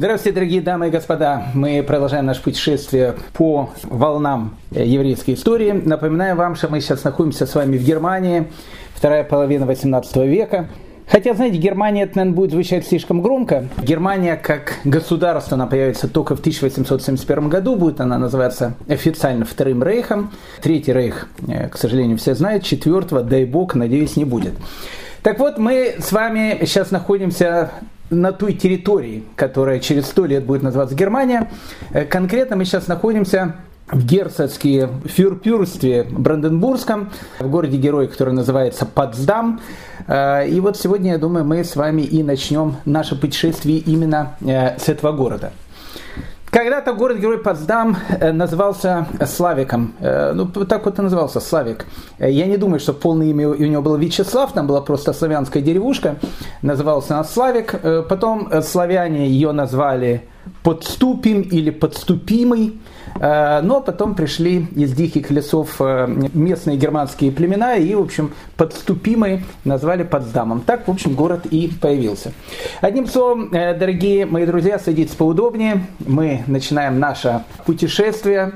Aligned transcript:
Здравствуйте, 0.00 0.34
дорогие 0.34 0.62
дамы 0.62 0.88
и 0.88 0.90
господа. 0.90 1.48
Мы 1.52 1.82
продолжаем 1.82 2.24
наше 2.24 2.42
путешествие 2.42 3.16
по 3.34 3.68
волнам 3.82 4.56
еврейской 4.70 5.34
истории. 5.34 5.72
Напоминаю 5.72 6.36
вам, 6.36 6.54
что 6.54 6.68
мы 6.68 6.80
сейчас 6.80 7.04
находимся 7.04 7.44
с 7.44 7.54
вами 7.54 7.76
в 7.76 7.84
Германии, 7.84 8.46
вторая 8.94 9.24
половина 9.24 9.66
18 9.66 10.16
века. 10.26 10.70
Хотя, 11.06 11.34
знаете, 11.34 11.58
Германия, 11.58 12.04
это, 12.04 12.16
наверное, 12.16 12.34
будет 12.34 12.52
звучать 12.52 12.86
слишком 12.86 13.20
громко. 13.20 13.66
Германия 13.82 14.36
как 14.36 14.78
государство, 14.84 15.56
она 15.56 15.66
появится 15.66 16.08
только 16.08 16.34
в 16.34 16.40
1871 16.40 17.50
году, 17.50 17.76
будет 17.76 18.00
она 18.00 18.16
называться 18.16 18.72
официально 18.88 19.44
Вторым 19.44 19.82
Рейхом. 19.82 20.32
Третий 20.62 20.94
Рейх, 20.94 21.28
э, 21.46 21.68
к 21.68 21.76
сожалению, 21.76 22.16
все 22.16 22.34
знают, 22.34 22.64
четвертого, 22.64 23.22
дай 23.22 23.44
бог, 23.44 23.74
надеюсь, 23.74 24.16
не 24.16 24.24
будет. 24.24 24.54
Так 25.22 25.38
вот, 25.38 25.58
мы 25.58 25.96
с 25.98 26.10
вами 26.10 26.56
сейчас 26.62 26.90
находимся 26.90 27.70
на 28.10 28.32
той 28.32 28.54
территории, 28.54 29.24
которая 29.36 29.78
через 29.78 30.06
сто 30.06 30.26
лет 30.26 30.44
будет 30.44 30.62
называться 30.62 30.94
Германия. 30.94 31.50
Э, 31.92 32.04
конкретно 32.04 32.56
мы 32.56 32.64
сейчас 32.64 32.88
находимся 32.88 33.54
в 33.90 34.04
герцогские 34.04 34.88
фюрпюрстве 35.04 36.04
Бранденбургском, 36.04 37.10
в 37.38 37.48
городе-герой, 37.48 38.08
который 38.08 38.34
называется 38.34 38.86
Потсдам. 38.86 39.60
Э, 40.06 40.46
и 40.46 40.60
вот 40.60 40.76
сегодня, 40.76 41.12
я 41.12 41.18
думаю, 41.18 41.44
мы 41.44 41.64
с 41.64 41.76
вами 41.76 42.02
и 42.02 42.22
начнем 42.22 42.76
наше 42.84 43.16
путешествие 43.16 43.78
именно 43.78 44.36
э, 44.40 44.78
с 44.78 44.88
этого 44.88 45.12
города. 45.12 45.52
Когда-то 46.50 46.94
город-герой 46.94 47.38
Потсдам 47.38 47.96
э, 48.08 48.32
назывался 48.32 49.06
Славиком. 49.24 49.94
Ну, 50.00 50.46
так 50.46 50.84
вот 50.84 50.98
и 50.98 51.02
назывался, 51.02 51.40
Славик. 51.40 51.86
Я 52.18 52.46
не 52.46 52.56
думаю, 52.56 52.80
что 52.80 52.92
полное 52.92 53.28
имя 53.28 53.48
у 53.48 53.54
него 53.54 53.82
было 53.82 53.96
Вячеслав, 53.96 54.52
там 54.52 54.66
была 54.66 54.80
просто 54.80 55.12
славянская 55.12 55.62
деревушка. 55.62 56.16
Назывался 56.62 57.14
она 57.14 57.24
Славик. 57.24 57.80
Потом 58.08 58.50
славяне 58.62 59.28
ее 59.28 59.52
назвали 59.52 60.28
Подступим 60.62 61.42
или 61.42 61.70
Подступимый. 61.70 62.80
Э, 63.18 63.60
но 63.62 63.80
потом 63.80 64.14
пришли 64.14 64.66
из 64.74 64.92
диких 64.92 65.30
лесов 65.30 65.76
э, 65.80 66.06
местные 66.32 66.76
германские 66.76 67.32
племена 67.32 67.76
и, 67.76 67.94
в 67.94 68.00
общем, 68.00 68.32
подступимые 68.56 69.44
назвали 69.64 70.04
Потсдамом. 70.04 70.60
Так, 70.60 70.86
в 70.86 70.90
общем, 70.90 71.14
город 71.14 71.46
и 71.46 71.70
появился. 71.80 72.32
Одним 72.80 73.06
словом, 73.06 73.52
э, 73.52 73.74
дорогие 73.74 74.26
мои 74.26 74.46
друзья, 74.46 74.78
садитесь 74.78 75.14
поудобнее. 75.14 75.86
Мы 76.06 76.42
начинаем 76.46 76.98
наше 76.98 77.42
путешествие. 77.66 78.52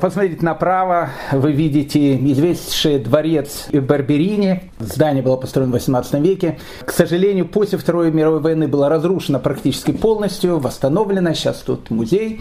Посмотрите 0.00 0.44
направо, 0.44 1.08
вы 1.32 1.52
видите 1.52 2.16
известнейший 2.16 2.98
дворец 2.98 3.68
Барберини. 3.72 4.70
Здание 4.78 5.22
было 5.22 5.36
построено 5.36 5.70
в 5.70 5.74
18 5.74 6.20
веке. 6.20 6.58
К 6.84 6.90
сожалению, 6.92 7.48
после 7.48 7.78
Второй 7.78 8.12
мировой 8.12 8.40
войны 8.40 8.68
было 8.68 8.90
разрушено 8.90 9.38
практически 9.38 9.92
полностью, 9.92 10.58
восстановлено. 10.58 11.32
Сейчас 11.32 11.58
тут 11.60 11.88
музей. 11.90 12.40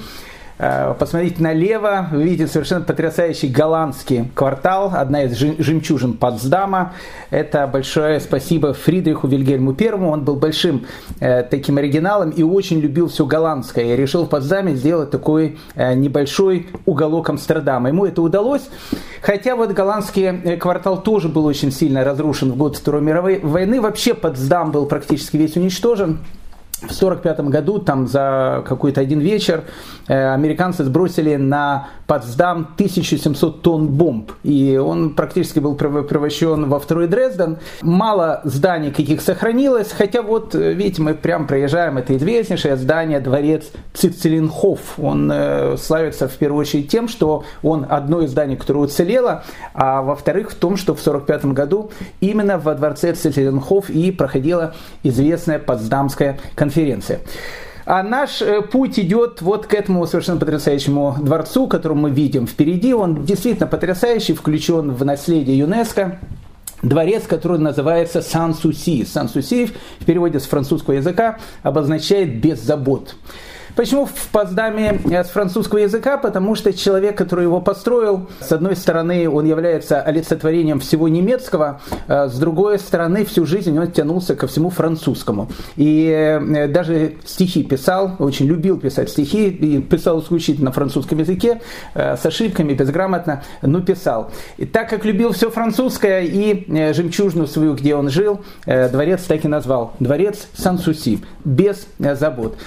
Э, 0.61 0.93
посмотрите 0.99 1.41
налево, 1.41 2.09
вы 2.11 2.23
видите 2.23 2.47
совершенно 2.47 2.81
потрясающий 2.81 3.47
голландский 3.47 4.29
квартал, 4.35 4.91
одна 4.93 5.23
из 5.23 5.37
жемчужин 5.37 6.17
Потсдама. 6.17 6.93
Это 7.29 7.65
большое 7.65 8.19
спасибо 8.19 8.73
Фридриху 8.73 9.27
Вильгельму 9.27 9.73
Первому. 9.73 10.11
Он 10.11 10.25
был 10.25 10.35
большим 10.35 10.85
э, 11.21 11.43
таким 11.43 11.77
оригиналом 11.77 12.31
и 12.31 12.43
очень 12.43 12.81
любил 12.81 13.07
все 13.07 13.25
голландское. 13.25 13.93
И 13.93 13.95
решил 13.95 14.25
в 14.25 14.29
Потсдаме 14.29 14.75
сделать 14.75 15.11
такой 15.11 15.57
э, 15.75 15.93
небольшой 15.93 16.67
уголок 16.85 17.29
Амстердама. 17.29 17.87
Ему 17.87 18.05
это 18.05 18.21
удалось. 18.21 18.69
Хотя 19.21 19.55
вот 19.55 19.71
голландский 19.71 20.25
э, 20.25 20.57
квартал 20.57 21.01
тоже 21.01 21.29
был 21.29 21.45
очень 21.45 21.71
сильно 21.71 22.03
разрушен 22.03 22.51
в 22.51 22.57
год 22.57 22.75
Второй 22.75 23.01
мировой 23.01 23.39
войны. 23.39 23.79
Вообще 23.79 24.13
Потсдам 24.13 24.71
был 24.71 24.87
практически 24.87 25.37
весь 25.37 25.55
уничтожен 25.55 26.19
в 26.81 26.95
1945 26.95 27.39
году, 27.49 27.79
там 27.79 28.07
за 28.07 28.63
какой-то 28.65 29.01
один 29.01 29.19
вечер, 29.19 29.65
э, 30.07 30.33
американцы 30.33 30.85
сбросили 30.85 31.35
на 31.35 31.89
Потсдам 32.07 32.69
1700 32.75 33.61
тонн 33.61 33.87
бомб. 33.87 34.31
И 34.43 34.77
он 34.77 35.13
практически 35.13 35.59
был 35.59 35.75
превращен 35.75 36.69
во 36.69 36.79
второй 36.79 37.07
Дрезден. 37.07 37.57
Мало 37.81 38.41
зданий 38.45 38.91
каких 38.91 39.21
сохранилось, 39.21 39.91
хотя 39.91 40.21
вот, 40.21 40.55
э, 40.55 40.73
видите, 40.73 41.01
мы 41.01 41.15
прям 41.15 41.47
проезжаем, 41.47 41.97
это 41.97 42.15
известнейшее 42.15 42.77
здание, 42.77 43.19
дворец 43.19 43.71
Цицелинхоф. 43.93 44.97
Он 44.97 45.29
э, 45.33 45.75
славится 45.77 46.29
в 46.29 46.33
первую 46.37 46.61
очередь 46.61 46.89
тем, 46.89 47.09
что 47.09 47.43
он 47.61 47.85
одно 47.89 48.21
из 48.21 48.31
зданий, 48.31 48.55
которое 48.55 48.85
уцелело, 48.85 49.43
а 49.73 50.01
во-вторых 50.01 50.51
в 50.51 50.55
том, 50.55 50.77
что 50.77 50.95
в 50.95 51.01
1945 51.01 51.53
году 51.53 51.91
именно 52.21 52.57
во 52.57 52.73
дворце 52.73 53.13
Цицелинхоф 53.13 53.89
и 53.89 54.11
проходила 54.11 54.75
известная 55.03 55.59
Потсдамская 55.59 56.39
конференция 56.55 56.68
конференция. 56.69 57.21
А 57.85 58.03
наш 58.03 58.41
э, 58.43 58.61
путь 58.61 58.99
идет 58.99 59.41
вот 59.41 59.65
к 59.65 59.73
этому 59.73 60.05
совершенно 60.05 60.39
потрясающему 60.39 61.15
дворцу, 61.19 61.67
который 61.67 61.97
мы 61.97 62.11
видим 62.11 62.45
впереди. 62.45 62.93
Он 62.93 63.25
действительно 63.25 63.65
потрясающий, 63.65 64.33
включен 64.33 64.91
в 64.91 65.03
наследие 65.03 65.57
юнеско. 65.57 66.19
Дворец, 66.83 67.23
который 67.27 67.57
называется 67.57 68.21
Сан-Суси. 68.21 69.05
Сан-Суси 69.05 69.71
в 69.99 70.05
переводе 70.05 70.39
с 70.39 70.45
французского 70.45 70.93
языка 70.93 71.39
обозначает 71.63 72.39
«без 72.39 72.61
забот». 72.61 73.15
Почему 73.75 74.05
в 74.05 74.27
Поздаме 74.31 74.99
с 75.05 75.29
французского 75.29 75.79
языка? 75.79 76.17
Потому 76.17 76.55
что 76.55 76.73
человек, 76.73 77.17
который 77.17 77.45
его 77.45 77.61
построил, 77.61 78.27
с 78.41 78.51
одной 78.51 78.75
стороны, 78.75 79.29
он 79.29 79.45
является 79.45 80.01
олицетворением 80.01 80.79
всего 80.79 81.07
немецкого, 81.07 81.81
а 82.07 82.27
с 82.27 82.37
другой 82.37 82.79
стороны, 82.79 83.25
всю 83.25 83.45
жизнь 83.45 83.77
он 83.77 83.91
тянулся 83.91 84.35
ко 84.35 84.47
всему 84.47 84.69
французскому. 84.69 85.49
И 85.75 86.09
э, 86.09 86.67
даже 86.67 87.15
стихи 87.25 87.63
писал, 87.63 88.15
очень 88.19 88.45
любил 88.45 88.79
писать 88.79 89.09
стихи, 89.09 89.49
и 89.49 89.81
писал 89.81 90.21
исключительно 90.21 90.65
на 90.65 90.71
французском 90.71 91.17
языке, 91.19 91.61
э, 91.93 92.17
с 92.17 92.25
ошибками, 92.25 92.73
безграмотно, 92.73 93.43
но 93.61 93.81
писал. 93.81 94.31
И 94.57 94.65
так 94.65 94.89
как 94.89 95.05
любил 95.05 95.31
все 95.31 95.49
французское 95.49 96.23
и 96.23 96.65
э, 96.67 96.93
жемчужину 96.93 97.47
свою, 97.47 97.75
где 97.75 97.95
он 97.95 98.09
жил, 98.09 98.41
дворец 98.65 99.23
так 99.23 99.45
и 99.45 99.47
назвал. 99.47 99.93
Дворец 99.99 100.47
Сан-Суси, 100.55 101.19
без 101.43 101.87
забот. 101.97 102.57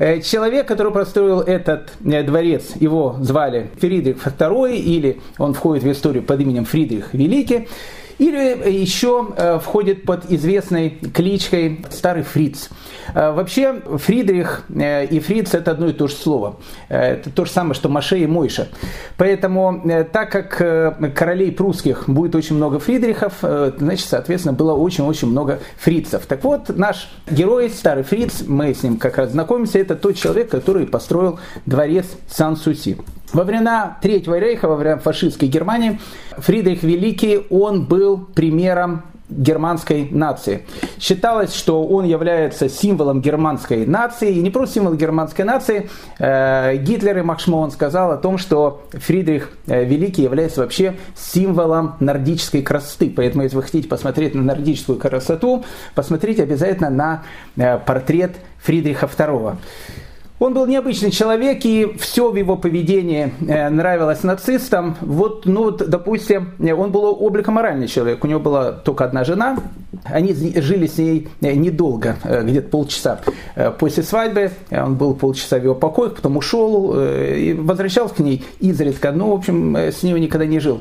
Э, 0.00 0.22
человек, 0.22 0.66
который 0.66 0.92
построил 0.92 1.40
этот 1.40 1.92
э, 2.02 2.22
дворец, 2.22 2.72
его 2.76 3.16
звали 3.20 3.68
Фридрих 3.78 4.16
II, 4.16 4.74
или 4.74 5.20
он 5.36 5.52
входит 5.52 5.84
в 5.84 5.92
историю 5.92 6.22
под 6.22 6.40
именем 6.40 6.64
Фридрих 6.64 7.12
Великий, 7.12 7.68
или 8.16 8.70
еще 8.70 9.28
э, 9.36 9.58
входит 9.58 10.04
под 10.04 10.32
известной 10.32 10.98
кличкой 11.12 11.84
Старый 11.90 12.22
Фриц. 12.22 12.70
Э, 13.14 13.32
вообще 13.32 13.80
Фридрих 13.96 14.64
э, 14.68 15.06
и 15.06 15.20
Фриц 15.20 15.54
это 15.54 15.72
одно 15.72 15.88
и 15.88 15.92
то 15.92 16.08
же 16.08 16.14
слово. 16.14 16.56
Это 16.88 17.30
то 17.30 17.44
же 17.44 17.50
самое, 17.50 17.74
что 17.74 17.88
Маше 17.88 18.18
и 18.18 18.26
Мойша. 18.26 18.68
Поэтому, 19.16 19.82
так 20.12 20.30
как 20.30 21.14
королей 21.14 21.52
прусских 21.52 22.08
будет 22.08 22.34
очень 22.34 22.56
много 22.56 22.78
Фридрихов, 22.78 23.34
значит, 23.40 24.08
соответственно, 24.08 24.54
было 24.54 24.74
очень-очень 24.74 25.28
много 25.28 25.60
фрицев. 25.78 26.26
Так 26.26 26.44
вот, 26.44 26.76
наш 26.76 27.08
герой, 27.30 27.70
старый 27.70 28.04
фриц, 28.04 28.42
мы 28.46 28.74
с 28.74 28.82
ним 28.82 28.96
как 28.96 29.18
раз 29.18 29.32
знакомимся, 29.32 29.78
это 29.78 29.94
тот 29.96 30.16
человек, 30.16 30.50
который 30.50 30.86
построил 30.86 31.38
дворец 31.66 32.06
Сан-Суси. 32.28 32.98
Во 33.32 33.44
времена 33.44 33.98
Третьего 34.02 34.38
рейха, 34.38 34.66
во 34.66 34.76
время 34.76 34.98
фашистской 34.98 35.48
Германии, 35.48 36.00
Фридрих 36.36 36.82
Великий, 36.82 37.46
он 37.50 37.84
был 37.84 38.18
примером 38.18 39.04
германской 39.30 40.08
нации. 40.10 40.66
Считалось, 40.98 41.54
что 41.54 41.84
он 41.84 42.04
является 42.04 42.68
символом 42.68 43.20
германской 43.20 43.86
нации, 43.86 44.32
и 44.32 44.40
не 44.40 44.50
просто 44.50 44.74
символ 44.76 44.94
германской 44.94 45.44
нации. 45.44 45.88
Э, 46.18 46.76
Гитлер 46.76 47.18
и 47.18 47.22
Макшмон 47.22 47.70
сказал 47.70 48.12
о 48.12 48.16
том, 48.16 48.38
что 48.38 48.82
Фридрих 48.92 49.50
э, 49.66 49.84
Великий 49.84 50.22
является 50.22 50.60
вообще 50.60 50.96
символом 51.16 51.96
нордической 52.00 52.62
красоты. 52.62 53.12
Поэтому, 53.14 53.44
если 53.44 53.56
вы 53.56 53.62
хотите 53.62 53.88
посмотреть 53.88 54.34
на 54.34 54.42
нордическую 54.42 54.98
красоту, 54.98 55.64
посмотрите 55.94 56.42
обязательно 56.42 56.90
на 56.90 57.22
э, 57.56 57.78
портрет 57.78 58.36
Фридриха 58.62 59.06
II. 59.06 59.56
Он 60.40 60.54
был 60.54 60.66
необычный 60.66 61.10
человек, 61.10 61.66
и 61.66 61.94
все 61.98 62.30
в 62.30 62.34
его 62.34 62.56
поведении 62.56 63.34
э, 63.46 63.68
нравилось 63.68 64.22
нацистам. 64.22 64.96
Вот, 65.02 65.44
ну, 65.44 65.64
вот, 65.64 65.86
допустим, 65.86 66.54
он 66.58 66.90
был 66.90 67.14
обликоморальный 67.20 67.86
человек. 67.86 68.24
У 68.24 68.26
него 68.26 68.40
была 68.40 68.72
только 68.72 69.04
одна 69.04 69.22
жена. 69.24 69.58
Они 70.04 70.32
жили 70.32 70.86
с 70.86 70.96
ней 70.96 71.28
э, 71.42 71.52
недолго, 71.52 72.16
э, 72.24 72.42
где-то 72.42 72.70
полчаса 72.70 73.20
после 73.78 74.02
свадьбы. 74.02 74.52
Он 74.70 74.94
был 74.96 75.12
полчаса 75.12 75.58
в 75.58 75.62
его 75.62 75.74
покоях, 75.74 76.14
потом 76.14 76.38
ушел 76.38 76.98
и 76.98 77.52
возвращался 77.52 78.14
к 78.14 78.18
ней 78.20 78.42
изредка. 78.60 79.12
Ну, 79.12 79.32
в 79.32 79.34
общем, 79.34 79.76
с 79.76 80.02
ней 80.02 80.14
никогда 80.18 80.46
не 80.46 80.58
жил. 80.58 80.80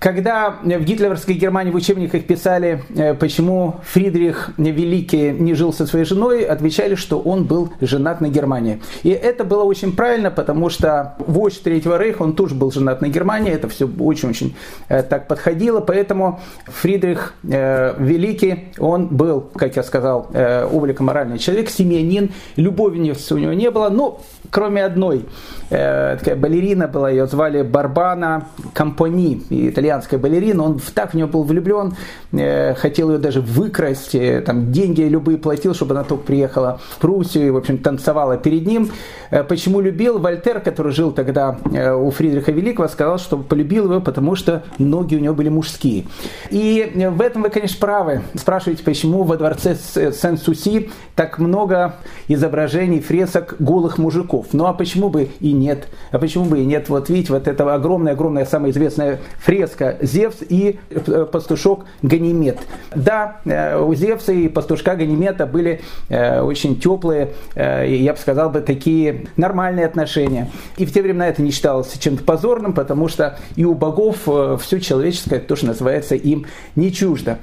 Когда 0.00 0.56
в 0.62 0.84
гитлеровской 0.84 1.34
Германии 1.34 1.70
в 1.70 1.74
учебниках 1.74 2.24
писали, 2.24 2.82
э, 2.96 3.12
почему 3.12 3.80
Фридрих 3.84 4.48
Великий 4.56 5.30
не 5.30 5.52
жил 5.52 5.74
со 5.74 5.84
своей 5.84 6.06
женой, 6.06 6.42
отвечали, 6.42 6.94
что 6.94 7.20
он 7.20 7.44
был 7.44 7.74
женат 7.82 8.22
на 8.22 8.30
Германии. 8.30 8.80
И 9.02 9.10
это 9.10 9.44
было 9.44 9.62
очень 9.62 9.94
правильно, 9.94 10.30
потому 10.30 10.70
что 10.70 11.16
вождь 11.18 11.62
Третьего 11.62 11.98
Рейха, 11.98 12.22
он 12.22 12.32
тоже 12.32 12.54
был 12.54 12.72
женат 12.72 13.02
на 13.02 13.08
Германии, 13.08 13.52
это 13.52 13.68
все 13.68 13.86
очень-очень 13.86 14.56
э, 14.88 15.02
так 15.02 15.28
подходило, 15.28 15.80
поэтому 15.80 16.40
Фридрих 16.64 17.34
э, 17.42 17.94
Великий, 17.98 18.70
он 18.78 19.08
был, 19.08 19.42
как 19.54 19.76
я 19.76 19.82
сказал, 19.82 20.30
облико 20.72 21.02
моральный 21.02 21.38
человек, 21.38 21.68
семьянин, 21.68 22.30
любовницы 22.56 23.34
у 23.34 23.38
него 23.38 23.52
не 23.52 23.70
было, 23.70 23.90
ну, 23.90 24.20
кроме 24.50 24.82
одной, 24.82 25.26
такая 25.68 26.36
балерина 26.36 26.88
была, 26.88 27.10
ее 27.10 27.26
звали 27.26 27.62
Барбана 27.62 28.46
Компони, 28.72 29.42
итальянская 29.50 29.89
балерина, 30.18 30.64
он 30.64 30.80
так 30.94 31.12
в 31.12 31.14
нее 31.14 31.26
был 31.26 31.42
влюблен, 31.42 31.94
э, 32.32 32.74
хотел 32.74 33.10
ее 33.10 33.18
даже 33.18 33.40
выкрасть, 33.40 34.14
э, 34.14 34.40
там 34.40 34.72
деньги 34.72 35.02
любые 35.02 35.38
платил, 35.38 35.74
чтобы 35.74 35.94
она 35.94 36.04
только 36.04 36.24
приехала 36.24 36.80
в 36.90 36.98
Пруссию 36.98 37.46
и, 37.48 37.50
в 37.50 37.56
общем, 37.56 37.78
танцевала 37.78 38.36
перед 38.36 38.66
ним. 38.66 38.90
Э, 39.30 39.42
почему 39.42 39.80
любил? 39.80 40.18
Вольтер, 40.18 40.60
который 40.60 40.92
жил 40.92 41.12
тогда 41.12 41.58
у 41.96 42.10
Фридриха 42.10 42.52
Великого, 42.52 42.88
сказал, 42.88 43.18
что 43.18 43.38
полюбил 43.38 43.84
его, 43.84 44.00
потому 44.00 44.36
что 44.36 44.62
ноги 44.78 45.16
у 45.16 45.18
него 45.18 45.34
были 45.34 45.48
мужские. 45.48 46.04
И 46.50 46.92
в 47.10 47.20
этом 47.20 47.42
вы, 47.42 47.50
конечно, 47.50 47.78
правы. 47.80 48.22
Спрашиваете, 48.34 48.84
почему 48.84 49.24
во 49.24 49.36
дворце 49.36 49.74
Сен-Суси 49.74 50.90
так 51.14 51.38
много 51.38 51.96
изображений, 52.28 53.00
фресок 53.00 53.56
голых 53.58 53.98
мужиков? 53.98 54.48
Ну 54.52 54.66
а 54.66 54.72
почему 54.72 55.08
бы 55.08 55.28
и 55.40 55.52
нет? 55.52 55.88
А 56.10 56.18
почему 56.18 56.44
бы 56.44 56.60
и 56.60 56.64
нет? 56.64 56.88
Вот 56.88 57.08
видите, 57.08 57.32
вот 57.32 57.48
это 57.48 57.74
огромная-огромная, 57.74 58.44
самая 58.44 58.70
известная 58.70 59.20
фреска 59.38 59.79
Зевс 60.00 60.36
и 60.48 60.78
э, 60.90 61.26
пастушок 61.30 61.84
Ганимед. 62.02 62.58
Да, 62.94 63.40
э, 63.44 63.80
у 63.80 63.94
Зевса 63.94 64.32
и 64.32 64.48
пастушка 64.48 64.96
Ганимеда 64.96 65.46
были 65.46 65.80
э, 66.08 66.40
очень 66.40 66.78
теплые, 66.80 67.30
я 67.56 68.12
бы 68.12 68.18
сказал 68.18 68.50
бы, 68.50 68.60
такие 68.60 69.26
нормальные 69.36 69.86
отношения. 69.86 70.50
И 70.76 70.86
в 70.86 70.92
те 70.92 71.02
времена 71.02 71.28
это 71.28 71.42
не 71.42 71.50
считалось 71.50 71.92
чем-то 71.98 72.24
позорным, 72.24 72.72
потому 72.72 73.08
что 73.08 73.38
и 73.56 73.64
у 73.64 73.74
богов 73.74 74.28
все 74.62 74.80
человеческое, 74.80 75.40
то, 75.40 75.56
что 75.56 75.66
называется, 75.66 76.14
им 76.14 76.46
не 76.76 76.92
чуждо. 76.92 77.38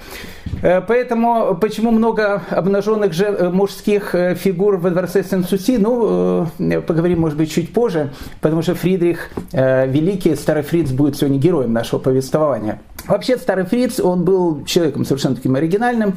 Поэтому 0.61 1.55
почему 1.59 1.91
много 1.91 2.41
обнаженных 2.49 3.13
же 3.13 3.49
мужских 3.51 4.15
фигур 4.35 4.77
во 4.77 4.89
дворце 4.89 5.23
Сен-Суси? 5.23 5.77
Ну, 5.77 6.47
поговорим, 6.87 7.21
может 7.21 7.37
быть, 7.37 7.51
чуть 7.51 7.73
позже, 7.73 8.11
потому 8.41 8.61
что 8.61 8.75
Фридрих 8.75 9.29
Великий, 9.53 10.35
старый 10.35 10.63
Фриц, 10.63 10.91
будет 10.91 11.17
сегодня 11.17 11.37
героем 11.37 11.73
нашего 11.73 11.99
повествования. 11.99 12.79
Вообще 13.07 13.37
старый 13.37 13.65
Фриц, 13.65 13.99
он 13.99 14.25
был 14.25 14.65
человеком 14.65 15.05
совершенно 15.05 15.35
таким 15.35 15.55
оригинальным. 15.55 16.15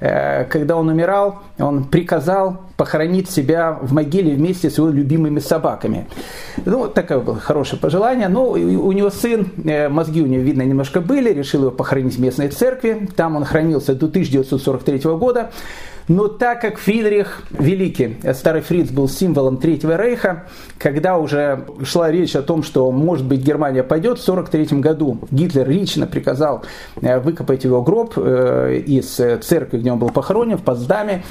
Э, 0.00 0.44
когда 0.44 0.76
он 0.76 0.88
умирал, 0.88 1.38
он 1.58 1.84
приказал 1.84 2.62
похоронить 2.82 3.30
себя 3.30 3.78
в 3.80 3.92
могиле 3.92 4.34
вместе 4.34 4.68
с 4.68 4.76
его 4.76 4.88
любимыми 4.88 5.38
собаками. 5.38 6.08
Ну, 6.66 6.88
такое 6.88 7.20
было 7.20 7.38
хорошее 7.38 7.80
пожелание. 7.80 8.26
Но 8.26 8.50
у 8.50 8.90
него 8.90 9.08
сын, 9.10 9.52
э, 9.64 9.88
мозги 9.88 10.20
у 10.20 10.26
него, 10.26 10.42
видно, 10.42 10.62
немножко 10.62 11.00
были, 11.00 11.32
решил 11.32 11.60
его 11.60 11.70
похоронить 11.70 12.16
в 12.16 12.20
местной 12.20 12.48
церкви. 12.48 13.08
Там 13.14 13.36
он 13.36 13.44
хранился 13.44 13.94
до 13.94 14.06
1943 14.06 15.16
года. 15.16 15.52
Но 16.08 16.28
так 16.28 16.60
как 16.60 16.78
Фридрих 16.78 17.42
Великий, 17.50 18.16
старый 18.34 18.60
Фриц, 18.60 18.90
был 18.90 19.08
символом 19.08 19.58
Третьего 19.58 19.96
Рейха, 19.96 20.44
когда 20.78 21.16
уже 21.16 21.64
шла 21.84 22.10
речь 22.10 22.34
о 22.34 22.42
том, 22.42 22.62
что, 22.62 22.90
может 22.90 23.24
быть, 23.26 23.40
Германия 23.40 23.82
пойдет, 23.82 24.18
в 24.18 24.22
1943 24.28 24.80
году 24.80 25.18
Гитлер 25.30 25.68
лично 25.68 26.06
приказал 26.06 26.64
э, 27.00 27.18
выкопать 27.20 27.64
его 27.64 27.82
гроб 27.82 28.14
э, 28.16 28.82
из 28.84 29.06
церкви, 29.44 29.78
где 29.78 29.92
он 29.92 29.98
был 29.98 30.10
похоронен, 30.10 30.58
в 30.58 30.62
Потсдаме. 30.62 31.22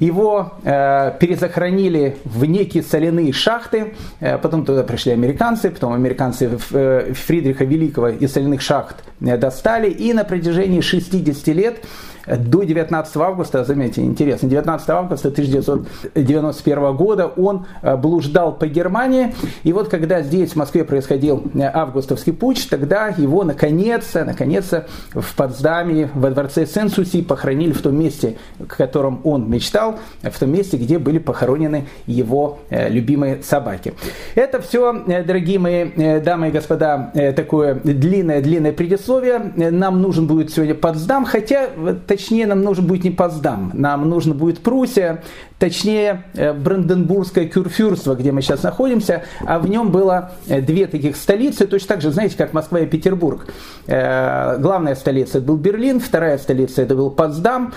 Его 0.00 0.52
э, 0.64 0.70
перезахоронили 1.20 2.16
в 2.24 2.44
некие 2.44 2.82
соляные 2.82 3.32
шахты, 3.32 3.94
потом 4.20 4.64
туда 4.64 4.82
пришли 4.82 5.12
американцы, 5.12 5.70
потом 5.70 5.92
американцы 5.92 6.56
Фридриха 6.58 7.64
Великого 7.64 8.08
из 8.08 8.32
соляных 8.32 8.62
шахт 8.62 8.96
достали, 9.20 9.90
и 9.90 10.12
на 10.12 10.24
протяжении 10.24 10.80
60 10.80 11.46
лет 11.48 11.84
до 12.26 12.64
19 12.64 13.16
августа, 13.16 13.64
заметьте, 13.64 14.02
интересно, 14.02 14.48
19 14.48 14.90
августа 14.90 15.28
1991 15.28 16.96
года 16.96 17.26
он 17.28 17.66
э, 17.82 17.96
блуждал 17.96 18.52
по 18.52 18.66
Германии, 18.66 19.34
и 19.62 19.72
вот 19.72 19.88
когда 19.88 20.22
здесь, 20.22 20.52
в 20.52 20.56
Москве, 20.56 20.84
происходил 20.84 21.44
э, 21.54 21.60
августовский 21.62 22.32
путч, 22.32 22.66
тогда 22.66 23.08
его 23.08 23.44
наконец-то, 23.44 24.24
наконец-то 24.24 24.86
в 25.12 25.36
Потсдаме, 25.36 26.10
во 26.14 26.30
дворце 26.30 26.66
Сен-Суси 26.66 27.22
похоронили 27.22 27.72
в 27.72 27.82
том 27.82 27.98
месте, 27.98 28.36
о 28.58 28.64
котором 28.64 29.20
он 29.24 29.48
мечтал, 29.48 29.98
в 30.22 30.38
том 30.38 30.50
месте, 30.50 30.76
где 30.76 30.98
были 30.98 31.18
похоронены 31.18 31.86
его 32.06 32.58
э, 32.70 32.88
любимые 32.88 33.42
собаки. 33.42 33.94
Это 34.34 34.60
все, 34.60 34.92
дорогие 35.06 35.58
мои 35.58 36.20
дамы 36.20 36.48
и 36.48 36.50
господа, 36.50 37.12
такое 37.36 37.74
длинное-длинное 37.74 38.72
предисловие. 38.72 39.52
Нам 39.56 40.02
нужен 40.02 40.26
будет 40.26 40.52
сегодня 40.52 40.74
Потсдам, 40.74 41.24
хотя 41.24 41.68
точнее 42.16 42.46
нам 42.46 42.62
нужен 42.62 42.86
будет 42.86 43.04
не 43.04 43.10
Поздам, 43.10 43.70
нам 43.74 44.08
нужно 44.08 44.34
будет 44.34 44.60
Пруссия, 44.60 45.22
точнее 45.58 46.24
э, 46.34 46.52
Бранденбургское 46.52 47.46
кюрфюрство, 47.46 48.14
где 48.14 48.32
мы 48.32 48.40
сейчас 48.40 48.62
находимся, 48.62 49.24
а 49.44 49.58
в 49.58 49.68
нем 49.68 49.90
было 49.90 50.32
э, 50.48 50.62
две 50.62 50.86
таких 50.86 51.16
столицы, 51.16 51.66
точно 51.66 51.88
так 51.88 52.00
же, 52.00 52.10
знаете, 52.10 52.36
как 52.36 52.52
Москва 52.54 52.80
и 52.80 52.86
Петербург. 52.86 53.46
Э, 53.86 54.56
главная 54.58 54.94
столица 54.94 55.38
это 55.38 55.46
был 55.46 55.56
Берлин, 55.56 56.00
вторая 56.00 56.38
столица 56.38 56.82
это 56.82 56.94
был 56.94 57.10
Потсдам. 57.10 57.74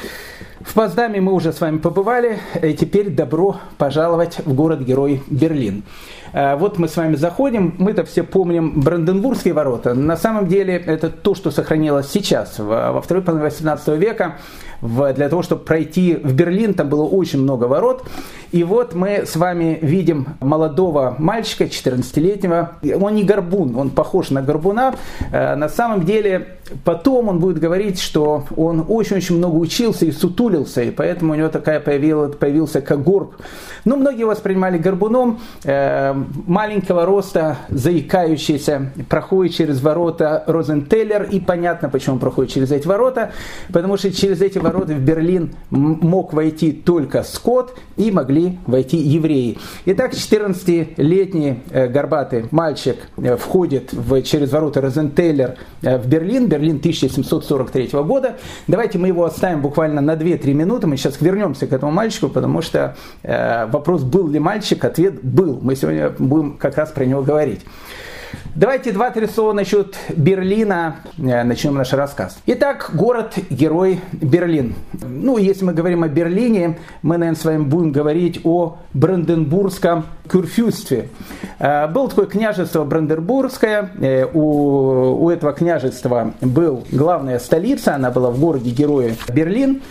В 0.62 0.74
Потсдаме 0.74 1.22
мы 1.22 1.34
уже 1.34 1.54
с 1.54 1.62
вами 1.62 1.78
побывали, 1.78 2.40
теперь 2.80 3.10
добро 3.10 3.58
пожаловать 3.78 4.40
в 4.46 4.54
город-герой 4.54 5.24
Берлин. 5.28 5.84
Вот 6.34 6.78
мы 6.78 6.88
с 6.88 6.98
вами 6.98 7.16
заходим, 7.16 7.76
мы-то 7.78 8.04
все 8.04 8.24
помним 8.24 8.82
Бранденбургские 8.82 9.54
ворота. 9.54 9.94
На 9.94 10.18
самом 10.18 10.48
деле 10.48 10.76
это 10.76 11.10
то, 11.10 11.36
что 11.36 11.52
сохранилось 11.52 12.10
сейчас, 12.10 12.60
во 12.60 13.02
второй 13.02 13.24
половине 13.24 13.50
18 13.50 13.88
века 14.00 14.38
для 14.82 15.30
того, 15.30 15.44
чтобы 15.44 15.64
пройти 15.64 16.16
в 16.16 16.34
Берлин, 16.34 16.74
там 16.74 16.90
было 16.90 17.04
очень 17.04 17.42
много 17.42 17.66
ворот. 17.66 18.04
И 18.52 18.64
вот 18.64 18.96
мы 18.96 19.26
с 19.26 19.36
вами 19.36 19.78
видим 19.82 20.28
молодого 20.40 21.16
мальчика, 21.20 21.66
14-летнего. 21.66 22.72
Он 23.00 23.14
не 23.14 23.24
горбун, 23.24 23.76
он 23.76 23.92
похож 23.92 24.32
на 24.32 24.42
горбуна. 24.42 24.96
Э, 25.32 25.56
на 25.56 25.70
самом 25.70 26.04
деле, 26.04 26.59
потом 26.84 27.30
он 27.30 27.40
будет 27.40 27.60
говорить, 27.60 28.00
что 28.00 28.46
он 28.56 28.86
очень-очень 28.88 29.38
много 29.38 29.56
учился 29.56 30.06
и 30.06 30.12
сутулился, 30.12 30.84
и 30.84 30.92
поэтому 30.92 31.34
у 31.34 31.36
него 31.36 31.50
такая 31.50 31.80
появилась, 31.80 32.36
появился 32.36 32.82
как 32.82 33.04
горб. 33.04 33.36
Но 33.86 33.96
многие 33.96 34.24
воспринимали 34.24 34.78
горбуном. 34.78 35.40
Э, 35.64 36.14
маленького 36.46 37.06
роста, 37.06 37.58
заикающийся, 37.70 38.92
проходит 39.08 39.56
через 39.56 39.82
ворота 39.82 40.44
Розентеллер. 40.48 41.24
И 41.24 41.40
понятно, 41.40 41.90
почему 41.90 42.16
он 42.16 42.20
проходит 42.20 42.52
через 42.52 42.72
эти 42.72 42.88
ворота. 42.88 43.32
Потому 43.72 43.98
что 43.98 44.12
через 44.12 44.42
эти 44.42 44.58
ворота 44.58 44.94
в 44.94 45.00
Берлин 45.00 45.56
мог 45.70 46.34
войти 46.34 46.72
только 46.72 47.24
скот 47.24 47.78
и 47.98 48.12
могли 48.12 48.60
войти 48.66 48.98
евреи. 48.98 49.58
Итак, 49.86 50.14
14-летний 50.14 51.60
э, 51.72 51.88
горбатый 51.88 52.46
мальчик 52.52 52.98
э, 53.18 53.38
входит 53.38 53.94
в, 53.94 54.22
через 54.22 54.52
ворота 54.52 54.82
Розентеллер 54.82 55.56
в 55.82 56.08
Берлин. 56.08 56.48
Берлин 56.60 56.78
1743 56.78 57.90
года. 58.04 58.36
Давайте 58.68 58.98
мы 58.98 59.08
его 59.08 59.24
оставим 59.24 59.62
буквально 59.62 60.02
на 60.02 60.16
2-3 60.16 60.54
минуты. 60.54 60.88
Мы 60.88 60.98
сейчас 60.98 61.22
вернемся 61.22 61.68
к 61.68 61.74
этому 61.74 61.92
мальчику, 61.92 62.28
потому 62.28 62.62
что 62.62 62.98
вопрос, 63.24 64.04
был 64.04 64.28
ли 64.28 64.40
мальчик, 64.40 64.84
ответ 64.84 65.24
был. 65.24 65.60
Мы 65.62 65.76
сегодня 65.76 66.10
будем 66.10 66.58
как 66.58 66.78
раз 66.78 66.92
про 66.92 67.06
него 67.06 67.24
говорить. 67.24 67.62
Давайте 68.56 68.92
два-три 68.92 69.28
слова 69.28 69.54
насчет 69.54 69.96
Берлина. 70.10 70.98
Э, 71.18 71.44
начнем 71.44 71.76
наш 71.76 71.94
рассказ. 71.94 72.38
Итак, 72.46 72.92
город-герой 72.94 74.02
Берлин. 74.12 74.76
Ну, 75.02 75.38
если 75.38 75.66
мы 75.66 75.74
говорим 75.74 76.04
о 76.04 76.08
Берлине, 76.08 76.78
мы, 77.02 77.18
наверное, 77.18 77.40
с 77.40 77.46
вами 77.46 77.64
будем 77.64 77.92
говорить 77.92 78.42
о 78.44 78.78
Бранденбургском 78.94 80.06
курфюрстве. 80.30 81.10
Э, 81.60 81.88
было 81.88 82.10
такое 82.10 82.26
княжество 82.26 82.84
Бранденбургское. 82.84 83.92
Э, 84.00 84.26
у, 84.34 85.24
у 85.24 85.30
этого 85.30 85.54
княжества 85.54 86.34
был 86.42 86.84
главная 86.92 87.40
столица, 87.40 87.96
она 87.96 88.12
была 88.12 88.30
в 88.32 88.40
городе-герое 88.40 89.16
Берлин. 89.34 89.82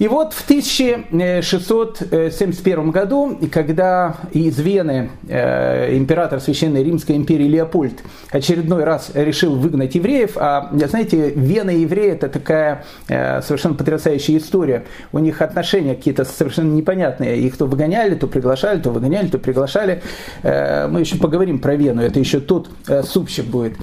И 0.00 0.08
вот 0.08 0.32
в 0.32 0.42
1671 0.44 2.90
году, 2.90 3.38
когда 3.52 4.16
из 4.32 4.58
Вены 4.58 5.10
э, 5.28 5.94
император 5.94 6.40
Священной 6.40 6.82
Римской 6.82 7.16
империи 7.16 7.44
Леопольд 7.44 8.00
очередной 8.30 8.84
раз 8.84 9.10
решил 9.12 9.56
выгнать 9.56 9.94
евреев, 9.94 10.32
а, 10.36 10.70
знаете, 10.72 11.34
Вена 11.36 11.68
и 11.68 11.80
евреи 11.80 12.12
это 12.12 12.30
такая 12.30 12.86
э, 13.08 13.42
совершенно 13.42 13.74
потрясающая 13.74 14.38
история. 14.38 14.84
У 15.12 15.18
них 15.18 15.42
отношения 15.42 15.94
какие-то 15.94 16.24
совершенно 16.24 16.72
непонятные. 16.72 17.38
Их 17.38 17.58
то 17.58 17.66
выгоняли, 17.66 18.14
то 18.14 18.26
приглашали, 18.26 18.80
то 18.80 18.88
выгоняли, 18.88 19.26
то 19.26 19.36
приглашали. 19.36 20.00
Э, 20.42 20.88
мы 20.88 21.00
еще 21.00 21.18
поговорим 21.18 21.58
про 21.58 21.76
Вену, 21.76 22.00
это 22.00 22.18
еще 22.18 22.40
тот 22.40 22.70
супчик 23.04 23.44
будет. 23.44 23.74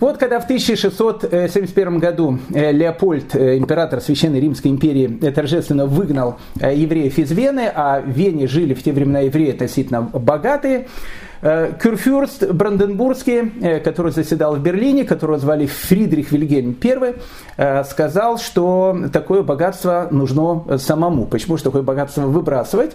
Вот 0.00 0.18
когда 0.18 0.40
в 0.40 0.44
1671 0.44 1.98
году 1.98 2.38
Леопольд, 2.50 3.36
император 3.36 4.00
Священной 4.00 4.40
Римской 4.40 4.70
империи, 4.70 5.18
торжественно 5.34 5.86
выгнал 5.86 6.38
евреев 6.56 7.18
из 7.18 7.30
Вены, 7.32 7.70
а 7.74 8.00
в 8.00 8.08
Вене 8.08 8.46
жили 8.46 8.72
в 8.74 8.82
те 8.82 8.92
времена 8.92 9.20
евреи 9.20 9.50
относительно 9.50 10.02
богатые, 10.02 10.86
Э, 11.33 11.33
Кюрфюрст 11.44 12.50
Бранденбургский, 12.52 13.52
э, 13.60 13.80
который 13.80 14.12
заседал 14.12 14.56
в 14.56 14.62
Берлине, 14.62 15.04
которого 15.04 15.38
звали 15.38 15.66
Фридрих 15.66 16.32
Вильгельм 16.32 16.74
I, 16.82 17.16
э, 17.58 17.84
сказал, 17.84 18.38
что 18.38 18.96
такое 19.12 19.42
богатство 19.42 20.08
нужно 20.10 20.78
самому. 20.78 21.26
Почему 21.26 21.58
же 21.58 21.64
такое 21.64 21.82
богатство 21.82 22.22
выбрасывать? 22.22 22.92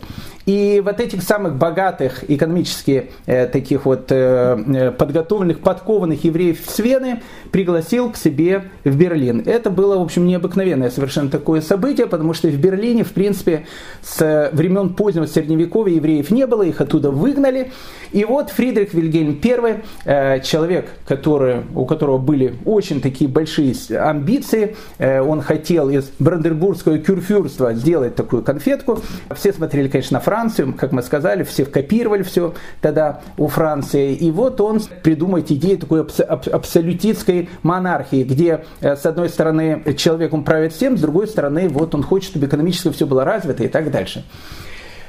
И 0.48 0.82
вот 0.84 1.00
этих 1.00 1.22
самых 1.22 1.58
богатых, 1.58 2.28
экономически 2.28 3.12
таких 3.26 3.86
вот 3.86 4.08
подготовленных, 4.08 5.60
подкованных 5.60 6.24
евреев 6.24 6.58
с 6.68 6.80
Вены 6.80 7.22
пригласил 7.52 8.12
к 8.12 8.18
себе 8.18 8.72
в 8.84 8.96
Берлин. 8.98 9.44
Это 9.46 9.70
было, 9.70 10.00
в 10.00 10.02
общем, 10.02 10.26
необыкновенное 10.26 10.90
совершенно 10.90 11.30
такое 11.30 11.62
событие, 11.62 12.08
потому 12.08 12.34
что 12.34 12.48
в 12.48 12.58
Берлине, 12.58 13.04
в 13.04 13.12
принципе, 13.12 13.68
с 14.02 14.50
времен 14.54 14.96
позднего 14.96 15.28
Средневековья 15.28 15.98
евреев 15.98 16.32
не 16.32 16.48
было, 16.48 16.64
их 16.64 16.82
оттуда 16.82 17.12
выгнали. 17.12 17.72
И 18.12 18.26
вот 18.26 18.39
Фридрих 18.48 18.94
Вильгельм 18.94 19.40
I, 19.44 19.84
э, 20.06 20.40
человек, 20.42 20.90
который, 21.06 21.64
у 21.76 21.86
которого 21.86 22.18
были 22.18 22.56
очень 22.66 23.02
такие 23.02 23.30
большие 23.30 23.76
амбиции, 24.00 24.76
э, 24.98 25.22
он 25.22 25.42
хотел 25.42 25.90
из 25.90 26.12
Бранденбургского 26.20 26.98
кюрфюрства 27.00 27.74
сделать 27.74 28.16
такую 28.16 28.44
конфетку. 28.44 29.00
Все 29.36 29.54
смотрели, 29.54 29.88
конечно, 29.90 30.16
на 30.16 30.22
Францию, 30.22 30.74
как 30.74 30.92
мы 30.92 31.04
сказали, 31.04 31.44
все 31.44 31.66
копировали 31.66 32.24
все 32.24 32.54
тогда 32.82 33.22
у 33.38 33.48
Франции. 33.48 34.14
И 34.14 34.32
вот 34.32 34.62
он 34.62 34.80
придумает 35.04 35.52
идею 35.52 35.78
такой 35.78 36.02
абсолютистской 36.02 37.50
монархии, 37.64 38.24
где 38.24 38.64
э, 38.82 38.96
с 38.96 39.06
одной 39.06 39.30
стороны 39.30 39.84
человек 39.98 40.34
он 40.34 40.44
правит 40.44 40.74
всем, 40.74 40.98
с 40.98 41.02
другой 41.02 41.28
стороны 41.28 41.68
вот 41.70 41.94
он 41.96 42.04
хочет, 42.04 42.32
чтобы 42.32 42.46
экономически 42.48 42.92
все 42.92 43.06
было 43.06 43.24
развито 43.26 43.64
и 43.64 43.68
так 43.68 43.92
дальше. 43.92 44.24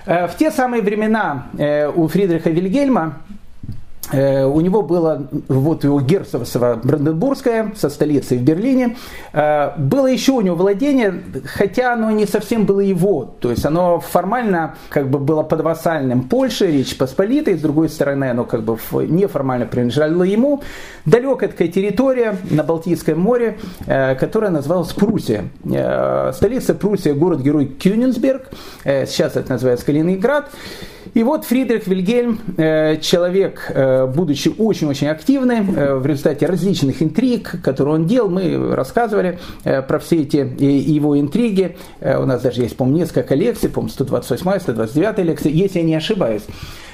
Э, 0.06 0.26
в 0.26 0.36
те 0.36 0.50
самые 0.50 0.82
времена 0.82 1.46
э, 1.58 1.88
у 1.88 2.08
Фридриха 2.08 2.50
Вильгельма 2.50 3.18
у 4.12 4.60
него 4.60 4.82
было 4.82 5.28
вот 5.48 5.84
его 5.84 6.00
герцогство 6.00 6.80
Бранденбургское 6.82 7.72
со 7.76 7.88
столицей 7.88 8.38
в 8.38 8.42
Берлине. 8.42 8.96
Э, 9.32 9.72
было 9.78 10.06
еще 10.06 10.32
у 10.32 10.40
него 10.40 10.56
владение, 10.56 11.22
хотя 11.44 11.92
оно 11.92 12.10
не 12.10 12.26
совсем 12.26 12.66
было 12.66 12.80
его. 12.80 13.36
То 13.40 13.50
есть 13.50 13.64
оно 13.64 14.00
формально 14.00 14.76
как 14.88 15.10
бы 15.10 15.18
было 15.18 15.42
подвассальным 15.42 16.22
Польше, 16.22 16.66
Речь 16.66 16.96
Посполитой. 16.96 17.56
С 17.56 17.60
другой 17.60 17.88
стороны, 17.88 18.30
оно 18.30 18.44
как 18.44 18.62
бы 18.62 18.78
неформально 19.06 19.66
принадлежало 19.66 20.22
ему. 20.22 20.62
Далекая 21.04 21.48
такая 21.48 21.68
территория 21.68 22.36
на 22.50 22.62
Балтийском 22.62 23.18
море, 23.20 23.58
э, 23.86 24.14
которая 24.16 24.50
называлась 24.50 24.92
Пруссия. 24.92 25.44
Столица 26.32 26.74
Пруссия, 26.74 27.14
город-герой 27.14 27.66
Кюнинсберг. 27.66 28.50
Сейчас 28.84 29.36
это 29.36 29.52
называется 29.52 29.86
Калининград. 29.86 30.50
И 31.14 31.22
вот 31.22 31.44
Фридрих 31.44 31.86
Вильгельм, 31.86 32.40
э, 32.56 32.96
человек, 33.00 33.70
э, 33.70 34.06
будучи 34.06 34.52
очень-очень 34.56 35.08
активным, 35.08 35.74
э, 35.76 35.94
в 35.96 36.06
результате 36.06 36.46
различных 36.46 37.02
интриг, 37.02 37.56
которые 37.62 37.94
он 37.94 38.06
делал, 38.06 38.30
мы 38.30 38.74
рассказывали 38.74 39.38
про 39.62 39.98
все 39.98 40.22
эти 40.22 40.36
его 40.36 41.18
интриги. 41.18 41.76
У 42.00 42.24
нас 42.24 42.42
даже 42.42 42.62
есть, 42.62 42.76
по-моему, 42.76 43.00
несколько 43.00 43.34
лекций, 43.34 43.68
по-моему, 43.68 43.90
128 43.90 44.60
129 44.60 45.18
лекция, 45.24 45.52
если 45.52 45.78
я 45.78 45.84
не 45.84 45.94
ошибаюсь. 45.94 46.42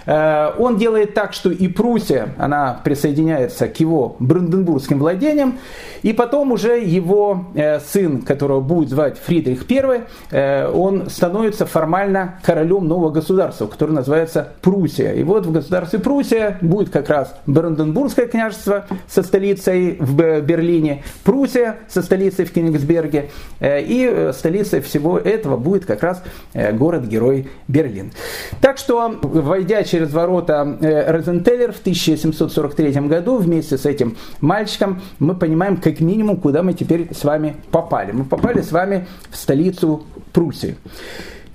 Э, 0.07 0.53
он 0.59 0.77
делает 0.79 1.15
так, 1.15 1.33
что 1.33 1.51
и 1.51 1.69
Пруссия, 1.69 2.35
она 2.39 2.81
присоединяется 2.85 3.69
к 3.69 3.79
его 3.81 4.17
бранденбургским 4.21 4.99
владениям, 4.99 5.59
и 6.03 6.13
потом 6.13 6.53
уже 6.53 6.81
его 6.81 7.47
э, 7.55 7.81
сын, 7.81 8.23
которого 8.23 8.61
будет 8.61 8.91
звать 8.91 9.19
Фридрих 9.19 9.69
I, 9.71 10.03
э, 10.31 10.71
он 10.71 11.11
становится 11.11 11.67
формально 11.67 12.39
королем 12.43 12.87
нового 12.87 13.11
государства, 13.11 13.67
которое 13.67 13.93
называется 13.93 14.53
Пруссия. 14.63 15.13
И 15.13 15.23
вот 15.23 15.47
в 15.47 15.53
государстве 15.53 15.99
Пруссия 15.99 16.59
будет 16.61 16.91
как 16.91 17.09
раз 17.11 17.35
Бранденбургское 17.47 18.27
княжество 18.27 18.87
со 19.09 19.23
столицей 19.23 19.97
в 19.99 20.41
Берлине, 20.41 21.03
Пруссия 21.25 21.77
со 21.89 22.03
столицей 22.03 22.45
в 22.45 22.53
Кенигсберге, 22.53 23.31
и 23.61 24.31
столицей 24.33 24.81
всего 24.81 25.19
этого 25.19 25.57
будет 25.57 25.85
как 25.87 26.03
раз 26.03 26.23
город-герой 26.55 27.49
Берлин. 27.69 28.13
Так 28.61 28.79
что, 28.79 29.15
войдя 29.23 29.83
через 29.83 29.96
через 29.97 30.12
ворота 30.12 30.76
э, 30.83 31.11
Розентеллер 31.11 31.73
в 31.73 31.81
1743 31.81 32.93
году 33.09 33.38
вместе 33.38 33.79
с 33.79 33.87
этим 33.87 34.17
мальчиком, 34.43 35.00
мы 35.19 35.35
понимаем 35.35 35.79
как 35.79 36.00
минимум, 36.00 36.37
куда 36.37 36.62
мы 36.62 36.75
теперь 36.75 37.09
с 37.15 37.25
вами 37.25 37.57
попали. 37.71 38.12
Мы 38.12 38.25
попали 38.25 38.61
с 38.61 38.73
вами 38.73 39.07
в 39.31 39.37
столицу 39.37 40.05
Пруссии. 40.35 40.76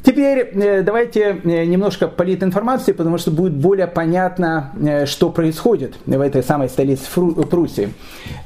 Теперь 0.03 0.50
э, 0.53 0.81
давайте 0.81 1.41
э, 1.43 1.65
немножко 1.65 2.08
политинформации, 2.08 2.91
потому 2.91 3.20
что 3.20 3.29
будет 3.29 3.53
более 3.53 3.86
понятно, 3.86 4.72
э, 4.81 5.05
что 5.05 5.29
происходит 5.29 5.93
в 6.08 6.20
этой 6.20 6.41
самой 6.41 6.70
столице 6.70 7.03
Пруссии. 7.50 7.93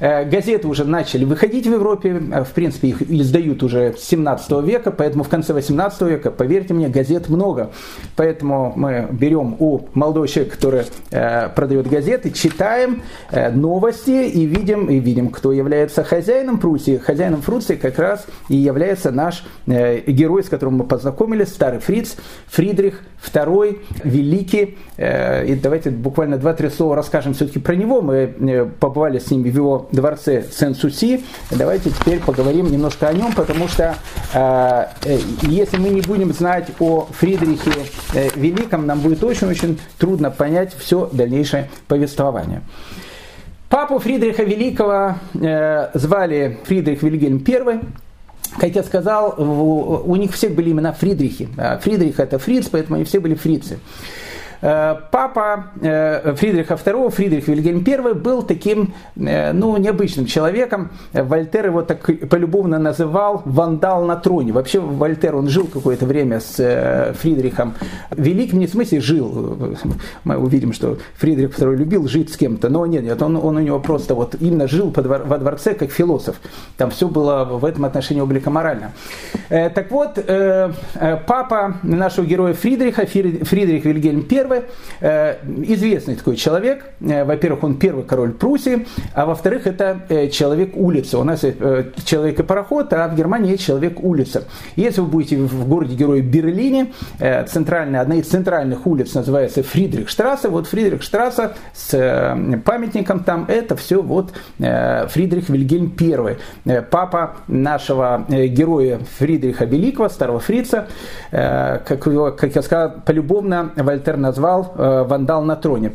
Газеты 0.00 0.68
уже 0.68 0.84
начали 0.84 1.24
выходить 1.24 1.66
в 1.66 1.72
Европе, 1.72 2.14
в 2.14 2.52
принципе 2.54 2.88
их 2.88 3.02
издают 3.02 3.62
уже 3.62 3.94
с 3.96 4.04
17 4.04 4.62
века, 4.62 4.90
поэтому 4.90 5.24
в 5.24 5.28
конце 5.28 5.52
18 5.54 6.02
века, 6.02 6.30
поверьте 6.30 6.74
мне, 6.74 6.88
газет 6.88 7.28
много. 7.28 7.70
Поэтому 8.16 8.72
мы 8.76 9.08
берем 9.10 9.56
у 9.58 9.88
молодого 9.94 10.28
человека, 10.28 10.56
который 10.56 10.84
продает 11.54 11.88
газеты, 11.88 12.30
читаем 12.30 13.02
новости 13.30 14.28
и 14.28 14.44
видим, 14.44 14.86
и 14.86 14.98
видим, 14.98 15.28
кто 15.30 15.52
является 15.52 16.04
хозяином 16.04 16.58
Пруссии. 16.58 16.98
Хозяином 16.98 17.42
Пруссии 17.42 17.74
как 17.74 17.98
раз 17.98 18.26
и 18.48 18.56
является 18.56 19.10
наш 19.10 19.44
герой, 19.66 20.44
с 20.44 20.48
которым 20.48 20.76
мы 20.76 20.84
познакомились, 20.84 21.45
старый 21.48 21.80
фриц, 21.80 22.16
Фридрих 22.48 23.00
II, 23.32 23.80
Великий. 24.04 24.78
Э, 24.96 25.44
и 25.46 25.54
давайте 25.54 25.90
буквально 25.90 26.38
два-три 26.38 26.70
слова 26.70 26.96
расскажем 26.96 27.34
все-таки 27.34 27.58
про 27.58 27.74
него. 27.74 28.02
Мы 28.02 28.14
э, 28.14 28.66
побывали 28.78 29.18
с 29.18 29.30
ним 29.30 29.42
в 29.42 29.46
его 29.46 29.88
дворце 29.92 30.44
Сен-Суси. 30.50 31.24
Давайте 31.50 31.90
теперь 31.90 32.20
поговорим 32.20 32.70
немножко 32.70 33.08
о 33.08 33.12
нем, 33.12 33.32
потому 33.32 33.68
что 33.68 33.96
э, 34.34 34.86
если 35.42 35.78
мы 35.78 35.88
не 35.90 36.02
будем 36.02 36.32
знать 36.32 36.68
о 36.78 37.06
Фридрихе 37.10 37.72
Великом, 38.34 38.86
нам 38.86 39.00
будет 39.00 39.22
очень-очень 39.24 39.78
трудно 39.98 40.30
понять 40.30 40.74
все 40.78 41.08
дальнейшее 41.12 41.70
повествование. 41.88 42.62
Папу 43.68 43.98
Фридриха 43.98 44.44
Великого 44.44 45.16
э, 45.34 45.90
звали 45.94 46.58
Фридрих 46.64 47.02
Вильгельм 47.02 47.44
I. 47.46 47.80
Как 48.58 48.74
я 48.74 48.82
сказал, 48.82 49.34
у 49.38 50.16
них 50.16 50.32
всех 50.32 50.54
были 50.54 50.70
имена 50.70 50.92
Фридрихи. 50.92 51.48
А 51.56 51.78
Фридрих 51.78 52.20
это 52.20 52.38
Фриц, 52.38 52.68
поэтому 52.70 52.96
они 52.96 53.04
все 53.04 53.20
были 53.20 53.34
фрицы. 53.34 53.78
Э, 54.62 54.96
папа 55.10 55.66
э, 55.80 56.34
Фридриха 56.34 56.74
II, 56.74 57.10
Фридрих 57.10 57.48
Вильгельм 57.48 57.84
I, 57.86 58.14
был 58.14 58.42
таким 58.42 58.94
э, 59.16 59.52
ну, 59.52 59.76
необычным 59.76 60.26
человеком. 60.26 60.90
Вольтер 61.12 61.66
его 61.66 61.82
так 61.82 62.00
полюбовно 62.28 62.78
называл 62.78 63.42
«вандал 63.44 64.04
на 64.04 64.16
троне». 64.16 64.52
Вообще 64.52 64.80
Вольтер, 64.80 65.36
он 65.36 65.48
жил 65.48 65.66
какое-то 65.66 66.06
время 66.06 66.40
с 66.40 67.14
Фридрихом 67.18 67.74
Великим, 68.10 68.58
не 68.58 68.66
в 68.66 68.70
смысле 68.70 69.00
жил. 69.00 69.76
Мы 70.24 70.36
увидим, 70.36 70.72
что 70.72 70.98
Фридрих 71.16 71.50
II 71.58 71.76
любил 71.76 72.08
жить 72.08 72.32
с 72.32 72.36
кем-то, 72.36 72.68
но 72.68 72.86
нет, 72.86 73.04
нет 73.04 73.20
он, 73.22 73.36
он 73.36 73.56
у 73.56 73.60
него 73.60 73.80
просто 73.80 74.14
вот 74.14 74.36
именно 74.40 74.68
жил 74.68 74.92
во 74.94 75.38
дворце 75.38 75.74
как 75.74 75.90
философ. 75.90 76.36
Там 76.76 76.90
все 76.90 77.08
было 77.08 77.44
в 77.44 77.64
этом 77.64 77.84
отношении 77.84 78.20
облика 78.20 78.50
морально. 78.50 78.92
Так 79.48 79.90
вот, 79.90 80.18
папа 81.26 81.76
нашего 81.82 82.24
героя 82.24 82.54
Фридриха, 82.54 83.06
Фридрих 83.06 83.84
Вильгельм 83.84 84.26
I, 84.30 84.45
I, 84.52 85.36
известный 85.66 86.16
такой 86.16 86.36
человек. 86.36 86.84
Во-первых, 87.00 87.64
он 87.64 87.76
первый 87.76 88.04
король 88.04 88.32
Пруссии, 88.32 88.86
а 89.14 89.26
во-вторых, 89.26 89.66
это 89.66 90.28
человек 90.32 90.76
улицы. 90.76 91.18
У 91.18 91.24
нас 91.24 91.40
человек 92.04 92.40
и 92.40 92.42
пароход, 92.42 92.92
а 92.92 93.08
в 93.08 93.16
Германии 93.16 93.52
есть 93.52 93.64
человек 93.64 94.02
улица. 94.02 94.44
Если 94.76 95.00
вы 95.00 95.08
будете 95.08 95.36
в 95.36 95.68
городе 95.68 95.94
Героя 95.94 96.22
Берлине, 96.22 96.92
центральная, 97.46 98.00
одна 98.00 98.16
из 98.16 98.26
центральных 98.26 98.86
улиц 98.86 99.14
называется 99.14 99.62
Фридрихштрассе, 99.62 100.48
вот 100.48 100.66
Фридрихштрассе 100.66 101.50
с 101.74 101.90
памятником 102.64 103.20
там, 103.20 103.44
это 103.48 103.76
все 103.76 104.02
вот 104.02 104.32
Фридрих 104.58 105.48
Вильгельм 105.48 105.94
I, 106.00 106.82
папа 106.90 107.36
нашего 107.48 108.24
героя 108.28 109.00
Фридриха 109.18 109.64
Великого, 109.64 110.08
старого 110.08 110.40
фрица, 110.40 110.88
как, 111.30 111.86
как 111.86 112.54
я 112.54 112.62
сказал, 112.62 112.94
полюбовно 113.04 113.72
Вольтер 113.76 114.16
назвал 114.36 114.72
«вандал 114.76 115.42
на 115.42 115.56
троне». 115.56 115.92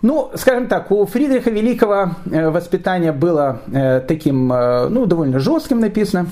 Ну, 0.00 0.30
скажем 0.34 0.68
так, 0.68 0.90
у 0.92 1.04
Фридриха 1.06 1.50
Великого 1.50 2.12
воспитание 2.24 3.12
было 3.12 3.60
таким, 4.06 4.48
ну, 4.48 5.06
довольно 5.06 5.38
жестким 5.40 5.80
написано. 5.80 6.26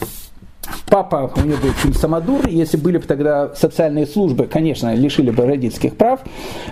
Папа 0.89 1.33
у 1.37 1.41
него 1.41 1.59
был 1.63 1.71
фильм 1.71 1.95
«Самодур». 1.95 2.47
Если 2.47 2.77
были 2.77 2.99
бы 2.99 3.05
тогда 3.05 3.55
социальные 3.55 4.07
службы, 4.07 4.47
конечно, 4.47 4.95
лишили 4.95 5.31
бы 5.31 5.45
родительских 5.45 5.97
прав. 5.97 6.21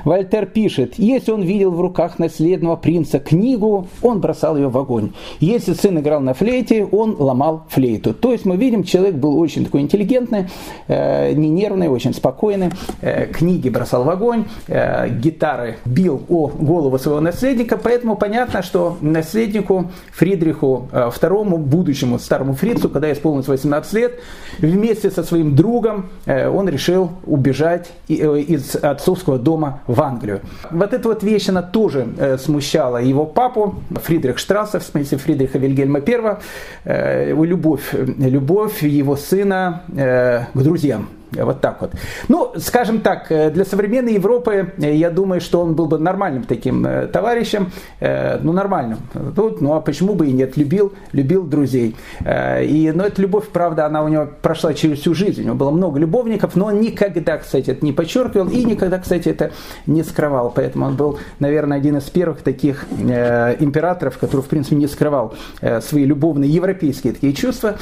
Вольтер 0.04 0.46
пишет, 0.46 0.94
если 0.98 1.32
он 1.32 1.42
видел 1.42 1.72
в 1.72 1.80
руках 1.80 2.18
наследного 2.18 2.76
принца 2.76 3.18
книгу, 3.18 3.88
он 4.02 4.20
бросал 4.20 4.56
ее 4.56 4.68
в 4.68 4.78
огонь. 4.78 5.12
Если 5.40 5.72
сын 5.74 5.98
играл 5.98 6.20
на 6.20 6.32
флейте, 6.32 6.84
он 6.84 7.16
ломал 7.18 7.64
флейту. 7.68 8.14
То 8.14 8.32
есть 8.32 8.44
мы 8.44 8.56
видим, 8.56 8.84
человек 8.84 9.16
был 9.16 9.38
очень 9.38 9.64
такой 9.64 9.80
интеллигентный, 9.80 10.48
э, 10.86 11.32
не 11.32 11.48
нервный, 11.48 11.88
очень 11.88 12.14
спокойный. 12.14 12.70
Э, 13.00 13.26
книги 13.26 13.68
бросал 13.68 14.04
в 14.04 14.10
огонь, 14.10 14.44
э, 14.68 15.08
гитары 15.08 15.78
бил 15.84 16.22
о 16.28 16.48
голову 16.48 16.98
своего 16.98 17.20
наследника. 17.20 17.76
Поэтому 17.76 18.16
понятно, 18.16 18.62
что 18.62 18.96
наследнику 19.00 19.90
Фридриху 20.12 20.88
II, 20.92 21.58
будущему 21.58 22.18
старому 22.18 22.54
фрицу, 22.54 22.88
когда 22.88 23.12
исполнилось 23.12 23.48
18 23.48 23.83
15 23.84 23.92
лет, 23.92 24.20
вместе 24.58 25.10
со 25.10 25.22
своим 25.22 25.54
другом 25.54 26.06
э, 26.26 26.48
он 26.48 26.68
решил 26.68 27.10
убежать 27.26 27.90
э, 28.08 28.12
из 28.12 28.76
отцовского 28.76 29.38
дома 29.38 29.80
в 29.86 30.00
Англию. 30.00 30.40
Вот 30.70 30.92
эта 30.92 31.08
вот 31.08 31.22
вещь, 31.22 31.48
она 31.48 31.62
тоже 31.62 32.06
э, 32.16 32.38
смущала 32.38 32.98
его 32.98 33.26
папу, 33.26 33.76
Фридрих 33.90 34.38
Штрасса, 34.38 34.80
в 34.80 34.82
смысле 34.82 35.18
Фридриха 35.18 35.58
Вильгельма 35.58 36.00
I, 36.00 37.32
любовь, 37.44 37.92
любовь 37.92 38.82
его 38.82 39.16
сына 39.16 39.82
к 39.86 40.58
друзьям. 40.62 41.08
Вот 41.42 41.60
так 41.60 41.80
вот. 41.80 41.92
Ну, 42.28 42.52
скажем 42.56 43.00
так, 43.00 43.30
э, 43.30 43.50
для 43.50 43.64
современной 43.64 44.14
Европы, 44.14 44.72
э, 44.78 44.94
я 44.94 45.10
думаю, 45.10 45.40
что 45.40 45.60
он 45.60 45.74
был 45.74 45.86
бы 45.86 45.98
нормальным 45.98 46.44
таким 46.44 46.86
э, 46.86 47.06
товарищем, 47.06 47.72
ну, 48.00 48.52
нормальным. 48.52 48.98
Тут, 49.34 49.60
ну, 49.60 49.74
а 49.74 49.80
почему 49.80 50.14
бы 50.14 50.26
и 50.28 50.32
нет, 50.32 50.56
любил, 50.56 50.92
любил 51.12 51.44
друзей. 51.44 51.96
И, 52.20 52.92
но 52.94 53.04
эта 53.04 53.22
любовь, 53.22 53.48
правда, 53.48 53.86
она 53.86 54.02
у 54.02 54.08
него 54.08 54.28
прошла 54.42 54.74
через 54.74 55.00
всю 55.00 55.14
жизнь. 55.14 55.42
У 55.42 55.44
него 55.44 55.54
было 55.54 55.70
много 55.70 55.98
любовников, 55.98 56.56
но 56.56 56.66
он 56.66 56.80
никогда, 56.80 57.38
кстати, 57.38 57.70
это 57.70 57.84
не 57.84 57.92
подчеркивал 57.92 58.48
и 58.48 58.64
никогда, 58.64 58.98
кстати, 58.98 59.28
это 59.28 59.52
не 59.86 60.02
скрывал. 60.02 60.52
Поэтому 60.54 60.86
он 60.86 60.96
был, 60.96 61.18
наверное, 61.38 61.78
один 61.78 61.96
из 61.96 62.04
первых 62.04 62.42
таких 62.42 62.84
императоров, 62.90 64.18
который, 64.18 64.42
в 64.42 64.46
принципе, 64.46 64.76
не 64.76 64.86
скрывал 64.86 65.34
свои 65.80 66.04
любовные 66.04 66.50
европейские 66.50 67.14
такие 67.14 67.32
чувства. 67.32 67.76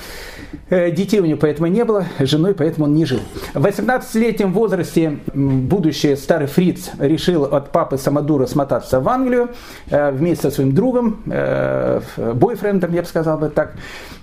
Детей 0.71 1.21
у 1.21 1.25
него 1.25 1.39
поэтому 1.41 1.67
не 1.69 1.85
было, 1.85 2.07
женой 2.21 2.55
поэтому 2.55 2.87
он 2.87 2.95
не 2.95 3.05
жил. 3.05 3.21
В 3.55 3.67
18-летнем 3.67 4.53
возрасте 4.53 5.19
будущий 5.35 6.17
старый 6.17 6.47
фриц 6.47 6.91
решил 6.99 7.45
от 7.45 7.71
папы 7.71 7.99
Самодура 7.99 8.47
смотаться 8.47 9.01
в 9.01 9.09
Англию 9.09 9.51
э, 9.91 10.11
вместе 10.11 10.49
со 10.49 10.51
своим 10.51 10.75
другом, 10.75 11.23
э, 11.27 12.01
бойфрендом, 12.17 12.95
я 12.95 13.03
бы 13.03 13.09
сказал 13.09 13.39
бы 13.39 13.51
так. 13.51 13.75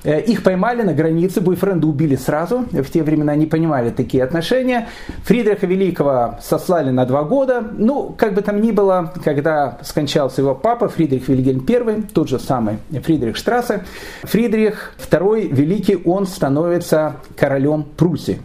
Э, 0.04 0.20
их 0.20 0.42
поймали 0.42 0.82
на 0.82 0.94
границе, 0.94 1.42
бойфренда 1.42 1.86
убили 1.86 2.16
сразу. 2.16 2.66
В 2.72 2.86
те 2.86 3.04
времена 3.04 3.36
не 3.36 3.46
понимали 3.46 3.92
такие 3.92 4.24
отношения. 4.24 4.88
Фридриха 5.26 5.68
Великого 5.68 6.40
сослали 6.42 6.90
на 6.90 7.06
два 7.06 7.24
года. 7.24 7.64
Ну, 7.78 8.16
как 8.18 8.34
бы 8.34 8.42
там 8.42 8.62
ни 8.62 8.72
было, 8.72 9.14
когда 9.24 9.78
скончался 9.84 10.42
его 10.42 10.56
папа, 10.56 10.88
Фридрих 10.88 11.28
Вильгельм 11.28 11.66
I, 11.70 12.02
тот 12.14 12.30
же 12.30 12.40
самый 12.40 12.80
Фридрих 12.90 13.36
Штрассе, 13.36 13.84
Фридрих 14.24 14.94
II 15.12 15.54
Великий, 15.54 15.98
он 16.04 16.26
становится 16.26 17.18
королем 17.36 17.86
Пруссии. 17.96 18.40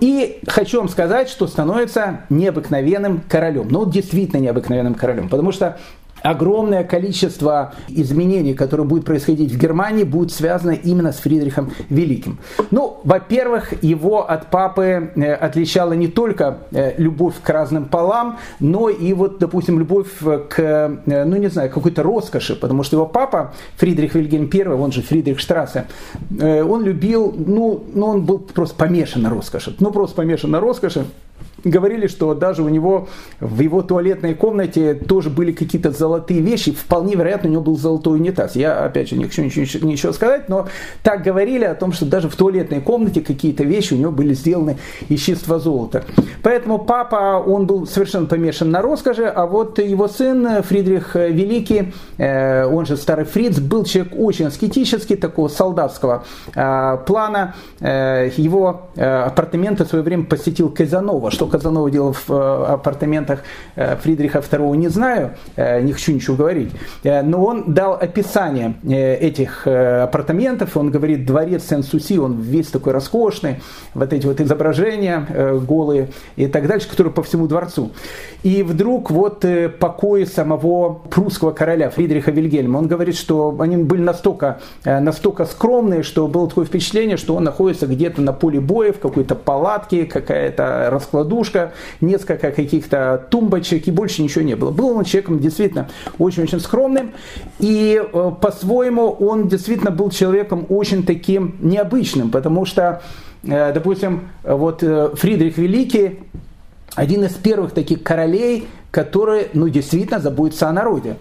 И 0.00 0.40
хочу 0.46 0.78
вам 0.78 0.88
сказать, 0.88 1.28
что 1.28 1.46
становится 1.46 2.22
необыкновенным 2.28 3.22
королем. 3.28 3.68
Ну, 3.70 3.88
действительно 3.90 4.40
необыкновенным 4.40 4.94
королем. 4.94 5.28
Потому 5.28 5.52
что 5.52 5.78
огромное 6.26 6.82
количество 6.82 7.74
изменений, 7.88 8.54
которые 8.54 8.86
будут 8.86 9.04
происходить 9.04 9.52
в 9.52 9.58
Германии, 9.58 10.02
будет 10.02 10.32
связано 10.32 10.72
именно 10.72 11.12
с 11.12 11.16
Фридрихом 11.16 11.70
Великим. 11.88 12.38
Ну, 12.70 13.00
во-первых, 13.04 13.82
его 13.82 14.28
от 14.28 14.50
папы 14.50 15.12
э, 15.14 15.32
отличала 15.32 15.92
не 15.92 16.08
только 16.08 16.58
э, 16.72 16.94
любовь 16.98 17.34
к 17.42 17.48
разным 17.48 17.84
полам, 17.84 18.38
но 18.58 18.88
и 18.88 19.12
вот, 19.12 19.38
допустим, 19.38 19.78
любовь 19.78 20.08
к, 20.48 20.58
э, 20.58 21.24
ну 21.24 21.36
не 21.36 21.48
знаю, 21.48 21.70
какой-то 21.70 22.02
роскоши, 22.02 22.56
потому 22.56 22.82
что 22.82 22.96
его 22.96 23.06
папа, 23.06 23.54
Фридрих 23.76 24.14
Вильгельм 24.14 24.50
I, 24.52 24.66
он 24.66 24.92
же 24.92 25.02
Фридрих 25.02 25.38
Штрассе, 25.38 25.86
он 26.30 26.82
любил, 26.82 27.34
ну, 27.36 27.84
ну 27.94 28.06
он 28.06 28.24
был 28.24 28.38
просто 28.38 28.74
помешан 28.76 29.22
на 29.22 29.30
роскоши, 29.30 29.74
ну 29.78 29.92
просто 29.92 30.16
помешан 30.16 30.50
на 30.50 30.60
роскоши, 30.60 31.06
говорили, 31.64 32.06
что 32.06 32.34
даже 32.34 32.62
у 32.62 32.68
него 32.68 33.08
в 33.40 33.60
его 33.60 33.82
туалетной 33.82 34.34
комнате 34.34 34.94
тоже 34.94 35.30
были 35.30 35.52
какие-то 35.52 35.90
золотые 35.90 36.40
вещи. 36.40 36.72
Вполне 36.72 37.14
вероятно, 37.14 37.48
у 37.48 37.52
него 37.52 37.62
был 37.62 37.76
золотой 37.76 38.18
унитаз. 38.18 38.56
Я, 38.56 38.84
опять 38.84 39.08
же, 39.08 39.16
не 39.16 39.24
хочу 39.24 39.42
ничего, 39.42 39.86
ничего 39.86 40.12
сказать, 40.12 40.48
но 40.48 40.68
так 41.02 41.22
говорили 41.22 41.64
о 41.64 41.74
том, 41.74 41.92
что 41.92 42.06
даже 42.06 42.28
в 42.28 42.36
туалетной 42.36 42.80
комнате 42.80 43.20
какие-то 43.20 43.64
вещи 43.64 43.94
у 43.94 43.96
него 43.96 44.12
были 44.12 44.34
сделаны 44.34 44.76
из 45.08 45.20
чистого 45.20 45.58
золота. 45.58 46.04
Поэтому 46.42 46.78
папа, 46.78 47.42
он 47.44 47.66
был 47.66 47.86
совершенно 47.86 48.26
помешан 48.26 48.70
на 48.70 48.82
роскоши, 48.82 49.24
а 49.24 49.46
вот 49.46 49.78
его 49.78 50.08
сын 50.08 50.62
Фридрих 50.62 51.14
Великий, 51.14 51.92
э, 52.18 52.66
он 52.66 52.86
же 52.86 52.96
старый 52.96 53.24
Фриц, 53.24 53.58
был 53.58 53.84
человек 53.84 54.12
очень 54.16 54.46
аскетический, 54.46 55.16
такого 55.16 55.48
солдатского 55.48 56.24
э, 56.54 56.98
плана. 57.06 57.54
Э, 57.80 58.30
его 58.36 58.82
апартаменты 58.96 59.84
в 59.84 59.88
свое 59.88 60.04
время 60.04 60.24
посетил 60.24 60.70
Казанова, 60.70 61.30
что 61.30 61.45
Казанова 61.48 61.90
делал 61.90 62.12
в 62.12 62.30
э, 62.30 62.64
апартаментах 62.74 63.42
э, 63.76 63.96
Фридриха 63.96 64.38
II, 64.38 64.76
не 64.76 64.88
знаю, 64.88 65.32
э, 65.56 65.80
не 65.80 65.92
хочу 65.92 66.12
ничего 66.12 66.36
говорить, 66.36 66.72
но 67.04 67.44
он 67.44 67.74
дал 67.74 67.94
описание 67.94 68.74
этих 68.84 69.66
апартаментов, 69.66 70.76
он 70.76 70.90
говорит, 70.90 71.26
дворец 71.26 71.64
Сен-Суси, 71.68 72.18
он 72.18 72.40
весь 72.40 72.68
такой 72.68 72.92
роскошный, 72.92 73.60
вот 73.94 74.12
эти 74.12 74.26
вот 74.26 74.40
изображения 74.40 75.26
голые 75.66 76.08
и 76.36 76.46
так 76.46 76.66
дальше, 76.66 76.88
которые 76.88 77.12
по 77.12 77.22
всему 77.22 77.46
дворцу. 77.46 77.92
И 78.42 78.62
вдруг 78.62 79.10
вот 79.10 79.44
покои 79.78 80.24
самого 80.24 80.94
прусского 80.94 81.52
короля 81.52 81.90
Фридриха 81.90 82.30
Вильгельма, 82.30 82.78
он 82.78 82.88
говорит, 82.88 83.16
что 83.16 83.56
они 83.58 83.76
были 83.76 84.02
настолько, 84.02 84.60
настолько 84.84 85.44
скромные, 85.44 86.02
что 86.02 86.26
было 86.28 86.48
такое 86.48 86.64
впечатление, 86.64 87.16
что 87.16 87.34
он 87.34 87.44
находится 87.44 87.86
где-то 87.86 88.20
на 88.22 88.32
поле 88.32 88.60
боя, 88.60 88.92
в 88.92 88.98
какой-то 88.98 89.34
палатке, 89.34 90.04
какая-то 90.04 90.88
раскладушка, 90.90 91.35
подушка, 91.36 91.72
несколько 92.00 92.50
каких-то 92.50 93.26
тумбочек 93.30 93.86
и 93.88 93.90
больше 93.90 94.22
ничего 94.22 94.42
не 94.42 94.56
было. 94.56 94.70
Был 94.70 94.88
он 94.88 95.04
человеком 95.04 95.38
действительно 95.38 95.88
очень-очень 96.18 96.60
скромным 96.60 97.12
и 97.58 98.00
э, 98.02 98.32
по-своему 98.40 99.10
он 99.10 99.48
действительно 99.48 99.90
был 99.90 100.10
человеком 100.10 100.66
очень 100.70 101.04
таким 101.04 101.56
необычным, 101.60 102.30
потому 102.30 102.64
что, 102.64 103.02
э, 103.44 103.72
допустим, 103.74 104.28
вот 104.44 104.82
э, 104.82 105.10
Фридрих 105.14 105.58
Великий, 105.58 106.20
один 106.94 107.24
из 107.24 107.34
первых 107.34 107.72
таких 107.72 108.02
королей, 108.02 108.66
который, 108.90 109.48
ну, 109.52 109.68
действительно 109.68 110.20
заботится 110.20 110.68
о 110.68 110.72
народе. 110.72 111.16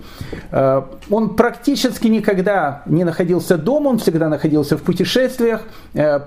Он 0.51 1.36
практически 1.36 2.08
никогда 2.08 2.84
не 2.86 3.04
находился 3.04 3.58
дома, 3.58 3.89
он 3.89 3.97
всегда 3.97 4.30
находился 4.30 4.78
в 4.78 4.82
путешествиях, 4.82 5.62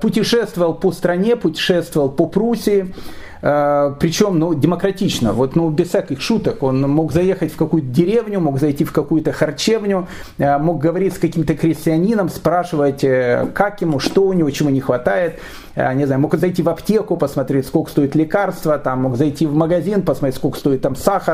путешествовал 0.00 0.74
по 0.74 0.92
стране, 0.92 1.36
путешествовал 1.36 2.10
по 2.10 2.26
Пруссии, 2.26 2.94
Э, 3.42 3.94
причем 3.98 4.38
ну, 4.38 4.54
демократично, 4.54 5.32
вот, 5.32 5.56
ну, 5.56 5.70
без 5.70 5.88
всяких 5.88 6.20
шуток. 6.20 6.62
Он 6.62 6.80
мог 6.82 7.12
заехать 7.12 7.52
в 7.52 7.56
какую-то 7.56 7.88
деревню, 7.88 8.40
мог 8.40 8.58
зайти 8.58 8.84
в 8.84 8.92
какую-то 8.92 9.32
харчевню, 9.32 10.08
э, 10.38 10.58
мог 10.58 10.78
говорить 10.78 11.14
с 11.14 11.18
каким-то 11.18 11.54
крестьянином, 11.54 12.28
спрашивать, 12.28 13.04
э, 13.04 13.48
как 13.54 13.80
ему, 13.80 13.98
что 14.00 14.22
у 14.22 14.32
него, 14.32 14.50
чего 14.50 14.70
не 14.70 14.80
хватает. 14.80 15.38
Не 15.76 16.06
знаю, 16.06 16.20
мог 16.20 16.34
зайти 16.34 16.60
в 16.60 16.68
аптеку, 16.68 17.16
посмотреть, 17.16 17.64
сколько 17.64 17.88
стоит 17.92 18.16
лекарство, 18.16 18.78
там, 18.78 19.02
мог 19.02 19.16
зайти 19.16 19.46
в 19.46 19.54
магазин, 19.54 20.02
посмотреть, 20.02 20.34
сколько 20.34 20.58
стоит 20.58 20.82
там 20.82 20.96
сахар, 20.96 21.27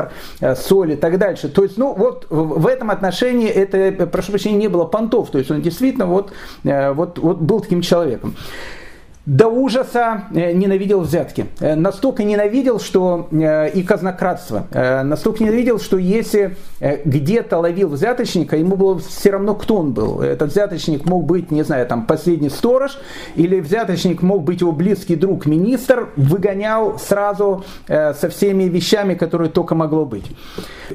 соль 0.55 0.93
и 0.93 0.95
так 0.95 1.17
дальше. 1.17 1.49
То 1.49 1.63
есть, 1.63 1.77
ну, 1.77 1.93
вот 1.93 2.27
в 2.29 2.67
этом 2.67 2.91
отношении 2.91 3.49
это, 3.49 4.07
прошу 4.07 4.31
прощения, 4.31 4.57
не 4.57 4.67
было 4.67 4.85
понтов. 4.85 5.31
То 5.31 5.37
есть, 5.37 5.51
он 5.51 5.61
действительно 5.61 6.05
вот, 6.05 6.31
вот, 6.63 7.17
вот 7.19 7.37
был 7.37 7.59
таким 7.59 7.81
человеком. 7.81 8.35
До 9.25 9.47
ужаса 9.47 10.25
э, 10.33 10.51
ненавидел 10.51 11.01
взятки. 11.01 11.47
Э, 11.59 11.75
настолько 11.75 12.23
ненавидел, 12.23 12.79
что 12.79 13.27
э, 13.31 13.71
и 13.71 13.81
казнократство. 13.81 14.67
Настолько 14.71 15.43
ненавидел, 15.43 15.79
что 15.79 15.97
если 15.97 16.57
где-то 16.79 17.57
ловил 17.57 17.89
взяточника, 17.89 18.57
ему 18.57 18.75
было 18.75 18.99
все 18.99 19.31
равно, 19.31 19.55
кто 19.55 19.77
он 19.77 19.93
был. 19.93 20.21
Этот 20.21 20.51
взяточник 20.51 21.05
мог 21.05 21.25
быть, 21.25 21.51
не 21.51 21.63
знаю, 21.63 21.87
там 21.87 22.05
последний 22.05 22.49
сторож, 22.49 22.97
или 23.35 23.59
взяточник 23.59 24.21
мог 24.21 24.43
быть 24.43 24.61
его 24.61 24.71
близкий 24.71 25.15
друг, 25.15 25.45
министр, 25.45 26.09
выгонял 26.15 26.99
сразу 26.99 27.63
со 27.87 28.29
всеми 28.29 28.63
вещами, 28.63 29.15
которые 29.15 29.49
только 29.49 29.75
могло 29.75 30.05
быть. 30.05 30.25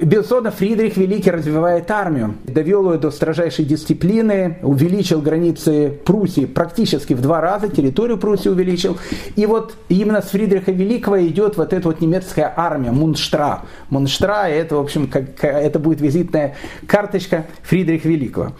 Безусловно, 0.00 0.50
Фридрих 0.50 0.96
Великий 0.96 1.30
развивает 1.30 1.90
армию, 1.90 2.34
довел 2.44 2.92
ее 2.92 2.98
до 2.98 3.10
строжайшей 3.10 3.64
дисциплины, 3.64 4.58
увеличил 4.62 5.20
границы 5.20 5.98
Пруссии 6.04 6.44
практически 6.44 7.14
в 7.14 7.20
два 7.20 7.40
раза, 7.40 7.68
территорию 7.68 8.18
Пруссии 8.20 8.48
увеличил. 8.48 8.98
И 9.36 9.46
вот 9.46 9.74
именно 9.88 10.22
с 10.22 10.28
Фридриха 10.30 10.72
Великого 10.72 11.20
идет 11.26 11.56
вот 11.56 11.72
эта 11.72 11.88
вот 11.88 12.00
немецкая 12.00 12.52
армия, 12.56 12.92
Мунштра. 12.92 13.62
Мунштра, 13.88 14.48
это, 14.48 14.76
в 14.76 14.80
общем, 14.80 15.08
как, 15.08 15.42
это 15.42 15.78
будет 15.78 16.00
визитная 16.00 16.54
карточка 16.86 17.46
Фридриха 17.62 18.08
Великого. 18.08 18.52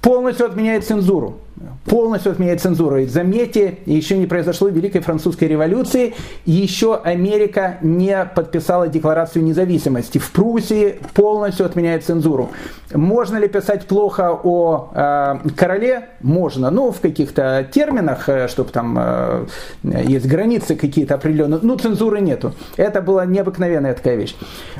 Полностью 0.00 0.46
отменяет 0.46 0.84
цензуру 0.84 1.40
полностью 1.84 2.32
отменяет 2.32 2.60
цензуру. 2.60 2.98
И 2.98 3.06
заметьте, 3.06 3.78
еще 3.86 4.16
не 4.16 4.26
произошло 4.26 4.68
Великой 4.68 5.00
Французской 5.00 5.44
революции, 5.44 6.14
еще 6.44 6.96
Америка 6.96 7.78
не 7.82 8.24
подписала 8.24 8.88
Декларацию 8.88 9.44
независимости. 9.44 10.18
В 10.18 10.30
Пруссии 10.32 10.98
полностью 11.14 11.66
отменяет 11.66 12.04
цензуру. 12.04 12.50
Можно 12.92 13.38
ли 13.38 13.48
писать 13.48 13.86
плохо 13.86 14.32
о 14.42 14.90
э, 14.94 15.48
короле? 15.56 16.08
Можно, 16.20 16.70
но 16.70 16.92
в 16.92 17.00
каких-то 17.00 17.66
терминах, 17.70 18.28
э, 18.28 18.48
чтобы 18.48 18.70
там 18.70 18.96
э, 18.98 19.46
есть 19.82 20.26
границы 20.26 20.76
какие-то 20.76 21.14
определенные, 21.14 21.60
но 21.62 21.76
цензуры 21.76 22.20
нету. 22.20 22.54
Это 22.76 23.02
была 23.02 23.26
необыкновенная 23.26 23.94
такая 23.94 24.16
вещь. 24.16 24.36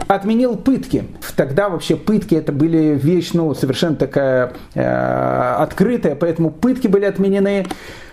Отменил 0.07 0.57
пытки. 0.57 1.05
Тогда 1.37 1.69
вообще 1.69 1.97
пытки 1.97 2.35
это 2.35 2.53
были 2.53 2.99
вещь, 3.01 3.31
ну, 3.33 3.55
совершенно 3.55 3.97
такая 3.97 4.53
э, 4.75 5.55
открытая, 5.59 6.15
поэтому 6.15 6.51
пытки 6.65 6.87
были 6.87 7.05
отменены, 7.05 7.67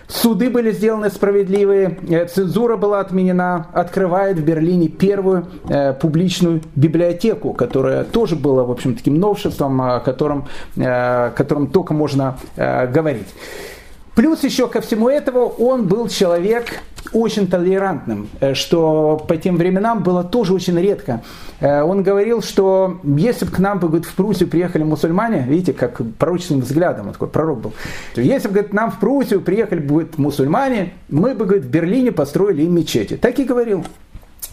суды 0.08 0.50
были 0.50 0.72
сделаны 0.72 1.08
справедливые, 1.08 1.96
э, 2.06 2.26
цензура 2.26 2.76
была 2.76 3.00
отменена, 3.00 3.68
открывает 3.72 4.36
в 4.36 4.44
Берлине 4.44 4.88
первую 4.88 5.46
э, 5.70 5.94
публичную 5.94 6.60
библиотеку, 6.74 7.54
которая 7.54 8.04
тоже 8.04 8.36
была, 8.36 8.64
в 8.64 8.70
общем, 8.70 8.94
таким 8.94 9.18
новшеством, 9.18 9.80
о 9.80 10.00
котором, 10.00 10.48
э, 10.76 10.82
о 10.84 11.30
котором 11.30 11.68
только 11.68 11.94
можно 11.94 12.36
говорить. 12.56 13.28
Плюс 14.14 14.44
еще 14.44 14.68
ко 14.68 14.80
всему 14.80 15.08
этому 15.08 15.46
он 15.46 15.86
был 15.86 16.08
человек 16.08 16.82
очень 17.12 17.46
толерантным, 17.46 18.28
э, 18.40 18.54
что 18.54 19.22
по 19.28 19.36
тем 19.36 19.56
временам 19.56 20.02
было 20.02 20.22
тоже 20.22 20.52
очень 20.54 20.78
редко. 20.78 21.22
Э, 21.60 21.82
он 21.82 22.02
говорил, 22.02 22.42
что 22.42 23.00
если 23.04 23.44
бы 23.46 23.50
к 23.50 23.58
нам 23.58 23.78
говорит, 23.78 24.04
в 24.06 24.14
Пруссию 24.14 24.48
приехали 24.48 24.82
мусульмане, 24.82 25.44
видите, 25.48 25.72
как 25.72 26.00
пророческим 26.18 26.60
взглядом, 26.60 27.08
он 27.08 27.12
такой 27.12 27.28
пророк 27.28 27.60
был, 27.60 27.72
если 28.16 28.48
бы 28.48 28.54
говорит, 28.54 28.72
нам 28.72 28.90
в 28.90 29.00
Пруссию 29.00 29.40
приехали 29.40 29.80
бы 29.80 30.08
мусульмане, 30.16 30.92
мы 31.08 31.34
бы 31.34 31.44
говорит, 31.44 31.64
в 31.64 31.70
Берлине 31.70 32.12
построили 32.12 32.62
им 32.62 32.74
мечети. 32.74 33.16
Так 33.16 33.38
и 33.38 33.44
говорил. 33.44 33.84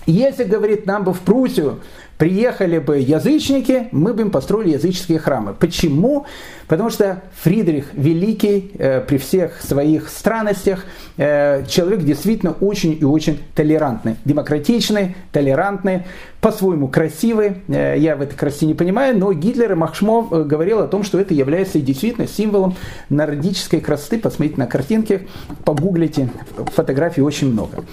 Если, 0.10 0.44
говорит, 0.44 0.88
нам 0.88 1.04
бы 1.04 1.14
в 1.14 1.20
Пруссию 1.20 1.82
приехали 2.18 2.80
бы 2.80 2.98
язычники, 2.98 3.90
мы 3.92 4.14
бы 4.14 4.24
им 4.24 4.32
построили 4.32 4.72
языческие 4.72 5.20
храмы. 5.20 5.54
Почему? 5.54 6.26
Потому 6.68 6.90
что 6.90 7.22
Фридрих 7.44 7.94
Великий 7.94 8.72
э, 8.74 9.02
при 9.02 9.18
всех 9.18 9.62
своих 9.62 10.10
странностях 10.10 10.84
э, 11.18 11.64
человек 11.68 12.00
действительно 12.00 12.54
очень 12.54 12.98
и 13.00 13.06
очень 13.06 13.40
толерантный, 13.54 14.16
демократичный, 14.26 15.16
толерантный, 15.32 16.06
по-своему 16.42 16.88
красивый. 16.88 17.58
Э, 17.68 17.94
я 17.96 18.16
в 18.16 18.22
этой 18.22 18.36
красоте 18.36 18.66
не 18.66 18.74
понимаю, 18.74 19.16
но 19.16 19.32
Гитлер 19.32 19.74
и 19.74 19.76
Махшмо 19.76 20.28
э, 20.32 20.44
говорил 20.44 20.80
о 20.80 20.88
том, 20.88 21.04
что 21.04 21.20
это 21.20 21.36
является 21.36 21.80
действительно 21.80 22.28
символом 22.28 22.76
нордической 23.10 23.80
красоты. 23.80 24.18
Посмотрите 24.18 24.58
на 24.58 24.66
картинки, 24.66 25.28
погуглите, 25.64 26.30
фотографий 26.74 27.22
очень 27.22 27.52
много. 27.52 27.86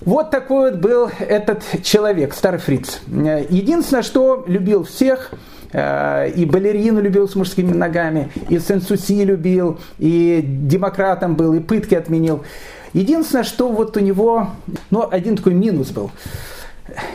Вот 0.00 0.30
такой 0.30 0.72
вот 0.72 0.80
был 0.80 1.10
этот 1.18 1.62
человек, 1.82 2.34
старый 2.34 2.60
фриц. 2.60 3.00
Единственное, 3.06 4.02
что 4.02 4.44
любил 4.46 4.84
всех, 4.84 5.30
э, 5.72 6.30
и 6.30 6.44
балерину 6.44 7.00
любил 7.00 7.28
с 7.28 7.34
мужскими 7.34 7.72
ногами, 7.72 8.30
и 8.50 8.58
сенсуси 8.58 9.24
любил, 9.24 9.78
и 9.98 10.42
демократом 10.44 11.34
был, 11.34 11.54
и 11.54 11.60
пытки 11.60 11.94
отменил. 11.94 12.44
Единственное, 12.92 13.44
что 13.44 13.70
вот 13.70 13.96
у 13.96 14.00
него, 14.00 14.50
ну, 14.90 15.08
один 15.10 15.36
такой 15.36 15.54
минус 15.54 15.88
был. 15.90 16.10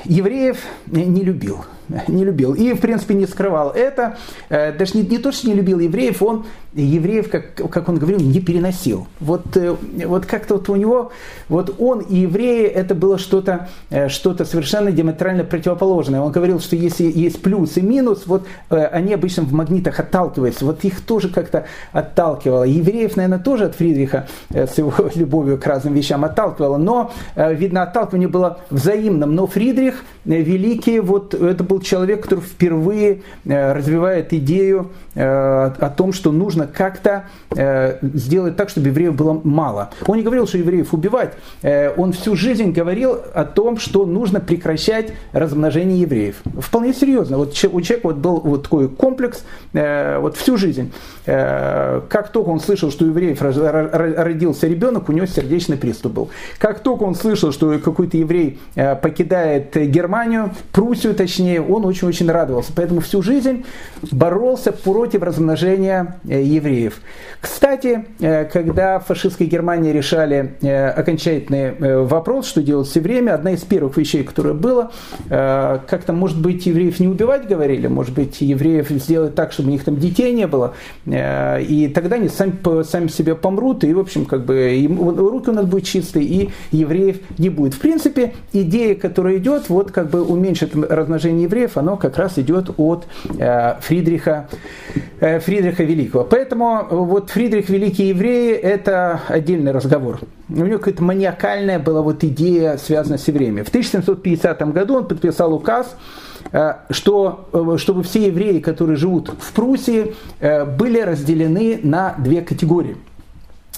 Евреев 0.06 0.58
не 0.88 1.24
любил 1.24 1.64
не 2.08 2.26
любил. 2.26 2.54
И, 2.54 2.74
в 2.74 2.80
принципе, 2.80 3.14
не 3.14 3.26
скрывал 3.26 3.72
это. 3.72 4.18
Э, 4.50 4.72
даже 4.72 4.98
не, 4.98 5.04
не 5.04 5.18
то, 5.18 5.32
что 5.32 5.48
не 5.48 5.54
любил 5.54 5.80
евреев, 5.80 6.22
он 6.22 6.46
евреев, 6.74 7.30
как, 7.30 7.56
как 7.56 7.90
он 7.90 7.98
говорил, 7.98 8.20
не 8.20 8.40
переносил. 8.40 9.08
Вот, 9.20 9.58
э, 9.58 9.76
вот 10.06 10.26
как-то 10.26 10.56
вот 10.56 10.70
у 10.70 10.76
него, 10.76 11.12
вот 11.50 11.76
он 11.80 12.00
и 12.00 12.18
евреи, 12.18 12.66
это 12.66 12.96
было 12.96 13.18
что-то 13.18 13.70
э, 13.90 14.08
что 14.10 14.32
совершенно 14.46 14.92
диаметрально 14.92 15.44
противоположное. 15.44 16.22
Он 16.22 16.32
говорил, 16.32 16.60
что 16.60 16.76
если 16.76 17.04
есть 17.04 17.42
плюс 17.42 17.78
и 17.78 17.82
минус, 17.82 18.24
вот 18.26 18.46
они 18.70 19.14
обычно 19.14 19.44
в 19.44 19.54
магнитах 19.54 20.00
отталкиваются. 20.00 20.66
Вот 20.66 20.84
их 20.84 21.02
тоже 21.02 21.30
как-то 21.30 21.66
отталкивало. 21.92 22.64
Евреев, 22.64 23.16
наверное, 23.16 23.40
тоже 23.40 23.66
от 23.66 23.76
Фридриха 23.76 24.28
с 24.50 24.78
его 24.78 24.94
любовью 25.16 25.58
к 25.58 25.66
разным 25.66 25.94
вещам 25.94 26.24
отталкивало. 26.24 26.78
Но, 26.78 27.12
видно, 27.36 27.84
отталкивание 27.84 28.30
было 28.30 28.60
взаимным. 28.70 29.36
Но 29.36 29.48
Фридрих 29.48 30.04
Великий, 30.26 31.00
вот 31.00 31.34
это 31.34 31.64
был 31.64 31.81
человек, 31.84 32.24
который 32.24 32.42
впервые 32.42 33.22
э, 33.46 33.74
развивает 33.74 34.34
идею 34.34 34.92
э, 35.16 35.22
о 35.24 35.90
том, 35.90 36.14
что 36.14 36.32
нужно 36.32 36.68
как-то 36.68 37.26
э, 37.56 37.98
сделать 38.02 38.56
так, 38.56 38.70
чтобы 38.70 38.88
евреев 38.88 39.16
было 39.16 39.40
мало. 39.44 39.92
Он 40.08 40.18
не 40.18 40.24
говорил, 40.24 40.48
что 40.48 40.58
евреев 40.58 40.94
убивать. 40.94 41.34
Он 41.98 42.14
всю 42.14 42.36
жизнь 42.36 42.72
говорил 42.72 43.18
о 43.34 43.46
том, 43.46 43.78
что 43.78 44.06
нужно 44.06 44.40
прекращать 44.40 45.14
размножение 45.32 46.02
евреев. 46.02 46.42
Вполне 46.60 46.94
серьезно. 46.94 47.38
Вот 47.38 47.52
у 47.52 47.82
человека 47.82 48.08
вот 48.08 48.16
был 48.18 48.40
вот 48.40 48.64
такой 48.64 48.90
комплекс 48.90 49.44
вот 49.74 50.38
всю 50.38 50.58
жизнь. 50.58 50.92
Как 51.26 52.30
только 52.32 52.50
он 52.50 52.60
слышал, 52.60 52.92
что 52.92 53.06
у 53.06 53.08
евреев 53.10 53.42
родился 53.42 54.68
ребенок, 54.68 55.10
у 55.10 55.12
него 55.12 55.26
сердечный 55.26 55.78
приступ 55.78 56.14
был. 56.14 56.30
Как 56.58 56.80
только 56.80 57.04
он 57.04 57.16
слышал, 57.16 57.52
что 57.52 57.78
какой-то 57.80 58.18
еврей 58.18 58.60
покидает 59.02 59.76
Германию, 59.76 60.52
Пруссию 60.72 61.14
точнее, 61.16 61.62
он 61.74 61.86
очень-очень 61.86 62.30
радовался. 62.30 62.72
Поэтому 62.76 63.02
всю 63.02 63.22
жизнь 63.22 63.66
боролся 64.12 64.72
против 64.72 65.22
размножения 65.22 66.20
э, 66.28 66.42
евреев. 66.42 67.02
Кстати, 67.40 68.06
э, 68.20 68.46
когда 68.46 69.00
в 69.00 69.06
фашистской 69.06 69.48
Германии 69.48 69.92
решали 69.92 70.56
э, 70.62 70.90
окончательный 70.90 72.04
вопрос, 72.06 72.48
что 72.48 72.62
делать 72.62 72.88
все 72.88 73.00
время, 73.00 73.34
одна 73.34 73.52
из 73.52 73.62
первых 73.62 73.98
вещей, 73.98 74.24
которая 74.24 74.54
была, 74.54 74.92
как-то, 75.30 76.14
может 76.14 76.42
быть, 76.42 76.66
евреев 76.66 77.00
не 77.00 77.08
убивать, 77.08 77.48
говорили, 77.48 77.88
может 77.88 78.14
быть, 78.14 78.42
евреев 78.42 78.90
сделать 78.90 79.36
так, 79.36 79.52
чтобы 79.52 79.70
у 79.70 79.72
них 79.72 79.84
там 79.84 79.98
детей 79.98 80.34
не 80.34 80.48
было, 80.48 80.74
и 81.06 81.92
тогда 81.94 82.16
они 82.16 82.30
сами, 82.30 82.84
сами 82.84 83.08
себе 83.08 83.36
помрут, 83.36 83.84
и, 83.84 83.94
в 83.94 84.00
общем, 84.00 84.26
как 84.26 84.46
бы 84.46 84.88
руки 85.18 85.50
у 85.50 85.54
нас 85.54 85.66
будут 85.66 85.86
чистые, 85.86 86.26
и 86.26 86.50
евреев 86.72 87.18
не 87.38 87.50
будет. 87.50 87.74
В 87.74 87.80
принципе, 87.80 88.34
идея, 88.54 88.96
которая 88.96 89.38
идет, 89.38 89.70
вот 89.70 89.92
как 89.92 90.10
бы 90.10 90.24
уменьшить 90.24 90.76
размножение 90.76 91.44
евреев, 91.44 91.61
евреев, 91.62 91.78
оно 91.78 91.98
как 91.98 92.18
раз 92.18 92.38
идет 92.38 92.70
от 92.78 93.06
э, 93.38 93.76
Фридриха, 93.82 94.48
э, 95.20 95.40
Фридриха 95.40 95.84
Великого. 95.84 96.24
Поэтому 96.24 96.88
вот 96.90 97.30
Фридрих 97.30 97.70
Великий 97.70 98.08
евреи– 98.08 98.54
это 98.54 99.22
отдельный 99.28 99.72
разговор. 99.72 100.20
У 100.50 100.54
него 100.54 100.80
какая-то 100.80 101.04
маниакальная 101.04 101.80
была 101.80 102.02
вот 102.02 102.24
идея, 102.24 102.78
связанная 102.78 103.18
с 103.18 103.28
евреями. 103.28 103.62
В 103.62 103.70
1750 103.70 104.74
году 104.74 104.98
он 104.98 105.08
подписал 105.08 105.54
указ, 105.54 105.96
э, 106.52 106.74
что, 106.90 107.50
чтобы 107.78 108.04
все 108.04 108.28
евреи, 108.28 108.60
которые 108.60 108.98
живут 108.98 109.32
в 109.40 109.54
Пруссии, 109.54 110.16
были 110.40 111.00
разделены 111.00 111.80
на 111.84 112.16
две 112.18 112.42
категории. 112.42 112.98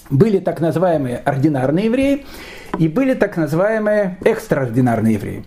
Были 0.10 0.39
так 0.39 0.60
называемые 0.60 1.17
ординарные 1.17 1.86
евреи 1.86 2.26
и 2.78 2.88
были 2.88 3.13
так 3.13 3.38
называемые 3.38 4.17
экстраординарные 4.24 5.13
евреи. 5.15 5.43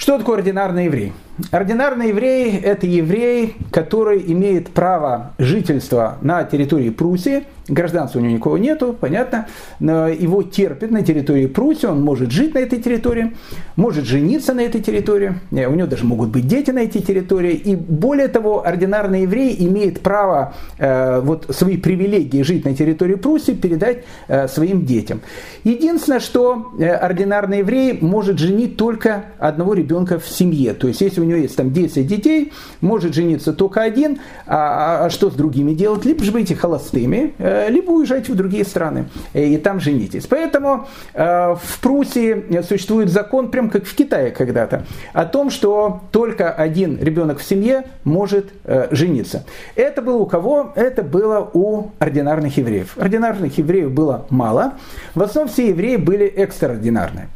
Что 0.00 0.16
такое 0.16 0.38
ординарный 0.38 0.86
еврей? 0.86 1.12
Ординарный 1.50 2.08
еврей– 2.08 2.56
это 2.62 2.86
еврей, 2.86 3.56
который 3.70 4.22
имеет 4.32 4.70
право 4.70 5.32
жительства 5.38 6.18
на 6.22 6.44
территории 6.44 6.90
Пруссии– 6.90 7.44
Гражданства 7.70 8.18
у 8.18 8.22
него 8.22 8.34
никого 8.34 8.58
нету, 8.58 8.96
понятно. 8.98 9.46
Но 9.78 10.08
его 10.08 10.42
терпят 10.42 10.90
на 10.90 11.02
территории 11.02 11.46
Пруссии, 11.46 11.86
он 11.86 12.02
может 12.02 12.30
жить 12.30 12.54
на 12.54 12.58
этой 12.58 12.80
территории, 12.80 13.36
может 13.76 14.04
жениться 14.04 14.54
на 14.54 14.60
этой 14.60 14.80
территории, 14.80 15.34
э, 15.52 15.66
у 15.66 15.74
него 15.74 15.86
даже 15.86 16.04
могут 16.04 16.30
быть 16.30 16.46
дети 16.46 16.70
на 16.70 16.80
этой 16.80 17.00
территории. 17.00 17.54
И 17.54 17.76
более 17.76 18.28
того, 18.28 18.66
ординарный 18.66 19.22
еврей 19.22 19.56
имеет 19.60 20.00
право 20.00 20.54
э, 20.78 21.20
вот 21.20 21.46
свои 21.50 21.76
привилегии 21.76 22.42
жить 22.42 22.64
на 22.64 22.74
территории 22.74 23.14
Пруссии 23.14 23.52
передать 23.52 24.04
э, 24.28 24.48
своим 24.48 24.84
детям. 24.84 25.20
Единственное, 25.64 26.20
что 26.20 26.72
э, 26.78 26.88
ординарный 26.88 27.58
еврей 27.58 27.98
может 28.00 28.38
женить 28.38 28.76
только 28.76 29.26
одного 29.38 29.74
ребенка 29.74 30.18
в 30.18 30.26
семье. 30.26 30.74
То 30.74 30.88
есть, 30.88 31.00
если 31.00 31.20
у 31.20 31.24
него 31.30 31.42
есть 31.42 31.56
там 31.56 31.72
10 31.72 32.06
детей, 32.06 32.52
может 32.80 33.14
жениться 33.14 33.52
только 33.52 33.82
один, 33.82 34.20
а, 34.46 35.00
а, 35.02 35.06
а 35.06 35.10
что 35.10 35.30
с 35.30 35.34
другими 35.34 35.72
делать? 35.72 36.04
Либо 36.04 36.22
же 36.22 36.32
быть 36.32 36.50
холостыми, 36.56 37.34
э, 37.38 37.68
либо 37.70 37.90
уезжайте 37.90 38.32
в 38.32 38.36
другие 38.36 38.64
страны 38.64 39.08
э, 39.32 39.44
и 39.46 39.56
там 39.56 39.80
женитесь. 39.80 40.26
Поэтому 40.26 40.88
э, 41.14 41.54
в 41.54 41.80
Пруссии 41.80 42.62
существует 42.62 43.08
закон, 43.10 43.50
прям 43.50 43.70
как 43.70 43.84
в 43.84 43.94
Китае 43.94 44.30
когда-то, 44.30 44.84
о 45.12 45.24
том, 45.24 45.50
что 45.50 46.02
только 46.10 46.50
один 46.50 46.98
ребенок 46.98 47.38
в 47.38 47.44
семье 47.44 47.84
может 48.04 48.52
жениться. 48.90 49.44
Это 49.74 50.02
было 50.02 50.18
у 50.18 50.26
кого? 50.26 50.72
Это 50.74 51.02
было 51.02 51.48
у 51.52 51.90
ординарных 51.98 52.56
евреев. 52.56 52.96
Ординарных 52.96 53.56
евреев 53.58 53.90
было 53.90 54.26
мало. 54.30 54.74
В 55.14 55.22
основном 55.22 55.52
все 55.52 55.68
евреи 55.68 55.96
были 55.96 56.26
экстраординарные. 56.26 57.28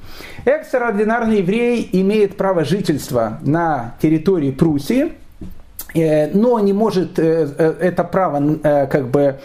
Экстраординарный 0.45 1.39
еврей 1.39 1.89
имеет 1.93 2.37
право 2.37 2.65
жительства 2.65 3.39
на 3.43 3.97
территории 4.01 4.51
Пруссии– 4.51 5.13
но 5.95 6.59
не 6.59 6.73
может 6.73 7.19
э, 7.19 7.49
э, 7.57 7.75
это 7.81 8.05
право 8.05 8.59
как 8.63 9.09
бы 9.09 9.37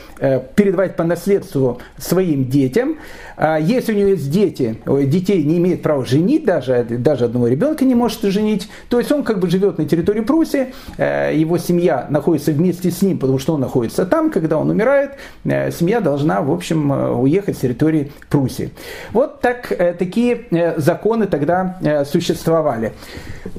передавать 0.56 0.96
по 0.96 1.04
наследству 1.04 1.80
своим 1.98 2.46
детям. 2.46 2.98
А 3.38 3.58
если 3.58 3.94
у 3.94 3.96
него 3.96 4.10
есть 4.10 4.30
дети, 4.30 4.78
детей 5.06 5.44
не 5.44 5.58
имеет 5.58 5.82
права 5.82 6.04
женить, 6.06 6.46
даже, 6.46 6.84
даже 6.84 7.26
одного 7.26 7.48
ребенка 7.48 7.86
не 7.86 7.96
может 7.96 8.22
женить, 8.24 8.70
то 8.90 9.00
есть 9.00 9.12
он 9.12 9.24
как 9.24 9.40
бы 9.40 9.50
живет 9.50 9.78
на 9.78 9.86
территории 9.86 10.22
Пруссии, 10.22 10.74
его 10.98 11.58
семья 11.58 12.08
находится 12.10 12.52
вместе 12.52 12.92
с 12.92 13.02
ним, 13.02 13.18
потому 13.18 13.40
что 13.40 13.54
он 13.54 13.62
находится 13.62 14.06
там, 14.06 14.30
когда 14.30 14.58
он 14.58 14.70
умирает, 14.70 15.12
семья 15.46 16.02
должна, 16.02 16.42
в 16.42 16.52
общем, 16.52 16.92
уехать 17.22 17.56
с 17.58 17.60
территории 17.60 18.12
Пруссии. 18.30 18.72
Вот 19.14 19.40
так, 19.40 19.72
такие 19.98 20.74
законы 20.78 21.28
тогда 21.28 22.06
существовали. 22.06 22.92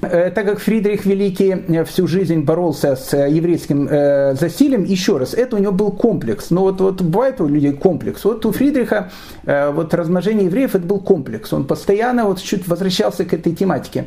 Так 0.00 0.34
как 0.34 0.58
Фридрих 0.58 1.06
Великий 1.06 1.84
всю 1.84 2.06
жизнь 2.06 2.40
боролся 2.40 2.79
боролся 2.80 2.96
с 2.96 3.16
еврейским 3.16 3.88
э, 3.88 4.34
засилием, 4.34 4.84
еще 4.84 5.18
раз, 5.18 5.34
это 5.34 5.56
у 5.56 5.58
него 5.58 5.72
был 5.72 5.90
комплекс. 5.90 6.50
Но 6.50 6.62
вот, 6.62 6.80
вот 6.80 7.02
бывает 7.02 7.40
у 7.40 7.48
людей 7.48 7.72
комплекс. 7.72 8.24
Вот 8.24 8.46
у 8.46 8.52
Фридриха 8.52 9.10
э, 9.44 9.70
вот 9.70 9.94
размножение 9.94 10.46
евреев 10.46 10.74
это 10.74 10.86
был 10.86 11.00
комплекс. 11.00 11.52
Он 11.52 11.64
постоянно 11.64 12.24
вот 12.24 12.40
чуть 12.40 12.66
возвращался 12.68 13.24
к 13.24 13.34
этой 13.34 13.54
тематике. 13.54 14.06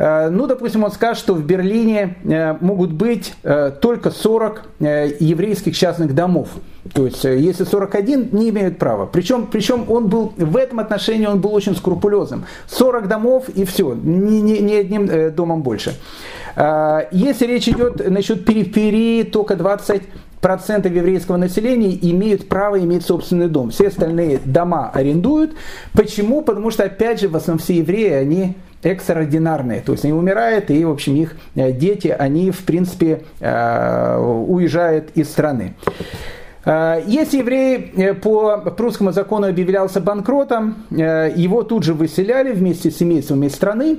Э, 0.00 0.30
ну, 0.30 0.46
допустим, 0.46 0.82
он 0.82 0.90
скажет, 0.90 1.18
что 1.18 1.34
в 1.34 1.44
Берлине 1.44 2.16
э, 2.24 2.56
могут 2.60 2.92
быть 2.92 3.34
только 3.80 4.10
40 4.10 4.62
еврейских 4.80 5.76
частных 5.76 6.14
домов. 6.14 6.48
То 6.94 7.04
есть, 7.04 7.22
если 7.24 7.64
41, 7.64 8.30
не 8.32 8.48
имеют 8.48 8.78
права. 8.78 9.04
Причем, 9.06 9.46
причем 9.46 9.84
он 9.90 10.08
был 10.08 10.32
в 10.36 10.56
этом 10.56 10.80
отношении 10.80 11.26
он 11.26 11.40
был 11.40 11.52
очень 11.52 11.76
скрупулезным. 11.76 12.46
40 12.68 13.08
домов 13.08 13.48
и 13.50 13.64
все, 13.64 13.94
ни, 13.94 14.40
ни, 14.40 14.58
ни 14.58 14.74
одним 14.74 15.34
домом 15.34 15.62
больше. 15.62 15.94
Если 16.56 17.46
речь 17.46 17.68
идет 17.68 18.08
насчет 18.08 18.46
периферии, 18.46 19.24
только 19.24 19.56
20 19.56 20.02
процентов 20.40 20.92
еврейского 20.92 21.36
населения 21.36 21.96
имеют 22.10 22.48
право 22.48 22.80
иметь 22.80 23.04
собственный 23.04 23.48
дом. 23.48 23.70
Все 23.70 23.88
остальные 23.88 24.40
дома 24.44 24.90
арендуют. 24.92 25.52
Почему? 25.92 26.42
Потому 26.42 26.70
что, 26.70 26.84
опять 26.84 27.20
же, 27.20 27.28
в 27.28 27.36
основном 27.36 27.62
все 27.62 27.76
евреи, 27.76 28.12
они 28.12 28.56
экстраординарные. 28.82 29.80
То 29.80 29.92
есть 29.92 30.04
они 30.04 30.14
умирают, 30.14 30.70
и, 30.70 30.84
в 30.84 30.90
общем, 30.90 31.16
их 31.16 31.36
э, 31.54 31.72
дети, 31.72 32.08
они, 32.08 32.50
в 32.50 32.64
принципе, 32.64 33.22
э, 33.40 34.16
уезжают 34.18 35.10
из 35.14 35.28
страны. 35.30 35.74
Э, 36.64 37.02
если 37.06 37.38
еврей 37.38 37.92
э, 37.96 38.14
по 38.14 38.58
прусскому 38.58 39.12
закону 39.12 39.46
объявлялся 39.46 40.00
банкротом, 40.00 40.76
э, 40.90 41.32
его 41.34 41.62
тут 41.62 41.84
же 41.84 41.94
выселяли 41.94 42.52
вместе 42.52 42.90
с 42.90 42.98
семействами 42.98 43.48
страны. 43.48 43.98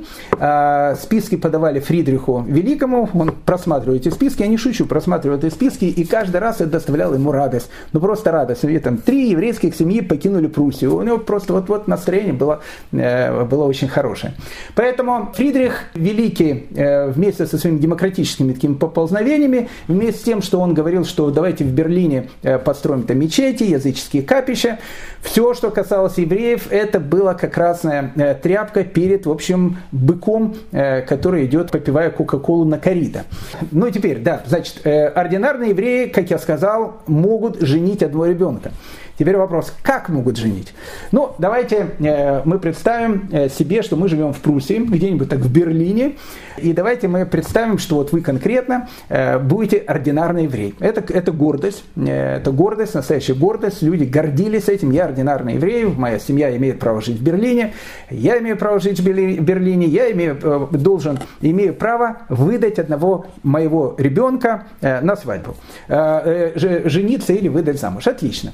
Списки 1.01 1.35
подавали 1.35 1.79
Фридриху 1.79 2.43
Великому, 2.47 3.09
он 3.13 3.31
просматривал 3.45 3.97
эти 3.97 4.09
списки, 4.09 4.41
я 4.41 4.47
не 4.47 4.57
шучу, 4.57 4.85
просматривал 4.85 5.37
эти 5.37 5.49
списки, 5.49 5.85
и 5.85 6.05
каждый 6.05 6.37
раз 6.37 6.61
это 6.61 6.71
доставляло 6.71 7.15
ему 7.15 7.31
радость. 7.31 7.69
Ну 7.93 7.99
просто 7.99 8.31
радость. 8.31 8.63
И, 8.63 8.79
там, 8.79 8.97
три 8.97 9.29
еврейских 9.29 9.75
семьи 9.75 10.01
покинули 10.01 10.47
Пруссию. 10.47 10.95
У 10.95 11.01
него 11.01 11.17
просто 11.17 11.53
вот-вот 11.53 11.87
настроение 11.87 12.33
было, 12.33 12.61
было 12.91 13.65
очень 13.65 13.87
хорошее. 13.87 14.33
Поэтому 14.75 15.31
Фридрих 15.33 15.85
Великий 15.93 16.67
вместе 17.11 17.45
со 17.45 17.57
своими 17.57 17.79
демократическими 17.79 18.53
такими 18.53 18.73
поползновениями, 18.73 19.69
вместе 19.87 20.19
с 20.19 20.23
тем, 20.23 20.41
что 20.41 20.59
он 20.59 20.73
говорил, 20.73 21.05
что 21.05 21.29
давайте 21.31 21.63
в 21.63 21.71
Берлине 21.71 22.29
построим 22.59 23.03
там 23.03 23.19
мечети, 23.19 23.63
языческие 23.63 24.23
капища. 24.23 24.79
Все, 25.21 25.53
что 25.53 25.69
касалось 25.69 26.17
евреев, 26.17 26.71
это 26.71 26.99
была 26.99 27.33
как 27.33 27.53
красная 27.53 28.11
э, 28.15 28.35
тряпка 28.35 28.83
перед, 28.83 29.25
в 29.25 29.31
общем, 29.31 29.77
быком, 29.91 30.55
э, 30.71 31.01
который 31.01 31.45
идет, 31.45 31.71
попивая 31.71 32.09
Кока-Колу 32.09 32.65
на 32.65 32.79
корита. 32.79 33.23
Ну 33.71 33.87
и 33.87 33.91
теперь, 33.91 34.19
да, 34.19 34.41
значит, 34.47 34.85
ординарные 34.85 35.71
евреи, 35.71 36.07
как 36.07 36.29
я 36.29 36.39
сказал, 36.39 37.01
могут 37.07 37.61
женить 37.61 38.03
одного 38.03 38.25
ребенка. 38.25 38.71
Теперь 39.17 39.37
вопрос, 39.37 39.73
как 39.81 40.09
могут 40.09 40.37
женить? 40.37 40.73
Ну, 41.11 41.33
давайте 41.37 41.87
э, 41.99 42.41
мы 42.45 42.59
представим 42.59 43.29
э, 43.31 43.49
себе, 43.49 43.81
что 43.81 43.95
мы 43.95 44.07
живем 44.07 44.33
в 44.33 44.39
Пруссии, 44.39 44.77
где-нибудь 44.77 45.29
так 45.29 45.39
в 45.39 45.51
Берлине, 45.51 46.13
и 46.57 46.73
давайте 46.73 47.07
мы 47.07 47.25
представим, 47.25 47.77
что 47.77 47.95
вот 47.95 48.11
вы 48.11 48.21
конкретно 48.21 48.89
э, 49.09 49.39
будете 49.39 49.77
ординарный 49.77 50.43
еврей. 50.43 50.75
Это, 50.79 51.01
это 51.13 51.31
гордость, 51.31 51.83
э, 51.95 52.37
это 52.37 52.51
гордость, 52.51 52.95
настоящая 52.95 53.33
гордость, 53.33 53.81
люди 53.81 54.03
гордились 54.03 54.69
этим, 54.69 54.91
я 54.91 55.05
ординарный 55.05 55.55
еврей, 55.55 55.85
моя 55.85 56.19
семья 56.19 56.55
имеет 56.57 56.79
право 56.79 57.01
жить 57.01 57.19
в 57.19 57.23
Берлине, 57.23 57.73
я 58.09 58.39
имею 58.39 58.57
право 58.57 58.79
жить 58.79 58.99
в 58.99 59.03
Берлине, 59.03 59.85
я 59.85 60.11
имею, 60.11 60.37
э, 60.41 60.67
должен, 60.77 61.19
имею 61.41 61.73
право 61.73 62.17
выдать 62.29 62.79
одного 62.79 63.25
моего 63.43 63.95
ребенка 63.97 64.67
э, 64.81 65.01
на 65.01 65.15
свадьбу, 65.15 65.55
э, 65.87 66.53
э, 66.55 66.89
жениться 66.89 67.33
или 67.33 67.47
выдать 67.47 67.79
замуж. 67.79 68.07
Отлично. 68.07 68.53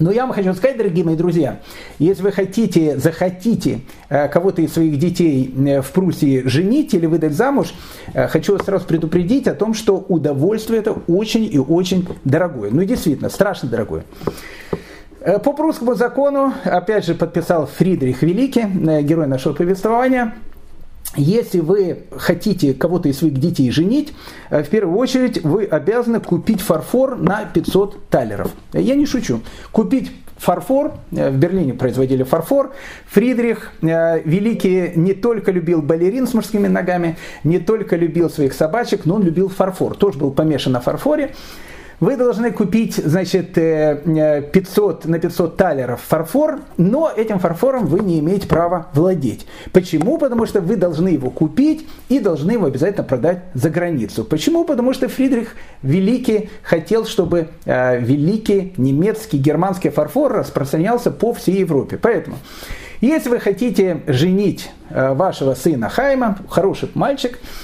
Но 0.00 0.10
я 0.10 0.22
вам 0.26 0.34
хочу 0.34 0.52
сказать, 0.54 0.76
дорогие 0.76 1.04
мои 1.04 1.14
друзья, 1.14 1.60
если 2.00 2.22
вы 2.24 2.32
хотите, 2.32 2.98
захотите 2.98 3.80
э, 4.08 4.26
кого-то 4.28 4.60
из 4.60 4.72
своих 4.72 4.98
детей 4.98 5.54
э, 5.56 5.82
в 5.82 5.92
Пруссии 5.92 6.42
женить 6.46 6.94
или 6.94 7.06
выдать 7.06 7.32
замуж, 7.32 7.72
э, 8.12 8.26
хочу 8.26 8.54
вас 8.54 8.64
сразу 8.64 8.86
предупредить 8.86 9.46
о 9.46 9.54
том, 9.54 9.72
что 9.72 9.96
удовольствие 9.96 10.80
это 10.80 10.96
очень 11.06 11.44
и 11.44 11.58
очень 11.58 12.08
дорогое. 12.24 12.70
Ну 12.72 12.82
и 12.82 12.86
действительно, 12.86 13.30
страшно 13.30 13.68
дорогое. 13.68 14.04
По 15.20 15.52
прусскому 15.54 15.94
закону, 15.94 16.52
опять 16.64 17.06
же, 17.06 17.14
подписал 17.14 17.66
Фридрих 17.66 18.22
Великий, 18.22 18.66
герой 19.02 19.26
нашего 19.26 19.54
повествования, 19.54 20.34
если 21.16 21.60
вы 21.60 22.04
хотите 22.16 22.74
кого-то 22.74 23.08
из 23.08 23.18
своих 23.18 23.38
детей 23.38 23.70
женить, 23.70 24.12
э, 24.50 24.62
в 24.62 24.68
первую 24.68 24.96
очередь 24.98 25.42
вы 25.42 25.64
обязаны 25.64 26.20
купить 26.20 26.60
фарфор 26.60 27.16
на 27.16 27.44
500 27.44 28.08
талеров. 28.08 28.52
Я 28.72 28.94
не 28.94 29.06
шучу. 29.06 29.40
Купить 29.72 30.12
фарфор, 30.36 30.94
э, 31.12 31.30
в 31.30 31.36
Берлине 31.36 31.74
производили 31.74 32.22
фарфор. 32.22 32.72
Фридрих 33.06 33.72
э, 33.82 34.20
Великий 34.24 34.92
не 34.94 35.14
только 35.14 35.50
любил 35.50 35.82
балерин 35.82 36.26
с 36.26 36.34
мужскими 36.34 36.68
ногами, 36.68 37.16
не 37.44 37.58
только 37.58 37.96
любил 37.96 38.30
своих 38.30 38.52
собачек, 38.52 39.04
но 39.04 39.16
он 39.16 39.22
любил 39.22 39.48
фарфор. 39.48 39.96
Тоже 39.96 40.18
был 40.18 40.30
помешан 40.30 40.72
на 40.72 40.80
фарфоре. 40.80 41.34
Вы 42.00 42.16
должны 42.16 42.50
купить, 42.50 42.96
значит, 42.96 43.54
500 43.54 43.56
э, 43.56 45.08
на 45.08 45.18
500 45.18 45.56
талеров 45.56 46.00
фарфор, 46.00 46.60
но 46.76 47.10
этим 47.14 47.38
фарфором 47.38 47.86
вы 47.86 48.00
не 48.00 48.18
имеете 48.18 48.48
права 48.48 48.88
владеть. 48.94 49.46
Почему? 49.72 50.18
Потому 50.18 50.46
что 50.46 50.60
вы 50.60 50.76
должны 50.76 51.08
его 51.08 51.30
купить 51.30 51.86
и 52.08 52.18
должны 52.18 52.52
его 52.52 52.66
обязательно 52.66 53.04
продать 53.04 53.44
за 53.54 53.70
границу. 53.70 54.24
Почему? 54.24 54.64
Потому 54.64 54.92
что 54.92 55.08
Фридрих 55.08 55.54
Великий 55.82 56.50
хотел, 56.62 57.06
чтобы 57.06 57.48
э, 57.64 58.00
великий 58.00 58.74
немецкий, 58.76 59.38
германский 59.38 59.90
фарфор 59.90 60.32
распространялся 60.32 61.10
по 61.10 61.32
всей 61.32 61.60
Европе. 61.60 61.98
Поэтому 62.00 62.38
если 63.00 63.28
вы 63.28 63.38
хотите 63.38 64.02
женить 64.06 64.70
э, 64.90 65.12
вашего 65.14 65.54
сына 65.54 65.88
Хайма, 65.88 66.38
хороший 66.48 66.90
мальчик, 66.94 67.38
Э, 67.38 67.63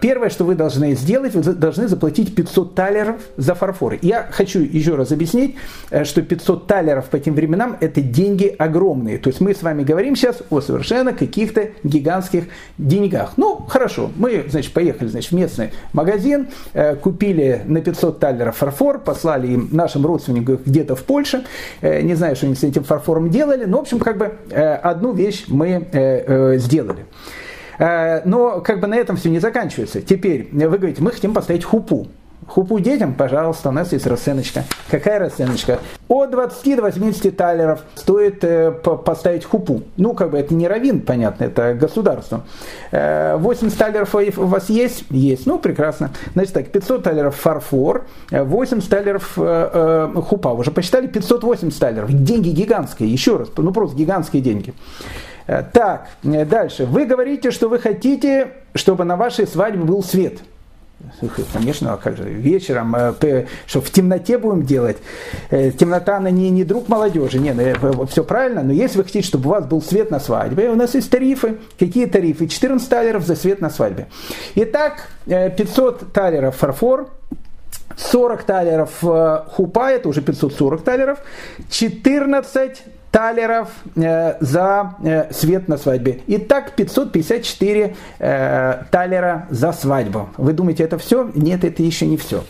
первое, 0.00 0.30
что 0.30 0.44
вы 0.44 0.54
должны 0.54 0.94
сделать, 0.94 1.34
вы 1.34 1.42
должны 1.42 1.88
заплатить 1.88 2.34
500 2.34 2.74
талеров 2.74 3.16
за 3.36 3.54
фарфор. 3.54 3.98
Я 4.00 4.26
хочу 4.30 4.60
еще 4.60 4.94
раз 4.94 5.12
объяснить, 5.12 5.56
э, 5.90 6.04
что 6.04 6.22
500 6.22 6.66
талеров 6.66 7.06
по 7.06 7.18
тем 7.18 7.34
временам 7.34 7.76
это 7.80 8.00
деньги 8.00 8.54
огромные. 8.58 9.18
То 9.18 9.28
есть 9.28 9.40
мы 9.40 9.54
с 9.54 9.62
вами 9.62 9.82
говорим 9.82 10.16
сейчас 10.16 10.42
о 10.50 10.60
совершенно 10.60 11.12
каких-то 11.12 11.70
гигантских 11.82 12.44
деньгах. 12.78 13.34
Ну, 13.36 13.56
хорошо, 13.68 14.10
мы, 14.16 14.46
значит, 14.48 14.72
поехали, 14.72 15.08
значит, 15.08 15.32
в 15.32 15.34
местный 15.34 15.70
магазин, 15.92 16.48
э, 16.72 16.96
купили 16.96 17.62
на 17.66 17.80
500 17.80 18.18
талеров 18.18 18.56
фарфор, 18.56 18.98
послали 19.00 19.48
им 19.48 19.68
нашим 19.72 20.06
родственникам 20.06 20.58
где-то 20.64 20.96
в 20.96 21.02
Польше. 21.02 21.44
Не 21.82 22.14
знаю, 22.14 22.36
что 22.36 22.46
они 22.46 22.54
с 22.54 22.62
этим 22.62 22.84
фарфором 22.84 23.30
делали, 23.30 23.64
но, 23.64 23.78
в 23.78 23.80
общем, 23.80 23.98
как 23.98 24.16
бы 24.16 24.32
одну 24.82 25.12
вещь 25.12 25.44
мы 25.48 26.56
сделали. 26.58 27.04
Э, 27.80 28.20
но 28.26 28.60
как 28.60 28.78
бы 28.78 28.86
на 28.86 28.94
этом 28.94 29.16
все 29.16 29.30
не 29.30 29.40
заканчивается. 29.40 30.02
Теперь 30.02 30.48
вы 30.52 30.78
говорите, 30.78 31.02
мы 31.02 31.10
хотим 31.10 31.32
поставить 31.32 31.64
хупу. 31.64 32.06
Хупу 32.46 32.80
детям, 32.80 33.14
пожалуйста, 33.14 33.68
у 33.68 33.72
нас 33.72 33.92
есть 33.92 34.06
расценочка. 34.06 34.64
Какая 34.90 35.20
расценочка? 35.20 35.78
От 36.08 36.30
20 36.30 36.76
до 36.76 36.82
80 36.82 37.36
талеров 37.36 37.80
стоит 37.94 38.42
э, 38.42 38.72
поставить 38.72 39.44
хупу. 39.44 39.82
Ну, 39.96 40.14
как 40.14 40.30
бы 40.30 40.38
это 40.38 40.52
не 40.52 40.66
равин, 40.66 41.00
понятно, 41.00 41.44
это 41.44 41.74
государство. 41.74 42.42
Э, 42.90 43.36
80 43.36 43.78
талеров 43.78 44.14
у 44.14 44.46
вас 44.46 44.68
есть? 44.68 45.04
Есть. 45.10 45.46
Ну, 45.46 45.58
прекрасно. 45.58 46.10
Значит 46.32 46.54
так, 46.54 46.66
500 46.72 47.02
талеров 47.04 47.36
фарфор, 47.36 48.06
80 48.30 48.88
талеров 48.90 49.34
э, 49.36 50.10
э, 50.16 50.20
хупа. 50.22 50.48
Уже 50.48 50.72
посчитали 50.72 51.06
580 51.06 51.78
талеров. 51.78 52.10
Деньги 52.12 52.48
гигантские, 52.48 53.12
еще 53.12 53.36
раз, 53.36 53.48
ну 53.56 53.72
просто 53.72 53.96
гигантские 53.96 54.42
деньги. 54.42 54.74
Э, 55.50 55.64
так, 55.72 56.06
э, 56.22 56.44
дальше. 56.44 56.86
Вы 56.86 57.06
говорите, 57.06 57.50
что 57.50 57.68
вы 57.68 57.80
хотите, 57.80 58.52
чтобы 58.76 59.04
на 59.04 59.16
вашей 59.16 59.48
свадьбе 59.48 59.82
был 59.82 60.00
свет. 60.00 60.38
Конечно, 61.52 61.94
а 61.94 61.96
как 61.96 62.16
же, 62.16 62.22
вечером, 62.22 62.94
э, 62.94 63.46
что 63.66 63.80
в 63.80 63.90
темноте 63.90 64.38
будем 64.38 64.62
делать. 64.62 64.98
Темнота, 65.50 66.18
она 66.18 66.30
не, 66.30 66.50
не 66.50 66.62
друг 66.62 66.88
молодежи, 66.88 67.40
не, 67.40 67.52
ну, 67.52 68.06
все 68.06 68.22
правильно, 68.22 68.62
но 68.62 68.72
если 68.72 68.98
вы 68.98 69.04
хотите, 69.04 69.26
чтобы 69.26 69.48
у 69.48 69.52
вас 69.52 69.66
был 69.66 69.82
свет 69.82 70.12
на 70.12 70.20
свадьбе, 70.20 70.70
у 70.70 70.76
нас 70.76 70.94
есть 70.94 71.10
тарифы. 71.10 71.56
Какие 71.78 72.06
тарифы? 72.06 72.46
14 72.46 72.88
талеров 72.88 73.24
за 73.26 73.34
свет 73.34 73.60
на 73.60 73.70
свадьбе. 73.70 74.06
Итак, 74.54 75.08
500 75.26 76.12
талеров 76.12 76.54
фарфор, 76.56 77.08
40 77.96 78.42
талеров 78.44 79.00
хупа, 79.00 79.90
это 79.90 80.08
уже 80.08 80.20
540 80.20 80.84
талеров, 80.84 81.18
14 81.70 82.84
талеров 83.10 83.68
э, 83.96 84.36
за 84.40 84.94
э, 85.02 85.32
свет 85.32 85.68
на 85.68 85.76
свадьбе. 85.76 86.20
Итак, 86.26 86.72
554 86.76 87.96
э, 88.18 88.82
талера 88.90 89.46
за 89.50 89.72
свадьбу. 89.72 90.28
Вы 90.36 90.52
думаете, 90.52 90.84
это 90.84 90.98
все? 90.98 91.30
Нет, 91.34 91.64
это 91.64 91.82
еще 91.82 92.06
не 92.06 92.16
все. 92.16 92.44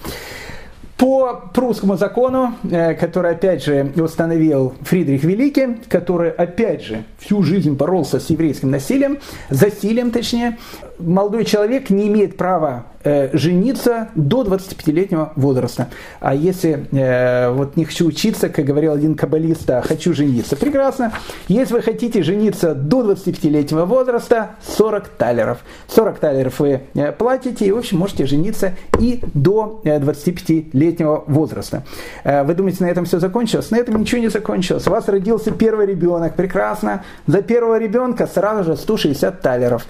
По 0.96 1.48
прусскому 1.54 1.96
закону, 1.96 2.56
который, 2.62 3.30
опять 3.30 3.64
же, 3.64 3.90
установил 3.96 4.74
Фридрих 4.82 5.24
Великий, 5.24 5.78
который, 5.88 6.30
опять 6.30 6.82
же, 6.82 7.04
всю 7.16 7.42
жизнь 7.42 7.72
боролся 7.72 8.20
с 8.20 8.28
еврейским 8.28 8.70
насилием, 8.70 9.16
засилием 9.48 10.10
точнее, 10.10 10.58
молодой 11.00 11.44
человек 11.44 11.90
не 11.90 12.08
имеет 12.08 12.36
права 12.36 12.86
э, 13.02 13.36
жениться 13.36 14.08
до 14.14 14.42
25-летнего 14.42 15.32
возраста. 15.36 15.88
А 16.20 16.34
если 16.34 16.86
э, 16.92 17.50
вот 17.50 17.76
не 17.76 17.84
хочу 17.84 18.06
учиться, 18.06 18.48
как 18.48 18.64
говорил 18.64 18.92
один 18.92 19.14
каббалист, 19.14 19.68
а 19.70 19.82
хочу 19.82 20.14
жениться, 20.14 20.56
прекрасно. 20.56 21.12
Если 21.48 21.74
вы 21.74 21.82
хотите 21.82 22.22
жениться 22.22 22.74
до 22.74 23.02
25-летнего 23.02 23.84
возраста, 23.84 24.50
40 24.76 25.08
талеров. 25.08 25.58
40 25.88 26.18
талеров 26.18 26.60
вы 26.60 26.82
э, 26.94 27.12
платите 27.12 27.66
и, 27.66 27.72
в 27.72 27.78
общем, 27.78 27.98
можете 27.98 28.26
жениться 28.26 28.74
и 28.98 29.20
до 29.34 29.80
э, 29.84 29.98
25-летнего 29.98 31.24
возраста. 31.26 31.84
Э, 32.24 32.42
вы 32.42 32.54
думаете, 32.54 32.84
на 32.84 32.88
этом 32.88 33.04
все 33.04 33.18
закончилось? 33.18 33.70
На 33.70 33.76
этом 33.76 33.98
ничего 34.00 34.20
не 34.20 34.28
закончилось. 34.28 34.86
У 34.86 34.90
вас 34.90 35.08
родился 35.08 35.50
первый 35.50 35.86
ребенок, 35.86 36.34
прекрасно. 36.34 37.04
За 37.26 37.42
первого 37.42 37.78
ребенка 37.78 38.26
сразу 38.26 38.64
же 38.64 38.76
160 38.76 39.40
талеров. 39.40 39.86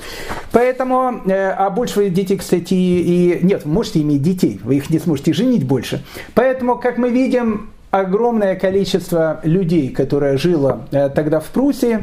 Поэтому, 0.53 1.00
э, 1.09 1.51
а 1.51 1.71
больше 1.71 2.11
детей, 2.11 2.37
кстати, 2.37 2.75
и 2.75 3.41
нет, 3.43 3.65
можете 3.65 4.01
иметь 4.03 4.23
детей, 4.23 4.61
вы 4.63 4.77
их 4.77 4.91
не 4.91 4.99
сможете 4.99 5.33
женить 5.33 5.65
больше. 5.67 6.03
Поэтому, 6.35 6.77
как 6.77 6.99
мы 6.99 7.11
видим, 7.11 7.71
огромное 7.91 8.55
количество 8.57 9.41
людей, 9.43 9.91
которое 9.91 10.37
жило 10.37 10.83
э, 10.91 11.09
тогда 11.09 11.41
в 11.41 11.47
Пруссии, 11.47 12.01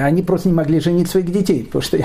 они 0.00 0.22
просто 0.22 0.48
не 0.48 0.54
могли 0.54 0.80
женить 0.80 1.10
своих 1.10 1.30
детей, 1.30 1.64
потому 1.64 1.82
что, 1.82 1.98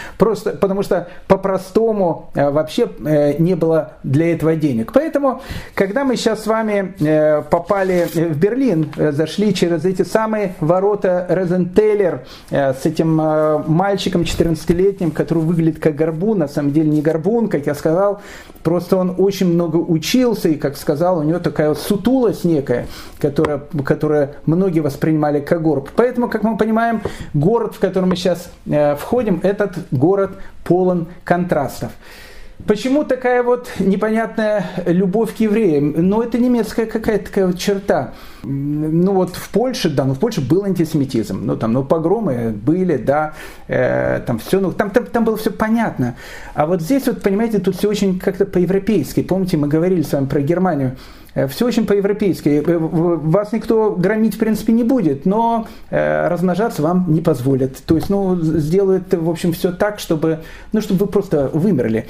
просто, 0.18 0.50
потому 0.50 0.82
что 0.82 1.08
по-простому 1.26 2.30
э, 2.34 2.50
вообще 2.50 2.88
э, 3.04 3.36
не 3.38 3.54
было 3.54 3.94
для 4.02 4.32
этого 4.32 4.56
денег. 4.56 4.92
Поэтому, 4.92 5.42
когда 5.74 6.04
мы 6.04 6.16
сейчас 6.16 6.44
с 6.44 6.46
вами 6.46 6.94
э, 7.00 7.42
попали 7.42 8.08
в 8.12 8.36
Берлин, 8.36 8.90
зашли 8.96 9.54
через 9.54 9.84
эти 9.84 10.02
самые 10.02 10.54
ворота 10.60 11.26
Розентеллер 11.28 12.24
с 12.50 12.84
этим 12.84 13.14
мальчиком 13.14 14.22
14-летним, 14.22 15.10
который 15.10 15.42
выглядит 15.42 15.80
как 15.80 15.94
горбун, 15.94 16.38
на 16.38 16.48
самом 16.48 16.72
деле 16.72 16.90
не 16.90 17.02
горбун, 17.02 17.48
как 17.48 17.66
я 17.66 17.74
сказал, 17.74 18.20
просто 18.62 18.96
он 18.96 19.14
очень 19.18 19.52
много 19.52 19.76
учился, 19.76 20.48
и, 20.48 20.54
как 20.54 20.76
сказал, 20.76 21.18
у 21.18 21.22
него 21.22 21.38
такая 21.38 21.70
вот 21.70 21.78
сутулость 21.78 22.44
некая, 22.44 22.86
которая, 23.18 23.62
которая 23.84 24.36
многие 24.46 24.80
воспринимали 24.80 25.40
как 25.40 25.62
горб. 25.62 25.88
Поэтому, 25.96 26.28
как 26.28 26.42
мы 26.42 26.56
понимаем, 26.56 27.02
город, 27.42 27.74
в 27.74 27.80
который 27.80 28.06
мы 28.06 28.16
сейчас 28.16 28.50
э, 28.66 28.94
входим, 28.96 29.40
этот 29.42 29.76
город 29.90 30.30
полон 30.64 31.08
контрастов. 31.24 31.90
Почему 32.66 33.02
такая 33.02 33.42
вот 33.42 33.72
непонятная 33.80 34.64
любовь 34.86 35.34
к 35.34 35.40
евреям? 35.40 35.94
Ну, 35.96 36.22
это 36.22 36.38
немецкая 36.38 36.86
какая-то 36.86 37.24
такая 37.24 37.46
вот 37.48 37.58
черта. 37.58 38.12
Ну, 38.44 39.12
вот 39.14 39.34
в 39.34 39.48
Польше, 39.50 39.90
да, 39.90 40.04
ну, 40.04 40.14
в 40.14 40.20
Польше 40.20 40.40
был 40.40 40.62
антисемитизм. 40.64 41.44
Ну, 41.44 41.56
там, 41.56 41.72
ну, 41.72 41.82
погромы 41.82 42.50
были, 42.50 42.96
да, 42.96 43.34
э, 43.66 44.20
там 44.26 44.38
все, 44.38 44.60
ну, 44.60 44.70
там, 44.70 44.90
там, 44.90 45.06
там 45.06 45.24
было 45.24 45.36
все 45.36 45.50
понятно. 45.50 46.14
А 46.54 46.66
вот 46.66 46.82
здесь 46.82 47.06
вот, 47.06 47.20
понимаете, 47.20 47.58
тут 47.58 47.76
все 47.76 47.88
очень 47.88 48.20
как-то 48.20 48.44
по-европейски. 48.46 49.22
Помните, 49.22 49.56
мы 49.56 49.66
говорили 49.66 50.02
с 50.02 50.12
вами 50.12 50.26
про 50.26 50.40
Германию. 50.40 50.96
Э, 51.34 51.46
все 51.46 51.66
очень 51.66 51.86
по-европейски. 51.86 52.62
Э, 52.64 52.78
вас 52.78 53.52
никто 53.52 53.92
громить, 53.92 54.34
в 54.34 54.38
принципе, 54.38 54.72
не 54.72 54.84
будет, 54.84 55.26
но 55.26 55.66
э, 55.90 56.28
размножаться 56.28 56.82
вам 56.82 57.06
не 57.08 57.20
позволят. 57.20 57.82
То 57.84 57.96
есть, 57.96 58.10
ну, 58.10 58.36
сделают, 58.40 59.12
в 59.14 59.28
общем, 59.28 59.52
все 59.52 59.72
так, 59.72 59.98
чтобы, 59.98 60.40
ну, 60.72 60.80
чтобы 60.80 61.06
вы 61.06 61.12
просто 61.12 61.50
вымерли. 61.52 62.06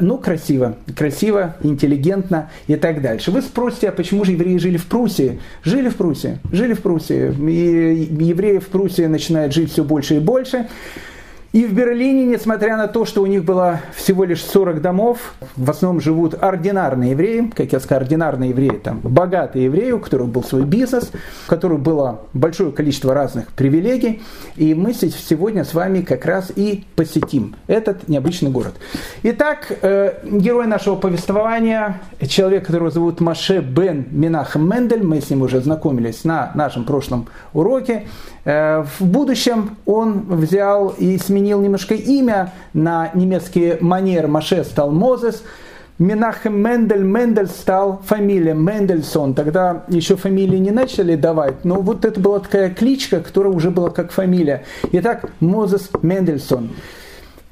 Ну, 0.00 0.18
красиво, 0.18 0.76
красиво, 0.96 1.56
интеллигентно 1.62 2.50
и 2.66 2.76
так 2.76 3.02
дальше. 3.02 3.30
Вы 3.30 3.42
спросите, 3.42 3.88
а 3.88 3.92
почему 3.92 4.24
же 4.24 4.32
евреи 4.32 4.58
жили 4.58 4.76
в 4.76 4.86
Пруссии? 4.86 5.40
Жили 5.62 5.88
в 5.88 5.96
Пруссии, 5.96 6.38
жили 6.52 6.74
в 6.74 6.82
Пруссии. 6.82 7.32
И 7.50 8.24
евреи 8.24 8.58
в 8.58 8.68
Пруссии 8.68 9.06
начинают 9.06 9.52
жить 9.52 9.72
все 9.72 9.84
больше 9.84 10.16
и 10.16 10.20
больше. 10.20 10.66
И 11.56 11.64
в 11.64 11.72
Берлине, 11.72 12.26
несмотря 12.26 12.76
на 12.76 12.86
то, 12.86 13.06
что 13.06 13.22
у 13.22 13.26
них 13.26 13.42
было 13.42 13.80
всего 13.94 14.24
лишь 14.24 14.44
40 14.44 14.82
домов, 14.82 15.32
в 15.56 15.70
основном 15.70 16.02
живут 16.02 16.34
ординарные 16.38 17.12
евреи, 17.12 17.50
как 17.56 17.72
я 17.72 17.80
сказал, 17.80 18.02
ординарные 18.02 18.50
евреи, 18.50 18.78
там, 18.84 19.00
богатые 19.02 19.64
евреи, 19.64 19.92
у 19.92 19.98
которых 19.98 20.28
был 20.28 20.44
свой 20.44 20.64
бизнес, 20.64 21.10
у 21.46 21.48
которых 21.48 21.80
было 21.80 22.20
большое 22.34 22.72
количество 22.72 23.14
разных 23.14 23.52
привилегий. 23.52 24.22
И 24.56 24.74
мы 24.74 24.92
сегодня 24.92 25.64
с 25.64 25.72
вами 25.72 26.02
как 26.02 26.26
раз 26.26 26.52
и 26.54 26.84
посетим 26.94 27.56
этот 27.68 28.06
необычный 28.06 28.50
город. 28.50 28.74
Итак, 29.22 29.72
э, 29.80 30.12
герой 30.30 30.66
нашего 30.66 30.96
повествования, 30.96 32.02
человек, 32.28 32.66
которого 32.66 32.90
зовут 32.90 33.22
Маше 33.22 33.60
Бен 33.60 34.04
Минахем 34.10 34.70
Мендель, 34.70 35.02
мы 35.02 35.22
с 35.22 35.30
ним 35.30 35.40
уже 35.40 35.62
знакомились 35.62 36.22
на 36.22 36.50
нашем 36.54 36.84
прошлом 36.84 37.28
уроке. 37.54 38.06
Э, 38.44 38.84
в 38.98 39.04
будущем 39.06 39.78
он 39.86 40.26
взял 40.28 40.90
и 40.90 41.16
сменил 41.16 41.45
немножко 41.54 41.94
имя 41.94 42.52
на 42.72 43.10
немецкий 43.14 43.76
манер. 43.80 44.28
Маше 44.28 44.64
стал 44.64 44.90
Мозес. 44.90 45.42
Менахем 45.98 46.60
Мендель, 46.60 47.02
Мендель 47.02 47.48
стал 47.48 48.02
фамилия 48.04 48.52
Мендельсон. 48.52 49.32
Тогда 49.32 49.84
еще 49.88 50.16
фамилии 50.16 50.58
не 50.58 50.70
начали 50.70 51.16
давать, 51.16 51.64
но 51.64 51.76
вот 51.80 52.04
это 52.04 52.20
была 52.20 52.40
такая 52.40 52.68
кличка, 52.68 53.20
которая 53.20 53.52
уже 53.52 53.70
была 53.70 53.88
как 53.88 54.12
фамилия. 54.12 54.64
Итак, 54.92 55.30
Мозес 55.40 55.88
Мендельсон. 56.02 56.70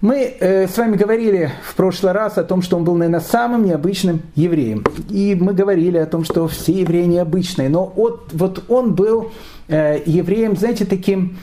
Мы 0.02 0.36
э, 0.38 0.68
с 0.68 0.76
вами 0.76 0.96
говорили 0.96 1.50
в 1.62 1.74
прошлый 1.74 2.12
раз 2.12 2.36
о 2.36 2.44
том, 2.44 2.60
что 2.60 2.76
он 2.76 2.84
был, 2.84 2.94
наверное, 2.94 3.20
самым 3.20 3.64
необычным 3.64 4.20
евреем. 4.34 4.84
И 5.08 5.34
мы 5.34 5.54
говорили 5.54 5.96
о 5.96 6.04
том, 6.04 6.24
что 6.24 6.46
все 6.46 6.72
евреи 6.80 7.06
необычные. 7.06 7.70
Но 7.70 7.90
вот, 7.96 8.28
вот 8.34 8.64
он 8.68 8.94
был 8.94 9.32
э, 9.68 10.02
евреем, 10.04 10.56
знаете, 10.56 10.84
таким... 10.84 11.38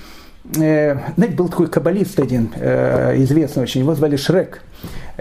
Э, 0.56 0.98
знаете, 1.16 1.36
был 1.36 1.50
такой 1.50 1.68
каббалист 1.68 2.20
один, 2.20 2.52
э, 2.56 3.16
известный 3.24 3.64
очень, 3.64 3.82
его 3.82 3.94
звали 3.96 4.16
Шрек. 4.16 4.62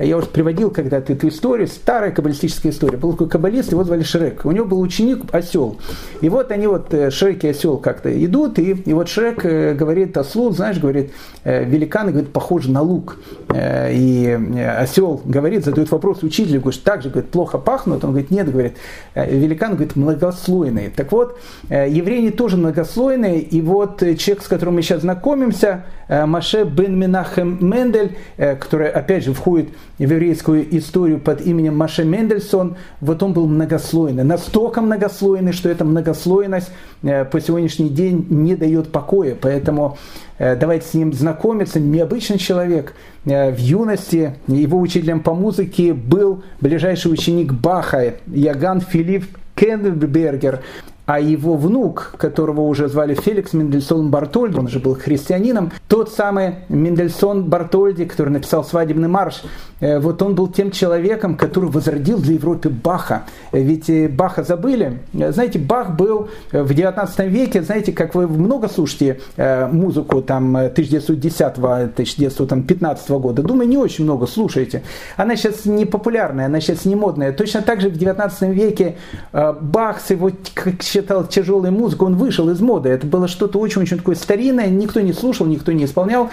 Я 0.03 0.17
уже 0.17 0.29
приводил 0.29 0.71
когда-то 0.71 1.13
эту 1.13 1.29
историю, 1.29 1.69
старая 1.69 2.11
каббалистическая 2.11 2.73
история. 2.73 2.97
Был 2.97 3.13
такой 3.13 3.29
каббалист, 3.29 3.73
его 3.73 3.85
звали 3.85 4.03
Шрек. 4.03 4.47
У 4.47 4.51
него 4.51 4.65
был 4.65 4.81
ученик 4.81 5.25
осел. 5.33 5.77
И 6.23 6.31
вот 6.31 6.51
они 6.53 6.67
вот, 6.67 6.95
э, 6.95 7.11
Шрек 7.11 7.45
и 7.45 7.49
осел 7.49 7.77
как-то 7.77 8.11
идут, 8.25 8.59
и, 8.59 8.71
и 8.71 8.93
вот 8.95 9.09
Шрек 9.09 9.45
э, 9.45 9.75
говорит 9.75 10.17
ослу, 10.17 10.53
знаешь, 10.53 10.79
говорит, 10.79 11.13
великан, 11.45 12.09
говорит, 12.13 12.33
похож 12.33 12.67
на 12.67 12.81
лук. 12.81 13.19
И 13.55 14.39
осел 14.79 15.21
говорит, 15.25 15.65
задает 15.65 15.91
вопрос 15.91 16.23
учителю, 16.23 16.61
говорит, 16.61 16.83
так 16.83 17.03
же, 17.03 17.11
говорит, 17.11 17.31
плохо 17.31 17.59
пахнут. 17.59 18.03
Он 18.05 18.11
говорит, 18.11 18.31
нет, 18.31 18.51
говорит, 18.51 18.77
великан, 19.15 19.73
говорит, 19.73 19.97
многослойный. 19.97 20.91
Так 20.95 21.13
вот, 21.13 21.39
евреи 21.69 22.31
тоже 22.31 22.57
многослойные, 22.57 23.41
и 23.41 23.61
вот 23.61 24.01
человек, 24.01 24.43
с 24.43 24.49
которым 24.49 24.77
мы 24.77 24.83
сейчас 24.83 25.03
знакомимся, 25.03 25.85
Маше 26.09 26.65
бен 26.65 26.99
Минахем 26.99 27.59
Мендель, 27.61 28.17
который, 28.37 28.89
опять 28.89 29.25
же, 29.25 29.33
входит 29.33 29.69
в 29.99 30.03
еврейскую 30.03 30.77
историю 30.77 31.19
под 31.19 31.41
именем 31.43 31.77
Маше 31.77 32.05
Мендельсон, 32.05 32.77
вот 33.01 33.23
он 33.23 33.33
был 33.33 33.47
многослойный, 33.47 34.25
настолько 34.25 34.81
многослойный, 34.81 35.53
что 35.53 35.69
эта 35.69 35.85
многослойность 35.85 36.71
по 37.03 37.41
сегодняшний 37.41 37.89
день 37.89 38.27
не 38.31 38.57
дает 38.57 38.93
покоя, 38.93 39.37
поэтому 39.41 39.99
давайте 40.39 40.87
с 40.87 40.95
ним 40.95 41.13
знакомиться, 41.13 41.81
необычный 41.81 42.39
человек. 42.39 42.95
В 43.23 43.57
юности. 43.59 44.37
Его 44.47 44.81
учителем 44.81 45.21
по 45.21 45.35
музыке 45.35 45.93
был 45.93 46.43
ближайший 46.63 47.13
ученик 47.13 47.53
Баха, 47.53 48.15
Яган 48.29 48.81
Филипп 48.81 49.27
Кенбергер, 49.55 50.61
а 51.11 51.19
его 51.19 51.57
внук, 51.57 52.15
которого 52.19 52.61
уже 52.61 52.87
звали 52.87 53.15
Феликс 53.15 53.53
Мендельсон 53.53 54.11
Бартольди, 54.11 54.57
он 54.57 54.69
же 54.69 54.79
был 54.79 54.95
христианином, 54.95 55.73
тот 55.89 56.13
самый 56.13 56.59
Мендельсон 56.69 57.47
Бартольди, 57.47 58.05
который 58.05 58.29
написал 58.29 58.63
«Свадебный 58.63 59.09
марш», 59.09 59.43
э, 59.81 59.99
вот 59.99 60.23
он 60.23 60.37
был 60.37 60.47
тем 60.47 60.71
человеком, 60.71 61.37
который 61.37 61.69
возродил 61.69 62.19
для 62.19 62.35
Европы 62.35 62.69
Баха. 62.69 63.25
Ведь 63.51 63.91
э, 63.91 64.07
Баха 64.07 64.45
забыли. 64.45 65.01
Знаете, 65.13 65.59
Бах 65.59 65.97
был 65.97 66.29
в 66.53 66.73
19 66.73 67.19
веке, 67.27 67.63
знаете, 67.63 67.91
как 67.91 68.15
вы 68.15 68.29
много 68.29 68.69
слушаете 68.69 69.19
э, 69.37 69.67
музыку 69.67 70.23
там 70.23 70.57
1910-1915 70.57 73.19
года, 73.19 73.43
думаю, 73.43 73.69
не 73.69 73.79
очень 73.79 74.05
много 74.05 74.29
слушаете. 74.29 74.85
Она 75.17 75.35
сейчас 75.35 75.65
не 75.65 75.87
популярная, 75.87 76.47
она 76.47 76.61
сейчас 76.61 76.85
не 76.85 76.95
модная. 76.95 77.33
Точно 77.33 77.63
так 77.63 77.81
же 77.81 77.89
в 77.89 77.99
19 77.99 78.43
веке 78.43 78.95
Бах 79.33 80.01
с 80.01 80.11
его, 80.11 80.31
как 81.01 81.11
считал 81.11 81.27
тяжелой 81.27 81.71
музыкой, 81.71 82.09
он 82.09 82.17
вышел 82.17 82.51
из 82.51 82.61
моды. 82.61 82.89
Это 82.91 83.07
было 83.07 83.29
что-то 83.29 83.59
очень-очень 83.59 83.99
такое 83.99 84.15
старинное, 84.15 84.69
никто 84.69 85.01
не 85.01 85.13
слушал, 85.13 85.47
никто 85.47 85.73
не 85.73 85.85
исполнял. 85.85 86.31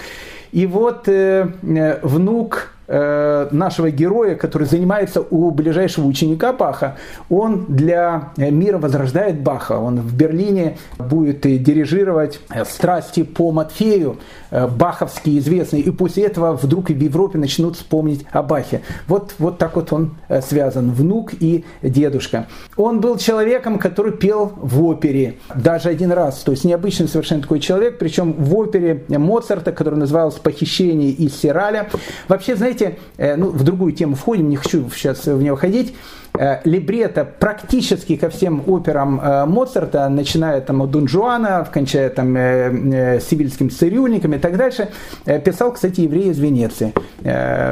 И 0.51 0.65
вот 0.65 1.07
э, 1.07 1.51
э 1.63 1.99
внук 2.03 2.73
нашего 2.87 3.91
героя, 3.91 4.35
который 4.35 4.67
занимается 4.67 5.21
у 5.21 5.51
ближайшего 5.51 6.05
ученика 6.07 6.53
Баха, 6.53 6.95
он 7.29 7.65
для 7.67 8.31
мира 8.37 8.77
возрождает 8.77 9.41
Баха. 9.41 9.73
Он 9.73 9.99
в 9.99 10.15
Берлине 10.15 10.77
будет 10.97 11.41
дирижировать 11.41 12.39
страсти 12.65 13.23
по 13.23 13.51
Матфею, 13.51 14.17
э, 14.51 14.67
баховские 14.67 15.39
известные, 15.39 15.81
и 15.81 15.91
после 15.91 16.25
этого 16.25 16.55
вдруг 16.55 16.89
и 16.89 16.93
в 16.93 17.01
Европе 17.01 17.37
начнут 17.37 17.75
вспомнить 17.75 18.25
о 18.31 18.43
Бахе. 18.43 18.81
Вот, 19.07 19.35
вот 19.39 19.57
так 19.57 19.75
вот 19.75 19.91
он 19.93 20.15
э, 20.29 20.41
связан, 20.41 20.91
внук 20.91 21.33
и 21.39 21.65
дедушка. 21.81 22.47
Он 22.75 23.01
был 23.01 23.17
человеком, 23.17 23.79
который 23.79 24.13
пел 24.13 24.53
в 24.55 24.83
опере 24.85 25.37
даже 25.55 25.89
один 25.89 26.11
раз, 26.11 26.39
то 26.39 26.51
есть 26.51 26.63
необычный 26.63 27.07
совершенно 27.07 27.41
такой 27.41 27.59
человек, 27.59 27.97
причем 27.97 28.33
в 28.33 28.55
опере 28.55 29.03
Моцарта, 29.09 29.71
который 29.71 29.99
назывался 29.99 30.39
«Похищение 30.41 31.11
из 31.11 31.35
Сираля». 31.35 31.89
Вообще, 32.27 32.55
знаете, 32.55 32.76
знаете, 32.77 32.97
э, 33.17 33.35
ну, 33.35 33.49
в 33.49 33.63
другую 33.63 33.93
тему 33.93 34.15
входим, 34.15 34.49
не 34.49 34.55
хочу 34.55 34.89
сейчас 34.91 35.25
в 35.25 35.41
нее 35.41 35.55
ходить, 35.55 35.95
Э, 36.39 36.59
либретто 36.63 37.25
практически 37.25 38.15
ко 38.15 38.29
всем 38.29 38.63
операм 38.67 39.19
э, 39.19 39.45
Моцарта, 39.45 40.07
начиная 40.09 40.61
там 40.61 40.81
от 40.81 40.91
Дон 40.91 41.07
Жуана, 41.07 41.67
кончая 41.71 42.09
там 42.09 42.35
э, 42.35 43.19
Сибильским 43.19 43.69
цирюльником 43.69 44.33
и 44.33 44.37
так 44.37 44.57
дальше, 44.57 44.89
писал, 45.25 45.71
кстати, 45.71 46.01
еврей 46.01 46.29
из 46.29 46.39
Венеции. 46.39 46.93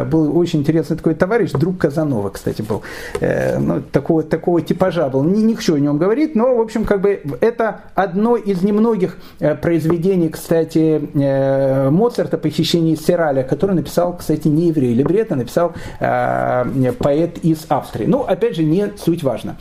Был 0.10 0.38
очень 0.38 0.60
интересный 0.60 0.98
такой 0.98 1.16
товарищ, 1.16 1.52
друг 1.52 1.78
Казанова, 1.78 2.30
кстати, 2.30 2.62
был. 2.62 2.82
Ну, 3.22 3.82
такого, 3.92 4.24
такого 4.24 4.62
типажа 4.62 5.10
был. 5.10 5.24
Не, 5.24 5.56
хочу 5.56 5.76
о 5.76 5.80
нем 5.80 5.98
говорить, 5.98 6.36
но, 6.36 6.56
в 6.56 6.62
общем, 6.62 6.86
как 6.86 7.02
бы 7.02 7.22
это 7.42 7.82
одно 7.94 8.36
из 8.36 8.62
немногих 8.64 9.18
произведений, 9.62 10.30
кстати, 10.30 11.02
Моцарта 11.90 12.38
«Похищение 12.38 12.96
Сираля», 12.96 13.44
который 13.44 13.76
написал, 13.76 14.18
кстати, 14.18 14.48
не 14.48 14.68
еврей. 14.68 14.94
Либретто 14.94 15.36
написал 15.36 15.74
поэт 16.00 17.38
из 17.40 17.66
Австрии. 17.70 18.06
Ну, 18.06 18.22
опять 18.22 18.55
же, 18.56 18.64
не 18.64 18.94
суть 18.98 19.24
важно. 19.24 19.58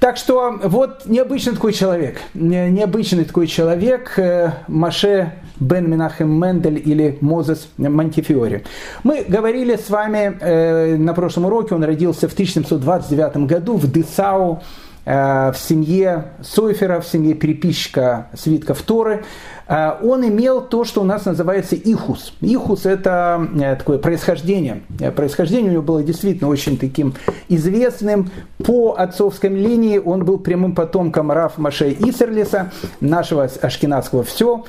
Так 0.00 0.18
что 0.18 0.60
вот 0.62 1.06
необычный 1.06 1.54
такой 1.54 1.72
человек, 1.72 2.20
необычный 2.34 3.24
такой 3.24 3.46
человек 3.46 4.18
э, 4.18 4.52
Маше 4.68 5.32
Бен 5.58 5.88
Минахем 5.88 6.30
Мендель 6.30 6.82
или 6.84 7.16
Мозес 7.22 7.68
Монтифиори. 7.78 8.64
Мы 9.02 9.24
говорили 9.26 9.76
с 9.76 9.88
вами 9.88 10.36
э, 10.40 10.96
на 10.96 11.14
прошлом 11.14 11.46
уроке, 11.46 11.74
он 11.74 11.84
родился 11.84 12.28
в 12.28 12.34
1729 12.34 13.36
году 13.46 13.76
в 13.76 13.90
Десау, 13.90 14.62
в 15.04 15.54
семье 15.58 16.32
Сойфера, 16.42 17.00
в 17.00 17.06
семье 17.06 17.34
переписчика 17.34 18.28
свитков 18.34 18.80
Торы. 18.82 19.24
А, 19.66 19.98
он 20.02 20.26
имел 20.28 20.60
то, 20.60 20.84
что 20.84 21.00
у 21.00 21.04
нас 21.04 21.24
называется 21.24 21.74
ихус. 21.74 22.34
Ихус– 22.40 22.84
это 22.86 23.48
э, 23.58 23.76
такое 23.76 23.98
происхождение. 23.98 24.82
Э, 25.00 25.10
происхождение 25.10 25.70
у 25.70 25.72
него 25.72 25.82
было 25.82 26.02
действительно 26.02 26.50
очень 26.50 26.76
таким 26.76 27.14
известным. 27.48 28.30
По 28.64 28.94
отцовской 28.98 29.48
линии 29.48 29.98
он 29.98 30.24
был 30.24 30.38
прямым 30.38 30.74
потомком 30.74 31.32
Раф 31.32 31.56
Маше 31.56 31.92
Исерлиса, 31.92 32.72
нашего 33.00 33.44
ашкенадского 33.44 34.22
«все», 34.22 34.64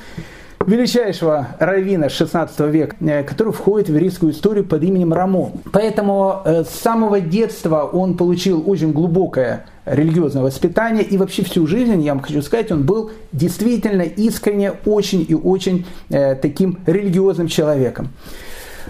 величайшего 0.66 1.48
раввина 1.58 2.08
16 2.08 2.58
века, 2.60 2.96
э, 3.00 3.22
который 3.22 3.52
входит 3.52 3.88
в 3.88 3.92
еврейскую 3.92 4.32
историю 4.32 4.64
под 4.64 4.82
именем 4.82 5.12
Рамон. 5.12 5.52
Поэтому 5.72 6.40
с 6.46 6.70
самого 6.70 7.20
детства 7.20 7.82
он 7.82 8.16
получил 8.16 8.64
очень 8.66 8.92
глубокое 8.92 9.66
религиозное 9.86 10.42
воспитание 10.42 11.04
и 11.04 11.16
вообще 11.16 11.42
всю 11.44 11.66
жизнь, 11.66 12.02
я 12.02 12.12
вам 12.12 12.22
хочу 12.22 12.42
сказать, 12.42 12.70
он 12.72 12.82
был 12.84 13.12
действительно 13.32 14.02
искренне 14.02 14.72
очень 14.84 15.24
и 15.26 15.34
очень 15.34 15.86
э, 16.10 16.34
таким 16.34 16.80
религиозным 16.86 17.48
человеком. 17.48 18.10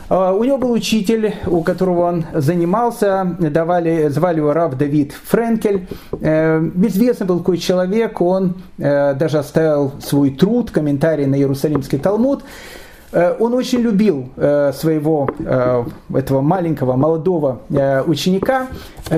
А, 0.09 0.33
у 0.33 0.45
него 0.45 0.59
был 0.59 0.73
учитель, 0.73 1.35
у 1.47 1.63
которого 1.63 2.07
он 2.07 2.25
занимался, 2.33 3.37
давали, 3.39 4.09
звали 4.09 4.39
его 4.39 4.53
Рав 4.53 4.77
Давид 4.77 5.13
Френкель. 5.13 5.87
Э, 6.21 6.63
известный 6.87 7.27
был 7.27 7.39
такой 7.39 7.59
человек, 7.59 8.21
он 8.21 8.55
э, 8.79 9.15
даже 9.15 9.39
оставил 9.39 9.93
свой 10.01 10.31
труд, 10.31 10.71
комментарий 10.71 11.27
на 11.27 11.37
Иерусалимский 11.37 11.99
Талмуд. 11.99 12.43
Э, 13.13 13.37
он 13.39 13.55
очень 13.55 13.81
любил 13.81 14.29
э, 14.37 14.73
своего 14.75 15.29
э, 15.39 15.85
этого 16.15 16.41
маленького 16.41 16.97
молодого 16.97 17.61
ученика, 18.07 18.67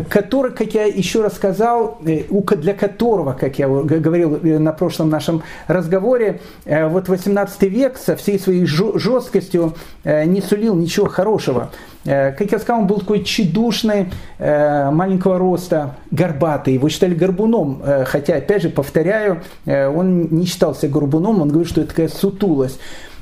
который, 0.08 0.52
как 0.52 0.74
я 0.74 0.84
еще 0.84 1.22
раз 1.22 1.34
сказал, 1.34 1.98
для 2.00 2.74
которого, 2.74 3.32
как 3.32 3.58
я 3.58 3.68
говорил 3.68 4.38
на 4.42 4.72
прошлом 4.72 5.08
нашем 5.08 5.42
разговоре, 5.66 6.40
вот 6.66 7.08
18 7.08 7.62
век 7.62 7.96
со 7.96 8.16
всей 8.16 8.38
своей 8.38 8.66
жесткостью 8.66 9.74
не 10.04 10.40
сулил 10.40 10.74
ничего 10.74 11.08
хорошего. 11.08 11.70
Как 12.04 12.52
я 12.52 12.58
сказал, 12.58 12.82
он 12.82 12.86
был 12.86 13.00
такой 13.00 13.24
чедушный, 13.24 14.10
маленького 14.38 15.38
роста, 15.38 15.96
горбатый. 16.10 16.74
Его 16.74 16.88
считали 16.88 17.14
горбуном, 17.14 17.82
хотя, 18.06 18.36
опять 18.36 18.62
же, 18.62 18.68
повторяю, 18.68 19.42
он 19.66 20.28
не 20.30 20.46
считался 20.46 20.88
горбуном, 20.88 21.40
он 21.40 21.48
говорит, 21.48 21.70
что 21.70 21.80
это 21.80 21.90
такая 21.90 22.08
сутулость 22.08 22.78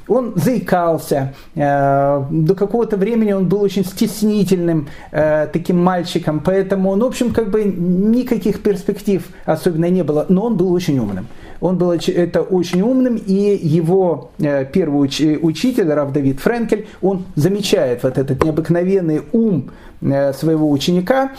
он 0.08 0.34
заикался, 0.36 1.34
э, 1.54 2.24
до 2.30 2.54
какого-то 2.54 2.96
времени 2.96 3.32
он 3.32 3.48
был 3.48 3.62
очень 3.62 3.84
стеснительным 3.84 4.88
э, 5.10 5.48
таким 5.52 5.82
мальчиком, 5.82 6.40
поэтому, 6.40 6.94
ну, 6.96 7.06
в 7.06 7.08
общем, 7.08 7.32
как 7.32 7.50
бы 7.50 7.64
никаких 7.64 8.62
перспектив 8.62 9.26
особенно 9.44 9.88
не 9.90 10.04
было, 10.04 10.26
но 10.28 10.46
он 10.46 10.56
был 10.56 10.72
очень 10.72 10.98
умным. 10.98 11.26
Он 11.60 11.78
был 11.78 11.92
это 11.92 12.42
очень 12.42 12.82
умным, 12.82 13.16
и 13.16 13.58
его 13.62 14.30
э, 14.38 14.64
первый 14.66 15.08
учитель, 15.42 15.88
Рав 15.92 16.12
Давид 16.12 16.40
Френкель, 16.40 16.86
он 17.02 17.24
замечает 17.34 18.02
вот 18.02 18.18
этот 18.18 18.44
необыкновенный 18.44 19.22
ум 19.32 19.70
своего 20.00 20.70
ученика, 20.70 21.30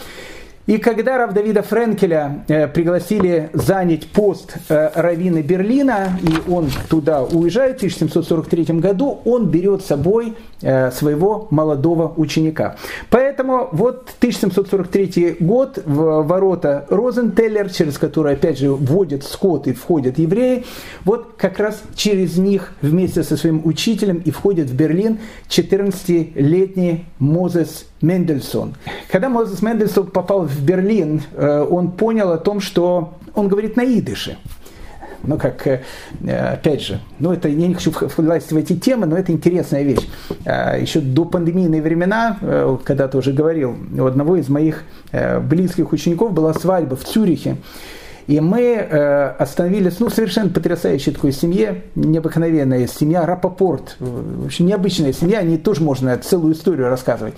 и 0.67 0.79
когда 0.79 1.17
Рав 1.17 1.33
Давида 1.33 1.63
Френкеля 1.63 2.43
э, 2.49 2.67
пригласили 2.67 3.49
занять 3.53 4.07
пост 4.07 4.57
э, 4.67 4.89
раввина 4.95 5.41
Берлина, 5.41 6.19
и 6.21 6.51
он 6.51 6.69
туда 6.89 7.23
уезжает 7.23 7.75
в 7.75 7.77
1743 7.77 8.65
году, 8.79 9.21
он 9.23 9.49
берет 9.49 9.81
с 9.81 9.85
собой 9.85 10.33
э, 10.61 10.91
своего 10.91 11.47
молодого 11.51 12.13
ученика. 12.17 12.75
Поэтому 13.09 13.69
вот 13.71 14.09
1743 14.17 15.37
год, 15.39 15.79
в 15.85 16.23
ворота 16.23 16.85
Розентеллер, 16.89 17.69
через 17.69 17.97
которые, 17.97 18.33
опять 18.33 18.59
же, 18.59 18.69
вводят 18.69 19.23
скот 19.23 19.67
и 19.67 19.73
входят 19.73 20.19
евреи, 20.19 20.65
вот 21.05 21.35
как 21.37 21.59
раз 21.59 21.81
через 21.95 22.37
них 22.37 22.73
вместе 22.81 23.23
со 23.23 23.37
своим 23.37 23.61
учителем 23.65 24.17
и 24.17 24.31
входит 24.31 24.69
в 24.69 24.75
Берлин 24.75 25.19
14-летний 25.47 27.05
Мозес 27.19 27.85
Мендельсон. 28.01 28.75
Когда 29.11 29.29
Мозес 29.29 29.61
Мендельсон 29.61 30.07
попал 30.07 30.43
в 30.43 30.61
Берлин, 30.61 31.21
э, 31.33 31.65
он 31.69 31.91
понял 31.91 32.31
о 32.31 32.37
том, 32.37 32.59
что 32.61 33.15
он 33.33 33.47
говорит 33.47 33.75
на 33.75 33.85
идыше 33.85 34.37
ну, 35.23 35.37
как, 35.37 35.67
э, 35.67 35.81
опять 36.25 36.81
же, 36.81 36.99
ну, 37.19 37.33
это, 37.33 37.49
я 37.49 37.67
не 37.67 37.73
хочу 37.73 37.91
вкладывать 37.91 38.49
в 38.49 38.55
эти 38.55 38.75
темы, 38.77 39.07
но 39.07 39.17
это 39.17 39.31
интересная 39.31 39.83
вещь. 39.83 40.07
А, 40.45 40.77
Еще 40.77 41.01
до 41.01 41.25
пандемийные 41.25 41.81
времена, 41.81 42.37
э, 42.39 42.77
когда 42.83 43.07
ты 43.07 43.17
уже 43.17 43.33
говорил, 43.33 43.75
у 43.97 44.05
одного 44.05 44.37
из 44.37 44.47
моих 44.49 44.83
близких 45.41 45.91
учеников 45.91 46.33
была 46.33 46.53
свадьба 46.53 46.95
в 46.95 47.03
Цюрихе, 47.03 47.57
и 48.27 48.39
мы 48.39 48.75
остановились, 49.39 49.99
ну, 49.99 50.09
совершенно 50.09 50.49
потрясающей 50.49 51.13
такой 51.13 51.31
семье, 51.31 51.83
необыкновенная 51.95 52.87
семья, 52.87 53.25
Рапопорт, 53.25 53.95
в 53.99 54.45
общем, 54.45 54.65
необычная 54.65 55.13
семья, 55.13 55.39
о 55.39 55.43
ней 55.43 55.57
тоже 55.57 55.81
можно 55.81 56.17
целую 56.17 56.53
историю 56.53 56.89
рассказывать. 56.89 57.35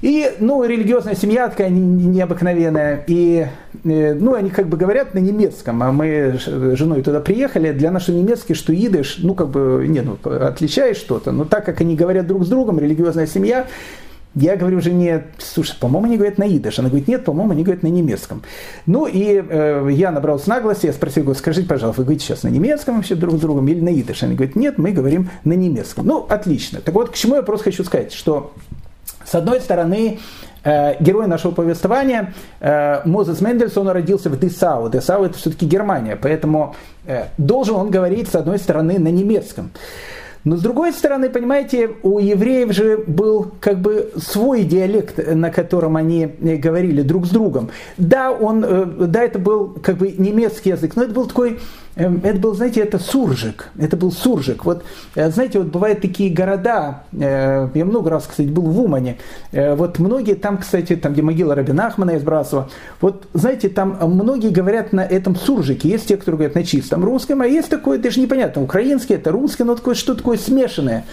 И, 0.00 0.32
ну, 0.40 0.64
религиозная 0.64 1.14
семья 1.14 1.48
такая 1.48 1.70
необыкновенная. 1.70 3.04
И, 3.06 3.46
э, 3.84 4.14
ну, 4.14 4.34
они 4.34 4.50
как 4.50 4.68
бы 4.68 4.76
говорят 4.76 5.14
на 5.14 5.18
немецком, 5.18 5.82
а 5.82 5.92
мы 5.92 6.38
с 6.38 6.76
женой 6.76 7.02
туда 7.02 7.20
приехали. 7.20 7.72
Для 7.72 7.90
нашего 7.90 8.16
немецкий, 8.16 8.54
что 8.54 8.74
идыш, 8.74 9.18
ну, 9.18 9.34
как 9.34 9.48
бы, 9.48 9.86
не, 9.88 10.00
ну, 10.00 10.18
отличает 10.24 10.96
что-то. 10.96 11.32
Но 11.32 11.44
так 11.44 11.64
как 11.64 11.80
они 11.80 11.94
говорят 11.94 12.26
друг 12.26 12.44
с 12.44 12.48
другом, 12.48 12.78
религиозная 12.78 13.26
семья, 13.26 13.66
я 14.34 14.56
говорю 14.56 14.80
жене, 14.80 15.24
слушай, 15.38 15.76
по-моему, 15.78 16.06
они 16.06 16.16
говорят 16.16 16.38
на 16.38 16.48
идыш. 16.48 16.78
Она 16.78 16.88
говорит, 16.88 17.06
нет, 17.06 17.24
по-моему, 17.24 17.52
они 17.52 17.64
говорят 17.64 17.82
на 17.82 17.88
немецком. 17.88 18.42
Ну, 18.86 19.06
и 19.06 19.42
э, 19.46 19.88
я 19.92 20.10
набрался 20.10 20.48
наглости, 20.48 20.86
я 20.86 20.92
спросил, 20.92 21.24
говорю, 21.24 21.38
скажите, 21.38 21.68
пожалуйста, 21.68 22.00
вы 22.00 22.06
говорите 22.06 22.24
сейчас 22.24 22.42
на 22.42 22.48
немецком 22.48 22.96
вообще 22.96 23.14
друг 23.14 23.36
с 23.36 23.40
другом 23.40 23.68
или 23.68 23.80
на 23.80 23.92
идыш? 23.92 24.22
Они 24.22 24.34
говорят, 24.34 24.56
нет, 24.56 24.78
мы 24.78 24.92
говорим 24.92 25.28
на 25.44 25.52
немецком. 25.52 26.06
Ну, 26.06 26.26
отлично. 26.28 26.80
Так 26.80 26.94
вот, 26.94 27.10
к 27.10 27.14
чему 27.14 27.36
я 27.36 27.42
просто 27.42 27.64
хочу 27.64 27.84
сказать, 27.84 28.12
что 28.12 28.52
с 29.24 29.34
одной 29.34 29.60
стороны, 29.60 30.18
э, 30.64 31.02
герой 31.02 31.26
нашего 31.26 31.52
повествования 31.52 32.34
э, 32.60 33.02
Мозес 33.04 33.40
Мендельсон 33.40 33.88
родился 33.88 34.30
в 34.30 34.38
Десау. 34.38 34.88
Десау 34.88 35.24
это 35.24 35.38
все-таки 35.38 35.66
Германия, 35.66 36.16
поэтому 36.16 36.74
э, 37.06 37.24
должен 37.38 37.76
он 37.76 37.90
говорить, 37.90 38.28
с 38.28 38.34
одной 38.34 38.58
стороны, 38.58 38.98
на 38.98 39.08
немецком. 39.08 39.70
Но 40.44 40.56
с 40.56 40.60
другой 40.60 40.92
стороны, 40.92 41.30
понимаете, 41.30 41.90
у 42.02 42.18
евреев 42.18 42.72
же 42.72 43.04
был 43.06 43.52
как 43.60 43.80
бы 43.80 44.10
свой 44.16 44.64
диалект, 44.64 45.16
на 45.32 45.50
котором 45.50 45.96
они 45.96 46.26
говорили 46.26 47.02
друг 47.02 47.26
с 47.26 47.30
другом. 47.30 47.70
Да, 47.96 48.32
он, 48.32 49.06
да, 49.08 49.22
это 49.22 49.38
был 49.38 49.68
как 49.80 49.98
бы 49.98 50.10
немецкий 50.10 50.70
язык, 50.70 50.96
но 50.96 51.04
это 51.04 51.12
был 51.12 51.26
такой 51.26 51.60
это 51.94 52.38
был, 52.38 52.54
знаете, 52.54 52.80
это 52.80 52.98
суржик. 52.98 53.68
Это 53.78 53.96
был 53.96 54.12
суржик. 54.12 54.64
Вот, 54.64 54.82
э, 55.14 55.30
знаете, 55.30 55.58
вот 55.58 55.68
бывают 55.68 56.00
такие 56.00 56.32
города, 56.32 57.02
э, 57.12 57.68
я 57.74 57.84
много 57.84 58.10
раз, 58.10 58.26
кстати, 58.26 58.48
был 58.48 58.62
в 58.62 58.80
Умане, 58.80 59.18
э, 59.52 59.74
вот 59.74 59.98
многие 59.98 60.34
там, 60.34 60.58
кстати, 60.58 60.96
там, 60.96 61.12
где 61.12 61.22
могила 61.22 61.54
Рабина 61.54 61.88
Ахмана 61.88 62.12
из 62.12 62.22
Брасова, 62.22 62.70
вот, 63.00 63.26
знаете, 63.34 63.68
там 63.68 63.98
многие 64.00 64.50
говорят 64.50 64.92
на 64.92 65.04
этом 65.04 65.36
суржике. 65.36 65.88
Есть 65.88 66.08
те, 66.08 66.16
которые 66.16 66.38
говорят 66.38 66.54
на 66.54 66.64
чистом 66.64 67.04
русском, 67.04 67.42
а 67.42 67.46
есть 67.46 67.68
такое, 67.68 67.98
даже 67.98 68.20
непонятно, 68.20 68.62
украинский, 68.62 69.16
это 69.16 69.30
русский, 69.30 69.64
но 69.64 69.74
такое, 69.74 69.94
что 69.94 70.14
такое 70.14 70.38
смешанное. 70.38 71.04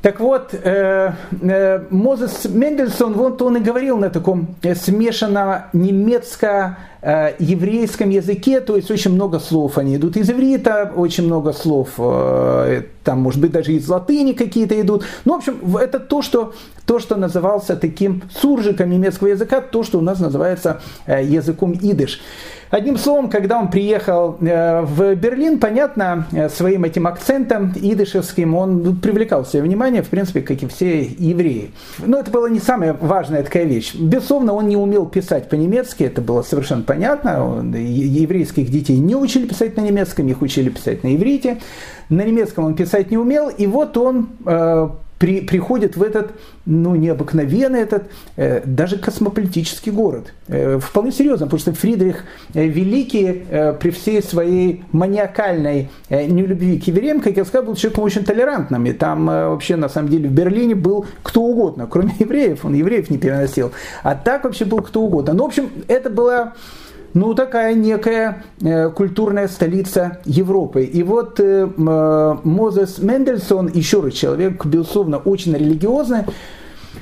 Так 0.00 0.20
вот, 0.20 0.54
э, 0.54 1.12
э, 1.42 1.80
Мозес 1.90 2.44
Мендельсон, 2.44 3.14
вот 3.14 3.42
он 3.42 3.56
и 3.56 3.60
говорил 3.60 3.98
на 3.98 4.10
таком 4.10 4.54
э, 4.62 4.76
смешанном 4.76 5.62
немецко-еврейском 5.72 8.08
языке, 8.08 8.60
то 8.60 8.76
есть 8.76 8.92
очень 8.92 9.10
много 9.10 9.40
слов 9.40 9.76
они 9.76 9.96
идут 9.96 10.16
из 10.16 10.30
иврита, 10.30 10.92
очень 10.94 11.24
много 11.24 11.52
слов, 11.52 11.94
там, 11.96 13.20
может 13.20 13.40
быть, 13.40 13.50
даже 13.50 13.72
из 13.72 13.88
латыни 13.88 14.34
какие-то 14.34 14.80
идут. 14.80 15.04
Ну, 15.24 15.34
в 15.34 15.38
общем, 15.38 15.76
это 15.76 15.98
то, 15.98 16.22
что, 16.22 16.54
то, 16.86 17.00
что 17.00 17.16
назывался 17.16 17.74
таким 17.74 18.22
суржиком 18.40 18.90
немецкого 18.90 19.26
языка, 19.28 19.60
то, 19.60 19.82
что 19.82 19.98
у 19.98 20.02
нас 20.02 20.20
называется 20.20 20.80
языком 21.08 21.74
идыш. 21.74 22.20
Одним 22.70 22.98
словом, 22.98 23.30
когда 23.30 23.58
он 23.58 23.70
приехал 23.70 24.36
э, 24.40 24.82
в 24.82 25.14
Берлин, 25.14 25.58
понятно, 25.58 26.26
э, 26.32 26.48
своим 26.50 26.84
этим 26.84 27.06
акцентом 27.06 27.72
идышевским 27.74 28.54
он 28.54 28.96
привлекал 28.96 29.46
себе 29.46 29.62
внимание, 29.62 30.02
в 30.02 30.08
принципе, 30.08 30.42
как 30.42 30.62
и 30.62 30.66
все 30.66 31.02
евреи. 31.02 31.70
Но 31.98 32.18
это 32.18 32.30
была 32.30 32.50
не 32.50 32.60
самая 32.60 32.92
важная 32.92 33.42
такая 33.42 33.64
вещь. 33.64 33.94
Безусловно, 33.94 34.52
он 34.52 34.68
не 34.68 34.76
умел 34.76 35.06
писать 35.06 35.48
по-немецки, 35.48 36.02
это 36.04 36.20
было 36.20 36.42
совершенно 36.42 36.82
понятно. 36.82 37.62
Еврейских 37.74 38.70
детей 38.70 38.98
не 38.98 39.16
учили 39.16 39.46
писать 39.46 39.76
на 39.76 39.80
немецком, 39.80 40.28
их 40.28 40.42
учили 40.42 40.68
писать 40.68 41.04
на 41.04 41.14
иврите. 41.16 41.60
На 42.10 42.22
немецком 42.22 42.64
он 42.64 42.74
писать 42.74 43.10
не 43.10 43.18
умел, 43.18 43.48
и 43.48 43.66
вот 43.66 43.96
он 43.96 44.28
э, 44.46 44.88
при, 45.18 45.40
приходит 45.40 45.96
в 45.96 46.02
этот, 46.02 46.30
ну, 46.64 46.94
необыкновенный 46.94 47.80
этот, 47.80 48.04
э, 48.36 48.62
даже 48.64 48.98
космополитический 48.98 49.90
город. 49.90 50.32
Э, 50.46 50.78
вполне 50.78 51.12
серьезно, 51.12 51.46
потому 51.46 51.60
что 51.60 51.72
Фридрих 51.72 52.24
э, 52.54 52.66
Великий 52.66 53.44
э, 53.50 53.72
при 53.72 53.90
всей 53.90 54.22
своей 54.22 54.84
маниакальной 54.92 55.90
э, 56.08 56.26
нелюбви 56.26 56.78
к 56.78 56.86
евреям, 56.86 57.20
как 57.20 57.36
я 57.36 57.44
сказал, 57.44 57.66
был 57.66 57.74
человеком 57.74 58.04
очень 58.04 58.24
толерантным. 58.24 58.86
И 58.86 58.92
там 58.92 59.28
э, 59.28 59.48
вообще, 59.48 59.76
на 59.76 59.88
самом 59.88 60.08
деле, 60.10 60.28
в 60.28 60.32
Берлине 60.32 60.74
был 60.74 61.06
кто 61.22 61.42
угодно, 61.42 61.88
кроме 61.90 62.14
евреев. 62.18 62.64
Он 62.64 62.74
евреев 62.74 63.10
не 63.10 63.18
переносил. 63.18 63.72
А 64.02 64.14
так 64.14 64.44
вообще 64.44 64.64
был 64.64 64.78
кто 64.78 65.02
угодно. 65.02 65.32
Ну, 65.32 65.44
в 65.44 65.46
общем, 65.46 65.70
это 65.88 66.10
была 66.10 66.54
ну, 67.14 67.34
такая 67.34 67.74
некая 67.74 68.44
э, 68.60 68.90
культурная 68.90 69.48
столица 69.48 70.18
Европы. 70.24 70.84
И 70.84 71.02
вот 71.02 71.40
э, 71.40 71.68
э, 71.68 72.36
Мозес 72.44 72.98
Мендельсон, 72.98 73.70
еще 73.72 74.00
раз 74.00 74.14
человек, 74.14 74.64
безусловно, 74.64 75.18
очень 75.18 75.54
религиозный, 75.54 76.24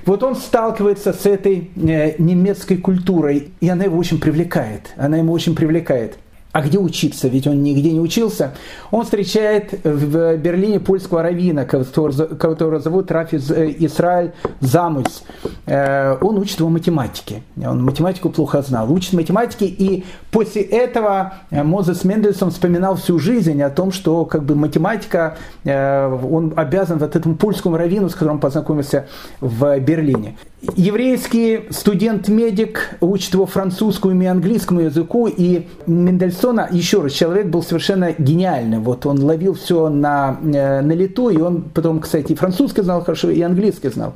вот 0.04 0.22
он 0.22 0.36
сталкивается 0.36 1.12
с 1.12 1.26
этой 1.26 1.70
немецкой 1.74 2.76
культурой, 2.76 3.50
и 3.60 3.68
она 3.68 3.84
его 3.84 3.98
очень 3.98 4.20
привлекает. 4.20 4.92
Она 4.96 5.16
ему 5.16 5.32
очень 5.32 5.56
привлекает. 5.56 6.16
А 6.56 6.62
где 6.62 6.78
учиться? 6.78 7.28
Ведь 7.28 7.46
он 7.46 7.62
нигде 7.62 7.92
не 7.92 8.00
учился. 8.00 8.54
Он 8.90 9.04
встречает 9.04 9.78
в 9.84 10.38
Берлине 10.38 10.80
польского 10.80 11.22
равина, 11.22 11.66
которого 11.66 12.80
зовут 12.80 13.10
Рафис 13.10 13.50
э, 13.50 13.74
Исраиль 13.80 14.32
Замусь. 14.60 15.22
Э, 15.66 16.16
он 16.18 16.38
учит 16.38 16.58
его 16.60 16.70
математике. 16.70 17.42
Он 17.62 17.84
математику 17.84 18.30
плохо 18.30 18.62
знал. 18.62 18.90
Учит 18.90 19.12
математике, 19.12 19.66
и 19.66 20.06
после 20.30 20.62
этого 20.62 21.34
э, 21.50 21.62
Мозес 21.62 22.04
Мендельсон 22.04 22.50
вспоминал 22.50 22.96
всю 22.96 23.18
жизнь 23.18 23.60
о 23.60 23.68
том, 23.68 23.92
что 23.92 24.24
как 24.24 24.44
бы 24.44 24.54
математика, 24.54 25.36
он 25.62 26.54
обязан 26.56 26.96
вот 26.96 27.16
этому 27.16 27.34
польскому 27.34 27.76
раввину, 27.76 28.08
с 28.08 28.14
которым 28.14 28.40
познакомился 28.40 29.08
в 29.42 29.78
Берлине. 29.80 30.36
Еврейский 30.74 31.66
студент-медик 31.70 32.96
учит 33.00 33.34
его 33.34 33.44
французскому 33.44 34.22
и 34.22 34.26
английскому 34.26 34.80
языку, 34.80 35.26
и 35.26 35.66
Мендельсона, 35.86 36.66
еще 36.70 37.02
раз, 37.02 37.12
человек 37.12 37.48
был 37.48 37.62
совершенно 37.62 38.12
гениальный. 38.16 38.78
Вот 38.78 39.04
он 39.04 39.22
ловил 39.22 39.52
все 39.54 39.90
на, 39.90 40.38
э, 40.42 40.80
на 40.80 40.92
лету, 40.92 41.28
и 41.28 41.36
он 41.36 41.62
потом, 41.62 42.00
кстати, 42.00 42.32
и 42.32 42.34
французский 42.34 42.82
знал 42.82 43.04
хорошо, 43.04 43.28
и 43.28 43.42
английский 43.42 43.90
знал. 43.90 44.14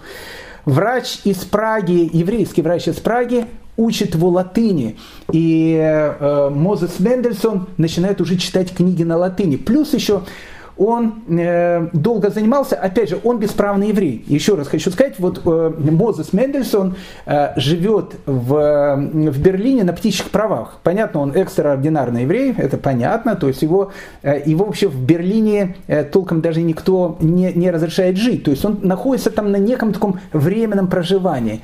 Врач 0.65 1.21
из 1.25 1.39
Праги, 1.39 2.09
еврейский 2.11 2.63
врач 2.63 2.89
из 2.89 2.97
Праги, 2.97 3.45
учит 3.77 4.15
его 4.15 4.31
латыни. 4.31 4.97
И 5.33 5.77
э, 5.79 6.51
Мозес 6.51 7.01
Мендельсон 7.01 7.69
начинает 7.77 8.21
уже 8.23 8.37
читать 8.37 8.75
книги 8.75 9.03
на 9.03 9.19
латыни. 9.19 9.57
Плюс 9.57 9.93
еще 9.93 10.23
он 10.81 11.23
э, 11.29 11.89
долго 11.93 12.31
занимался, 12.31 12.75
опять 12.75 13.11
же, 13.11 13.21
он 13.23 13.39
бесправный 13.39 13.89
еврей. 13.89 14.25
Еще 14.27 14.55
раз 14.55 14.67
хочу 14.67 14.91
сказать, 14.91 15.17
вот 15.19 15.43
э, 15.45 15.73
Мозес 15.79 16.33
Мендельсон 16.33 16.97
э, 17.27 17.53
живет 17.57 18.15
в, 18.25 18.97
в 18.97 19.43
Берлине 19.43 19.85
на 19.85 19.93
птичьих 19.93 20.31
правах. 20.31 20.79
Понятно, 20.83 21.21
он 21.21 21.33
экстраординарный 21.33 22.23
еврей, 22.23 22.55
это 22.57 22.79
понятно, 22.79 23.37
то 23.37 23.49
есть 23.49 23.61
его, 23.61 23.93
э, 24.23 24.41
его 24.47 24.65
вообще 24.65 24.89
в 24.89 24.99
Берлине 25.05 25.77
э, 25.87 26.03
толком 26.03 26.41
даже 26.41 26.63
никто 26.63 27.19
не, 27.21 27.53
не 27.53 27.71
разрешает 27.71 28.17
жить. 28.17 28.45
То 28.45 28.51
есть 28.51 28.65
он 28.65 28.79
находится 28.83 29.31
там 29.31 29.53
на 29.53 29.57
неком 29.57 29.93
таком 29.93 30.19
временном 30.33 30.89
проживании 30.89 31.61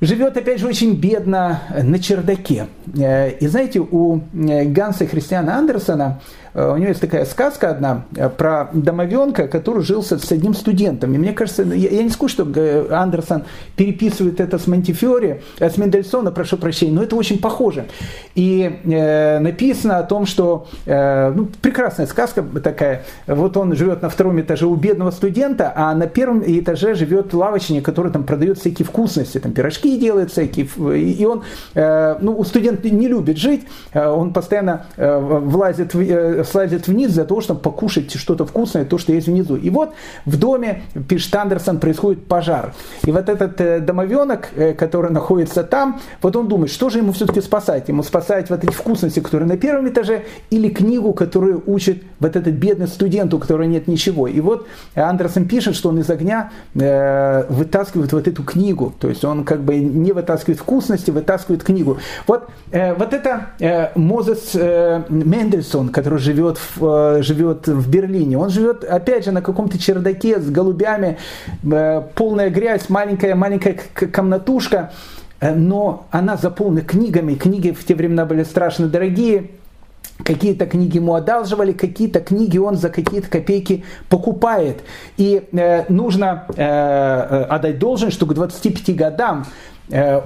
живет, 0.00 0.36
опять 0.36 0.60
же, 0.60 0.68
очень 0.68 0.94
бедно 0.94 1.62
на 1.82 1.98
чердаке. 1.98 2.66
И 2.86 3.46
знаете, 3.48 3.80
у 3.80 4.20
Ганса 4.32 5.06
Христиана 5.06 5.56
Андерсона 5.56 6.20
у 6.58 6.76
него 6.76 6.88
есть 6.88 7.00
такая 7.00 7.24
сказка 7.24 7.70
одна 7.70 8.04
про 8.36 8.70
домовенка, 8.72 9.48
который 9.48 9.82
жил 9.82 10.02
с, 10.02 10.32
одним 10.32 10.54
студентом. 10.54 11.14
И 11.14 11.18
мне 11.18 11.32
кажется, 11.32 11.62
я, 11.62 11.90
я 11.90 12.02
не 12.02 12.10
скажу, 12.10 12.28
что 12.28 12.86
Андерсон 12.90 13.44
переписывает 13.76 14.40
это 14.40 14.58
с 14.58 14.66
Монтифиори, 14.66 15.42
с 15.58 15.76
Мендельсона, 15.76 16.30
прошу 16.30 16.56
прощения, 16.56 16.92
но 16.92 17.02
это 17.02 17.16
очень 17.16 17.38
похоже. 17.38 17.86
И 18.34 18.78
э, 18.84 19.38
написано 19.38 19.98
о 19.98 20.02
том, 20.02 20.26
что 20.26 20.66
э, 20.86 21.30
ну, 21.30 21.48
прекрасная 21.60 22.06
сказка 22.06 22.42
такая. 22.42 23.04
Вот 23.26 23.56
он 23.56 23.74
живет 23.74 24.02
на 24.02 24.08
втором 24.08 24.40
этаже 24.40 24.66
у 24.66 24.74
бедного 24.74 25.10
студента, 25.10 25.72
а 25.74 25.94
на 25.94 26.06
первом 26.06 26.42
этаже 26.44 26.94
живет 26.94 27.32
лавочник, 27.34 27.84
который 27.84 28.12
там 28.12 28.24
продает 28.24 28.58
всякие 28.58 28.86
вкусности, 28.86 29.38
там 29.38 29.52
пирожки 29.52 29.98
делает 29.98 30.30
всякие. 30.30 30.66
И 30.96 31.24
он, 31.24 31.42
э, 31.74 32.16
ну, 32.20 32.38
у 32.38 32.44
студента 32.44 32.88
не 32.90 33.08
любит 33.08 33.38
жить, 33.38 33.66
э, 33.92 34.06
он 34.06 34.32
постоянно 34.32 34.86
э, 34.96 35.18
влазит, 35.18 35.94
э, 35.94 36.44
слазит 36.48 36.88
вниз 36.88 37.12
для 37.12 37.24
того, 37.24 37.40
чтобы 37.40 37.60
покушать 37.60 38.12
что-то 38.12 38.44
вкусное, 38.46 38.84
то, 38.84 38.98
что 38.98 39.12
есть 39.12 39.26
внизу. 39.26 39.56
И 39.56 39.70
вот 39.70 39.92
в 40.24 40.38
доме, 40.38 40.82
пишет 41.08 41.34
Андерсон, 41.34 41.78
происходит 41.78 42.26
пожар. 42.26 42.74
И 43.04 43.12
вот 43.12 43.28
этот 43.28 43.60
э, 43.60 43.80
домовенок, 43.80 44.48
э, 44.56 44.72
который 44.74 45.10
находится 45.10 45.62
там, 45.64 46.00
вот 46.22 46.36
он 46.36 46.48
думает, 46.48 46.70
что 46.70 46.90
же 46.90 46.98
ему 46.98 47.12
все-таки 47.12 47.40
спасать? 47.40 47.88
Ему 47.88 48.02
спасать 48.02 48.50
вот 48.50 48.64
эти 48.64 48.72
вкусности, 48.72 49.20
которые 49.20 49.48
на 49.48 49.56
первом 49.56 49.88
этаже, 49.88 50.24
или 50.50 50.68
книгу, 50.68 51.12
которую 51.12 51.62
учит 51.66 52.02
вот 52.20 52.36
этот 52.36 52.54
бедный 52.54 52.88
студент, 52.88 53.32
у 53.34 53.38
которого 53.38 53.64
нет 53.64 53.88
ничего. 53.88 54.26
И 54.28 54.40
вот 54.40 54.66
Андерсон 54.94 55.46
пишет, 55.46 55.76
что 55.76 55.90
он 55.90 55.98
из 55.98 56.10
огня 56.10 56.50
э, 56.74 57.44
вытаскивает 57.48 58.12
вот 58.12 58.28
эту 58.28 58.42
книгу. 58.42 58.92
То 58.98 59.08
есть 59.08 59.24
он 59.24 59.44
как 59.44 59.60
бы 59.60 59.76
не 59.76 60.12
вытаскивает 60.12 60.60
вкусности, 60.60 61.10
вытаскивает 61.10 61.62
книгу. 61.62 61.98
Вот, 62.26 62.48
вот 62.72 63.12
это 63.12 63.92
Мозес 63.94 64.54
Мендельсон, 64.54 65.88
который 65.90 66.18
живет 66.28 66.58
в, 66.58 66.84
э, 66.84 67.22
живет 67.22 67.66
в 67.66 67.90
Берлине. 67.90 68.36
Он 68.36 68.50
живет, 68.50 68.84
опять 68.84 69.24
же, 69.24 69.32
на 69.32 69.40
каком-то 69.40 69.78
чердаке 69.78 70.38
с 70.38 70.50
голубями, 70.50 71.16
э, 71.64 72.02
полная 72.14 72.50
грязь, 72.50 72.88
маленькая-маленькая 72.90 73.78
комнатушка 74.12 74.92
э, 75.40 75.54
но 75.54 76.06
она 76.10 76.36
заполнена 76.36 76.82
книгами. 76.82 77.34
Книги 77.34 77.70
в 77.70 77.84
те 77.84 77.94
времена 77.94 78.26
были 78.26 78.42
страшно 78.42 78.88
дорогие. 78.88 79.50
Какие-то 80.24 80.66
книги 80.66 80.96
ему 80.96 81.14
одалживали, 81.14 81.72
какие-то 81.72 82.20
книги 82.20 82.58
он 82.58 82.76
за 82.76 82.90
какие-то 82.90 83.30
копейки 83.30 83.84
покупает. 84.08 84.82
И 85.16 85.48
э, 85.52 85.84
нужно 85.88 86.46
э, 86.56 87.46
отдать 87.48 87.78
должен, 87.78 88.10
что 88.10 88.26
к 88.26 88.34
25 88.34 88.96
годам 88.96 89.46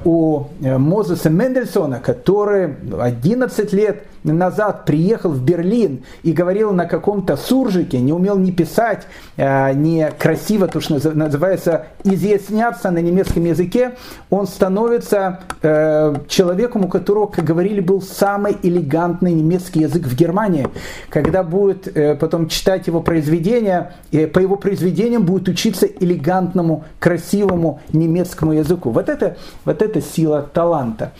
у 0.04 0.44
э, 0.60 0.78
Мозеса 0.78 1.30
Мендельсона, 1.30 2.00
который 2.00 2.74
11 2.98 3.72
лет 3.72 4.04
назад 4.24 4.84
приехал 4.84 5.30
в 5.30 5.42
Берлин 5.42 6.04
и 6.22 6.32
говорил 6.32 6.72
на 6.72 6.86
каком-то 6.86 7.36
суржике, 7.36 8.00
не 8.00 8.12
умел 8.12 8.38
ни 8.38 8.50
писать, 8.50 9.06
э, 9.36 9.72
не 9.74 10.10
красиво, 10.10 10.68
то, 10.68 10.80
что 10.80 11.00
называется, 11.14 11.86
изъясняться 12.04 12.90
на 12.90 12.98
немецком 12.98 13.44
языке, 13.44 13.96
он 14.30 14.46
становится 14.46 15.40
э, 15.62 16.14
человеком, 16.28 16.84
у 16.84 16.88
которого, 16.88 17.26
как 17.26 17.44
говорили, 17.44 17.80
был 17.80 18.00
самый 18.02 18.56
элегантный 18.62 19.32
немецкий 19.32 19.80
язык 19.80 20.06
в 20.06 20.14
Германии. 20.14 20.68
Когда 21.08 21.42
будет 21.42 21.88
э, 21.96 22.14
потом 22.14 22.48
читать 22.48 22.86
его 22.86 23.00
произведения, 23.00 23.92
по 24.10 24.38
его 24.38 24.56
произведениям 24.56 25.24
будет 25.24 25.48
учиться 25.48 25.86
элегантному, 25.86 26.84
красивому 27.00 27.80
немецкому 27.92 28.52
языку. 28.52 28.90
Вот 28.90 29.08
это, 29.08 29.36
вот 29.64 29.82
это 29.82 30.00
сила 30.00 30.42
таланта. 30.42 31.12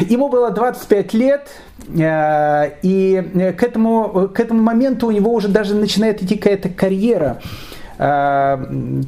Ему 0.00 0.28
было 0.28 0.50
25 0.50 1.14
лет, 1.14 1.48
э, 1.94 2.70
и 2.82 3.52
к 3.58 3.62
этому, 3.62 4.30
к 4.32 4.40
этому 4.40 4.62
моменту 4.62 5.08
у 5.08 5.10
него 5.10 5.32
уже 5.32 5.48
даже 5.48 5.74
начинает 5.74 6.22
идти 6.22 6.36
какая-то 6.36 6.68
карьера. 6.68 7.40
Э, 7.98 8.58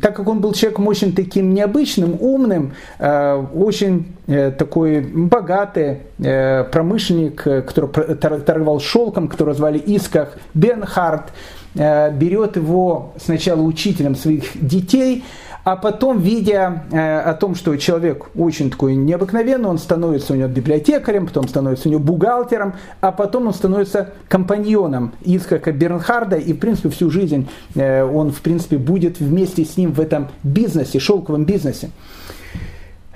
так 0.03 0.17
как 0.17 0.29
он 0.29 0.41
был 0.41 0.53
человеком 0.53 0.87
очень 0.89 1.15
таким 1.15 1.55
необычным, 1.55 2.17
умным, 2.21 2.75
э, 2.99 3.45
очень 3.55 4.15
такой 4.59 5.01
богатый 5.01 5.99
промышленник, 6.17 7.43
который 7.43 8.17
торговал 8.17 8.81
шелком, 8.81 9.29
которого 9.29 9.55
звали 9.55 9.79
Исках 9.79 10.39
Бенхард, 10.55 11.31
берет 11.75 12.57
его 12.57 13.13
сначала 13.19 13.61
учителем 13.61 14.15
своих 14.15 14.45
детей, 14.55 15.25
а 15.65 15.77
потом, 15.77 16.21
видя 16.21 16.85
э, 16.91 17.19
о 17.21 17.35
том, 17.35 17.55
что 17.55 17.75
человек 17.77 18.27
очень 18.37 18.71
такой 18.71 18.95
необыкновенный, 18.95 19.69
он 19.69 19.79
становится 19.79 20.35
у 20.35 20.37
него 20.37 20.49
библиотекарем, 20.49 21.27
потом 21.27 21.49
становится 21.49 21.89
у 21.89 21.93
него 21.93 22.03
бухгалтером, 22.03 22.75
а 23.01 23.13
потом 23.13 23.47
он 23.47 23.55
становится 23.55 24.11
компаньоном 24.29 25.13
Исхака 25.25 25.73
Бернхарда, 25.73 26.37
и, 26.37 26.53
в 26.53 26.59
принципе, 26.59 26.91
всю 26.91 27.11
жизнь 27.11 27.49
э, 27.75 28.05
он, 28.05 28.31
в 28.31 28.43
принципе, 28.43 28.77
будет 28.77 29.21
вместе 29.21 29.65
с 29.65 29.77
ним 29.79 29.93
в 29.93 30.01
этом 30.01 30.29
бизнесе, 30.43 30.99
шелковом 30.99 31.45
бизнесе. 31.45 31.91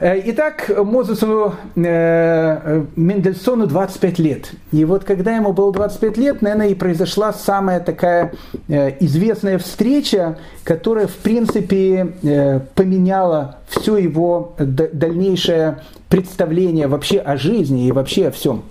Э, 0.00 0.20
итак, 0.26 0.70
Мозесу 0.84 1.54
э, 1.74 2.84
Мендельсону 2.94 3.66
25 3.66 4.18
лет. 4.20 4.52
И 4.70 4.84
вот 4.84 5.02
когда 5.02 5.34
ему 5.34 5.52
было 5.52 5.72
25 5.72 6.16
лет, 6.18 6.42
наверное, 6.42 6.68
и 6.68 6.74
произошла 6.74 7.32
самая 7.32 7.80
такая 7.80 8.32
э, 8.68 8.94
известная 9.00 9.58
встреча, 9.58 10.38
которая, 10.62 11.08
в 11.08 11.16
принципе, 11.16 12.14
э, 12.22 12.60
поменяла 12.76 13.58
все 13.66 13.96
его 13.96 14.54
дальнейшее 14.58 15.80
представление 16.08 16.86
вообще 16.86 17.18
о 17.18 17.36
жизни 17.36 17.88
и 17.88 17.92
вообще 17.92 18.28
о 18.28 18.30
всем 18.30 18.62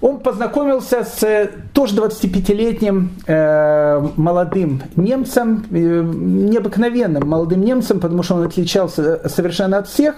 он 0.00 0.20
познакомился 0.20 1.04
с 1.04 1.22
э, 1.22 1.50
тоже 1.72 1.96
25-летним 1.96 3.10
э, 3.26 4.08
молодым 4.16 4.82
немцем, 4.96 5.66
э, 5.70 5.76
необыкновенным 5.76 7.28
молодым 7.28 7.62
немцем, 7.62 8.00
потому 8.00 8.22
что 8.22 8.36
он 8.36 8.46
отличался 8.46 9.28
совершенно 9.28 9.78
от 9.78 9.88
всех. 9.88 10.14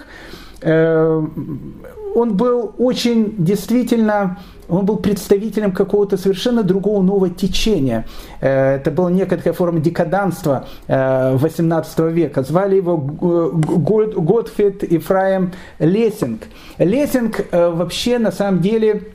Э, 0.62 1.22
он 2.14 2.36
был 2.36 2.74
очень 2.78 3.34
действительно 3.38 4.38
он 4.68 4.84
был 4.84 4.96
представителем 4.96 5.70
какого-то 5.70 6.16
совершенно 6.16 6.64
другого 6.64 7.00
нового 7.00 7.30
течения. 7.30 8.04
Э, 8.40 8.76
это 8.76 8.90
была 8.90 9.10
некая 9.10 9.52
форма 9.52 9.78
декаданства 9.78 10.66
18 10.88 11.98
э, 11.98 12.10
века. 12.10 12.42
Звали 12.42 12.76
его 12.76 12.96
Готфрид 12.96 14.82
Эфраим 14.82 15.52
Лессинг. 15.78 16.42
Лессинг 16.78 17.46
вообще 17.52 18.18
на 18.18 18.32
самом 18.32 18.60
деле 18.60 19.12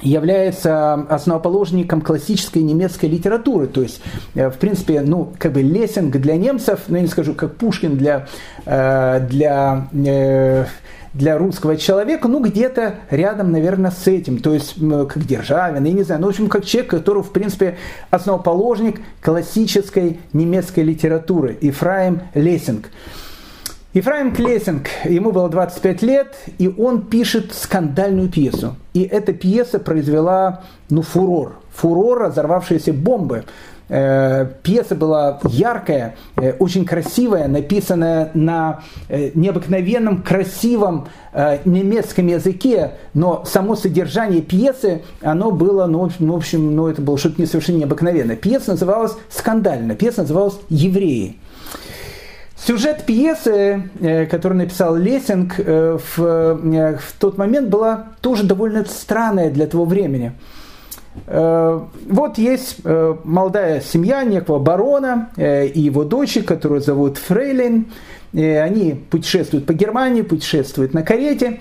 является 0.00 0.94
основоположником 0.94 2.00
классической 2.00 2.62
немецкой 2.62 3.06
литературы. 3.06 3.66
То 3.66 3.82
есть, 3.82 4.00
э, 4.34 4.50
в 4.50 4.58
принципе, 4.58 5.00
ну, 5.00 5.32
как 5.38 5.52
бы 5.52 5.62
Лессинг 5.62 6.16
для 6.16 6.36
немцев, 6.36 6.80
ну, 6.88 6.96
я 6.96 7.02
не 7.02 7.08
скажу, 7.08 7.34
как 7.34 7.56
Пушкин 7.56 7.96
для, 7.96 8.26
э, 8.66 9.26
для 9.28 9.88
э, 9.94 10.66
для 11.14 11.36
русского 11.36 11.76
человека, 11.76 12.26
ну, 12.26 12.40
где-то 12.40 12.94
рядом, 13.10 13.52
наверное, 13.52 13.90
с 13.90 14.06
этим. 14.06 14.38
То 14.38 14.54
есть, 14.54 14.76
как 14.80 15.26
Державин, 15.26 15.84
я 15.84 15.92
не 15.92 16.04
знаю, 16.04 16.22
ну, 16.22 16.28
в 16.28 16.30
общем, 16.30 16.48
как 16.48 16.64
человек, 16.64 16.90
который, 16.90 17.22
в 17.22 17.32
принципе, 17.32 17.76
основоположник 18.10 19.00
классической 19.20 20.20
немецкой 20.32 20.80
литературы, 20.80 21.56
Ифраим 21.60 22.22
Лессинг. 22.34 22.88
Ефраим 23.94 24.34
Клессинг, 24.34 24.86
ему 25.04 25.32
было 25.32 25.50
25 25.50 26.02
лет, 26.02 26.34
и 26.56 26.66
он 26.66 27.02
пишет 27.02 27.52
скандальную 27.52 28.30
пьесу. 28.30 28.74
И 28.94 29.02
эта 29.02 29.34
пьеса 29.34 29.78
произвела 29.78 30.62
ну, 30.88 31.02
фурор. 31.02 31.56
Фурор 31.74 32.20
разорвавшиеся 32.20 32.94
бомбы. 32.94 33.44
Э, 33.90 34.46
пьеса 34.62 34.94
была 34.94 35.40
яркая, 35.44 36.16
э, 36.36 36.52
очень 36.52 36.86
красивая, 36.86 37.48
написанная 37.48 38.30
на 38.32 38.80
э, 39.10 39.32
необыкновенном, 39.34 40.22
красивом 40.22 41.08
немецком 41.64 42.26
языке, 42.26 42.92
но 43.14 43.44
само 43.46 43.74
содержание 43.74 44.42
пьесы, 44.42 45.02
оно 45.22 45.50
было, 45.50 45.86
ну, 45.86 46.10
в 46.18 46.34
общем, 46.34 46.76
ну, 46.76 46.88
это 46.88 47.00
было 47.00 47.16
что-то 47.16 47.46
совершенно 47.46 47.78
необыкновенное. 47.78 48.36
Пьеса 48.36 48.72
называлась 48.72 49.12
«Скандально», 49.30 49.94
пьеса 49.94 50.22
называлась 50.22 50.58
«Евреи». 50.68 51.38
Сюжет 52.64 53.02
пьесы, 53.04 53.90
э, 54.00 54.26
которую 54.26 54.60
написал 54.60 54.94
Лессинг 54.94 55.54
э, 55.58 55.98
в, 55.98 56.22
э, 56.22 56.96
в 56.96 57.12
тот 57.18 57.36
момент, 57.36 57.68
была 57.68 58.10
тоже 58.20 58.44
довольно 58.44 58.84
странная 58.84 59.50
для 59.50 59.66
того 59.66 59.84
времени. 59.84 60.32
Вот 61.26 62.38
есть 62.38 62.78
молодая 62.84 63.82
семья 63.82 64.24
некого 64.24 64.58
барона 64.58 65.28
и 65.36 65.78
его 65.78 66.04
дочь, 66.04 66.38
которую 66.46 66.80
зовут 66.80 67.18
Фрейлин. 67.18 67.92
Они 68.32 68.94
путешествуют 69.10 69.66
по 69.66 69.74
Германии, 69.74 70.22
путешествуют 70.22 70.94
на 70.94 71.02
карете. 71.02 71.60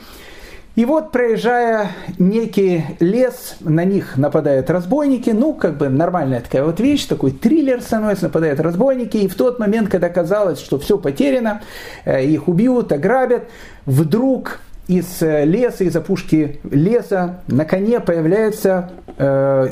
И 0.76 0.86
вот, 0.86 1.11
проезжая 1.11 1.91
некий 2.17 2.86
лес, 3.01 3.55
на 3.59 3.84
них 3.84 4.15
нападают 4.15 4.69
разбойники, 4.69 5.30
ну, 5.32 5.53
как 5.53 5.76
бы 5.76 5.89
нормальная 5.89 6.39
такая 6.39 6.63
вот 6.63 6.80
вещь, 6.80 7.05
такой 7.05 7.32
триллер 7.32 7.82
становится, 7.82 8.26
нападают 8.26 8.61
разбойники, 8.61 9.17
и 9.17 9.28
в 9.28 9.36
тот 9.36 9.59
момент, 9.59 9.89
когда 9.89 10.07
казалось, 10.07 10.61
что 10.61 10.80
все 10.80 10.97
потеряно, 10.97 11.61
э, 12.05 12.24
их 12.24 12.47
убьют, 12.47 12.93
ограбят, 12.93 13.49
вдруг 13.86 14.59
из 14.91 15.21
леса, 15.21 15.85
из 15.85 15.95
опушки 15.95 16.59
леса 16.69 17.41
на 17.47 17.63
коне 17.63 18.01
появляется 18.01 18.91
э, 19.17 19.69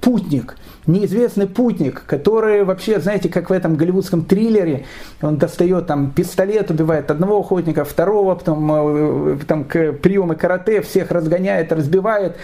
путник, 0.00 0.56
неизвестный 0.86 1.46
путник, 1.46 2.04
который 2.06 2.64
вообще, 2.64 2.98
знаете, 2.98 3.28
как 3.28 3.50
в 3.50 3.52
этом 3.52 3.76
голливудском 3.76 4.24
триллере, 4.24 4.86
он 5.20 5.36
достает 5.36 5.86
там 5.88 6.10
пистолет, 6.10 6.70
убивает 6.70 7.10
одного 7.10 7.40
охотника, 7.40 7.84
второго, 7.84 8.34
потом 8.34 9.38
там, 9.46 9.64
приемы 9.64 10.36
карате, 10.36 10.80
всех 10.80 11.10
разгоняет, 11.10 11.70
разбивает. 11.70 12.36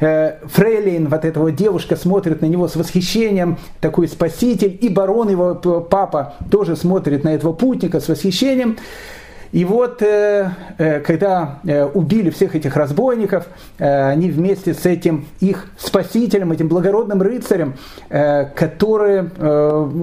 Э, 0.00 0.36
Фрейлин, 0.44 1.08
вот 1.08 1.24
эта 1.24 1.40
вот 1.40 1.54
девушка, 1.54 1.96
смотрит 1.96 2.42
на 2.42 2.46
него 2.46 2.68
с 2.68 2.76
восхищением, 2.76 3.56
такой 3.80 4.06
спаситель, 4.06 4.76
и 4.78 4.90
барон 4.90 5.30
его 5.30 5.54
папа 5.54 6.34
тоже 6.50 6.76
смотрит 6.76 7.24
на 7.24 7.34
этого 7.34 7.54
путника 7.54 8.00
с 8.00 8.08
восхищением. 8.08 8.76
И 9.52 9.64
вот, 9.64 10.00
э, 10.00 10.50
э, 10.78 11.00
когда 11.00 11.58
э, 11.64 11.84
убили 11.84 12.30
всех 12.30 12.54
этих 12.54 12.76
разбойников, 12.76 13.48
они 13.78 14.30
вместе 14.30 14.74
с 14.74 14.86
этим 14.86 15.26
их 15.40 15.66
спасителем, 15.76 16.52
этим 16.52 16.68
благородным 16.68 17.22
рыцарем, 17.22 17.74
который, 18.08 19.30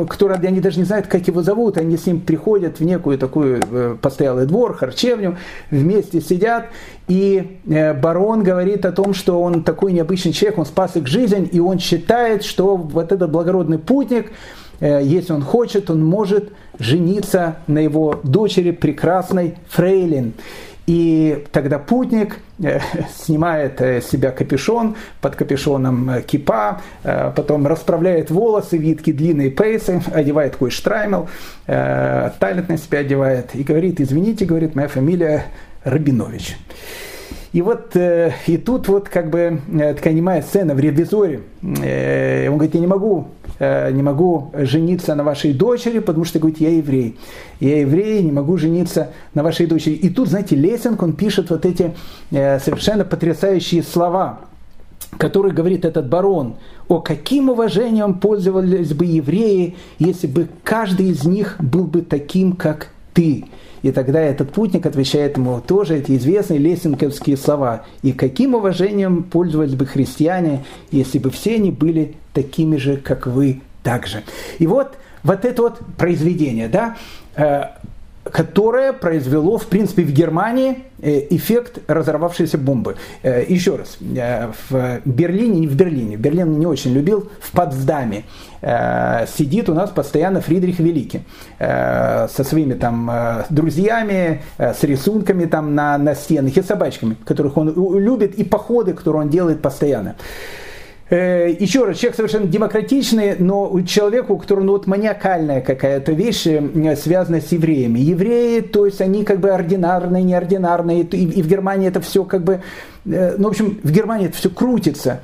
который, 0.08 0.38
они 0.48 0.60
даже 0.60 0.80
не 0.80 0.86
знают, 0.86 1.08
как 1.08 1.28
его 1.28 1.42
зовут, 1.44 1.78
они 1.78 1.98
с 1.98 2.06
ним 2.06 2.22
приходят 2.22 2.80
в 2.80 2.84
некую 2.84 3.18
такую 3.18 3.98
постоялый 4.02 4.46
двор, 4.46 4.76
харчевню, 4.76 5.38
вместе 5.70 6.22
сидят, 6.22 6.66
и 7.08 7.60
барон 7.66 8.44
говорит 8.44 8.86
о 8.86 8.92
том, 8.92 9.14
что 9.14 9.42
он 9.42 9.64
такой 9.64 9.94
необычный 9.94 10.34
человек, 10.34 10.58
он 10.60 10.66
спас 10.66 10.96
их 10.96 11.08
жизнь, 11.08 11.48
и 11.52 11.60
он 11.60 11.80
считает, 11.80 12.44
что 12.44 12.76
вот 12.76 13.12
этот 13.12 13.32
благородный 13.32 13.80
путник, 13.80 14.32
если 14.80 15.34
он 15.34 15.42
хочет, 15.42 15.90
он 15.90 16.04
может 16.06 16.52
жениться 16.80 17.58
на 17.68 17.80
его 17.80 18.20
дочери 18.24 18.72
прекрасной 18.72 19.56
Фрейлин. 19.70 20.34
И 20.88 21.44
тогда 21.52 21.80
путник 21.80 22.40
э, 22.64 22.80
снимает 23.18 23.82
э, 23.82 24.02
с 24.02 24.10
себя 24.10 24.32
капюшон, 24.32 24.96
под 25.20 25.36
капюшоном 25.36 26.10
э, 26.10 26.22
кипа, 26.22 26.82
потом 27.04 27.68
расправляет 27.68 28.32
волосы, 28.32 28.78
витки, 28.78 29.12
длинные 29.12 29.52
пейсы, 29.52 30.02
одевает 30.14 30.54
такой 30.54 30.72
штраймел, 30.72 31.28
талент 31.66 32.70
на 32.70 32.78
себя 32.78 33.00
одевает 33.00 33.54
и 33.54 33.64
говорит, 33.64 34.00
извините, 34.00 34.46
говорит, 34.46 34.76
моя 34.76 34.88
фамилия 34.88 35.46
Рабинович. 35.84 36.58
И 37.52 37.62
вот 37.62 37.96
и 37.96 38.58
тут 38.58 38.88
вот 38.88 39.10
как 39.10 39.30
бы 39.30 39.60
такая 39.96 40.14
немая 40.14 40.42
сцена 40.42 40.74
в 40.76 40.80
ревизоре. 40.80 41.42
Он 41.62 42.54
говорит, 42.54 42.76
я 42.76 42.80
не 42.80 42.88
могу 42.88 43.30
Э, 43.37 43.37
не 43.60 44.04
могу 44.04 44.52
жениться 44.54 45.16
на 45.16 45.24
вашей 45.24 45.54
дочери, 45.54 46.00
потому 46.00 46.26
что, 46.26 46.40
говорит, 46.40 46.60
я 46.60 46.70
еврей. 46.70 47.18
Я 47.60 47.82
еврей, 47.82 48.22
не 48.22 48.32
могу 48.32 48.58
жениться 48.58 49.12
на 49.34 49.44
вашей 49.44 49.66
дочери. 49.66 49.94
И 49.94 50.10
тут, 50.10 50.30
знаете, 50.30 50.56
Лесинг, 50.56 51.02
он 51.02 51.14
пишет 51.14 51.50
вот 51.50 51.66
эти 51.66 51.94
э, 52.32 52.60
совершенно 52.60 53.04
потрясающие 53.04 53.84
слова, 53.84 54.40
которые 55.18 55.54
говорит 55.54 55.86
этот 55.86 56.08
барон, 56.08 56.56
о 56.88 57.00
каким 57.00 57.50
уважением 57.50 58.16
пользовались 58.16 58.94
бы 58.94 59.06
евреи, 59.06 59.76
если 60.00 60.28
бы 60.28 60.48
каждый 60.64 61.08
из 61.08 61.26
них 61.26 61.56
был 61.60 61.86
бы 61.86 62.02
таким, 62.02 62.54
как 62.54 62.90
ты. 63.14 63.46
И 63.84 63.92
тогда 63.92 64.20
этот 64.20 64.52
путник 64.52 64.86
отвечает 64.86 65.38
ему 65.38 65.62
тоже 65.66 65.98
эти 65.98 66.16
известные 66.18 66.60
лесенковские 66.60 67.38
слова. 67.38 67.84
И 68.02 68.12
каким 68.12 68.56
уважением 68.56 69.24
пользовались 69.24 69.76
бы 69.76 69.86
христиане, 69.86 70.66
если 70.92 71.20
бы 71.20 71.30
все 71.30 71.56
они 71.56 71.72
были 71.72 72.16
такими 72.38 72.78
же, 72.78 72.98
как 72.98 73.26
вы 73.26 73.62
также. 73.82 74.22
И 74.60 74.68
вот, 74.68 74.96
вот 75.24 75.44
это 75.44 75.62
вот 75.64 75.80
произведение, 75.98 76.68
да, 76.68 76.96
э, 77.36 77.64
которое 78.32 78.94
произвело, 78.94 79.58
в 79.58 79.66
принципе, 79.66 80.04
в 80.04 80.12
Германии 80.12 80.84
э, 81.02 81.26
эффект 81.32 81.80
разорвавшейся 81.88 82.60
бомбы. 82.60 82.96
Э, 83.24 83.44
еще 83.48 83.78
раз, 83.78 83.98
в 84.00 85.02
Берлине, 85.06 85.62
не 85.62 85.68
в 85.68 85.76
Берлине, 85.76 86.16
Берлин 86.16 86.60
не 86.60 86.68
очень 86.68 86.94
любил, 86.94 87.32
в 87.40 87.52
Потсдаме 87.52 88.24
сидит 89.38 89.70
у 89.70 89.74
нас 89.74 89.92
постоянно 89.92 90.42
Фридрих 90.42 90.80
Великий 90.80 91.22
со 91.60 92.44
своими 92.44 92.74
там 92.74 93.12
друзьями, 93.52 94.42
с 94.58 94.84
рисунками 94.84 95.46
там 95.46 95.76
на, 95.76 95.98
на 96.00 96.16
стенах 96.16 96.58
и 96.58 96.64
собачками, 96.64 97.16
которых 97.24 97.56
он 97.58 97.70
любит, 98.00 98.34
и 98.34 98.44
походы, 98.44 98.94
которые 98.94 99.22
он 99.22 99.30
делает 99.30 99.62
постоянно. 99.62 100.16
Э, 101.10 101.56
еще 101.58 101.86
раз, 101.86 101.98
человек 101.98 102.18
совершенно 102.18 102.48
демократичный, 102.48 103.38
но 103.40 103.80
человеку, 103.84 104.34
у 104.34 104.38
которого 104.38 104.66
ну, 104.66 104.72
вот 104.74 104.88
маниакальная 104.88 105.62
какая-то 105.62 106.12
вещь, 106.12 106.46
э, 106.48 106.96
связанная 106.98 107.40
с 107.40 107.52
евреями. 107.52 108.00
Евреи, 108.00 108.60
то 108.60 108.86
есть 108.86 109.00
они 109.00 109.24
как 109.24 109.40
бы 109.40 109.50
ординарные, 109.50 110.24
неординарные, 110.24 111.04
и, 111.04 111.40
и 111.40 111.42
в 111.42 111.48
Германии 111.48 111.88
это 111.88 112.02
все 112.02 112.26
как 112.26 112.44
бы, 112.44 112.62
э, 113.06 113.36
ну, 113.38 113.46
в 113.46 113.52
общем, 113.52 113.80
в 113.82 113.92
Германии 113.92 114.28
это 114.28 114.36
все 114.38 114.50
крутится. 114.50 115.22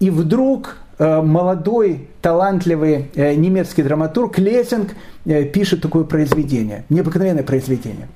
И 0.00 0.10
вдруг 0.10 0.76
молодой, 1.00 2.08
талантливый 2.22 3.10
немецкий 3.14 3.84
драматург 3.84 4.36
Лессинг 4.38 4.94
пишет 5.52 5.80
такое 5.80 6.02
произведение, 6.02 6.84
необыкновенное 6.88 7.44
произведение. 7.44 8.08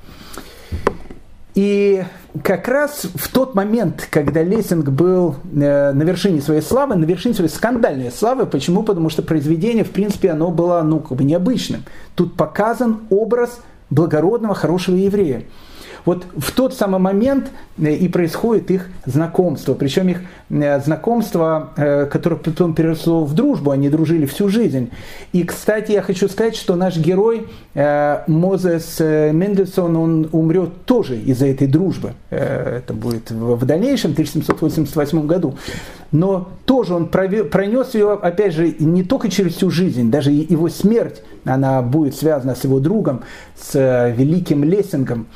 И 1.54 2.02
как 2.42 2.66
раз 2.66 3.06
в 3.14 3.30
тот 3.30 3.54
момент, 3.54 4.08
когда 4.10 4.42
Лессинг 4.42 4.88
был 4.88 5.36
э, 5.54 5.92
на 5.92 6.02
вершине 6.02 6.40
своей 6.40 6.62
славы, 6.62 6.94
на 6.94 7.04
вершине 7.04 7.34
своей 7.34 7.50
скандальной 7.50 8.10
славы, 8.10 8.46
почему? 8.46 8.82
Потому 8.82 9.10
что 9.10 9.22
произведение, 9.22 9.84
в 9.84 9.90
принципе, 9.90 10.30
оно 10.30 10.50
было, 10.50 10.80
ну, 10.82 11.00
как 11.00 11.18
бы 11.18 11.24
необычным. 11.24 11.84
Тут 12.14 12.36
показан 12.36 13.02
образ 13.10 13.60
благородного, 13.90 14.54
хорошего 14.54 14.96
еврея. 14.96 15.44
Вот 16.04 16.26
в 16.36 16.52
тот 16.52 16.74
самый 16.74 17.00
момент 17.00 17.50
э, 17.78 17.94
и 17.94 18.08
происходит 18.08 18.70
их 18.70 18.88
знакомство. 19.06 19.74
Причем 19.74 20.08
их 20.08 20.20
э, 20.50 20.80
знакомство, 20.80 21.70
э, 21.76 22.06
которое 22.06 22.36
потом 22.36 22.74
переросло 22.74 23.24
в 23.24 23.34
дружбу, 23.34 23.70
они 23.70 23.88
дружили 23.88 24.26
всю 24.26 24.48
жизнь. 24.48 24.90
И, 25.32 25.44
кстати, 25.44 25.92
я 25.92 26.02
хочу 26.02 26.28
сказать, 26.28 26.56
что 26.56 26.74
наш 26.76 26.96
герой 26.96 27.46
Мозес 27.74 29.00
Мендельсон, 29.00 29.96
он 29.96 30.28
умрет 30.32 30.84
тоже 30.84 31.16
из-за 31.18 31.46
этой 31.46 31.66
дружбы. 31.66 32.12
Это 32.30 32.92
будет 32.92 33.30
в 33.30 33.64
дальнейшем, 33.64 34.10
в 34.10 34.14
1788 34.14 35.26
году. 35.26 35.54
Но 36.10 36.50
тоже 36.66 36.94
он 36.94 37.08
пронес 37.08 37.94
ее, 37.94 38.12
опять 38.12 38.52
же, 38.52 38.74
не 38.78 39.02
только 39.02 39.30
через 39.30 39.54
всю 39.54 39.70
жизнь, 39.70 40.10
даже 40.10 40.30
его 40.30 40.68
смерть, 40.68 41.22
она 41.44 41.80
будет 41.80 42.14
связана 42.14 42.54
с 42.54 42.64
его 42.64 42.78
другом, 42.78 43.22
с 43.56 44.12
великим 44.16 44.64
Лессингом. 44.64 45.26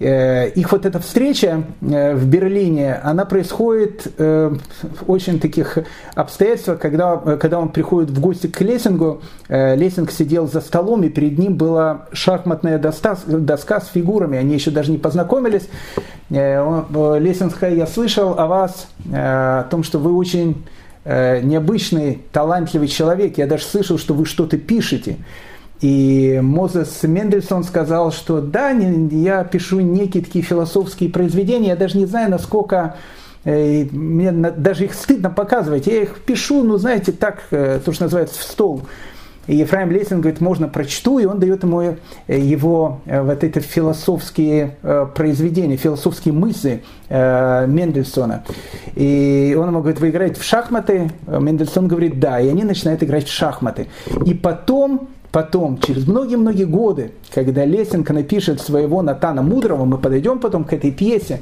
Э, 0.00 0.48
их 0.48 0.72
вот 0.72 0.86
эта 0.86 0.98
встреча 0.98 1.64
э, 1.80 2.14
в 2.14 2.26
Берлине, 2.26 2.94
она 3.02 3.24
происходит 3.24 4.12
э, 4.18 4.52
в 4.82 5.10
очень 5.10 5.38
таких 5.38 5.78
обстоятельствах, 6.14 6.80
когда, 6.80 7.16
когда 7.16 7.60
он 7.60 7.68
приходит 7.68 8.10
в 8.10 8.20
гости 8.20 8.48
к 8.48 8.60
Лессингу, 8.60 9.22
Лессинг 9.48 10.10
сидел 10.10 10.48
за 10.48 10.60
столом, 10.60 11.04
и 11.04 11.08
перед 11.08 11.38
ним 11.38 11.54
была 11.54 12.06
шахматная 12.12 12.78
доска, 12.78 13.16
доска 13.26 13.80
с 13.80 13.88
фигурами, 13.88 14.38
они 14.38 14.54
еще 14.54 14.70
даже 14.70 14.90
не 14.90 14.98
познакомились. 14.98 15.68
Лессинг 16.30 17.62
я 17.62 17.86
слышал 17.86 18.38
о 18.38 18.46
вас, 18.46 18.88
о 19.12 19.64
том, 19.64 19.84
что 19.84 19.98
вы 19.98 20.14
очень 20.14 20.64
необычный, 21.04 22.22
талантливый 22.32 22.88
человек, 22.88 23.36
я 23.36 23.46
даже 23.46 23.64
слышал, 23.64 23.98
что 23.98 24.14
вы 24.14 24.24
что-то 24.24 24.56
пишете. 24.56 25.18
И 25.80 26.40
Мозес 26.42 27.02
Мендельсон 27.02 27.64
сказал, 27.64 28.12
что 28.12 28.40
да, 28.40 28.70
я 28.70 29.44
пишу 29.44 29.80
некие 29.80 30.22
такие 30.22 30.44
философские 30.44 31.10
произведения, 31.10 31.68
я 31.68 31.76
даже 31.76 31.98
не 31.98 32.06
знаю, 32.06 32.30
насколько 32.30 32.96
э, 33.44 33.84
мне 33.90 34.32
даже 34.32 34.84
их 34.84 34.94
стыдно 34.94 35.30
показывать. 35.30 35.86
Я 35.86 36.02
их 36.02 36.20
пишу, 36.20 36.62
ну, 36.62 36.78
знаете, 36.78 37.12
так, 37.12 37.42
э, 37.50 37.80
то, 37.84 37.92
что 37.92 38.04
называется, 38.04 38.40
в 38.40 38.44
стол. 38.44 38.82
И 39.46 39.56
Ефраим 39.56 39.90
Лейсин 39.90 40.22
говорит, 40.22 40.40
можно 40.40 40.68
прочту, 40.68 41.18
и 41.18 41.26
он 41.26 41.38
дает 41.38 41.64
ему 41.64 41.82
э, 41.82 41.96
его 42.28 43.00
вот 43.04 43.44
эти 43.44 43.58
философские 43.58 44.78
произведения, 45.14 45.76
философские 45.76 46.32
мысли 46.32 46.82
Мендельсона. 47.10 48.44
И 48.94 49.54
он 49.60 49.68
ему 49.68 49.80
говорит, 49.80 50.00
вы 50.00 50.08
играете 50.08 50.40
в 50.40 50.44
шахматы? 50.44 51.10
Мендельсон 51.26 51.88
говорит, 51.88 52.18
да. 52.20 52.40
И 52.40 52.48
они 52.48 52.64
начинают 52.64 53.02
играть 53.02 53.26
в 53.26 53.32
шахматы. 53.32 53.88
И 54.24 54.32
потом 54.32 55.08
Потом, 55.34 55.80
через 55.80 56.06
многие-многие 56.06 56.62
годы, 56.62 57.10
когда 57.34 57.64
Лесенко 57.64 58.12
напишет 58.12 58.60
своего 58.60 59.02
Натана 59.02 59.42
Мудрого, 59.42 59.84
мы 59.84 59.98
подойдем 59.98 60.38
потом 60.38 60.62
к 60.62 60.72
этой 60.72 60.92
пьесе, 60.92 61.40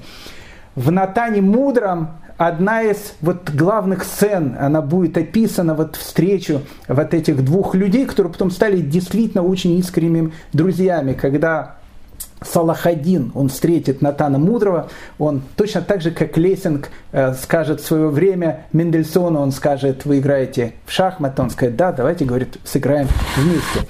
в 0.74 0.90
Натане 0.90 1.42
Мудром 1.42 2.12
одна 2.38 2.80
из 2.84 3.12
вот 3.20 3.50
главных 3.50 4.04
сцен, 4.04 4.56
она 4.58 4.80
будет 4.80 5.18
описана 5.18 5.74
вот 5.74 5.96
встречу 5.96 6.62
вот 6.88 7.12
этих 7.12 7.44
двух 7.44 7.74
людей, 7.74 8.06
которые 8.06 8.32
потом 8.32 8.50
стали 8.50 8.80
действительно 8.80 9.42
очень 9.42 9.76
искренними 9.76 10.32
друзьями, 10.54 11.12
когда 11.12 11.76
Салахадин, 12.44 13.32
он 13.34 13.48
встретит 13.48 14.02
Натана 14.02 14.38
Мудрого, 14.38 14.88
он 15.18 15.42
точно 15.56 15.82
так 15.82 16.00
же, 16.00 16.10
как 16.10 16.36
Лессинг 16.36 16.90
э, 17.12 17.34
скажет 17.34 17.80
в 17.80 17.86
свое 17.86 18.08
время 18.08 18.66
Мендельсону, 18.72 19.40
он 19.40 19.52
скажет, 19.52 20.04
вы 20.04 20.18
играете 20.18 20.74
в 20.86 20.92
шахматы, 20.92 21.42
он 21.42 21.50
скажет, 21.50 21.76
да, 21.76 21.92
давайте, 21.92 22.24
говорит, 22.24 22.58
сыграем 22.64 23.08
вместе. 23.36 23.88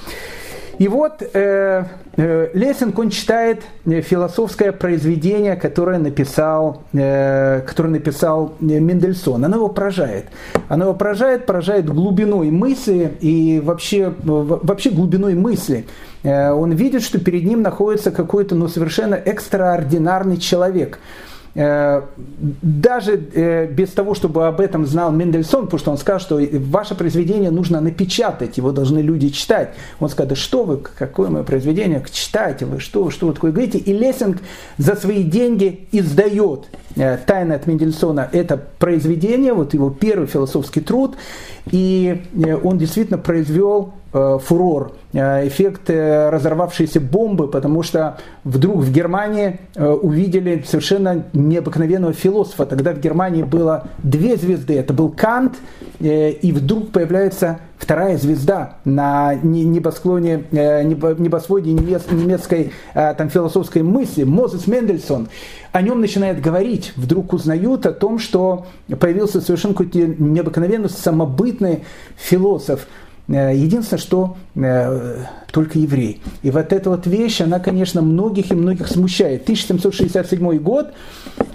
И 0.82 0.88
вот 0.88 1.22
э, 1.22 1.84
э, 2.16 2.48
Лессинг, 2.54 2.98
он 2.98 3.10
читает 3.10 3.62
философское 3.84 4.72
произведение, 4.72 5.54
которое 5.54 6.00
написал, 6.00 6.82
э, 6.92 7.60
которое 7.64 7.90
написал 7.90 8.54
Мендельсон. 8.58 9.44
Оно 9.44 9.58
его 9.58 9.68
поражает. 9.68 10.24
Оно 10.66 10.86
его 10.86 10.94
поражает, 10.94 11.46
поражает 11.46 11.86
глубиной 11.86 12.50
мысли 12.50 13.16
и 13.20 13.60
вообще, 13.64 14.12
вообще 14.24 14.90
глубиной 14.90 15.36
мысли. 15.36 15.86
Э, 16.24 16.50
он 16.50 16.72
видит, 16.72 17.02
что 17.02 17.20
перед 17.20 17.44
ним 17.44 17.62
находится 17.62 18.10
какой-то 18.10 18.56
ну, 18.56 18.66
совершенно 18.66 19.14
экстраординарный 19.14 20.38
человек– 20.38 20.98
Э, 21.08 21.31
даже 21.54 23.12
э, 23.34 23.66
без 23.66 23.90
того, 23.90 24.14
чтобы 24.14 24.46
об 24.46 24.60
этом 24.60 24.86
знал 24.86 25.12
Мендельсон, 25.12 25.66
потому 25.66 25.78
что 25.78 25.90
он 25.90 25.98
сказал, 25.98 26.20
что 26.20 26.40
ваше 26.70 26.94
произведение 26.94 27.50
нужно 27.50 27.80
напечатать, 27.80 28.56
его 28.56 28.72
должны 28.72 29.00
люди 29.00 29.28
читать. 29.28 29.74
Он 30.00 30.08
сказал, 30.08 30.30
да 30.30 30.34
что 30.34 30.64
вы, 30.64 30.78
какое 30.78 31.28
мое 31.28 31.42
произведение, 31.42 32.02
читайте 32.10 32.64
вы, 32.64 32.80
что, 32.80 33.10
что 33.10 33.26
вы 33.26 33.34
такое 33.34 33.52
говорите. 33.52 33.76
И 33.78 33.92
Лессинг 33.92 34.38
за 34.78 34.96
свои 34.96 35.22
деньги 35.22 35.88
издает 35.92 36.68
э, 36.96 37.18
«Тайна 37.18 37.56
от 37.56 37.66
Мендельсона» 37.66 38.30
это 38.32 38.56
произведение, 38.78 39.52
вот 39.52 39.74
его 39.74 39.90
первый 39.90 40.28
философский 40.28 40.80
труд, 40.80 41.16
и 41.70 42.22
он 42.62 42.78
действительно 42.78 43.18
произвел 43.18 43.92
Э, 43.92 44.01
фурор, 44.12 44.92
э, 45.14 45.48
эффект 45.48 45.88
э, 45.88 46.28
разорвавшейся 46.28 47.00
бомбы, 47.00 47.48
потому 47.48 47.82
что 47.82 48.18
вдруг 48.44 48.78
в 48.78 48.92
Германии 48.92 49.60
увидели 49.76 50.62
совершенно 50.66 51.24
необыкновенного 51.32 52.12
философа. 52.12 52.66
Тогда 52.66 52.92
в 52.92 53.00
Германии 53.00 53.42
было 53.42 53.88
две 54.02 54.36
звезды. 54.36 54.78
Это 54.78 54.92
был 54.92 55.08
Кант, 55.10 55.54
и 56.00 56.52
вдруг 56.54 56.90
появляется 56.90 57.60
вторая 57.78 58.18
звезда 58.18 58.74
на 58.84 59.34
небосклоне, 59.34 60.44
небосводе 60.50 61.72
немецкой 61.72 62.72
там, 62.92 63.30
философской 63.30 63.82
мысли, 63.82 64.24
Мозес 64.24 64.66
Мендельсон. 64.66 65.28
О 65.72 65.80
нем 65.80 66.00
начинает 66.00 66.40
говорить, 66.40 66.92
вдруг 66.96 67.32
узнают 67.32 67.86
о 67.86 67.92
том, 67.92 68.18
что 68.18 68.66
появился 69.00 69.40
совершенно 69.40 69.74
какой-то 69.74 69.98
необыкновенный 69.98 70.90
самобытный 70.90 71.84
философ– 72.16 72.86
Э, 72.96 73.01
единственное, 73.28 74.00
что 74.00 74.36
э, 74.54 75.24
только 75.52 75.78
еврей. 75.78 76.20
И 76.42 76.50
вот 76.50 76.72
эта 76.72 76.90
вот 76.90 77.06
вещь, 77.06 77.40
она, 77.40 77.60
конечно, 77.60 78.02
многих 78.02 78.50
и 78.50 78.54
многих 78.54 78.88
смущает. 78.88 79.42
1767 79.42 80.58
год, 80.58 80.92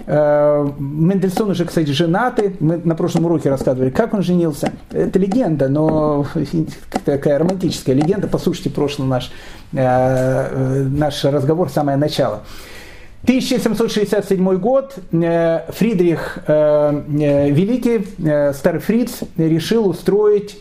э, 0.06 0.70
Мендельсон 0.78 1.50
уже, 1.50 1.64
кстати, 1.64 1.90
женатый. 1.90 2.56
Мы 2.60 2.78
на 2.78 2.94
прошлом 2.94 3.26
уроке 3.26 3.50
рассказывали, 3.50 3.90
как 3.90 4.14
он 4.14 4.22
женился. 4.22 4.72
Это 4.90 5.18
легенда, 5.18 5.68
но 5.68 6.26
такая 7.04 7.38
романтическая 7.38 7.94
легенда. 7.94 8.28
Послушайте 8.28 8.70
прошлый 8.70 9.08
наш, 9.08 9.30
наш 9.72 11.24
разговор, 11.24 11.68
самое 11.68 11.96
начало. 11.98 12.42
1767 13.22 14.58
год 14.58 14.94
э, 15.10 15.60
Фридрих 15.70 16.38
э, 16.46 17.02
э, 17.20 17.50
Великий, 17.50 18.06
старый 18.52 18.80
фриц, 18.80 19.20
решил 19.36 19.88
устроить 19.88 20.58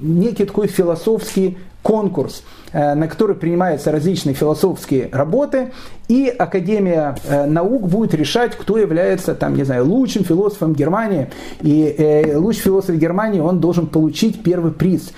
некий 0.00 0.44
такой 0.44 0.66
философский 0.68 1.58
конкурс, 1.82 2.42
на 2.72 3.08
который 3.08 3.34
принимаются 3.34 3.90
различные 3.90 4.34
философские 4.34 5.08
работы, 5.12 5.72
и 6.08 6.28
Академия 6.28 7.16
наук 7.46 7.88
будет 7.88 8.14
решать, 8.14 8.54
кто 8.54 8.76
является, 8.76 9.34
там, 9.34 9.56
не 9.56 9.64
знаю, 9.64 9.86
лучшим 9.86 10.24
философом 10.24 10.74
Германии. 10.74 11.30
И 11.62 12.32
лучший 12.34 12.62
философ 12.62 12.96
Германии, 12.96 13.40
он 13.40 13.60
должен 13.60 13.86
получить 13.86 14.42
первый 14.42 14.72
приз. 14.72 15.12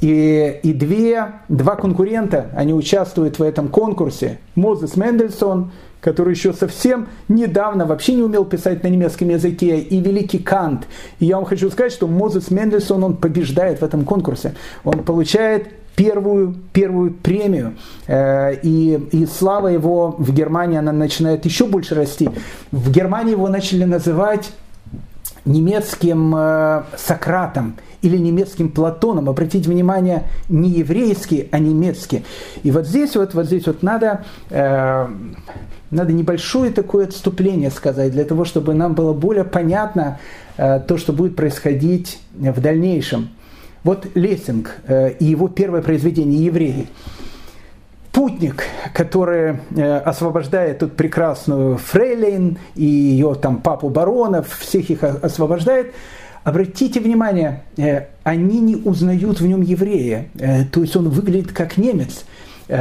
И, 0.00 0.58
и 0.62 0.72
две, 0.72 1.32
два 1.48 1.76
конкурента, 1.76 2.46
они 2.54 2.74
участвуют 2.74 3.38
в 3.38 3.42
этом 3.42 3.68
конкурсе. 3.68 4.38
Мозес 4.56 4.96
Мендельсон– 4.96 5.70
который 6.00 6.34
еще 6.34 6.52
совсем 6.52 7.08
недавно 7.28 7.86
вообще 7.86 8.14
не 8.14 8.22
умел 8.22 8.44
писать 8.44 8.82
на 8.82 8.88
немецком 8.88 9.28
языке, 9.28 9.78
и 9.78 10.00
великий 10.00 10.38
Кант. 10.38 10.86
И 11.18 11.26
я 11.26 11.36
вам 11.36 11.44
хочу 11.44 11.70
сказать, 11.70 11.92
что 11.92 12.06
Мозес 12.06 12.50
Мендельсон, 12.50 13.04
он 13.04 13.16
побеждает 13.16 13.80
в 13.80 13.84
этом 13.84 14.04
конкурсе. 14.04 14.54
Он 14.84 15.02
получает 15.04 15.68
первую, 15.98 16.54
первую 16.72 17.12
премию. 17.12 17.74
Э, 18.06 18.54
и, 18.62 18.94
и 19.10 19.26
слава 19.26 19.68
его 19.68 20.14
в 20.18 20.32
Германии, 20.32 20.78
она 20.78 20.92
начинает 20.92 21.44
еще 21.44 21.66
больше 21.66 21.94
расти. 21.96 22.30
В 22.70 22.90
Германии 22.92 23.32
его 23.32 23.48
начали 23.48 23.84
называть 23.84 24.52
немецким 25.44 26.34
э, 26.36 26.82
Сократом 26.96 27.76
или 28.02 28.16
немецким 28.16 28.68
Платоном. 28.68 29.28
Обратите 29.28 29.68
внимание, 29.68 30.28
не 30.48 30.70
еврейский, 30.70 31.48
а 31.50 31.58
немецкий. 31.58 32.24
И 32.62 32.70
вот 32.70 32.86
здесь 32.86 33.16
вот, 33.16 33.34
вот 33.34 33.46
здесь 33.46 33.66
вот 33.66 33.82
надо 33.82 34.24
э, 34.50 35.08
надо 35.90 36.12
небольшое 36.12 36.70
такое 36.70 37.06
отступление 37.06 37.70
сказать, 37.70 38.12
для 38.12 38.24
того, 38.24 38.44
чтобы 38.44 38.74
нам 38.74 38.94
было 38.94 39.12
более 39.12 39.44
понятно 39.44 40.18
э, 40.56 40.80
то, 40.80 40.96
что 40.98 41.12
будет 41.12 41.36
происходить 41.36 42.18
в 42.34 42.60
дальнейшем. 42.60 43.30
Вот 43.84 44.06
Лессинг 44.14 44.76
э, 44.86 45.12
и 45.12 45.24
его 45.24 45.48
первое 45.48 45.82
произведение 45.82 46.44
«Евреи». 46.44 46.88
Путник, 48.12 48.64
который 48.94 49.58
э, 49.76 49.96
освобождает 49.98 50.80
тут 50.80 50.96
прекрасную 50.96 51.78
Фрейлин 51.78 52.58
и 52.74 52.84
ее 52.84 53.34
там 53.34 53.58
папу 53.58 53.88
баронов, 53.88 54.58
всех 54.58 54.90
их 54.90 55.02
освобождает, 55.02 55.92
Обратите 56.44 57.00
внимание, 57.00 57.64
они 58.22 58.60
не 58.60 58.76
узнают 58.76 59.38
в 59.38 59.46
нем 59.46 59.60
еврея, 59.60 60.28
то 60.72 60.80
есть 60.80 60.96
он 60.96 61.10
выглядит 61.10 61.52
как 61.52 61.76
немец– 61.76 62.24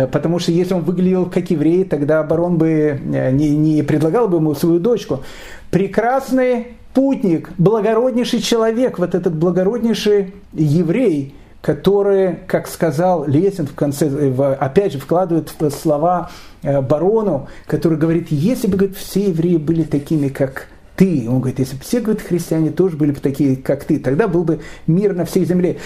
потому 0.08 0.40
что 0.40 0.52
если 0.52 0.74
он 0.74 0.82
выглядел 0.82 1.26
как 1.26 1.50
еврей, 1.50 1.86
тогда 1.86 2.22
барон 2.24 2.58
бы 2.58 2.70
э, 2.70 3.32
не, 3.32 3.50
не 3.56 3.84
предлагал 3.84 4.28
бы 4.28 4.38
ему 4.38 4.54
свою 4.54 4.80
дочку. 4.80 5.24
Прекрасный 5.72 6.68
путник, 6.94 7.52
благороднейший 7.58 8.42
человек, 8.42 9.00
вот 9.00 9.16
этот 9.16 9.36
благороднейший 9.36 10.34
еврей, 10.54 11.36
который, 11.62 12.38
как 12.48 12.68
сказал 12.68 13.26
Лесин 13.26 13.68
в 13.68 13.76
конце, 13.76 14.34
опять 14.60 14.94
же 14.94 15.00
вкладывает 15.00 15.54
слова 15.74 16.32
э, 16.64 16.82
барону, 16.82 17.48
который 17.66 17.98
говорит, 17.98 18.28
если 18.30 18.68
бы 18.68 18.78
говорит, 18.78 18.98
все 18.98 19.30
евреи 19.30 19.58
были 19.58 19.84
такими, 19.84 20.28
как 20.28 20.68
ты, 20.98 21.28
он 21.30 21.40
говорит, 21.40 21.60
если 21.60 21.76
бы 21.76 21.84
все 21.84 22.02
говорит, 22.02 22.24
христиане 22.24 22.72
тоже 22.72 22.98
были 22.98 23.12
бы 23.12 23.20
такие, 23.20 23.56
как 23.56 23.84
ты, 23.84 24.00
тогда 24.00 24.28
был 24.28 24.44
бы 24.44 24.60
мир 24.88 25.14
на 25.14 25.26
всей 25.26 25.46
земле 25.46 25.78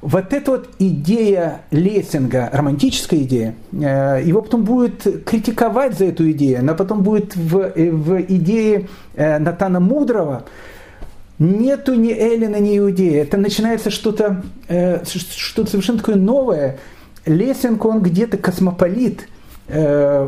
вот 0.00 0.32
эта 0.32 0.50
вот 0.52 0.68
идея 0.78 1.62
Лессинга, 1.70 2.48
романтическая 2.52 3.20
идея, 3.20 3.54
э, 3.72 4.22
его 4.24 4.42
потом 4.42 4.62
будет 4.64 5.24
критиковать 5.24 5.98
за 5.98 6.06
эту 6.06 6.30
идею, 6.30 6.60
она 6.60 6.74
потом 6.74 7.02
будет 7.02 7.34
в, 7.34 7.58
э, 7.58 7.90
в 7.90 8.20
идее 8.22 8.88
э, 9.14 9.38
Натана 9.38 9.80
Мудрого, 9.80 10.44
нету 11.40 11.94
ни 11.94 12.12
Эллина, 12.12 12.56
ни 12.56 12.78
Иудея. 12.78 13.22
Это 13.22 13.36
начинается 13.36 13.90
что-то 13.90 14.42
что 15.04 15.66
совершенно 15.66 15.98
такое 15.98 16.16
новое. 16.16 16.78
Лессинг, 17.26 17.84
он 17.84 18.00
где-то 18.02 18.38
космополит. 18.38 19.28
Как 19.66 20.24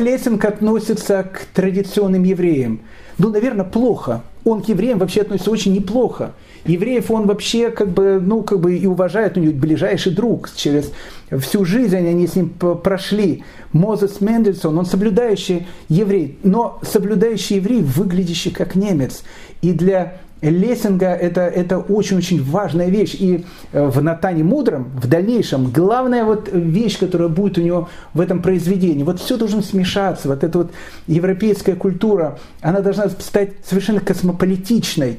Лессинг 0.00 0.44
относится 0.44 1.22
к 1.22 1.44
традиционным 1.54 2.24
евреям? 2.24 2.80
Ну, 3.18 3.30
наверное, 3.30 3.64
плохо. 3.64 4.22
Он 4.44 4.62
к 4.62 4.68
евреям 4.68 4.98
вообще 4.98 5.20
относится 5.20 5.50
очень 5.52 5.74
неплохо 5.74 6.32
евреев 6.64 7.10
он 7.10 7.26
вообще 7.26 7.70
как 7.70 7.90
бы, 7.90 8.20
ну, 8.20 8.42
как 8.42 8.60
бы 8.60 8.76
и 8.76 8.86
уважает, 8.86 9.36
у 9.36 9.40
него 9.40 9.52
ближайший 9.52 10.12
друг. 10.12 10.50
Через 10.54 10.92
всю 11.38 11.64
жизнь 11.64 11.96
они 11.96 12.26
с 12.26 12.36
ним 12.36 12.50
прошли. 12.50 13.44
Мозес 13.72 14.20
Мендельсон, 14.20 14.78
он 14.78 14.86
соблюдающий 14.86 15.66
еврей, 15.88 16.38
но 16.42 16.80
соблюдающий 16.82 17.56
еврей, 17.56 17.82
выглядящий 17.82 18.50
как 18.50 18.74
немец. 18.74 19.22
И 19.62 19.72
для 19.72 20.20
Лессинга 20.42 21.08
это, 21.08 21.42
это 21.42 21.78
очень-очень 21.78 22.42
важная 22.42 22.88
вещь. 22.88 23.14
И 23.18 23.44
э, 23.72 23.86
в 23.86 24.02
Натане 24.02 24.42
Мудром, 24.42 24.90
в 24.94 25.06
дальнейшем, 25.06 25.70
главная 25.70 26.24
вот 26.24 26.48
вещь, 26.52 26.98
которая 26.98 27.28
будет 27.28 27.58
у 27.58 27.60
него 27.60 27.88
в 28.14 28.20
этом 28.20 28.40
произведении, 28.40 29.02
вот 29.02 29.20
все 29.20 29.36
должно 29.36 29.60
смешаться, 29.60 30.28
вот 30.28 30.42
эта 30.42 30.58
вот 30.58 30.72
европейская 31.06 31.74
культура, 31.74 32.38
она 32.62 32.80
должна 32.80 33.08
стать 33.10 33.52
совершенно 33.64 34.00
космополитичной. 34.00 35.18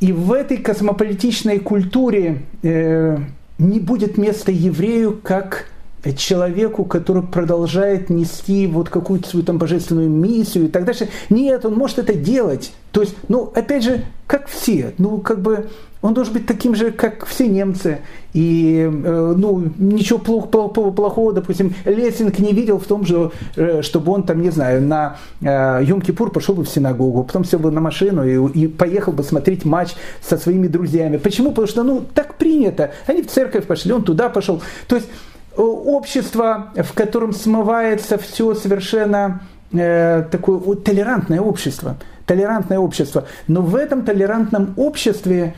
И 0.00 0.12
в 0.12 0.32
этой 0.32 0.58
космополитичной 0.58 1.58
культуре 1.58 2.42
э, 2.62 3.18
не 3.58 3.80
будет 3.80 4.18
места 4.18 4.52
еврею 4.52 5.18
как 5.22 5.66
человеку, 6.14 6.84
который 6.84 7.22
продолжает 7.22 8.10
нести 8.10 8.66
вот 8.66 8.88
какую-то 8.88 9.28
свою 9.28 9.44
там 9.44 9.58
божественную 9.58 10.08
миссию 10.08 10.66
и 10.66 10.68
так 10.68 10.84
дальше. 10.84 11.08
Нет, 11.30 11.64
он 11.64 11.74
может 11.74 11.98
это 11.98 12.14
делать. 12.14 12.72
То 12.92 13.00
есть, 13.00 13.16
ну, 13.28 13.50
опять 13.54 13.82
же, 13.82 14.04
как 14.26 14.46
все, 14.48 14.94
ну, 14.98 15.18
как 15.18 15.40
бы 15.40 15.68
он 16.06 16.14
должен 16.14 16.34
быть 16.34 16.46
таким 16.46 16.74
же, 16.74 16.90
как 16.90 17.26
все 17.26 17.48
немцы. 17.48 17.98
И 18.32 18.80
э, 18.82 19.34
ну, 19.36 19.64
ничего 19.78 20.18
плохого, 20.18 20.68
плохого, 20.68 21.32
допустим, 21.32 21.74
Лессинг 21.84 22.38
не 22.38 22.52
видел 22.52 22.78
в 22.78 22.86
том 22.86 23.04
же, 23.06 23.30
э, 23.56 23.82
чтобы 23.82 24.12
он 24.12 24.22
там, 24.22 24.42
не 24.42 24.50
знаю, 24.50 24.82
на 24.82 25.16
э, 25.40 25.46
Йом-Кипур 25.84 26.30
пошел 26.30 26.54
бы 26.54 26.64
в 26.64 26.68
синагогу, 26.68 27.24
потом 27.24 27.44
сел 27.44 27.58
бы 27.58 27.70
на 27.70 27.80
машину 27.80 28.24
и, 28.24 28.60
и 28.60 28.68
поехал 28.68 29.12
бы 29.12 29.22
смотреть 29.22 29.64
матч 29.64 29.94
со 30.20 30.36
своими 30.36 30.66
друзьями. 30.66 31.16
Почему? 31.16 31.50
Потому 31.50 31.66
что, 31.66 31.82
ну, 31.82 32.04
так 32.14 32.36
принято. 32.36 32.90
Они 33.06 33.22
в 33.22 33.28
церковь 33.28 33.66
пошли, 33.66 33.92
он 33.92 34.02
туда 34.02 34.28
пошел. 34.28 34.60
То 34.86 34.96
есть 34.96 35.08
общество, 35.56 36.72
в 36.76 36.92
котором 36.92 37.32
смывается 37.32 38.18
все 38.18 38.54
совершенно 38.54 39.40
э, 39.72 40.24
такое 40.30 40.58
вот, 40.58 40.84
толерантное 40.84 41.40
общество. 41.40 41.96
Толерантное 42.26 42.78
общество. 42.78 43.24
Но 43.46 43.62
в 43.62 43.76
этом 43.76 44.04
толерантном 44.04 44.74
обществе 44.76 45.54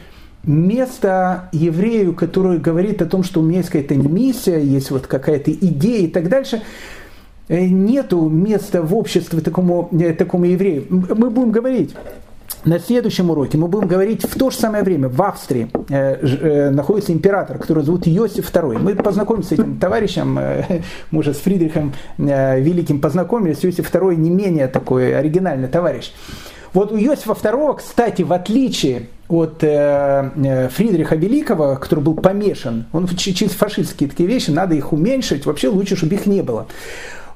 место 0.49 1.49
еврею, 1.53 2.15
который 2.15 2.59
говорит 2.59 3.03
о 3.03 3.07
том, 3.07 3.23
что 3.23 3.41
у 3.41 3.43
меня 3.43 3.59
есть 3.59 3.71
какая-то 3.71 3.95
миссия, 3.95 4.59
есть 4.59 4.91
вот 4.91 5.07
какая-то 5.07 5.53
идея 5.53 6.07
и 6.07 6.09
так 6.09 6.29
дальше, 6.29 6.63
э, 7.49 7.67
нету 7.67 8.29
места 8.29 8.83
в 8.83 8.95
обществе 8.97 9.41
такому, 9.41 9.89
э, 9.93 10.13
такому 10.15 10.47
еврею. 10.47 10.87
Мы 10.89 11.31
будем 11.31 11.53
говорить 11.53 11.95
на 12.65 12.79
следующем 12.79 13.31
уроке 13.31 13.57
мы 13.57 13.69
будем 13.69 13.89
говорить 13.89 14.25
в 14.25 14.39
то 14.39 14.51
же 14.51 14.57
самое 14.57 14.83
время 14.83 15.09
в 15.09 15.21
Австрии 15.23 15.71
э, 15.89 16.17
э, 16.23 16.71
находится 16.71 17.13
император, 17.13 17.59
который 17.59 17.83
зовут 17.83 18.07
Йосиф 18.07 18.53
II. 18.53 18.79
Мы 18.79 18.95
познакомимся 18.95 19.51
с 19.51 19.53
этим 19.53 19.79
товарищем, 19.79 20.39
э, 20.39 20.83
мы 21.11 21.21
уже 21.21 21.35
с 21.35 21.39
Фридрихом 21.39 21.93
э, 22.19 22.61
Великим 22.61 23.01
познакомились. 23.01 23.63
Йосиф 23.63 23.93
II 23.93 24.17
не 24.17 24.31
менее 24.31 24.69
такой 24.69 25.17
оригинальный 25.17 25.69
товарищ. 25.69 26.13
Вот 26.75 26.93
у 26.93 26.97
Йосифа 26.97 27.33
II, 27.33 27.77
кстати, 27.77 28.23
в 28.23 28.33
отличие 28.33 29.09
от 29.29 29.63
э, 29.63 30.31
э, 30.37 30.69
Фридриха 30.69 31.17
Великого, 31.17 31.77
который 31.77 32.01
был 32.01 32.15
помешан, 32.15 32.87
он 32.93 33.07
чисто 33.09 33.57
фашистские 33.57 34.09
такие 34.09 34.29
вещи, 34.29 34.51
надо 34.51 34.75
их 34.75 34.93
уменьшить, 34.93 35.47
вообще 35.47 35.69
лучше, 35.69 35.97
чтобы 35.97 36.15
их 36.15 36.27
не 36.27 36.43
было. 36.43 36.67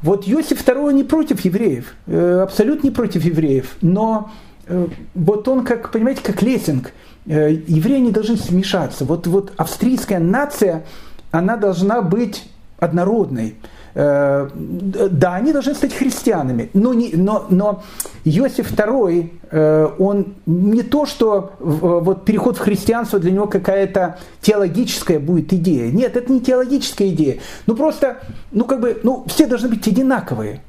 Вот 0.00 0.26
Йосиф 0.26 0.66
II 0.66 0.92
не 0.92 1.04
против 1.04 1.44
евреев, 1.44 1.94
э, 2.06 2.40
абсолютно 2.42 2.88
не 2.88 2.92
против 2.92 3.24
евреев, 3.24 3.76
но 3.80 4.30
Э, 4.66 4.86
вот 5.14 5.48
он, 5.48 5.64
как, 5.64 5.90
понимаете, 5.90 6.22
как 6.22 6.42
Лессинг. 6.42 6.92
Э, 7.26 7.52
евреи 7.52 7.98
не 7.98 8.10
должны 8.10 8.36
смешаться. 8.36 9.04
Вот, 9.04 9.26
вот 9.26 9.52
австрийская 9.56 10.18
нация, 10.18 10.84
она 11.30 11.56
должна 11.56 12.02
быть 12.02 12.44
однородной. 12.78 13.56
Э, 13.94 14.48
да, 14.54 15.34
они 15.34 15.52
должны 15.52 15.74
стать 15.74 15.94
христианами, 15.94 16.70
но, 16.74 16.94
не, 16.94 17.12
но, 17.14 17.46
но 17.50 17.82
Иосиф 18.24 18.72
II, 18.72 19.96
он 19.98 20.34
не 20.46 20.82
то, 20.82 21.06
что 21.06 21.52
вот 21.58 22.24
переход 22.24 22.56
в 22.56 22.60
христианство 22.60 23.18
для 23.18 23.32
него 23.32 23.46
какая-то 23.46 24.18
теологическая 24.40 25.18
будет 25.18 25.52
идея. 25.52 25.90
Нет, 25.90 26.16
это 26.16 26.32
не 26.32 26.40
теологическая 26.40 27.08
идея. 27.08 27.40
Ну 27.66 27.74
просто, 27.74 28.18
ну 28.52 28.64
как 28.64 28.80
бы, 28.80 29.00
ну 29.02 29.24
все 29.26 29.46
должны 29.46 29.68
быть 29.68 29.86
одинаковые. 29.88 30.62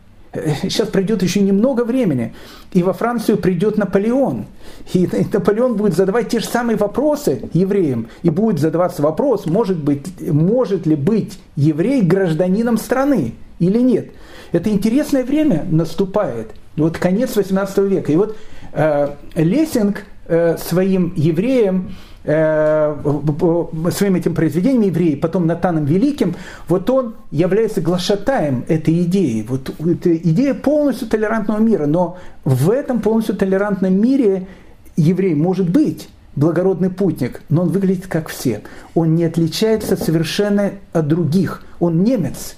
Сейчас 0.64 0.88
пройдет 0.88 1.22
еще 1.22 1.42
немного 1.42 1.84
времени, 1.84 2.34
и 2.72 2.82
во 2.82 2.94
Францию 2.94 3.38
придет 3.38 3.78
Наполеон. 3.78 4.46
И 4.94 5.08
Наполеон 5.34 5.76
будет 5.76 5.96
задавать 5.96 6.30
те 6.30 6.40
же 6.40 6.48
самые 6.48 6.76
вопросы 6.76 7.50
евреям. 7.54 8.08
И 8.24 8.32
будет 8.32 8.60
задаваться 8.60 9.04
вопрос, 9.04 9.46
может, 9.46 9.78
быть, 9.78 10.08
может 10.22 10.88
ли 10.88 10.96
быть 10.96 11.38
еврей 11.56 12.02
гражданином 12.02 12.78
страны 12.78 13.36
или 13.60 13.80
нет. 13.80 14.12
Это 14.54 14.70
интересное 14.70 15.26
время 15.26 15.66
наступает. 15.70 16.52
Вот 16.78 16.98
конец 16.98 17.36
18 17.36 17.78
века. 17.80 18.12
И 18.14 18.16
вот 18.16 18.38
э, 18.72 19.10
Лессинг 19.36 20.06
э, 20.28 20.56
своим 20.58 21.14
евреям 21.18 21.92
Э, 22.26 22.96
своим 23.92 24.16
этим 24.16 24.34
произведением 24.34 24.84
евреи, 24.84 25.16
потом 25.16 25.46
Натаном 25.46 25.84
Великим, 25.84 26.36
вот 26.70 26.90
он 26.90 27.16
является 27.32 27.82
глашатаем 27.82 28.64
этой 28.70 29.04
идеи. 29.04 29.46
Вот 29.46 29.72
эта 29.86 30.16
идея 30.16 30.54
полностью 30.54 31.10
толерантного 31.10 31.60
мира, 31.60 31.86
но 31.86 32.18
в 32.46 32.72
этом 32.72 33.02
полностью 33.02 33.36
толерантном 33.36 34.00
мире 34.00 34.48
еврей 34.96 35.36
может 35.36 35.70
быть 35.70 36.08
благородный 36.38 36.90
путник, 36.90 37.42
но 37.50 37.64
он 37.64 37.70
выглядит 37.70 38.08
как 38.08 38.30
все. 38.30 38.62
Он 38.96 39.16
не 39.16 39.26
отличается 39.26 39.98
совершенно 39.98 40.72
от 40.94 41.06
других. 41.06 41.66
Он 41.82 42.06
немец. 42.06 42.56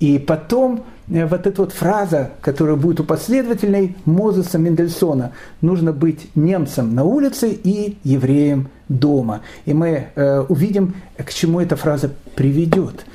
И 0.00 0.18
потом 0.18 0.84
вот 1.08 1.46
эта 1.46 1.62
вот 1.62 1.72
фраза, 1.72 2.32
которая 2.40 2.76
будет 2.76 3.00
у 3.00 3.04
последовательной 3.04 3.96
Мозеса 4.04 4.58
Мендельсона, 4.58 5.32
нужно 5.60 5.92
быть 5.92 6.28
немцем 6.34 6.94
на 6.94 7.04
улице 7.04 7.50
и 7.50 7.96
евреем 8.04 8.68
дома. 8.88 9.40
И 9.64 9.72
мы 9.72 10.08
э, 10.14 10.40
увидим, 10.48 10.94
к 11.16 11.32
чему 11.32 11.60
эта 11.60 11.76
фраза 11.76 12.10
приведет. 12.34 13.06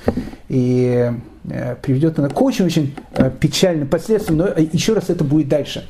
И 0.50 1.12
э, 1.50 1.76
приведет 1.82 2.20
она 2.20 2.30
к 2.30 2.42
очень-очень 2.42 2.96
э, 3.14 3.32
печальным 3.40 3.88
последствиям, 3.88 4.38
но 4.38 4.48
э, 4.48 4.68
еще 4.72 4.94
раз 4.94 5.10
это 5.10 5.24
будет 5.24 5.48
дальше. 5.48 5.88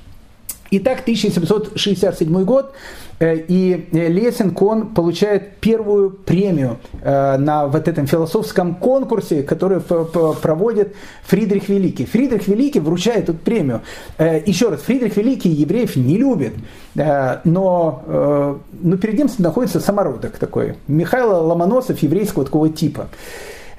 Итак, 0.75 1.01
1767 1.01 2.43
год, 2.45 2.73
э, 3.19 3.37
и 3.47 3.85
Лессинг, 3.91 4.59
он 4.59 4.87
получает 4.95 5.57
первую 5.57 6.09
премию 6.09 6.77
э, 7.03 7.37
на 7.37 7.67
вот 7.67 7.87
этом 7.87 8.07
философском 8.07 8.73
конкурсе, 8.73 9.43
который 9.43 9.81
проводит 9.81 10.95
Фридрих 11.25 11.69
Великий. 11.69 12.05
Фридрих 12.05 12.47
Великий 12.47 12.79
вручает 12.79 13.29
эту 13.29 13.35
премию. 13.35 13.81
Э, 14.17 14.41
еще 14.43 14.69
раз, 14.69 14.81
Фридрих 14.81 15.15
Великий 15.15 15.49
евреев 15.49 15.95
не 15.95 16.17
любит, 16.17 16.53
но, 16.95 18.59
но 18.81 18.97
перед 18.97 19.17
ним 19.17 19.29
находится 19.37 19.79
самородок 19.79 20.39
такой, 20.39 20.75
Михаил 20.87 21.45
Ломоносов 21.45 21.99
еврейского 21.99 22.45
такого 22.45 22.69
типа. 22.69 23.09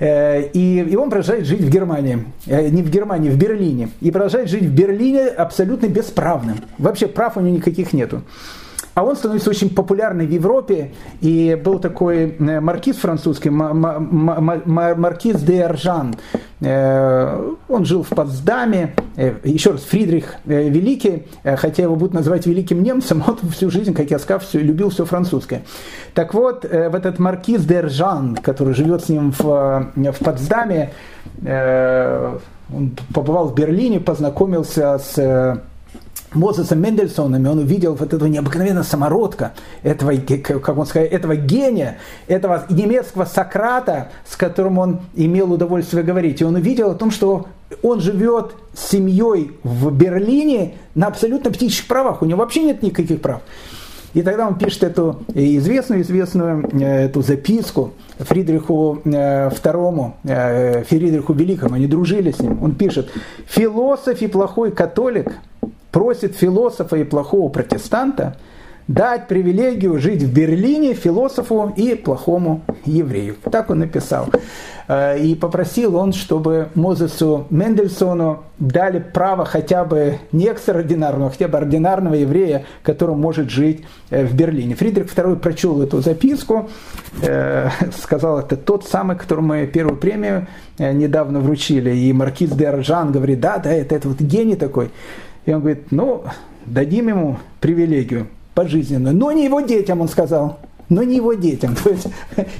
Э, 0.04 0.50
и, 0.52 0.80
и 0.80 0.96
он 0.96 1.08
продолжает 1.08 1.46
жить 1.46 1.62
в 1.62 1.70
Германии, 1.70 2.26
э, 2.46 2.68
не 2.68 2.82
в 2.82 2.90
Германии, 2.90 3.30
в 3.30 3.38
Берлине. 3.38 3.88
И 4.02 4.10
продолжает 4.10 4.50
жить 4.50 4.64
в 4.64 4.74
Берлине 4.74 5.28
абсолютно 5.28 5.86
бесправным. 5.86 6.58
Вообще 6.76 7.06
прав 7.06 7.38
у 7.38 7.40
него 7.40 7.56
никаких 7.56 7.94
нету. 7.94 8.20
А 8.94 9.02
он 9.02 9.16
становится 9.16 9.50
очень 9.50 9.70
популярный 9.70 10.26
в 10.26 10.30
Европе. 10.30 10.92
И 11.20 11.60
был 11.62 11.78
такой 11.80 12.36
э, 12.38 12.60
маркиз 12.60 12.96
французский, 12.96 13.50
маркиз 13.50 15.40
де 15.42 15.64
Аржан. 15.64 16.14
Э, 16.60 17.52
он 17.68 17.84
жил 17.84 18.04
в 18.04 18.08
Потсдаме. 18.10 18.94
Э, 19.16 19.34
еще 19.42 19.72
раз, 19.72 19.82
Фридрих 19.82 20.36
Великий, 20.44 21.26
хотя 21.42 21.82
его 21.82 21.96
будут 21.96 22.14
называть 22.14 22.46
великим 22.46 22.82
немцем, 22.82 23.22
он 23.26 23.36
всю 23.50 23.68
жизнь, 23.70 23.94
как 23.94 24.10
я 24.10 24.18
сказал, 24.20 24.40
все, 24.40 24.60
любил 24.60 24.90
все 24.90 25.04
французское. 25.04 25.62
Так 26.14 26.32
вот, 26.32 26.64
в 26.64 26.94
этот 26.94 27.18
маркиз 27.18 27.64
де 27.64 27.80
Аржан, 27.80 28.36
который 28.36 28.74
живет 28.74 29.04
с 29.04 29.08
ним 29.08 29.32
в, 29.36 29.90
в 29.96 30.18
Потсдаме, 30.24 30.92
он 32.72 32.92
побывал 33.12 33.48
в 33.48 33.54
Берлине, 33.54 33.98
познакомился 34.00 34.98
с 34.98 35.60
Мозесом 36.34 36.80
Мендельсоном, 36.80 37.44
и 37.44 37.48
он 37.48 37.58
увидел 37.58 37.94
вот 37.94 38.12
этого 38.12 38.28
необыкновенного 38.28 38.84
самородка, 38.84 39.52
этого, 39.82 40.14
как 40.16 40.76
он 40.76 40.86
сказал, 40.86 41.08
этого 41.08 41.36
гения, 41.36 41.98
этого 42.26 42.64
немецкого 42.68 43.24
Сократа, 43.24 44.10
с 44.28 44.36
которым 44.36 44.78
он 44.78 45.00
имел 45.14 45.52
удовольствие 45.52 46.02
говорить. 46.02 46.40
И 46.40 46.44
он 46.44 46.56
увидел 46.56 46.90
о 46.90 46.94
том, 46.94 47.10
что 47.10 47.46
он 47.82 48.00
живет 48.00 48.54
с 48.74 48.90
семьей 48.90 49.52
в 49.62 49.90
Берлине 49.92 50.74
на 50.94 51.08
абсолютно 51.08 51.50
птичьих 51.50 51.86
правах, 51.86 52.22
у 52.22 52.24
него 52.24 52.40
вообще 52.40 52.62
нет 52.62 52.82
никаких 52.82 53.20
прав. 53.20 53.40
И 54.14 54.22
тогда 54.22 54.46
он 54.46 54.56
пишет 54.56 54.84
эту 54.84 55.24
известную-известную 55.34 56.70
э, 56.80 57.06
эту 57.06 57.20
записку 57.20 57.94
Фридриху 58.18 59.00
II, 59.04 60.12
э, 60.22 60.28
э, 60.30 60.84
Фридриху 60.84 61.32
Великому, 61.32 61.74
они 61.74 61.88
дружили 61.88 62.30
с 62.30 62.38
ним. 62.38 62.62
Он 62.62 62.76
пишет, 62.76 63.10
философ 63.46 64.22
и 64.22 64.28
плохой 64.28 64.70
католик– 64.70 65.32
просит 65.94 66.34
философа 66.34 66.96
и 66.96 67.04
плохого 67.04 67.48
протестанта 67.48 68.36
дать 68.88 69.28
привилегию 69.28 69.98
жить 70.00 70.24
в 70.24 70.34
Берлине 70.34 70.92
философу 70.94 71.72
и 71.76 71.94
плохому 71.94 72.62
еврею. 72.84 73.36
Так 73.50 73.70
он 73.70 73.78
написал. 73.78 74.28
Э, 74.88 75.18
и 75.18 75.34
попросил 75.34 75.96
он, 75.96 76.12
чтобы 76.12 76.68
Мозесу 76.74 77.46
Мендельсону 77.48 78.44
дали 78.58 78.98
право 78.98 79.44
хотя 79.44 79.84
бы 79.84 80.18
не 80.32 80.46
экстраординарного, 80.46 81.30
хотя 81.30 81.48
бы 81.48 81.58
ординарного 81.58 82.14
еврея, 82.14 82.66
который 82.82 83.14
может 83.14 83.50
жить 83.50 83.84
э, 84.10 84.26
в 84.26 84.34
Берлине. 84.34 84.74
Фридрих 84.74 85.06
II 85.06 85.36
прочел 85.36 85.80
эту 85.80 86.00
записку, 86.02 86.68
э, 87.22 87.70
сказал, 88.02 88.40
это 88.40 88.56
тот 88.56 88.84
самый, 88.86 89.16
которому 89.16 89.48
мы 89.48 89.66
первую 89.66 89.96
премию 89.96 90.46
недавно 90.78 91.40
вручили. 91.40 91.94
И 91.94 92.12
маркиз 92.12 92.50
де 92.50 92.66
Аржан 92.66 93.12
говорит, 93.12 93.40
да, 93.40 93.58
да, 93.58 93.72
это, 93.72 93.94
это 93.94 94.08
вот 94.08 94.20
гений 94.20 94.56
такой. 94.56 94.90
И 95.46 95.52
он 95.52 95.60
говорит, 95.60 95.90
ну, 95.90 96.24
дадим 96.66 97.08
ему 97.08 97.38
привилегию 97.60 98.28
пожизненную, 98.54 99.14
но 99.14 99.32
не 99.32 99.44
его 99.44 99.60
детям, 99.60 100.00
он 100.00 100.08
сказал 100.08 100.60
но 100.88 101.02
не 101.02 101.16
его 101.16 101.34
детям. 101.34 101.74
То 101.84 101.90
есть 101.90 102.06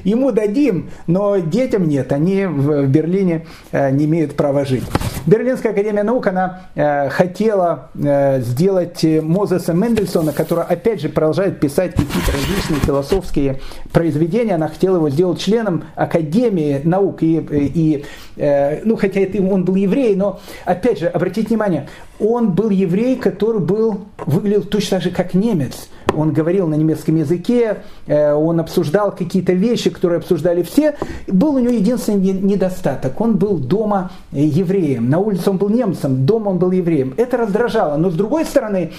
ему 0.05 0.33
дадим, 0.33 0.91
но 1.07 1.39
детям 1.39 1.89
нет. 1.89 2.12
Они 2.12 2.47
в 2.47 2.87
Берлине 2.87 3.47
э, 3.72 3.91
не 3.91 4.05
имеют 4.07 4.35
права 4.37 4.64
жить. 4.64 4.85
Берлинская 5.27 5.72
академия 5.72 6.03
наук, 6.03 6.27
она 6.27 6.68
э, 6.75 7.09
хотела 7.09 7.91
э, 7.95 8.41
сделать 8.41 9.05
Мозеса 9.05 9.72
Мендельсона, 9.72 10.33
который 10.33 10.64
опять 10.64 11.01
же 11.01 11.09
продолжает 11.09 11.61
писать 11.61 11.93
какие-то 11.93 12.33
различные 12.33 12.81
философские 12.81 13.61
произведения, 13.93 14.55
она 14.55 14.68
хотела 14.68 14.97
его 14.97 15.11
сделать 15.11 15.41
членом 15.41 15.85
Академии 15.95 16.81
наук. 16.85 17.22
И, 17.22 17.37
и 17.37 18.05
ну, 18.37 18.97
хотя 18.97 19.20
это, 19.20 19.41
он 19.43 19.64
был 19.64 19.77
еврей, 19.77 20.16
но 20.16 20.41
опять 20.64 20.99
же, 20.99 21.07
обратите 21.07 21.49
внимание, 21.49 21.89
он 22.18 22.53
был 22.53 22.70
еврей, 22.70 23.16
который 23.16 23.61
был, 23.61 24.07
выглядел 24.27 24.62
точно 24.62 24.95
так 24.95 25.03
же, 25.03 25.11
как 25.11 25.35
немец. 25.35 25.89
Он 26.17 26.33
говорил 26.33 26.67
на 26.67 26.75
немецком 26.75 27.17
языке, 27.17 27.79
он 28.07 28.61
обсуждал 28.61 29.12
какие-то 29.12 29.53
вещи, 29.53 29.91
которые 29.91 30.19
обсуждали 30.19 30.62
все. 30.62 30.97
Был 31.27 31.57
у 31.57 31.59
него 31.59 31.73
единственный 31.73 32.33
недостаток. 32.33 33.21
Он 33.21 33.37
был 33.37 33.59
дома 33.59 34.11
евреем. 34.33 35.09
На 35.11 35.19
улице 35.19 35.51
он 35.51 35.59
был 35.59 35.69
немцем, 35.69 36.27
дома 36.27 36.51
он 36.51 36.59
был 36.59 36.71
евреем. 36.71 37.15
Это 37.17 37.37
раздражало. 37.37 37.97
Но 37.97 38.11
с 38.11 38.15
другой 38.15 38.45
стороны, 38.45 38.93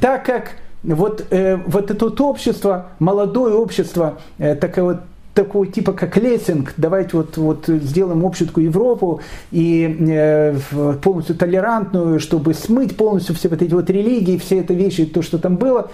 так 0.00 0.24
как 0.24 0.52
вот, 0.82 1.26
э, 1.30 1.56
вот 1.66 1.90
это 1.90 2.04
вот 2.06 2.20
общество, 2.20 2.86
молодое 2.98 3.54
общество, 3.54 4.18
э, 4.38 4.54
такое 4.54 4.84
вот 4.84 4.96
такого 5.34 5.66
типа 5.66 5.92
как 5.92 6.16
лессинг, 6.16 6.74
давайте 6.76 7.16
вот, 7.16 7.36
вот 7.36 7.66
сделаем 7.66 8.24
общую 8.24 8.50
Европу 8.56 9.20
и 9.52 9.96
э, 10.08 10.58
полностью 11.02 11.36
толерантную, 11.36 12.18
чтобы 12.18 12.54
смыть 12.54 12.96
полностью 12.96 13.34
все 13.34 13.48
вот 13.48 13.62
эти 13.62 13.72
вот 13.72 13.88
религии, 13.90 14.38
все 14.38 14.60
это 14.60 14.74
вещи, 14.74 15.06
то, 15.06 15.22
что 15.22 15.38
там 15.38 15.56
было. 15.56 15.90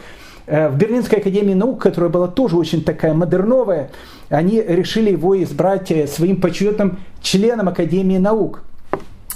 Э, 0.47 0.69
в 0.69 0.77
Берлинской 0.77 1.19
академии 1.19 1.55
наук, 1.55 1.83
которая 1.83 2.11
была 2.11 2.29
тоже 2.29 2.57
очень 2.57 2.85
такая 2.85 3.15
модерновая, 3.15 3.91
они 4.29 4.63
решили 4.63 5.11
его 5.11 5.41
избрать 5.43 5.91
э, 5.91 6.07
своим 6.07 6.41
почетным 6.41 7.01
членом 7.21 7.69
Академии 7.69 8.19
наук. 8.19 8.63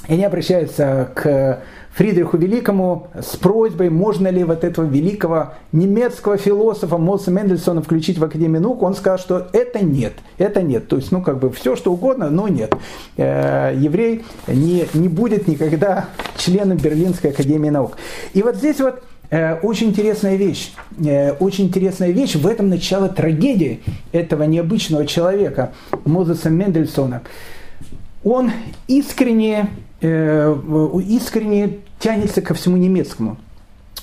И 0.09 0.15
они 0.15 0.25
обращаются 0.25 1.11
к 1.15 1.63
Фридриху 1.93 2.37
Великому 2.37 3.09
с 3.21 3.37
просьбой, 3.37 3.91
можно 3.91 4.29
ли 4.29 4.45
вот 4.45 4.63
этого 4.63 4.87
великого 4.87 5.55
немецкого 5.73 6.37
философа 6.37 6.99
Моса 6.99 7.31
Мендельсона 7.33 7.83
включить 7.83 8.19
в 8.19 8.25
Академию 8.25 8.63
наук. 8.63 8.83
Он 8.83 8.95
сказал, 8.95 9.19
что 9.19 9.49
это 9.53 9.85
нет, 9.85 10.15
это 10.39 10.63
нет. 10.63 10.87
То 10.89 10.97
есть, 10.97 11.11
ну, 11.11 11.23
как 11.23 11.41
бы 11.41 11.51
все, 11.51 11.75
что 11.75 11.93
угодно, 11.93 12.31
но 12.31 12.47
нет. 12.47 12.73
Э, 13.17 13.75
еврей 13.77 14.25
не, 14.47 14.87
не 14.95 15.09
будет 15.09 15.49
никогда 15.49 16.07
членом 16.37 16.79
Берлинской 16.79 17.31
Академии 17.31 17.71
наук. 17.71 17.97
И 18.33 18.43
вот 18.43 18.57
здесь 18.57 18.81
вот 18.81 19.03
очень 19.63 19.89
интересная 19.89 20.37
вещь. 20.37 20.73
Э, 21.05 21.33
очень 21.33 21.67
интересная 21.67 22.11
вещь. 22.11 22.35
В 22.35 22.47
этом 22.47 22.69
начало 22.69 23.09
трагедии 23.09 23.81
этого 24.13 24.43
необычного 24.45 25.07
человека, 25.07 25.73
Мозеса 26.05 26.51
Мендельсона. 26.51 27.23
Он 28.23 28.51
искренне 28.89 29.69
Э, 30.03 30.57
искренне 31.07 31.81
тянется 31.99 32.41
ко 32.41 32.55
всему 32.55 32.79
немецкому. 32.79 33.37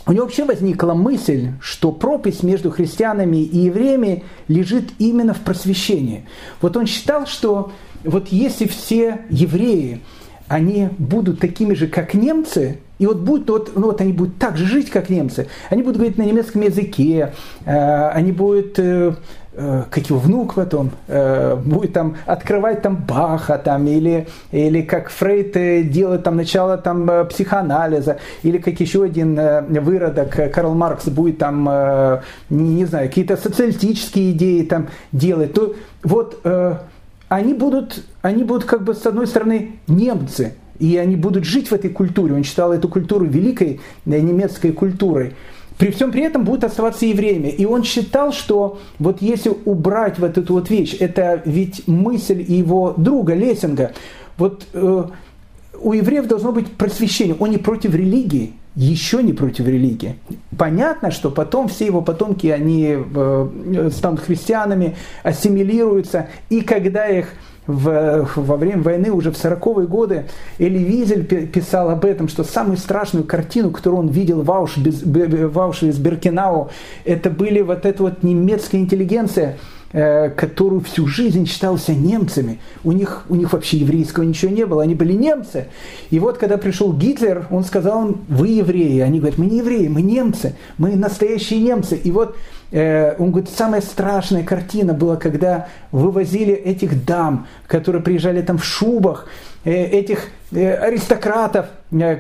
У 0.05 0.11
него 0.11 0.25
вообще 0.25 0.45
возникла 0.45 0.93
мысль, 0.93 1.49
что 1.59 1.91
пропасть 1.91 2.43
между 2.43 2.69
христианами 2.69 3.37
и 3.37 3.57
евреями 3.57 4.23
лежит 4.47 4.91
именно 4.99 5.33
в 5.33 5.39
просвещении. 5.39 6.25
Вот 6.61 6.77
он 6.77 6.85
считал, 6.85 7.25
что 7.25 7.71
вот 8.03 8.27
если 8.29 8.67
все 8.67 9.21
евреи, 9.29 10.01
они 10.47 10.89
будут 10.97 11.39
такими 11.39 11.73
же, 11.73 11.87
как 11.87 12.13
немцы, 12.13 12.79
и 12.99 13.05
вот 13.05 13.17
будут, 13.17 13.49
вот, 13.49 13.71
ну 13.75 13.87
вот 13.87 14.01
они 14.01 14.13
будут 14.13 14.37
так 14.37 14.57
же 14.57 14.65
жить, 14.65 14.89
как 14.89 15.09
немцы, 15.09 15.47
они 15.69 15.83
будут 15.83 15.97
говорить 15.97 16.17
на 16.17 16.23
немецком 16.23 16.61
языке, 16.61 17.33
э, 17.65 18.09
они 18.09 18.31
будут 18.31 18.79
э, 18.79 19.13
Э, 19.59 19.85
как 19.89 20.07
его 20.07 20.19
внук 20.19 20.53
потом 20.53 20.91
э, 21.07 21.55
будет 21.55 21.93
там 21.93 22.17
открывать 22.27 22.83
там 22.83 22.95
Баха 22.95 23.57
там 23.57 23.87
или 23.87 24.27
или 24.51 24.83
как 24.83 25.09
Фрейд 25.09 25.57
э, 25.57 25.81
делает 25.81 26.23
там 26.23 26.35
начало 26.35 26.77
там 26.77 27.09
психоанализа 27.27 28.19
или 28.43 28.59
как 28.59 28.79
еще 28.79 29.03
один 29.03 29.35
выродок 29.81 30.53
Карл 30.53 30.75
Маркс 30.75 31.07
будет 31.07 31.39
там 31.39 31.63
не, 32.51 32.75
не 32.75 32.85
знаю 32.85 33.09
какие-то 33.09 33.35
социалистические 33.35 34.33
идеи 34.33 34.61
там 34.61 34.89
делать 35.11 35.53
то 35.53 35.73
вот 36.03 36.39
они 37.29 37.53
будут 37.53 38.03
они 38.21 38.43
будут 38.43 38.65
как 38.65 38.83
бы 38.83 38.93
с 38.93 39.05
одной 39.05 39.27
стороны 39.27 39.79
немцы 39.87 40.55
и 40.79 40.97
они 40.97 41.15
будут 41.15 41.43
жить 41.43 41.69
в 41.69 41.73
этой 41.73 41.89
культуре 41.89 42.35
он 42.35 42.43
считал 42.43 42.71
эту 42.71 42.87
культуру 42.87 43.25
великой 43.25 43.79
немецкой 44.05 44.71
культурой 44.71 45.33
при 45.77 45.91
всем 45.91 46.11
при 46.11 46.23
этом 46.23 46.43
будут 46.43 46.63
оставаться 46.63 47.05
евреями. 47.05 47.49
И 47.49 47.65
он 47.65 47.83
считал, 47.83 48.33
что 48.33 48.79
вот 48.99 49.21
если 49.21 49.51
убрать 49.65 50.17
вот 50.17 50.37
эту 50.37 50.53
вот 50.53 50.69
вещь, 50.69 50.97
это 50.99 51.41
ведь 51.45 51.87
мысль 51.87 52.41
его 52.41 52.93
друга 52.97 53.35
Лессинга, 53.35 53.93
вот 54.37 54.65
э, 54.73 55.03
у 55.79 55.93
евреев 55.93 56.27
должно 56.27 56.51
быть 56.51 56.71
просвещение. 56.71 57.35
Он 57.39 57.51
не 57.51 57.57
против 57.57 57.93
религии, 57.93 58.53
еще 58.77 59.23
не 59.23 59.33
против 59.33 59.67
религии. 59.67 60.15
Понятно, 60.55 61.09
что 61.09 61.31
потом 61.31 61.67
все 61.67 61.87
его 61.87 62.01
потомки, 62.01 62.45
они 62.47 62.95
э, 62.95 63.89
станут 63.91 64.19
христианами, 64.19 64.95
ассимилируются, 65.23 66.27
и 66.49 66.61
когда 66.61 67.07
их 67.07 67.29
в, 67.65 68.29
во 68.35 68.55
время 68.55 68.83
войны, 68.83 69.11
уже 69.11 69.31
в 69.31 69.35
40-е 69.35 69.87
годы, 69.87 70.25
Эли 70.59 70.77
Визель 70.77 71.25
писал 71.25 71.89
об 71.89 72.05
этом, 72.05 72.27
что 72.27 72.43
самую 72.43 72.77
страшную 72.77 73.25
картину, 73.25 73.71
которую 73.71 74.01
он 74.01 74.09
видел 74.09 74.43
в 74.43 75.59
Аушвиц-Беркинау, 75.59 76.69
это 77.03 77.31
были 77.31 77.61
вот 77.61 77.87
эта 77.87 78.03
вот 78.03 78.21
немецкая 78.21 78.77
интеллигенция, 78.77 79.57
э, 79.91 80.29
которую 80.29 80.81
всю 80.81 81.07
жизнь 81.07 81.45
считался 81.45 81.93
немцами. 81.93 82.59
У 82.83 82.91
них, 82.91 83.25
у 83.29 83.35
них 83.35 83.53
вообще 83.53 83.77
еврейского 83.77 84.23
ничего 84.23 84.51
не 84.51 84.65
было, 84.65 84.83
они 84.83 84.95
были 84.95 85.13
немцы. 85.13 85.67
И 86.09 86.19
вот 86.19 86.37
когда 86.37 86.57
пришел 86.57 86.93
Гитлер, 86.93 87.47
он 87.49 87.63
сказал 87.63 88.15
вы 88.27 88.47
евреи. 88.49 88.99
Они 88.99 89.19
говорят, 89.19 89.37
мы 89.37 89.45
не 89.45 89.59
евреи, 89.59 89.87
мы 89.87 90.01
немцы, 90.01 90.55
мы 90.77 90.95
настоящие 90.95 91.61
немцы. 91.61 91.95
И 91.95 92.11
вот 92.11 92.35
Э, 92.71 93.15
он 93.17 93.31
говорит, 93.31 93.49
самая 93.49 93.81
страшная 93.81 94.43
картина 94.43 94.93
была, 94.93 95.15
когда 95.15 95.67
вывозили 95.91 96.53
этих 96.53 97.05
дам, 97.05 97.47
которые 97.65 98.01
приезжали 98.01 98.41
там 98.41 98.57
в 98.57 98.65
шубах, 98.65 99.27
э, 99.63 99.71
этих 99.71 100.27
аристократов, 100.51 101.67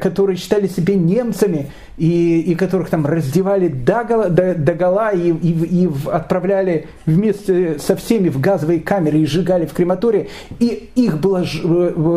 которые 0.01 0.37
считали 0.37 0.67
себя 0.67 0.95
немцами, 0.95 1.71
и, 1.97 2.41
и 2.41 2.55
которых 2.55 2.89
там 2.89 3.05
раздевали 3.05 3.69
до, 3.69 4.03
гола, 4.03 4.29
до, 4.29 4.53
до 4.53 4.73
гола 4.73 5.11
и, 5.11 5.31
и, 5.31 5.83
и 5.83 5.89
отправляли 6.11 6.87
вместе 7.05 7.79
со 7.79 7.95
всеми 7.95 8.29
в 8.29 8.39
газовые 8.39 8.79
камеры 8.79 9.19
и 9.19 9.25
сжигали 9.25 9.65
в 9.65 9.73
крематории. 9.73 10.29
И 10.59 10.89
их 10.95 11.19
было, 11.19 11.43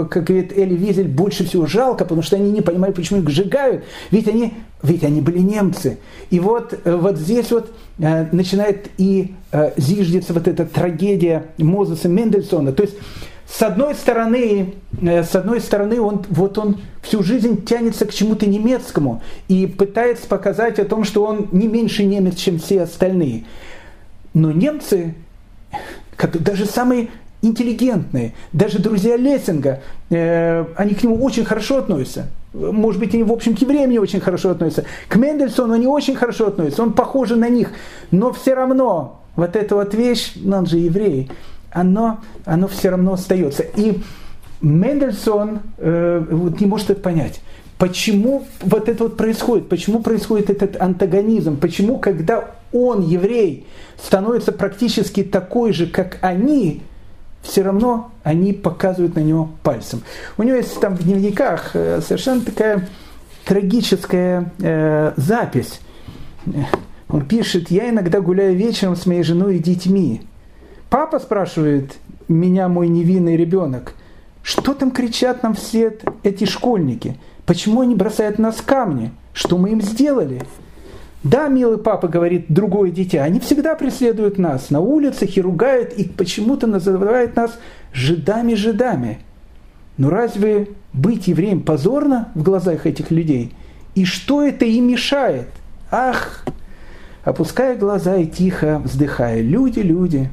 как 0.05 0.25
говорит 0.25 0.53
Эли 0.57 0.75
Визель, 0.75 1.09
больше 1.09 1.45
всего 1.45 1.67
жалко, 1.67 2.05
потому 2.05 2.23
что 2.23 2.37
они 2.37 2.51
не 2.51 2.61
понимали, 2.61 2.93
почему 2.93 3.23
их 3.23 3.31
сжигают. 3.31 3.85
Ведь 4.11 4.29
они, 4.29 4.55
ведь 4.83 5.03
они 5.05 5.21
были 5.21 5.39
немцы. 5.39 5.99
И 6.31 6.41
вот, 6.41 6.79
вот 6.85 7.17
здесь 7.17 7.51
вот 7.51 7.71
Э, 8.01 8.27
начинает 8.33 8.89
и 8.97 9.35
э, 9.53 9.73
зиждется 9.77 10.33
вот 10.33 10.49
эта 10.49 10.65
трагедия 10.65 11.47
Мозеса 11.59 12.09
Мендельсона. 12.09 12.73
То 12.73 12.85
есть 12.85 12.97
с 13.51 13.63
одной 13.63 13.95
стороны, 13.95 14.75
э, 15.03 15.25
с 15.25 15.35
одной 15.35 15.61
стороны 15.61 16.01
он, 16.01 16.25
вот 16.29 16.57
он 16.57 16.81
всю 17.03 17.23
жизнь 17.23 17.65
тянется 17.65 18.07
к 18.07 18.15
чему-то 18.15 18.47
немецкому 18.47 19.23
и 19.49 19.67
пытается 19.67 20.29
показать 20.29 20.79
о 20.79 20.85
том, 20.85 21.05
что 21.05 21.25
он 21.25 21.49
не 21.51 21.67
меньше 21.67 22.05
немец, 22.05 22.37
чем 22.37 22.59
все 22.59 22.83
остальные. 22.83 23.45
Но 24.35 24.53
немцы, 24.53 25.15
даже 26.17 26.67
самые 26.67 27.09
интеллигентные, 27.43 28.35
даже 28.53 28.79
друзья 28.79 29.17
Лессинга, 29.17 29.83
они 30.11 30.95
к 30.95 31.03
нему 31.03 31.25
очень 31.25 31.45
хорошо 31.45 31.79
относятся 31.79 32.29
может 32.53 33.01
быть, 33.01 33.15
они, 33.15 33.23
в 33.23 33.33
общем, 33.33 33.55
к 33.55 33.61
евреям 33.61 33.91
не 33.91 33.99
очень 33.99 34.21
хорошо 34.21 34.51
относятся. 34.51 34.85
К 35.09 35.17
Мендельсону 35.17 35.75
они 35.75 35.87
очень 35.87 36.17
хорошо 36.17 36.49
относятся, 36.49 36.83
он 36.83 36.93
похож 36.95 37.31
на 37.31 37.49
них. 37.49 37.71
Но 38.11 38.33
все 38.33 38.55
равно 38.55 39.21
вот 39.37 39.55
эта 39.55 39.77
вот 39.77 39.95
вещь, 39.95 40.33
ну 40.35 40.57
он 40.57 40.67
же 40.67 40.79
еврей, 40.79 41.31
оно, 41.73 42.21
оно 42.45 42.69
все 42.69 42.91
равно 42.91 43.15
остается. 43.15 43.63
И 43.63 44.01
Мендельсон 44.61 45.61
э, 45.79 46.25
вот 46.31 46.61
не 46.61 46.67
может 46.67 46.91
это 46.91 47.01
понять. 47.01 47.41
Почему 47.79 48.47
вот 48.61 48.89
это 48.89 49.05
вот 49.05 49.17
происходит? 49.17 49.69
Почему 49.69 50.01
происходит 50.01 50.51
этот 50.51 50.81
антагонизм? 50.81 51.57
Почему, 51.57 51.99
когда 51.99 52.51
он, 52.73 53.03
еврей, 53.03 53.67
становится 54.03 54.53
практически 54.53 55.23
такой 55.23 55.73
же, 55.73 55.87
как 55.87 56.19
они, 56.21 56.83
все 57.43 57.63
равно 57.63 58.11
они 58.23 58.53
показывают 58.53 59.17
на 59.17 59.21
него 59.21 59.51
пальцем. 59.63 60.03
У 60.37 60.43
него 60.43 60.57
есть 60.57 60.79
там 60.79 60.95
в 60.95 61.03
дневниках 61.03 61.71
э, 61.75 62.01
совершенно 62.03 62.43
такая 62.43 62.87
трагическая 63.47 64.53
э, 64.59 65.13
запись. 65.17 65.81
Он 67.09 67.25
пишет, 67.25 67.71
я 67.71 67.89
иногда 67.89 68.21
гуляю 68.21 68.55
вечером 68.57 68.95
с 68.95 69.07
моей 69.07 69.23
женой 69.23 69.57
и 69.57 69.59
детьми. 69.59 70.23
Папа 70.91 71.21
спрашивает 71.21 71.99
меня, 72.27 72.69
мой 72.69 72.89
невинный 72.89 73.37
ребенок, 73.37 73.95
что 74.43 74.75
там 74.75 74.91
кричат 74.91 75.45
нам 75.45 75.55
вслед 75.55 76.03
эти 76.25 76.47
школьники? 76.47 77.17
Почему 77.47 77.83
они 77.83 77.95
бросают 77.95 78.41
нас 78.41 78.61
камни? 78.61 79.13
Что 79.33 79.57
мы 79.57 79.71
им 79.71 79.81
сделали? 79.81 80.43
Да, 81.23 81.47
милый 81.47 81.79
папа, 81.79 82.09
говорит 82.09 82.47
другое 82.49 82.91
дитя, 82.91 83.23
они 83.23 83.39
всегда 83.39 83.77
преследуют 83.77 84.37
нас 84.37 84.71
на 84.71 84.81
улицах 84.81 85.37
и 85.37 85.41
ругают, 85.41 85.93
и 85.93 86.09
почему-то 86.09 86.67
называют 86.67 87.37
нас 87.37 87.57
жидами-жидами. 87.93 89.21
Но 89.97 90.11
разве 90.11 90.71
быть 90.93 91.29
евреем 91.29 91.63
позорно 91.63 92.33
в 92.35 92.43
глазах 92.43 92.87
этих 92.87 93.13
людей? 93.13 93.55
И 93.95 94.05
что 94.05 94.43
это 94.43 94.65
им 94.65 94.89
мешает? 94.89 95.51
Ах, 95.93 96.45
опуская 97.23 97.77
глаза 97.77 98.17
и 98.17 98.27
тихо 98.27 98.81
вздыхая, 98.85 99.41
люди, 99.41 99.81
люди, 99.81 100.31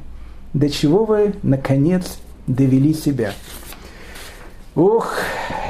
до 0.52 0.70
чего 0.70 1.04
вы, 1.04 1.34
наконец, 1.42 2.18
довели 2.46 2.94
себя? 2.94 3.32
Ох, 4.74 5.14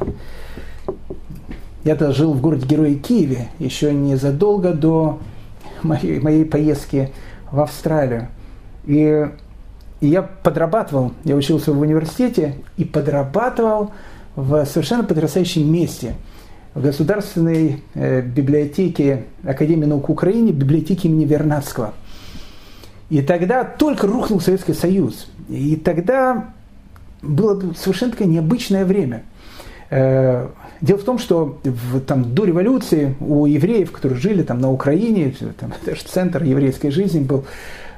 Я 1.84 1.96
тогда 1.96 2.14
жил 2.14 2.34
в 2.34 2.42
городе 2.42 2.66
Герое 2.66 2.96
Киеве, 2.96 3.50
еще 3.60 3.94
незадолго 3.94 4.74
до 4.74 5.20
моей, 5.82 6.20
моей 6.20 6.46
поездки 6.46 7.12
в 7.52 7.60
Австралию. 7.60 8.30
И, 8.86 9.28
и 10.04 10.08
я 10.08 10.22
подрабатывал, 10.22 11.14
я 11.24 11.36
учился 11.36 11.72
в 11.72 11.80
университете 11.80 12.56
и 12.78 12.86
подрабатывал 12.86 13.92
в 14.36 14.66
совершенно 14.66 15.04
потрясающем 15.04 15.72
месте– 15.72 16.16
в 16.74 16.82
Государственной 16.82 17.84
э, 17.94 18.22
библиотеке 18.22 19.26
Академии 19.44 19.86
наук 19.86 20.10
Украины, 20.10 20.50
библиотеке 20.50 21.08
имени 21.08 21.26
Вернадского. 21.26 21.94
И 23.10 23.22
тогда 23.22 23.64
только 23.64 24.08
рухнул 24.08 24.40
Советский 24.42 24.74
Союз. 24.74 25.28
И 25.50 25.76
тогда 25.76 26.50
было 27.22 27.74
совершенно 27.76 28.14
такое 28.14 28.28
необычное 28.28 28.86
время. 28.86 29.24
Э, 29.92 30.48
дело 30.82 30.98
в 30.98 31.04
том, 31.04 31.20
что 31.20 31.60
в, 31.64 32.00
там, 32.02 32.34
до 32.34 32.46
революции 32.46 33.16
у 33.20 33.46
евреев, 33.46 33.92
которые 33.92 34.20
жили 34.20 34.42
там, 34.42 34.60
на 34.60 34.72
Украине, 34.72 35.36
там, 35.60 35.74
это 35.86 35.96
центр 36.06 36.42
еврейской 36.44 36.90
жизни 36.90 37.20
был, 37.20 37.46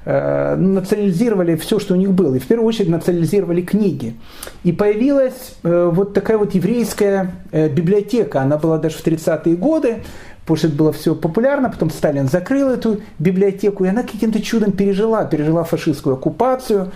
Э, 0.07 0.55
национализировали 0.55 1.55
все, 1.55 1.79
что 1.79 1.95
у 1.95 1.97
них 1.97 2.11
было. 2.11 2.35
И 2.35 2.39
в 2.39 2.45
первую 2.45 2.67
очередь 2.67 2.89
национализировали 2.89 3.61
книги. 3.61 4.15
И 4.63 4.71
появилась 4.71 5.55
э, 5.63 5.89
вот 5.91 6.13
такая 6.13 6.37
вот 6.37 6.53
еврейская 6.53 7.31
э, 7.51 7.69
библиотека. 7.69 8.41
Она 8.41 8.57
была 8.57 8.77
даже 8.77 8.97
в 8.97 9.05
30-е 9.05 9.55
годы, 9.55 10.03
потому 10.41 10.57
что 10.57 10.67
это 10.67 10.75
было 10.75 10.93
все 10.93 11.15
популярно. 11.15 11.71
Потом 11.71 11.89
Сталин 11.89 12.27
закрыл 12.27 12.69
эту 12.69 13.01
библиотеку, 13.17 13.83
и 13.85 13.87
она 13.87 14.03
каким-то 14.03 14.43
чудом 14.43 14.73
пережила. 14.73 15.25
Пережила 15.25 15.63
фашистскую 15.63 16.15
оккупацию 16.15 16.91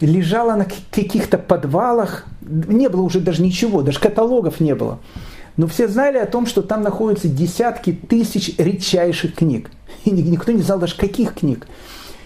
лежала 0.00 0.56
на 0.56 0.64
каких-то 0.64 1.38
подвалах, 1.38 2.26
не 2.40 2.88
было 2.88 3.02
уже 3.02 3.20
даже 3.20 3.40
ничего, 3.40 3.82
даже 3.82 4.00
каталогов 4.00 4.58
не 4.58 4.74
было. 4.74 4.98
Но 5.56 5.66
все 5.68 5.86
знали 5.86 6.18
о 6.18 6.26
том, 6.26 6.46
что 6.46 6.62
там 6.62 6.82
находятся 6.82 7.28
десятки 7.28 7.92
тысяч 7.92 8.56
редчайших 8.58 9.36
книг. 9.36 9.70
И 10.04 10.10
никто 10.10 10.50
не 10.50 10.62
знал 10.62 10.80
даже 10.80 10.96
каких 10.96 11.34
книг. 11.34 11.68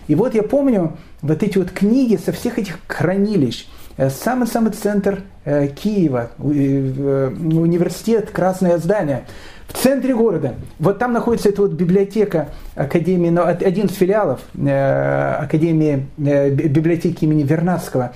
И 0.09 0.15
вот 0.15 0.35
я 0.35 0.43
помню 0.43 0.93
вот 1.23 1.43
эти 1.43 1.59
вот 1.59 1.71
книги 1.71 2.17
со 2.17 2.33
всех 2.33 2.59
этих 2.59 2.79
хранилищ, 2.87 3.67
э, 3.97 4.11
самый-самый 4.11 4.73
центр 4.73 5.23
э, 5.45 5.69
Киева, 5.69 6.31
э, 6.39 6.43
университет, 6.43 8.31
Красное 8.31 8.79
здание, 8.79 9.27
в 9.69 9.73
центре 9.77 10.15
города. 10.15 10.55
Вот 10.79 10.99
там 10.99 11.13
находится 11.13 11.49
эта 11.49 11.63
вот 11.63 11.73
библиотека 11.73 12.49
Академии, 12.77 13.31
ну, 13.31 13.43
один 13.43 13.87
из 13.87 13.97
филиалов 13.97 14.41
Академии 14.55 16.07
библиотеки 16.17 17.25
имени 17.25 17.43
Вернадского. 17.43 18.13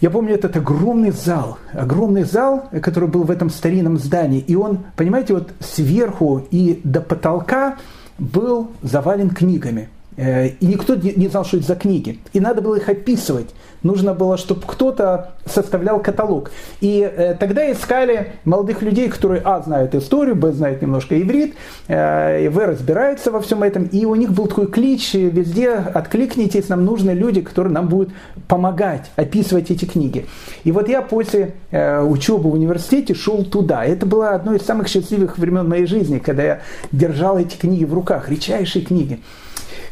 Я 0.00 0.10
помню 0.10 0.34
этот 0.34 0.56
огромный 0.56 1.12
зал, 1.12 1.58
огромный 1.72 2.24
зал, 2.24 2.68
который 2.82 3.08
был 3.08 3.22
в 3.22 3.30
этом 3.30 3.48
старинном 3.48 3.96
здании. 3.98 4.40
И 4.40 4.56
он, 4.56 4.86
понимаете, 4.96 5.34
вот 5.34 5.52
сверху 5.60 6.44
и 6.50 6.80
до 6.82 7.00
потолка 7.00 7.76
был 8.18 8.72
завален 8.82 9.30
книгами. 9.30 9.88
Э, 10.20 10.48
и 10.48 10.66
никто 10.66 10.96
не 10.96 11.28
знал, 11.28 11.46
что 11.46 11.56
это 11.56 11.66
за 11.66 11.76
книги. 11.76 12.18
И 12.34 12.40
надо 12.40 12.60
было 12.60 12.76
их 12.76 12.88
описывать. 12.90 13.48
Нужно 13.82 14.12
было, 14.12 14.36
чтобы 14.36 14.60
кто-то 14.66 15.32
составлял 15.46 15.98
каталог. 16.00 16.50
И 16.82 17.00
э, 17.00 17.34
тогда 17.40 17.72
искали 17.72 18.32
молодых 18.44 18.82
людей, 18.82 19.08
которые, 19.08 19.40
а, 19.42 19.62
знают 19.62 19.94
историю, 19.94 20.36
б, 20.36 20.52
знают 20.52 20.82
немножко 20.82 21.18
иврит, 21.18 21.54
э, 21.88 22.50
в, 22.50 22.58
разбираются 22.58 23.30
во 23.30 23.40
всем 23.40 23.62
этом. 23.62 23.84
И 23.84 24.04
у 24.04 24.14
них 24.14 24.32
был 24.32 24.46
такой 24.46 24.66
клич 24.66 25.14
везде, 25.14 25.70
откликнитесь, 25.70 26.68
нам 26.68 26.84
нужны 26.84 27.12
люди, 27.12 27.40
которые 27.40 27.72
нам 27.72 27.88
будут 27.88 28.10
помогать 28.46 29.10
описывать 29.16 29.70
эти 29.70 29.86
книги. 29.86 30.26
И 30.64 30.72
вот 30.72 30.88
я 30.88 31.00
после 31.00 31.54
учебы 31.70 32.50
в 32.50 32.54
университете 32.54 33.14
шел 33.14 33.44
туда. 33.44 33.84
Это 33.84 34.04
было 34.04 34.30
одно 34.30 34.54
из 34.54 34.62
самых 34.62 34.88
счастливых 34.88 35.38
времен 35.38 35.68
моей 35.68 35.86
жизни, 35.86 36.18
когда 36.18 36.42
я 36.42 36.60
держал 36.92 37.38
эти 37.38 37.56
книги 37.56 37.84
в 37.84 37.94
руках, 37.94 38.28
редчайшие 38.28 38.84
книги. 38.84 39.20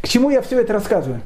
К 0.02 0.08
чему 0.08 0.30
я 0.30 0.42
все 0.42 0.60
это 0.60 0.72
рассказываю? 0.72 1.20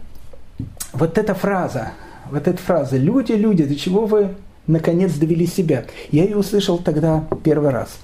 Вот 0.93 1.19
эта 1.19 1.35
фраза, 1.35 1.93
вот 2.31 2.47
эта 2.49 2.59
фраза 2.59 2.97
«Люди, 2.97 3.33
люди, 3.33 3.65
до 3.65 3.75
чего 3.77 4.07
вы 4.07 4.35
наконец 4.67 5.15
довели 5.15 5.47
себя?» 5.47 5.85
Я 6.11 6.25
ее 6.25 6.37
услышал 6.37 6.79
тогда 6.79 7.25
первый 7.45 7.71
раз. 7.71 7.99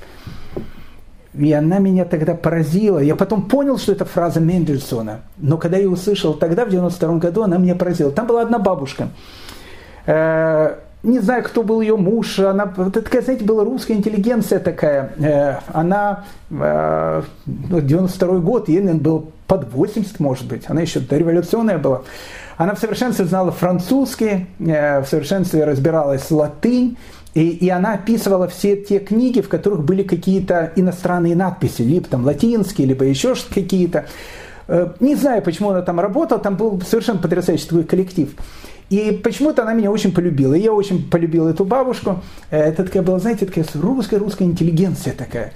И 1.35 1.53
она 1.53 1.79
меня 1.79 2.05
тогда 2.05 2.35
поразила. 2.35 2.99
Я 2.99 3.15
потом 3.15 3.49
понял, 3.49 3.79
что 3.79 3.93
это 3.93 4.05
фраза 4.05 4.41
Мендельсона. 4.41 5.21
Но 5.37 5.57
когда 5.57 5.77
я 5.77 5.89
услышал 5.89 6.35
тогда, 6.35 6.65
в 6.65 6.71
92 6.71 7.19
году, 7.19 7.43
она 7.43 7.59
меня 7.59 7.75
поразила. 7.75 8.11
Там 8.11 8.27
была 8.27 8.43
одна 8.43 8.59
бабушка. 8.59 9.09
Э, 10.07 10.77
не 11.03 11.21
знаю, 11.21 11.45
кто 11.45 11.63
был 11.63 11.81
ее 11.81 11.97
муж, 11.97 12.39
она, 12.41 12.73
вот 12.77 12.95
такая, 12.95 13.23
знаете, 13.23 13.45
была 13.45 13.63
русская 13.63 13.95
интеллигенция 13.95 14.59
такая, 14.59 15.13
э, 15.19 15.61
она, 15.73 16.25
э, 16.51 17.23
92 17.47 18.29
ну, 18.29 18.41
год, 18.41 18.69
ей, 18.69 18.81
наверное, 18.81 19.01
был 19.01 19.33
под 19.49 19.73
80, 19.73 20.21
может 20.21 20.47
быть, 20.47 20.65
она 20.69 20.83
еще 20.83 21.01
дореволюционная 21.01 21.79
была. 21.79 22.03
Она 22.59 22.75
в 22.75 22.79
совершенстве 22.79 23.25
знала 23.25 23.51
французский, 23.51 24.47
э, 24.61 25.01
в 25.01 25.07
совершенстве 25.07 25.65
разбиралась 25.65 26.31
латынь, 26.31 26.97
и, 27.35 27.49
и 27.49 27.69
она 27.71 27.95
описывала 27.95 28.47
все 28.49 28.77
те 28.77 28.99
книги, 28.99 29.41
в 29.41 29.49
которых 29.49 29.85
были 29.85 30.03
какие-то 30.03 30.73
иностранные 30.77 31.35
надписи, 31.35 31.83
либо 31.83 32.07
там 32.09 32.25
латинские, 32.25 32.87
либо 32.87 33.05
еще 33.05 33.35
какие-то. 33.53 34.07
Э, 34.69 34.93
не 35.01 35.15
знаю, 35.15 35.43
почему 35.43 35.71
она 35.71 35.83
там 35.83 35.99
работала, 35.99 36.41
там 36.41 36.57
был 36.57 36.81
совершенно 36.83 37.19
потрясающий 37.19 37.67
такой 37.67 37.85
коллектив. 37.85 38.31
И 38.91 39.21
почему-то 39.23 39.63
она 39.63 39.73
меня 39.73 39.91
очень 39.91 40.13
полюбила. 40.13 40.55
И 40.55 40.61
я 40.61 40.73
очень 40.73 41.09
полюбил 41.09 41.47
эту 41.49 41.65
бабушку. 41.65 42.23
Э, 42.51 42.61
это 42.61 42.85
такая 42.85 43.03
была, 43.03 43.19
знаете, 43.19 43.47
такая 43.47 43.65
русская-русская 43.75 44.45
интеллигенция 44.45 45.15
такая. 45.15 45.53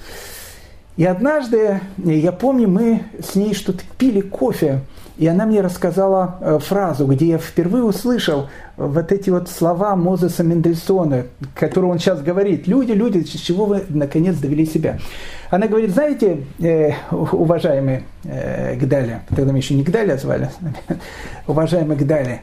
И 0.96 1.04
однажды, 1.04 1.80
э, 2.04 2.10
я 2.10 2.32
помню, 2.32 2.68
мы 2.68 3.02
с 3.22 3.34
ней 3.34 3.54
что-то 3.54 3.82
пили 3.96 4.20
кофе, 4.20 4.80
и 5.16 5.26
она 5.26 5.46
мне 5.46 5.60
рассказала 5.60 6.38
э, 6.40 6.58
фразу, 6.58 7.06
где 7.06 7.28
я 7.28 7.38
впервые 7.38 7.84
услышал 7.84 8.48
вот 8.76 9.10
эти 9.10 9.30
вот 9.30 9.48
слова 9.48 9.96
Мозеса 9.96 10.42
Мендельсона, 10.42 11.24
которые 11.54 11.92
он 11.92 11.98
сейчас 11.98 12.20
говорит. 12.20 12.66
Люди, 12.66 12.92
люди, 12.92 13.24
с 13.24 13.40
чего 13.40 13.64
вы 13.64 13.84
наконец 13.88 14.36
довели 14.36 14.66
себя? 14.66 14.98
Она 15.50 15.66
говорит, 15.66 15.90
знаете, 15.90 16.44
э, 16.60 16.92
уважаемый 17.10 18.04
э, 18.24 18.74
Гдаля, 18.76 19.22
тогда 19.28 19.52
мы 19.52 19.58
еще 19.58 19.74
не 19.74 19.82
Гдаля 19.82 20.16
звали, 20.16 20.50
уважаемый 21.46 21.96
Гдаля, 21.96 22.42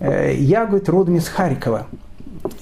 э, 0.00 0.34
я, 0.36 0.66
говорит, 0.66 0.88
родом 0.88 1.16
из 1.16 1.28
Харькова. 1.28 1.86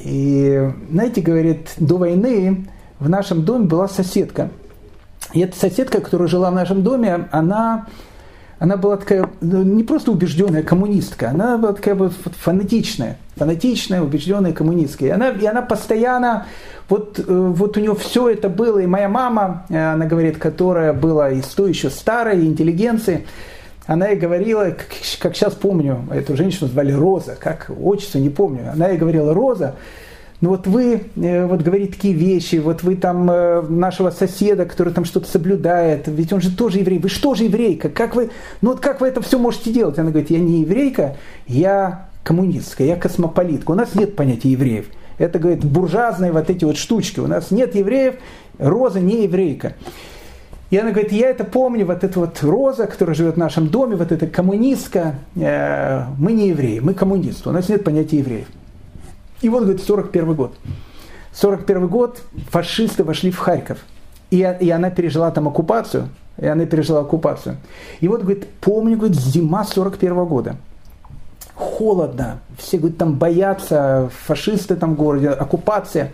И, 0.01 0.71
знаете, 0.91 1.23
говорит, 1.23 1.73
до 1.79 1.97
войны 1.97 2.67
в 3.01 3.09
нашем 3.09 3.45
доме 3.45 3.65
была 3.65 3.89
соседка– 3.89 4.51
и 5.33 5.41
эта 5.41 5.59
соседка, 5.59 6.01
которая 6.01 6.29
жила 6.29 6.51
в 6.51 6.55
нашем 6.55 6.83
доме, 6.83 7.29
она, 7.31 7.87
она 8.59 8.77
была 8.77 8.97
такая 8.97 9.29
ну, 9.41 9.63
не 9.63 9.83
просто 9.83 10.11
убежденная 10.11 10.63
коммунистка, 10.63 11.31
она 11.31 11.57
была 11.57 11.73
такая 11.73 11.95
вот 11.95 12.13
фанатичная, 12.13 13.17
фанатичная, 13.37 14.03
убежденная 14.03 14.53
коммунистка. 14.53 15.07
И 15.07 15.09
она, 15.09 15.31
и 15.31 15.47
она 15.47 15.63
постоянно, 15.63 16.47
вот, 16.89 17.19
э, 17.19 17.23
вот 17.27 17.77
у 17.77 17.81
нее 17.81 17.95
все 17.95 18.29
это 18.29 18.49
было. 18.49 18.79
И 18.81 18.87
моя 18.87 19.09
мама, 19.09 19.65
э, 19.71 19.93
она 19.93 20.07
говорит, 20.07 20.37
которая 20.37 20.93
была 20.93 21.31
из 21.31 21.47
той 21.47 21.71
еще 21.71 21.89
старой 21.89 22.45
интеллигенции, 22.45 23.27
она 23.87 24.09
ей 24.09 24.17
говорила, 24.17 24.65
как, 24.65 24.89
как 25.19 25.37
сейчас 25.37 25.55
помню, 25.55 26.07
эту 26.13 26.37
женщину 26.37 26.69
звали 26.69 26.93
Роза, 26.93 27.37
как 27.39 27.71
отчество 27.83 28.19
не 28.19 28.31
помню, 28.31 28.71
она 28.73 28.89
ей 28.89 28.99
говорила, 28.99 29.35
Роза, 29.35 29.75
ну 30.43 30.51
вот 30.51 30.67
вы 30.67 31.05
э, 31.15 31.47
вот 31.47 31.63
говорите 31.63 31.93
такие 31.93 32.15
вещи, 32.15 32.57
вот 32.57 32.83
вы 32.83 32.97
там 32.97 33.31
э, 33.31 33.63
нашего 33.63 34.11
соседа, 34.11 34.67
который 34.67 34.93
там 34.93 35.05
что-то 35.05 35.31
соблюдает, 35.31 36.09
ведь 36.09 36.33
он 36.33 36.41
же 36.41 36.55
тоже 36.55 36.81
еврей, 36.81 36.99
вы 36.99 37.09
что 37.09 37.37
же 37.37 37.45
еврейка, 37.45 37.89
как 37.89 38.17
вы, 38.17 38.31
ну 38.61 38.71
вот 38.71 38.81
как 38.81 39.01
вы 39.01 39.07
это 39.07 39.23
все 39.23 39.39
можете 39.39 39.73
делать? 39.73 40.01
Она 40.01 40.11
говорит, 40.11 40.31
я 40.31 40.41
не 40.41 40.63
еврейка, 40.63 41.17
я 41.47 42.09
коммунистская, 42.25 42.89
я 42.89 42.97
космополитка, 42.97 43.71
у 43.71 43.75
нас 43.75 43.95
нет 43.95 44.17
понятия 44.17 44.51
евреев. 44.51 44.87
Это, 45.19 45.39
говорит, 45.39 45.65
буржуазные 45.65 46.33
вот 46.33 46.51
эти 46.51 46.65
вот 46.65 46.77
штучки, 46.77 47.21
у 47.21 47.29
нас 47.29 47.53
нет 47.53 47.77
евреев, 47.77 48.17
Роза 48.59 48.99
не 48.99 49.23
еврейка. 49.23 49.75
И 50.71 50.77
она 50.77 50.91
говорит, 50.91 51.13
я 51.13 51.31
это 51.31 51.45
помню, 51.45 51.87
вот 51.87 52.03
эта 52.03 52.19
вот 52.19 52.43
Роза, 52.43 52.89
которая 52.89 53.15
живет 53.15 53.35
в 53.37 53.39
нашем 53.39 53.69
доме, 53.69 53.95
вот 53.95 54.11
эта 54.11 54.27
коммунистка, 54.27 55.15
э, 55.37 56.03
мы 56.19 56.33
не 56.33 56.49
евреи, 56.49 56.81
мы 56.81 56.95
коммунисты, 56.95 57.49
у 57.49 57.53
нас 57.53 57.69
нет 57.69 57.85
понятия 57.85 58.19
евреев. 58.19 58.49
И 59.43 59.49
вот, 59.49 59.65
говорит, 59.65 59.83
41 59.83 60.35
год. 60.35 60.55
41 61.33 61.89
год 61.89 62.23
фашисты 62.51 63.05
вошли 63.05 63.31
в 63.31 63.39
Харьков. 63.39 63.79
И, 64.31 64.39
и 64.61 64.71
она 64.71 64.91
пережила 64.91 65.31
там 65.31 65.49
оккупацию. 65.49 66.09
И 66.39 66.47
она 66.47 66.65
пережила 66.65 67.01
оккупацию. 67.01 67.57
И 68.01 68.09
вот, 68.09 68.23
говорит, 68.23 68.47
помню, 68.61 68.97
говорит, 68.97 69.19
зима 69.19 69.65
41 69.65 70.25
года. 70.25 70.57
Холодно. 71.55 72.41
Все, 72.57 72.79
говорит, 72.79 72.99
там 72.99 73.15
боятся, 73.15 74.11
фашисты 74.25 74.77
там 74.77 74.95
в 74.95 74.97
городе, 74.97 75.29
оккупация. 75.29 76.13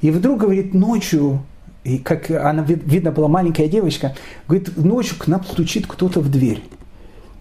И 0.00 0.10
вдруг, 0.10 0.40
говорит, 0.40 0.74
ночью, 0.74 1.40
и 1.82 1.98
как 1.98 2.30
она, 2.30 2.62
видно, 2.62 3.10
была 3.10 3.28
маленькая 3.28 3.68
девочка, 3.68 4.14
говорит, 4.48 4.76
ночью 4.76 5.18
к 5.18 5.26
нам 5.26 5.44
стучит 5.44 5.86
кто-то 5.86 6.20
в 6.20 6.30
дверь. 6.30 6.62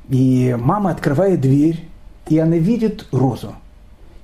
И 0.10 0.56
мама 0.60 0.92
открывает 0.92 1.40
дверь, 1.40 1.88
и 2.28 2.38
она 2.40 2.58
видит 2.58 3.08
розу. 3.12 3.56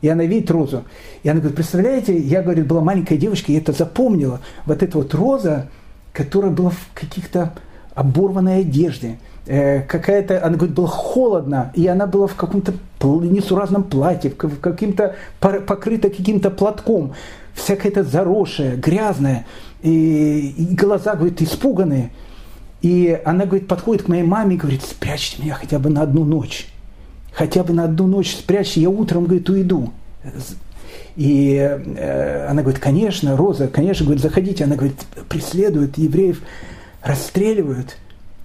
И 0.02 0.08
она 0.08 0.24
видит 0.26 0.50
розу. 0.52 0.84
И 1.24 1.30
она 1.30 1.40
говорит, 1.40 1.56
представляете, 1.56 2.18
я, 2.18 2.42
говорит, 2.42 2.68
была 2.68 2.82
маленькая 2.82 3.18
девочка, 3.18 3.52
и 3.52 3.58
это 3.58 3.74
запомнила. 3.74 4.40
Вот 4.66 4.82
эта 4.82 4.98
вот 4.98 5.14
роза, 5.14 5.68
которая 6.14 6.52
была 6.52 6.70
в 6.70 6.88
каких-то 6.94 7.54
оборванной 7.96 8.62
одежде, 8.62 9.20
э, 9.46 9.82
какая-то, 9.82 10.46
она 10.46 10.56
говорит, 10.56 10.76
было 10.76 10.88
холодно, 10.88 11.72
и 11.76 11.86
она 11.88 12.08
была 12.08 12.28
в 12.28 12.36
каком-то 12.36 12.74
несуразном 13.04 13.84
платье, 13.84 14.32
в 14.32 14.60
каким-то 14.60 15.16
покрыта 15.40 16.10
каким-то 16.10 16.50
платком, 16.50 17.14
вся 17.54 17.76
какая-то 17.76 18.04
заросшая, 18.04 18.78
грязная, 18.78 19.46
и, 19.82 20.54
и 20.58 20.76
глаза, 20.76 21.16
говорит, 21.16 21.42
испуганные. 21.42 22.12
И 22.82 23.20
она, 23.26 23.46
говорит, 23.46 23.68
подходит 23.68 24.04
к 24.04 24.08
моей 24.08 24.24
маме 24.24 24.56
и 24.56 24.58
говорит, 24.58 24.84
спрячьте 24.84 25.42
меня 25.44 25.56
хотя 25.56 25.80
бы 25.80 25.90
на 25.90 26.04
одну 26.04 26.24
ночь. 26.24 26.68
Хотя 27.34 27.64
бы 27.64 27.74
на 27.74 27.86
одну 27.86 28.08
ночь 28.08 28.36
спрячьте, 28.36 28.82
я 28.82 28.90
утром, 28.90 29.26
говорит, 29.26 29.50
уйду. 29.50 29.92
И 31.16 31.56
э, 31.56 32.48
она 32.50 32.62
говорит, 32.62 32.82
конечно, 32.82 33.36
Роза, 33.36 33.68
конечно, 33.68 34.06
говорит, 34.06 34.24
заходите. 34.24 34.64
Она 34.64 34.76
говорит, 34.76 34.96
преследуют 35.28 35.98
евреев, 35.98 36.42
расстреливают. 37.02 37.98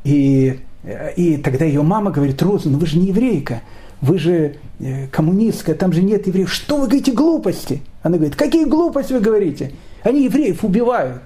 И, 0.04 0.60
э, 0.82 1.14
и 1.14 1.36
тогда 1.36 1.64
ее 1.64 1.82
мама 1.82 2.10
говорит, 2.10 2.40
Роза, 2.42 2.68
ну 2.70 2.78
вы 2.78 2.86
же 2.86 2.98
не 2.98 3.08
еврейка, 3.08 3.62
вы 4.00 4.18
же 4.18 4.56
э, 4.80 5.06
коммунистка, 5.08 5.74
там 5.74 5.92
же 5.92 6.02
нет 6.02 6.26
евреев. 6.26 6.52
Что 6.52 6.76
вы 6.76 6.86
говорите 6.86 7.12
глупости? 7.12 7.82
Она 8.02 8.16
говорит, 8.16 8.36
какие 8.36 8.64
глупости 8.64 9.12
вы 9.12 9.20
говорите? 9.20 9.72
Они 10.02 10.24
евреев 10.24 10.64
убивают. 10.64 11.22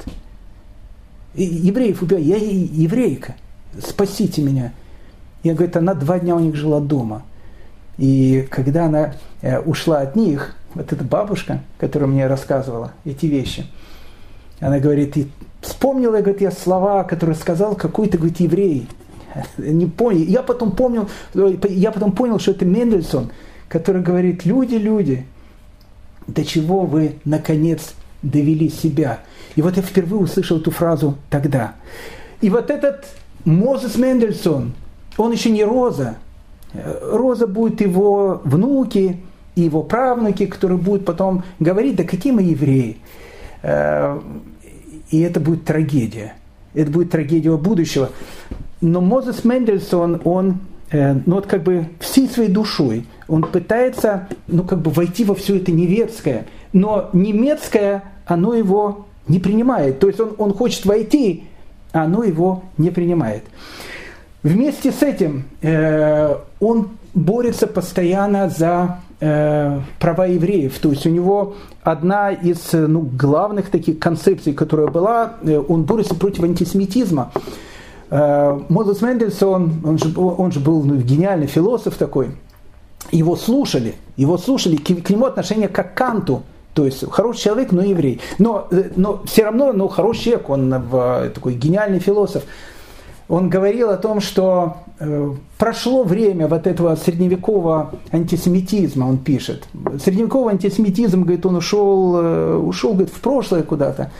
Евреев 1.35 2.03
убивают. 2.03 2.27
Я 2.27 2.37
еврейка, 2.37 3.37
спасите 3.83 4.43
меня. 4.43 4.73
И, 5.43 5.51
говорит, 5.51 5.77
она 5.77 5.95
два 5.95 6.19
дня 6.19 6.37
у 6.37 6.41
них 6.41 6.55
жила 6.57 6.81
дома. 6.81 7.23
И 7.99 8.47
когда 8.51 8.87
она 8.87 9.15
э, 9.43 9.59
ушла 9.61 10.01
от 10.01 10.17
них, 10.17 10.55
вот 10.75 10.93
эта 10.93 11.05
бабушка, 11.05 11.63
которая 11.79 12.09
мне 12.09 12.27
рассказывала 12.27 12.93
эти 13.05 13.27
вещи, 13.27 13.67
она 14.61 14.79
говорит, 14.79 15.17
и 15.17 15.29
вспомнила, 15.61 16.19
говорит, 16.19 16.41
я 16.41 16.51
слова, 16.51 17.05
которые 17.05 17.37
сказал 17.37 17.75
какой-то, 17.75 18.19
говорит, 18.19 18.41
еврей. 18.41 18.89
Не 19.59 19.87
понял. 19.87 20.25
Я 20.25 20.43
потом 20.43 20.73
помнил, 20.73 21.09
я 21.35 21.91
потом 21.91 22.13
понял, 22.13 22.39
что 22.39 22.53
это 22.53 22.65
Мендельсон, 22.65 23.31
который 23.69 24.03
говорит, 24.03 24.45
люди, 24.45 24.77
люди, 24.77 25.27
до 26.27 26.45
чего 26.45 26.83
вы, 26.85 27.17
наконец, 27.25 27.95
довели 28.23 28.69
себя. 28.69 29.21
И 29.57 29.63
вот 29.63 29.77
я 29.77 29.83
впервые 29.83 30.23
услышал 30.23 30.59
эту 30.59 30.71
фразу 30.71 31.17
тогда. 31.31 31.75
И 32.41 32.51
вот 32.51 32.71
этот 32.71 33.07
Мозес 33.45 33.97
Мендельсон, 33.97 34.75
он 35.17 35.33
еще 35.33 35.51
не 35.51 35.65
Роза. 35.65 36.17
Роза 36.75 37.47
будет 37.47 37.81
его 37.81 38.41
внуки, 38.45 39.19
и 39.59 39.63
его 39.63 39.83
правнуки, 39.83 40.47
которые 40.47 40.79
будут 40.79 41.05
потом 41.05 41.43
говорить, 41.59 41.97
да 41.97 42.05
какие 42.05 42.33
мы 42.33 42.43
евреи. 42.43 42.99
Э, 43.63 44.21
и 45.11 45.21
это 45.21 45.41
будет 45.41 45.65
трагедия. 45.65 46.35
Это 46.75 46.91
будет 46.91 47.11
трагедия 47.11 47.57
будущего. 47.57 48.11
Но 48.81 49.01
Мозес 49.01 49.45
Мендельсон, 49.45 50.21
он 50.25 50.61
э, 50.93 51.15
ну 51.27 51.37
вот 51.37 51.47
как 51.47 51.65
бы 51.65 51.89
всей 51.99 52.29
своей 52.29 52.51
душой, 52.51 53.07
он 53.27 53.43
пытается, 53.43 54.29
ну 54.47 54.63
как 54.63 54.81
бы 54.81 54.93
войти 54.93 55.25
во 55.25 55.35
все 55.35 55.57
это 55.57 55.73
немецкое, 55.73 56.47
но 56.73 57.11
немецкое, 57.13 58.05
оно 58.27 58.55
его 58.55 59.07
не 59.27 59.41
принимает. 59.41 59.99
То 59.99 60.07
есть 60.07 60.21
он, 60.21 60.35
он 60.39 60.55
хочет 60.55 60.87
войти, 60.87 61.45
а 61.93 62.05
оно 62.05 62.23
его 62.23 62.63
не 62.77 62.91
принимает. 62.91 63.43
Вместе 64.43 64.93
с 64.93 65.03
этим 65.03 65.45
э, 65.63 66.37
он 66.61 66.91
борется 67.15 67.67
постоянно 67.67 68.49
за 68.49 69.01
э, 69.21 69.81
права 69.99 70.27
евреев. 70.27 70.79
То 70.79 70.91
есть 70.91 71.07
у 71.07 71.11
него 71.11 71.55
одна 71.83 72.31
из 72.31 72.73
ну, 72.73 73.01
главных 73.01 73.71
таких 73.71 73.99
концепций, 73.99 74.53
которая 74.53 74.87
была, 74.87 75.35
э, 75.43 75.59
он 75.59 75.83
борется 75.83 76.15
против 76.15 76.45
антисемитизма. 76.45 77.33
Э, 78.11 78.61
Мозес 78.69 79.03
Мендельсон, 79.03 79.83
он 79.85 79.99
же, 79.99 80.19
он 80.19 80.53
же 80.53 80.61
был 80.61 80.83
ну, 80.85 80.97
гениальный 80.97 81.47
философ 81.47 81.97
такой, 81.97 82.31
его 83.11 83.37
слушали, 83.37 83.97
его 84.17 84.39
слушали, 84.39 84.77
к, 84.77 84.85
к 84.85 85.11
нему 85.11 85.27
отношение 85.27 85.69
как 85.69 85.95
к 85.95 85.97
Канту, 85.97 86.43
то 86.75 86.85
есть 86.85 87.11
хороший 87.11 87.43
человек, 87.43 87.73
но 87.73 87.83
еврей. 87.83 88.21
Но, 88.39 88.69
э, 88.71 88.91
но 88.95 89.23
все 89.25 89.45
равно 89.45 89.73
ну, 89.73 89.89
хороший 89.89 90.25
человек, 90.25 90.49
он 90.49 90.73
э, 90.73 91.31
такой 91.35 91.55
гениальный 91.55 91.99
философ 91.99 92.45
он 93.29 93.51
говорил 93.51 93.91
о 93.91 93.97
том, 93.99 94.21
что 94.21 94.79
э, 94.99 95.35
прошло 95.59 96.03
время 96.03 96.49
вот 96.49 96.67
этого 96.67 96.97
средневекового 96.97 97.93
антисемитизма, 98.11 99.05
он 99.05 99.19
пишет. 99.19 99.69
Средневековый 100.03 100.55
антисемитизм, 100.55 101.23
говорит, 101.23 101.45
он 101.45 101.57
ушел, 101.57 102.17
э, 102.17 102.57
ушел 102.57 102.93
говорит, 102.93 103.11
в 103.11 103.21
прошлое 103.21 103.63
куда-то. 103.63 104.11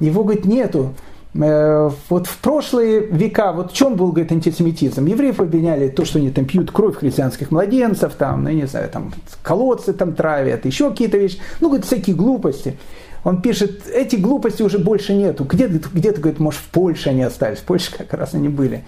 Его, 0.00 0.24
говорит, 0.24 0.44
нету. 0.44 0.94
Э, 1.34 1.88
вот 2.08 2.26
в 2.26 2.38
прошлые 2.38 3.00
века, 3.00 3.52
вот 3.52 3.70
в 3.70 3.74
чем 3.74 3.94
был, 3.94 4.08
говорит, 4.08 4.32
антисемитизм? 4.32 5.06
Евреев 5.06 5.38
обвиняли 5.38 5.88
то, 5.88 6.04
что 6.04 6.18
они 6.18 6.30
там 6.30 6.44
пьют 6.44 6.72
кровь 6.72 6.96
христианских 6.96 7.52
младенцев, 7.52 8.14
там, 8.14 8.42
ну, 8.42 8.50
не 8.50 8.66
знаю, 8.66 8.88
там, 8.90 9.12
колодцы 9.42 9.92
там 9.92 10.14
травят, 10.14 10.66
еще 10.66 10.90
какие-то 10.90 11.16
вещи. 11.16 11.38
Ну, 11.60 11.68
говорит, 11.68 11.86
всякие 11.86 12.16
глупости. 12.16 12.76
Он 13.24 13.42
пишет, 13.42 13.86
эти 13.88 14.16
глупости 14.16 14.62
уже 14.62 14.78
больше 14.78 15.14
нету. 15.14 15.44
Где-то, 15.44 15.88
где-то 15.92 16.20
говорит, 16.20 16.40
может, 16.40 16.60
в 16.60 16.68
Польше 16.68 17.10
они 17.10 17.22
остались. 17.22 17.58
В 17.58 17.64
Польше 17.64 17.90
как 17.96 18.12
раз 18.14 18.34
они 18.34 18.48
были. 18.48 18.84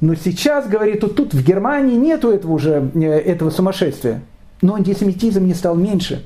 Но 0.00 0.14
сейчас, 0.14 0.68
говорит, 0.68 1.02
вот 1.02 1.16
тут 1.16 1.34
в 1.34 1.44
Германии 1.44 1.96
нету 1.96 2.30
этого 2.30 2.52
уже, 2.52 2.90
э, 2.94 3.00
этого 3.00 3.50
сумасшествия. 3.50 4.22
Но 4.60 4.76
антисемитизм 4.76 5.44
не 5.44 5.54
стал 5.54 5.74
меньше. 5.74 6.24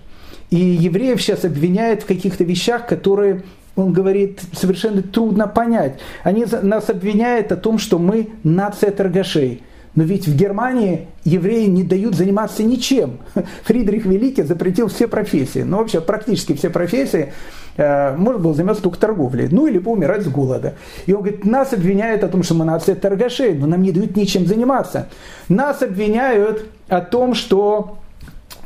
И 0.50 0.56
евреев 0.56 1.20
сейчас 1.20 1.44
обвиняют 1.44 2.02
в 2.02 2.06
каких-то 2.06 2.44
вещах, 2.44 2.86
которые, 2.86 3.42
он 3.74 3.92
говорит, 3.92 4.40
совершенно 4.52 5.02
трудно 5.02 5.48
понять. 5.48 5.98
Они 6.22 6.46
нас 6.62 6.88
обвиняют 6.90 7.50
о 7.50 7.56
том, 7.56 7.78
что 7.78 7.98
мы 7.98 8.28
нация 8.44 8.90
торгашей. 8.90 9.62
Но 9.96 10.04
ведь 10.04 10.28
в 10.28 10.36
Германии 10.36 11.08
евреи 11.24 11.66
не 11.66 11.82
дают 11.82 12.14
заниматься 12.14 12.62
ничем. 12.62 13.18
Фридрих 13.64 14.04
Великий 14.04 14.42
запретил 14.42 14.88
все 14.88 15.08
профессии. 15.08 15.60
Ну, 15.60 15.78
вообще, 15.78 16.00
практически 16.00 16.52
все 16.52 16.70
профессии. 16.70 17.32
Э, 17.78 18.14
можно 18.14 18.40
было 18.40 18.54
заниматься 18.54 18.82
только 18.82 18.98
торговлей. 18.98 19.48
Ну, 19.50 19.66
или 19.66 19.78
умирать 19.78 20.22
с 20.22 20.28
голода. 20.28 20.74
И 21.06 21.12
он 21.14 21.22
говорит, 21.22 21.46
нас 21.46 21.72
обвиняют 21.72 22.22
о 22.24 22.28
том, 22.28 22.42
что 22.42 22.54
мы 22.54 22.66
нация 22.66 22.94
торгашей, 22.94 23.54
но 23.54 23.66
нам 23.66 23.82
не 23.82 23.90
дают 23.90 24.16
ничем 24.16 24.46
заниматься. 24.46 25.08
Нас 25.48 25.82
обвиняют 25.82 26.66
о 26.88 27.00
том, 27.00 27.34
что 27.34 27.98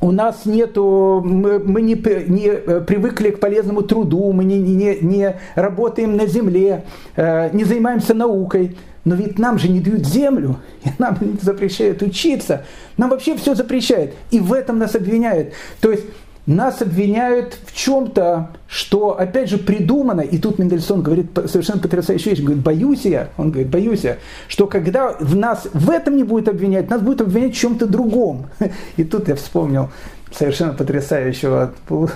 у 0.01 0.11
нас 0.13 0.47
нету, 0.47 1.23
мы, 1.25 1.59
мы 1.59 1.83
не, 1.83 1.95
не 2.29 2.47
э, 2.47 2.81
привыкли 2.81 3.31
к 3.31 3.39
полезному 3.39 3.83
труду, 3.83 4.33
мы 4.33 4.45
не, 4.45 4.59
не, 4.59 4.97
не 5.01 5.37
работаем 5.55 6.17
на 6.17 6.27
земле, 6.27 6.85
э, 7.17 7.51
не 7.53 7.65
занимаемся 7.65 8.15
наукой. 8.15 8.77
Но 9.05 9.15
ведь 9.15 9.39
нам 9.39 9.59
же 9.59 9.69
не 9.69 9.81
дают 9.81 10.07
землю, 10.07 10.59
и 10.85 10.91
нам 10.99 11.17
запрещают 11.41 12.03
учиться. 12.03 12.65
Нам 12.97 13.11
вообще 13.11 13.37
все 13.37 13.55
запрещают. 13.55 14.13
И 14.31 14.39
в 14.39 14.53
этом 14.53 14.79
нас 14.79 14.95
обвиняют. 14.95 15.55
То 15.81 15.91
есть 15.91 16.05
нас 16.47 16.83
обвиняют 16.83 17.57
в 17.67 17.75
чем-то, 17.75 18.51
что, 18.67 19.19
опять 19.19 19.49
же, 19.51 19.59
придумано, 19.59 20.23
и 20.23 20.39
тут 20.39 20.59
Мендельсон 20.59 21.03
говорит 21.03 21.27
совершенно 21.47 21.81
потрясающую 21.81 22.35
вещь, 22.35 22.43
говорит, 22.43 22.63
боюсь 22.63 23.05
я, 23.05 23.29
он 23.37 23.51
говорит, 23.51 23.71
боюсь 23.71 24.05
я, 24.05 24.17
что 24.49 24.67
когда 24.67 25.13
в 25.21 25.37
нас 25.37 25.69
в 25.73 25.91
этом 25.91 26.17
не 26.17 26.25
будет 26.25 26.49
обвинять, 26.49 26.91
нас 26.91 27.03
будет 27.03 27.21
обвинять 27.21 27.55
в 27.55 27.59
чем-то 27.59 27.87
другом. 27.87 28.47
И 28.97 29.05
тут 29.05 29.29
я 29.29 29.37
вспомнил 29.37 29.91
совершенно 30.33 30.73
потрясающего 30.73 31.73
вот 31.89 32.11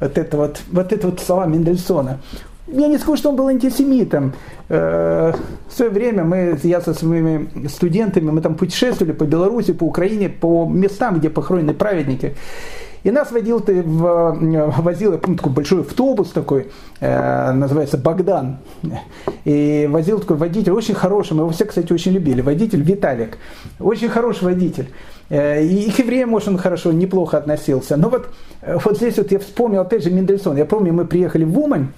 это 0.00 0.36
вот, 0.36 0.60
вот 0.70 0.92
это 0.92 1.08
вот 1.08 1.20
слова 1.20 1.46
Мендельсона 1.46 2.20
я 2.72 2.88
не 2.88 2.98
скажу, 2.98 3.16
что 3.16 3.30
он 3.30 3.36
был 3.36 3.48
антисемитом. 3.48 4.32
Э, 4.68 5.32
в 5.68 5.72
свое 5.72 5.90
время 5.90 6.24
мы, 6.24 6.58
я 6.62 6.80
со 6.80 6.94
своими 6.94 7.48
студентами, 7.68 8.30
мы 8.30 8.40
там 8.40 8.54
путешествовали 8.54 9.12
по 9.12 9.24
Беларуси, 9.24 9.72
по 9.72 9.84
Украине, 9.84 10.28
по 10.28 10.66
местам, 10.66 11.18
где 11.18 11.30
похоронены 11.30 11.74
праведники. 11.74 12.34
И 13.04 13.10
нас 13.10 13.30
водил 13.30 13.60
ты 13.60 13.82
в, 13.82 14.36
возил, 14.80 15.12
я 15.12 15.18
помню, 15.18 15.38
такой 15.38 15.52
большой 15.52 15.80
автобус 15.80 16.30
такой, 16.30 16.68
э, 17.00 17.52
называется 17.52 17.96
Богдан. 17.96 18.58
И 19.44 19.88
возил 19.90 20.18
такой 20.18 20.36
водитель, 20.36 20.72
очень 20.72 20.94
хороший, 20.94 21.34
мы 21.34 21.42
его 21.42 21.50
все, 21.50 21.64
кстати, 21.64 21.92
очень 21.92 22.12
любили, 22.12 22.40
водитель 22.40 22.82
Виталик. 22.82 23.38
Очень 23.78 24.08
хороший 24.08 24.44
водитель. 24.44 24.90
Э, 25.30 25.62
и 25.62 25.90
к 25.90 25.98
евреям, 26.00 26.30
может, 26.30 26.48
он 26.48 26.58
хорошо, 26.58 26.92
неплохо 26.92 27.38
относился. 27.38 27.96
Но 27.96 28.08
вот, 28.08 28.28
э, 28.62 28.76
вот 28.84 28.96
здесь 28.96 29.16
вот 29.16 29.30
я 29.30 29.38
вспомнил, 29.38 29.80
опять 29.80 30.02
же, 30.02 30.10
Мендельсон. 30.10 30.56
Я 30.56 30.64
помню, 30.64 30.92
мы 30.92 31.04
приехали 31.04 31.44
в 31.44 31.58
Умань, 31.58 31.88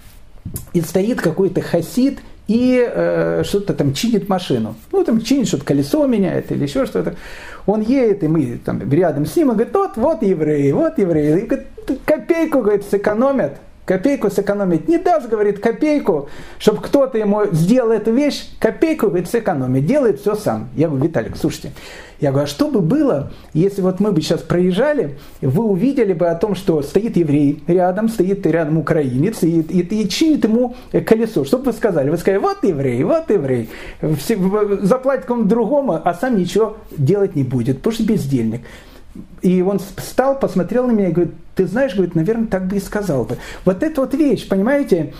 и 0.72 0.80
стоит 0.80 1.20
какой-то 1.20 1.60
хасид 1.60 2.20
и 2.48 2.84
э, 2.84 3.42
что-то 3.44 3.74
там 3.74 3.94
чинит 3.94 4.28
машину. 4.28 4.74
Ну, 4.90 5.04
там 5.04 5.20
чинит, 5.20 5.46
что-то 5.46 5.64
колесо 5.64 6.06
меняет 6.06 6.50
или 6.50 6.64
еще 6.64 6.86
что-то. 6.86 7.14
Он 7.66 7.80
едет, 7.80 8.24
и 8.24 8.28
мы 8.28 8.60
там 8.64 8.90
рядом 8.90 9.26
с 9.26 9.36
ним, 9.36 9.50
он 9.50 9.54
говорит, 9.54 9.74
вот, 9.74 9.90
вот 9.96 10.22
евреи, 10.22 10.72
вот 10.72 10.98
евреи. 10.98 11.42
И 11.42 11.46
говорит, 11.46 11.66
копейку, 12.04 12.62
говорит, 12.62 12.84
сэкономят, 12.90 13.58
копейку 13.90 14.30
сэкономить. 14.30 14.86
Не 14.86 14.98
даст, 14.98 15.28
говорит, 15.28 15.58
копейку, 15.58 16.28
чтобы 16.60 16.80
кто-то 16.80 17.18
ему 17.18 17.46
сделал 17.50 17.90
эту 17.90 18.12
вещь, 18.12 18.48
копейку, 18.60 19.08
говорит, 19.08 19.28
сэкономить. 19.28 19.84
Делает 19.84 20.20
все 20.20 20.36
сам. 20.36 20.68
Я 20.76 20.86
говорю, 20.86 21.06
Виталик, 21.06 21.36
слушайте, 21.36 21.72
я 22.20 22.30
говорю, 22.30 22.44
а 22.44 22.46
что 22.46 22.68
бы 22.68 22.78
было, 22.82 23.32
если 23.52 23.82
вот 23.82 23.98
мы 23.98 24.12
бы 24.12 24.22
сейчас 24.22 24.42
проезжали, 24.42 25.18
вы 25.40 25.64
увидели 25.64 26.12
бы 26.12 26.28
о 26.28 26.36
том, 26.36 26.54
что 26.54 26.82
стоит 26.82 27.16
еврей 27.16 27.64
рядом, 27.66 28.08
стоит 28.08 28.46
рядом 28.46 28.78
украинец 28.78 29.42
и, 29.42 29.60
и, 29.60 29.80
и 29.80 30.08
чинит 30.08 30.44
ему 30.44 30.76
колесо. 31.04 31.44
Что 31.44 31.58
бы 31.58 31.64
вы 31.64 31.72
сказали? 31.72 32.10
Вы 32.10 32.16
сказали, 32.18 32.38
вот 32.38 32.62
еврей, 32.62 33.02
вот 33.02 33.28
еврей. 33.28 33.70
Заплатит 34.82 35.24
кому-то 35.24 35.48
другому, 35.48 36.00
а 36.04 36.14
сам 36.14 36.38
ничего 36.38 36.76
делать 36.96 37.34
не 37.34 37.42
будет, 37.42 37.78
потому 37.78 37.94
что 37.94 38.04
бездельник. 38.04 38.60
И 39.42 39.62
он 39.62 39.80
встал, 39.96 40.38
посмотрел 40.38 40.86
на 40.86 40.92
меня 40.92 41.08
и 41.08 41.12
говорит, 41.12 41.34
ты 41.54 41.66
знаешь, 41.66 41.94
говорит, 41.94 42.14
наверное, 42.14 42.46
так 42.46 42.66
бы 42.66 42.76
и 42.76 42.80
сказал 42.80 43.24
бы. 43.24 43.38
Вот 43.64 43.82
эта 43.82 44.00
вот 44.00 44.14
вещь, 44.14 44.48
понимаете, 44.48 45.14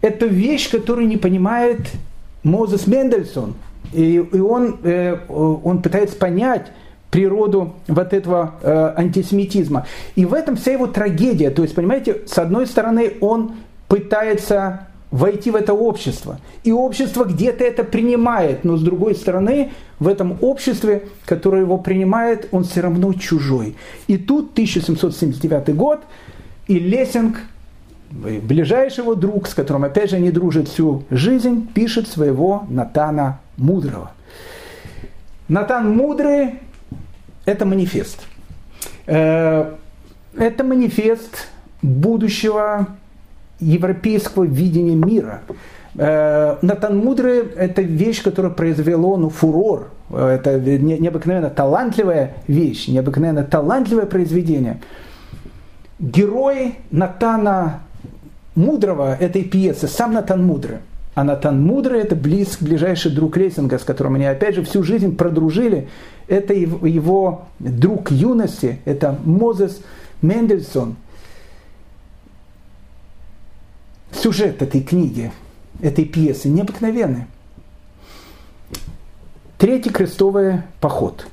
это 0.00 0.26
вещь, 0.26 0.70
которую 0.70 1.06
не 1.06 1.16
понимает 1.16 1.80
Мозес 2.42 2.86
Мендельсон. 2.86 3.54
И, 3.92 4.16
и 4.16 4.38
он, 4.38 4.78
э, 4.82 5.16
он 5.28 5.82
пытается 5.82 6.16
понять 6.16 6.66
природу 7.10 7.74
вот 7.86 8.12
этого 8.12 8.54
э, 8.60 8.94
антисемитизма. 8.96 9.86
И 10.16 10.24
в 10.24 10.34
этом 10.34 10.56
вся 10.56 10.72
его 10.72 10.86
трагедия. 10.86 11.50
То 11.50 11.62
есть, 11.62 11.74
понимаете, 11.74 12.22
с 12.26 12.36
одной 12.38 12.66
стороны, 12.66 13.14
он 13.20 13.54
пытается 13.88 14.88
войти 15.14 15.52
в 15.52 15.54
это 15.54 15.74
общество. 15.74 16.40
И 16.64 16.72
общество 16.72 17.24
где-то 17.24 17.62
это 17.62 17.84
принимает, 17.84 18.64
но 18.64 18.76
с 18.76 18.82
другой 18.82 19.14
стороны, 19.14 19.70
в 20.00 20.08
этом 20.08 20.36
обществе, 20.40 21.04
которое 21.24 21.62
его 21.62 21.78
принимает, 21.78 22.48
он 22.50 22.64
все 22.64 22.80
равно 22.80 23.12
чужой. 23.12 23.76
И 24.08 24.16
тут 24.16 24.50
1779 24.54 25.76
год, 25.76 26.00
и 26.66 26.80
Лессинг, 26.80 27.38
ближайший 28.10 29.02
его 29.02 29.14
друг, 29.14 29.46
с 29.46 29.54
которым, 29.54 29.84
опять 29.84 30.10
же, 30.10 30.16
они 30.16 30.32
дружат 30.32 30.66
всю 30.66 31.04
жизнь, 31.10 31.68
пишет 31.72 32.08
своего 32.08 32.64
Натана 32.68 33.38
Мудрого. 33.56 34.10
Натан 35.46 35.96
Мудрый– 35.96 36.54
это 37.44 37.64
манифест. 37.64 38.18
Э, 39.06 39.74
это 40.36 40.64
манифест 40.64 41.46
будущего 41.82 42.88
европейского 43.64 44.44
видения 44.44 44.94
мира. 44.94 45.42
Э, 45.96 46.56
Натан 46.62 46.98
Мудрый– 46.98 47.38
это 47.56 47.82
вещь, 47.82 48.22
которая 48.22 48.52
произвела 48.52 49.16
ну, 49.16 49.30
фурор. 49.30 49.90
Это 50.10 50.60
необыкновенно 50.60 51.50
талантливая 51.50 52.34
вещь, 52.46 52.88
необыкновенно 52.88 53.42
талантливое 53.42 54.06
произведение. 54.06 54.80
Герой 55.98 56.76
Натана 56.90 57.80
Мудрого 58.54 59.16
этой 59.18 59.42
пьесы, 59.44 59.88
сам 59.88 60.12
Натан 60.12 60.44
Мудрый. 60.44 60.78
А 61.14 61.24
Натан 61.24 61.62
Мудрый– 61.62 62.00
это 62.02 62.16
близ, 62.16 62.58
ближайший 62.60 63.12
друг 63.12 63.36
Лессинга, 63.36 63.78
с 63.78 63.84
которым 63.84 64.16
они, 64.16 64.26
опять 64.26 64.56
же, 64.56 64.64
всю 64.64 64.82
жизнь 64.82 65.16
продружили. 65.16 65.88
Это 66.26 66.52
его 66.54 67.42
друг 67.60 68.10
юности, 68.10 68.80
это 68.84 69.16
Мозес 69.24 69.80
Мендельсон– 70.20 70.96
сюжет 74.24 74.62
этой 74.62 74.80
книги, 74.80 75.30
этой 75.82 76.06
пьесы 76.06 76.48
необыкновенный. 76.48 77.26
Третий 79.58 79.90
крестовый 79.90 80.62
поход. 80.80 81.26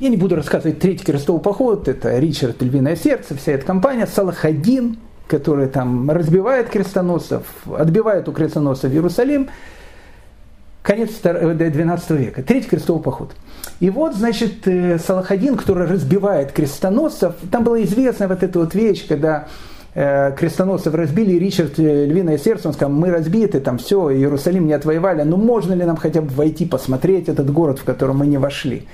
Я 0.00 0.08
не 0.08 0.16
буду 0.16 0.34
рассказывать 0.34 0.80
третий 0.80 1.04
крестовый 1.04 1.40
поход, 1.40 1.86
это 1.86 2.18
Ричард 2.18 2.60
Львиное 2.62 2.96
Сердце, 2.96 3.36
вся 3.36 3.52
эта 3.52 3.64
компания, 3.64 4.08
Салахадин, 4.08 4.98
который 5.28 5.68
там 5.68 6.10
разбивает 6.10 6.68
крестоносцев, 6.68 7.44
отбивает 7.78 8.28
у 8.28 8.32
крестоносцев 8.32 8.92
Иерусалим, 8.92 9.50
конец 10.82 11.10
12 11.22 12.10
века, 12.10 12.42
третий 12.42 12.68
крестовый 12.68 13.04
поход. 13.04 13.36
И 13.78 13.88
вот, 13.88 14.16
значит, 14.16 14.66
э, 14.66 14.98
Салахадин, 14.98 15.56
который 15.56 15.86
разбивает 15.86 16.50
крестоносцев, 16.50 17.36
там 17.52 17.62
была 17.62 17.80
известная 17.84 18.26
вот 18.26 18.42
эта 18.42 18.58
вот 18.58 18.74
вещь, 18.74 19.06
когда 19.06 19.46
Э, 19.46 19.71
крестоносцев 19.94 20.94
разбили, 20.94 21.32
и 21.32 21.38
Ричард 21.38 21.78
э, 21.78 22.06
Львиное 22.06 22.38
Сердце, 22.38 22.68
он 22.68 22.74
сказал, 22.74 22.94
мы 22.94 23.10
разбиты, 23.10 23.60
там 23.60 23.76
все, 23.76 24.10
Иерусалим 24.10 24.66
не 24.66 24.72
отвоевали, 24.72 25.22
ну, 25.22 25.36
можно 25.36 25.74
ли 25.74 25.84
нам 25.84 25.96
хотя 25.96 26.22
бы 26.22 26.28
войти, 26.28 26.64
посмотреть 26.64 27.28
этот 27.28 27.52
город, 27.52 27.78
в 27.78 27.84
который 27.84 28.14
мы 28.14 28.26
не 28.26 28.38
вошли? 28.38 28.86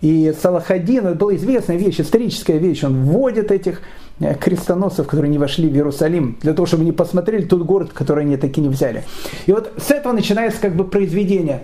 И 0.00 0.34
Салахадин, 0.40 1.06
это 1.06 1.14
была 1.14 1.36
известная 1.36 1.76
вещь, 1.76 2.00
историческая 2.00 2.58
вещь, 2.58 2.82
он 2.82 3.04
вводит 3.04 3.52
этих 3.52 3.82
э, 4.18 4.34
крестоносцев, 4.34 5.06
которые 5.06 5.30
не 5.30 5.38
вошли 5.38 5.68
в 5.68 5.74
Иерусалим, 5.74 6.36
для 6.40 6.52
того, 6.52 6.66
чтобы 6.66 6.82
они 6.82 6.92
посмотрели 6.92 7.44
тот 7.44 7.62
город, 7.62 7.90
который 7.94 8.24
они 8.24 8.36
таки 8.36 8.60
не 8.60 8.68
взяли. 8.68 9.04
И 9.46 9.52
вот 9.52 9.72
с 9.76 9.92
этого 9.92 10.12
начинается 10.12 10.60
как 10.60 10.74
бы 10.74 10.82
произведение. 10.84 11.62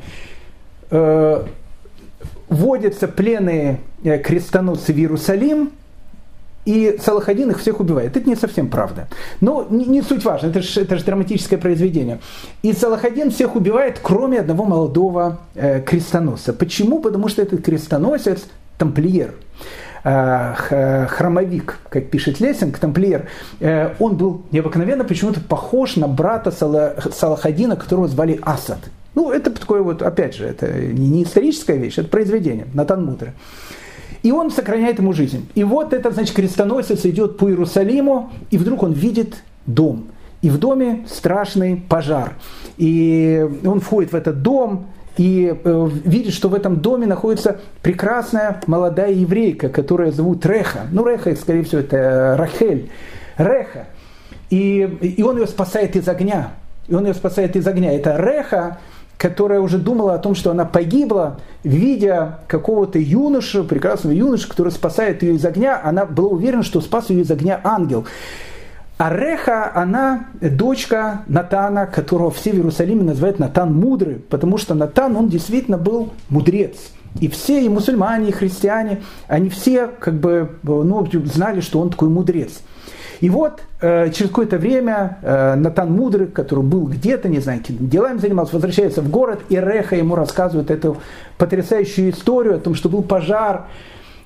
Вводятся 2.48 3.08
пленные 3.08 3.80
крестоносцы 4.22 4.92
в 4.92 4.96
Иерусалим– 4.96 5.72
и 6.66 6.98
Салахадин 7.00 7.50
их 7.50 7.60
всех 7.60 7.80
убивает. 7.80 8.16
Это 8.16 8.28
не 8.28 8.36
совсем 8.36 8.68
правда. 8.68 9.08
Но 9.40 9.66
не, 9.70 9.86
не 9.86 10.02
суть 10.02 10.24
важно, 10.24 10.48
это 10.48 10.60
же 10.60 10.80
это 10.82 10.98
ж 10.98 11.02
драматическое 11.04 11.58
произведение. 11.58 12.18
И 12.62 12.72
Салахадин 12.72 13.30
всех 13.30 13.56
убивает, 13.56 14.00
кроме 14.02 14.40
одного 14.40 14.64
молодого 14.64 15.38
э, 15.54 15.80
крестоносца. 15.80 16.52
Почему? 16.52 17.00
Потому 17.00 17.28
что 17.28 17.42
этот 17.42 17.64
крестоносец 17.64 18.44
тамплиер 18.78 19.34
э, 20.04 21.06
хромовик, 21.08 21.78
как 21.88 22.10
пишет 22.10 22.40
Лессинг, 22.40 22.78
тамплиер, 22.78 23.28
э, 23.60 23.94
он 24.00 24.16
был 24.16 24.42
необыкновенно 24.50 25.04
почему-то 25.04 25.40
похож 25.40 25.96
на 25.96 26.08
брата 26.08 26.50
Салахадина, 26.50 27.76
которого 27.76 28.08
звали 28.08 28.40
Асад. 28.42 28.78
Ну, 29.14 29.30
это 29.30 29.50
такое 29.50 29.82
вот, 29.82 30.02
опять 30.02 30.34
же, 30.34 30.44
это 30.44 30.66
не 30.70 31.22
историческая 31.22 31.78
вещь, 31.78 31.96
это 31.96 32.08
произведение, 32.08 32.66
Натан 32.74 33.04
Мудрый. 33.04 33.32
И 34.26 34.32
он 34.32 34.50
сохраняет 34.50 34.98
ему 34.98 35.12
жизнь. 35.12 35.48
И 35.54 35.62
вот 35.62 35.92
этот, 35.92 36.14
значит, 36.14 36.34
крестоносец 36.34 37.06
идет 37.06 37.38
по 37.38 37.48
Иерусалиму, 37.48 38.32
и 38.50 38.58
вдруг 38.58 38.82
он 38.82 38.92
видит 38.92 39.36
дом. 39.66 40.08
И 40.42 40.50
в 40.50 40.58
доме 40.58 41.06
страшный 41.08 41.76
пожар. 41.76 42.32
И 42.76 43.48
он 43.64 43.78
входит 43.78 44.10
в 44.10 44.16
этот 44.16 44.42
дом, 44.42 44.86
и 45.16 45.54
э, 45.62 45.90
видит, 46.04 46.34
что 46.34 46.48
в 46.48 46.54
этом 46.54 46.80
доме 46.80 47.06
находится 47.06 47.60
прекрасная 47.82 48.60
молодая 48.66 49.12
еврейка, 49.12 49.68
которая 49.68 50.10
зовут 50.10 50.44
Реха. 50.44 50.88
Ну, 50.90 51.06
Реха, 51.06 51.36
скорее 51.36 51.62
всего, 51.62 51.82
это 51.82 51.96
э, 51.96 52.34
Рахель. 52.34 52.90
Реха. 53.38 53.86
И, 54.50 54.80
и 55.18 55.22
он 55.22 55.38
ее 55.38 55.46
спасает 55.46 55.94
из 55.94 56.08
огня. 56.08 56.50
И 56.88 56.94
он 56.96 57.06
ее 57.06 57.14
спасает 57.14 57.54
из 57.54 57.64
огня. 57.68 57.92
Это 57.92 58.16
Реха, 58.16 58.78
которая 59.18 59.60
уже 59.60 59.78
думала 59.78 60.14
о 60.14 60.18
том, 60.18 60.34
что 60.34 60.50
она 60.50 60.64
погибла, 60.64 61.38
видя 61.64 62.40
какого-то 62.48 62.98
юношу, 62.98 63.64
прекрасного 63.64 64.14
юношу, 64.14 64.48
который 64.48 64.72
спасает 64.72 65.22
ее 65.22 65.34
из 65.34 65.44
огня, 65.44 65.80
она 65.82 66.04
была 66.04 66.28
уверена, 66.28 66.62
что 66.62 66.80
спас 66.80 67.10
ее 67.10 67.22
из 67.22 67.30
огня 67.30 67.60
ангел. 67.64 68.06
А 68.98 69.14
Реха, 69.14 69.72
она 69.74 70.28
дочка 70.40 71.22
Натана, 71.26 71.86
которого 71.86 72.30
все 72.30 72.52
в 72.52 72.54
Иерусалиме 72.54 73.02
называют 73.02 73.38
Натан 73.38 73.74
мудрый, 73.74 74.16
потому 74.16 74.56
что 74.56 74.74
Натан, 74.74 75.16
он 75.16 75.28
действительно 75.28 75.76
был 75.76 76.12
мудрец. 76.30 76.76
И 77.20 77.28
все, 77.28 77.64
и 77.64 77.68
мусульмане, 77.68 78.28
и 78.28 78.32
христиане, 78.32 79.02
они 79.26 79.48
все 79.48 79.86
как 79.86 80.14
бы 80.14 80.50
ну, 80.62 81.06
знали, 81.24 81.60
что 81.60 81.80
он 81.80 81.90
такой 81.90 82.08
мудрец. 82.08 82.60
И 83.20 83.30
вот 83.30 83.62
э, 83.80 84.10
через 84.10 84.30
какое-то 84.30 84.58
время 84.58 85.18
э, 85.22 85.54
Натан 85.54 85.92
Мудрый, 85.92 86.26
который 86.26 86.64
был 86.64 86.86
где-то, 86.86 87.28
не 87.28 87.40
знаю, 87.40 87.62
делами 87.66 88.18
занимался, 88.18 88.54
возвращается 88.54 89.00
в 89.00 89.10
город, 89.10 89.40
и 89.48 89.56
Реха 89.56 89.96
ему 89.96 90.14
рассказывает 90.14 90.70
эту 90.70 90.98
потрясающую 91.38 92.10
историю 92.10 92.56
о 92.56 92.58
том, 92.58 92.74
что 92.74 92.88
был 92.88 93.02
пожар, 93.02 93.66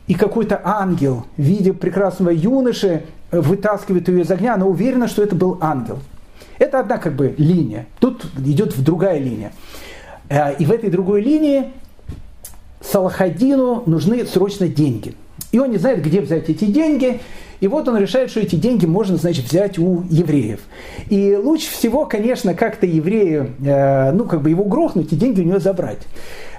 и 0.07 0.15
какой-то 0.15 0.61
ангел 0.65 1.27
в 1.37 1.43
виде 1.43 1.73
прекрасного 1.73 2.31
юноши 2.31 3.05
вытаскивает 3.31 4.09
ее 4.09 4.23
из 4.23 4.31
огня, 4.31 4.55
она 4.55 4.67
уверена, 4.67 5.07
что 5.07 5.23
это 5.23 5.37
был 5.37 5.59
ангел. 5.61 6.01
Это 6.59 6.81
одна 6.81 6.99
как 6.99 7.15
бы 7.15 7.35
линия. 7.39 7.87
Тут 8.01 8.25
идет 8.39 8.77
в 8.77 8.83
другая 8.83 9.19
линия. 9.19 9.53
Э, 10.29 10.55
и 10.59 10.65
в 10.65 10.73
этой 10.73 10.91
другой 10.91 11.23
линии 11.23 11.73
Салахадину 12.81 13.85
нужны 13.87 14.27
срочно 14.27 14.69
деньги. 14.69 15.15
И 15.53 15.59
он 15.59 15.71
не 15.71 15.79
знает, 15.79 16.03
где 16.03 16.21
взять 16.21 16.49
эти 16.49 16.65
деньги. 16.65 17.21
И 17.61 17.69
вот 17.69 17.89
он 17.89 17.99
решает, 17.99 18.31
что 18.31 18.41
эти 18.41 18.57
деньги 18.57 18.87
можно, 18.87 19.17
значит, 19.17 19.47
взять 19.47 19.79
у 19.79 20.03
евреев. 20.09 20.61
И 21.09 21.37
лучше 21.37 21.71
всего, 21.71 22.07
конечно, 22.07 22.55
как-то 22.55 22.87
еврею, 22.87 23.51
э, 23.65 24.13
ну, 24.13 24.25
как 24.25 24.43
бы 24.43 24.51
его 24.51 24.65
грохнуть 24.65 25.13
и 25.13 25.17
деньги 25.17 25.41
у 25.41 25.45
него 25.45 25.59
забрать. 25.59 26.01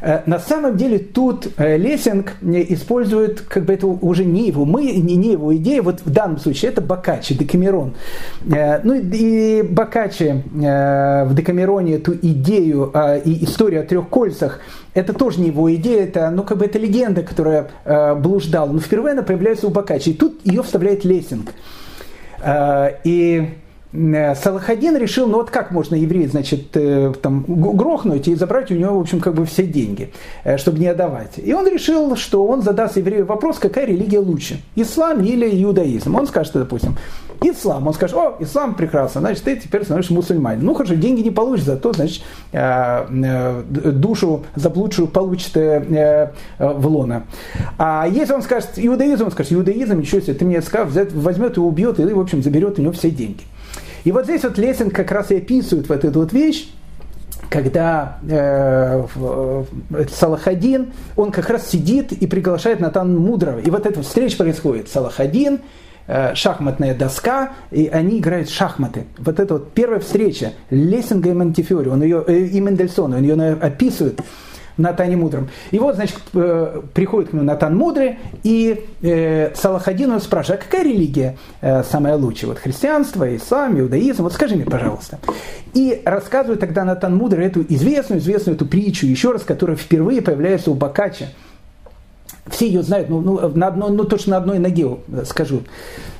Э, 0.01 0.21
на 0.25 0.39
самом 0.39 0.77
деле 0.77 0.99
тут 0.99 1.47
э, 1.57 1.77
Лессинг 1.77 2.33
использует, 2.41 3.41
как 3.41 3.65
бы 3.65 3.73
это 3.73 3.87
уже 3.87 4.25
не 4.25 4.47
его, 4.47 4.65
мы, 4.65 4.83
не, 4.83 5.15
не 5.15 5.31
его 5.31 5.55
идея, 5.55 5.81
вот 5.81 6.01
в 6.05 6.11
данном 6.11 6.37
случае 6.37 6.71
это 6.71 6.81
Бокаччи, 6.81 7.33
Декамерон. 7.33 7.93
Ну 8.43 8.93
и 8.93 9.63
Бокаччи 9.63 10.43
в 10.53 11.33
Декамероне 11.33 11.95
эту 11.95 12.13
идею 12.13 12.93
и 13.25 13.43
историю 13.43 13.81
о 13.81 13.83
трех 13.85 14.09
кольцах– 14.09 14.59
это 14.93 15.13
тоже 15.13 15.39
не 15.39 15.47
его 15.47 15.73
идея, 15.75 16.03
это, 16.03 16.29
ну, 16.29 16.43
как 16.43 16.57
бы 16.57 16.65
это 16.65 16.77
легенда, 16.79 17.23
которая 17.23 17.69
э, 17.85 18.15
блуждала. 18.15 18.71
Но 18.71 18.79
впервые 18.79 19.13
она 19.13 19.23
появляется 19.23 19.67
у 19.67 19.69
Бокаччи. 19.69 20.11
И 20.11 20.13
тут 20.13 20.39
ее 20.45 20.63
вставляет 20.63 21.05
Лессинг. 21.05 21.51
И 23.03 23.47
Э, 23.47 23.47
Салахадин 23.93 24.95
решил, 24.95 25.27
ну 25.27 25.37
вот 25.37 25.49
как 25.49 25.71
можно 25.71 25.95
еврея, 25.95 26.29
значит, 26.29 26.67
э, 26.75 27.11
там, 27.21 27.43
грохнуть 27.45 28.25
и 28.29 28.35
забрать 28.35 28.71
у 28.71 28.75
него, 28.75 28.97
в 28.97 29.01
общем, 29.01 29.19
как 29.19 29.33
бы 29.33 29.45
все 29.45 29.63
деньги, 29.67 30.13
э, 30.45 30.57
чтобы 30.57 30.79
не 30.79 30.87
отдавать. 30.87 31.33
И 31.35 31.51
он 31.53 31.67
решил, 31.67 32.15
что 32.15 32.45
он 32.45 32.61
задаст 32.61 32.95
еврею 32.95 33.25
вопрос, 33.25 33.59
какая 33.59 33.85
религия 33.85 34.19
лучше, 34.19 34.61
ислам 34.75 35.21
или 35.21 35.61
иудаизм. 35.61 36.15
Он 36.15 36.25
скажет, 36.25 36.53
допустим, 36.53 36.95
ислам. 37.41 37.85
Он 37.85 37.93
скажет, 37.93 38.15
о, 38.15 38.37
ислам 38.39 38.75
прекрасно, 38.75 39.19
значит, 39.19 39.43
ты 39.43 39.57
теперь 39.57 39.83
становишься 39.83 40.13
мусульманин. 40.13 40.63
Ну, 40.63 40.73
хорошо, 40.73 40.95
деньги 40.95 41.19
не 41.19 41.31
получишь, 41.31 41.65
зато, 41.65 41.91
значит, 41.91 42.23
душу 43.09 44.45
заблудшую 44.55 45.09
получит 45.09 45.53
в 45.53 46.87
лона. 46.87 47.23
А 47.77 48.07
если 48.09 48.33
он 48.33 48.41
скажет 48.41 48.69
иудаизм, 48.77 49.25
он 49.25 49.31
скажет, 49.31 49.51
иудаизм, 49.51 49.99
ничего 49.99 50.21
себе, 50.21 50.33
ты 50.35 50.45
мне 50.45 50.61
скажешь, 50.61 51.11
возьмет 51.13 51.57
и 51.57 51.59
убьет, 51.59 51.99
и, 51.99 52.05
в 52.05 52.19
общем, 52.19 52.41
заберет 52.41 52.79
у 52.79 52.81
него 52.81 52.93
все 52.93 53.09
деньги. 53.09 53.43
И 54.03 54.11
вот 54.11 54.25
здесь 54.25 54.43
вот 54.43 54.57
Лесинг 54.57 54.93
как 54.93 55.11
раз 55.11 55.31
и 55.31 55.37
описывает 55.37 55.87
вот 55.89 56.03
эту 56.03 56.19
вот 56.19 56.33
вещь, 56.33 56.69
когда 57.49 58.17
э, 58.27 59.03
Салахадин, 60.09 60.93
он 61.17 61.31
как 61.31 61.49
раз 61.49 61.69
сидит 61.69 62.13
и 62.13 62.25
приглашает 62.25 62.79
Натан 62.79 63.15
Мудрого. 63.17 63.59
И 63.59 63.69
вот 63.69 63.85
эта 63.85 64.01
встреча 64.01 64.37
происходит. 64.37 64.87
Салахадин, 64.87 65.59
э, 66.07 66.33
шахматная 66.33 66.95
доска, 66.95 67.51
и 67.69 67.87
они 67.87 68.19
играют 68.19 68.49
в 68.49 68.53
шахматы. 68.53 69.05
Вот 69.17 69.39
это 69.39 69.55
вот 69.55 69.73
первая 69.73 69.99
встреча 69.99 70.53
Лессинга 70.69 71.29
и 71.29 71.33
Монтифиори, 71.33 71.89
он 71.89 72.03
ее, 72.03 72.23
э, 72.25 72.39
и 72.39 72.59
Мендельсона, 72.59 73.17
он 73.17 73.23
ее 73.23 73.53
описывает. 73.53 74.21
Натане 74.77 75.17
Мудром. 75.17 75.49
И 75.71 75.79
вот, 75.79 75.95
значит, 75.95 76.19
э, 76.33 76.81
приходит 76.93 77.29
к 77.29 77.33
нему 77.33 77.43
Натан 77.43 77.75
Мудрый, 77.77 78.19
и 78.43 78.85
э, 79.01 79.53
Салахадин 79.55 80.19
спрашивает, 80.19 80.61
а 80.61 80.63
какая 80.63 80.83
религия 80.83 81.37
э, 81.61 81.83
самая 81.83 82.15
лучшая? 82.15 82.51
Вот 82.51 82.59
христианство, 82.59 83.35
ислам, 83.35 83.79
иудаизм, 83.79 84.23
вот 84.23 84.33
скажи 84.33 84.55
мне, 84.55 84.65
пожалуйста. 84.65 85.19
И 85.73 86.01
рассказывает 86.05 86.59
тогда 86.59 86.83
Натан 86.83 87.15
Мудрый 87.15 87.45
эту 87.45 87.61
известную, 87.61 88.19
известную 88.19 88.55
эту 88.55 88.65
притчу, 88.65 89.05
еще 89.05 89.31
раз, 89.31 89.43
которая 89.43 89.77
впервые 89.77 90.21
появляется 90.21 90.71
у 90.71 90.73
Бакача 90.73 91.29
все 92.47 92.67
ее 92.67 92.83
знают, 92.83 93.09
ну, 93.09 93.21
ну, 93.21 93.49
на 93.49 93.67
одной, 93.67 93.91
ну 93.91 94.03
точно 94.03 94.31
на 94.31 94.37
одной 94.37 94.59
ноге 94.59 94.97
скажу. 95.25 95.61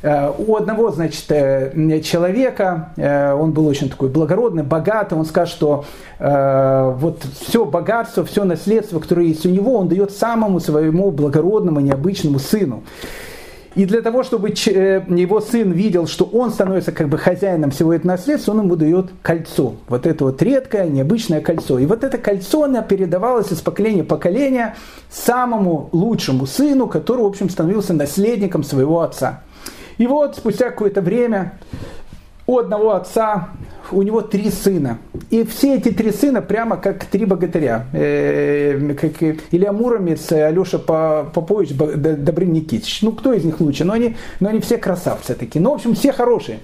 Э, 0.02 0.32
у 0.38 0.56
одного, 0.56 0.92
значит, 0.92 1.26
э, 1.30 2.02
человека, 2.04 2.94
э, 2.96 3.34
он 3.34 3.52
был 3.52 3.68
очень 3.68 3.90
такой 3.90 4.10
благородный, 4.10 4.64
богатый, 4.64 5.16
он 5.16 5.26
скажет, 5.26 5.54
что 5.54 5.86
вот 6.20 7.24
все 7.40 7.66
богатство, 7.66 8.24
все 8.24 8.44
наследство, 8.44 9.00
которое 9.00 9.26
есть 9.26 9.44
у 9.48 9.50
него, 9.50 9.76
он 9.76 9.88
дает 9.88 10.12
самому 10.12 10.60
своему 10.60 11.10
благородному, 11.10 11.80
необычному 11.80 12.38
сыну. 12.38 12.84
И 13.74 13.86
для 13.86 14.02
того, 14.02 14.24
чтобы 14.24 14.50
э, 14.50 15.02
его 15.08 15.40
сын 15.40 15.72
видел, 15.72 16.06
что 16.06 16.26
он 16.26 16.52
становится 16.52 16.92
как 16.92 17.08
бы 17.08 17.18
хозяином 17.18 17.72
всего 17.72 17.94
этого 17.94 18.12
наследства, 18.12 18.52
он 18.52 18.60
ему 18.60 18.76
дает 18.76 19.12
кольцо. 19.22 19.76
Вот 19.88 20.06
это 20.06 20.26
вот 20.26 20.42
редкое, 20.42 20.88
необычное 20.88 21.40
кольцо. 21.40 21.80
И 21.80 21.86
вот 21.86 22.04
это 22.04 22.18
кольцо, 22.18 22.64
оно 22.64 22.82
передавалось 22.82 23.52
из 23.52 23.62
поколения 23.62 24.04
в 24.04 24.08
поколение 24.08 24.76
самому 25.10 25.88
лучшему 25.94 26.48
сыну, 26.48 26.88
который, 26.88 27.22
в 27.22 27.28
общем, 27.28 27.50
становился 27.50 27.94
наследником 27.94 28.64
своего 28.64 29.02
отца. 29.02 29.44
И 29.98 30.06
вот 30.06 30.36
спустя 30.36 30.70
какое-то 30.70 31.02
время 31.02 31.60
у 32.52 32.60
одного 32.60 32.92
отца, 32.92 33.50
у 33.92 34.02
него 34.02 34.22
три 34.22 34.50
сына. 34.50 34.98
И 35.30 35.44
все 35.46 35.76
эти 35.78 35.90
три 35.90 36.12
сына 36.12 36.42
прямо 36.42 36.78
как 36.78 37.06
три 37.06 37.26
богатыря. 37.26 37.86
Э, 37.94 38.94
как 39.00 39.22
Илья 39.52 39.72
Муромец, 39.72 40.32
Алеша 40.32 40.78
Попович, 40.78 41.74
Добрын 41.74 42.52
Никитич. 42.52 43.02
Ну, 43.02 43.14
кто 43.14 43.34
из 43.34 43.46
них 43.46 43.60
лучше? 43.62 43.86
Но 43.86 43.94
они, 43.94 44.18
но 44.40 44.50
они 44.50 44.60
все 44.60 44.78
красавцы 44.78 45.34
такие. 45.36 45.62
Ну, 45.62 45.72
в 45.72 45.76
общем, 45.76 45.96
все 45.96 46.12
хорошие. 46.12 46.60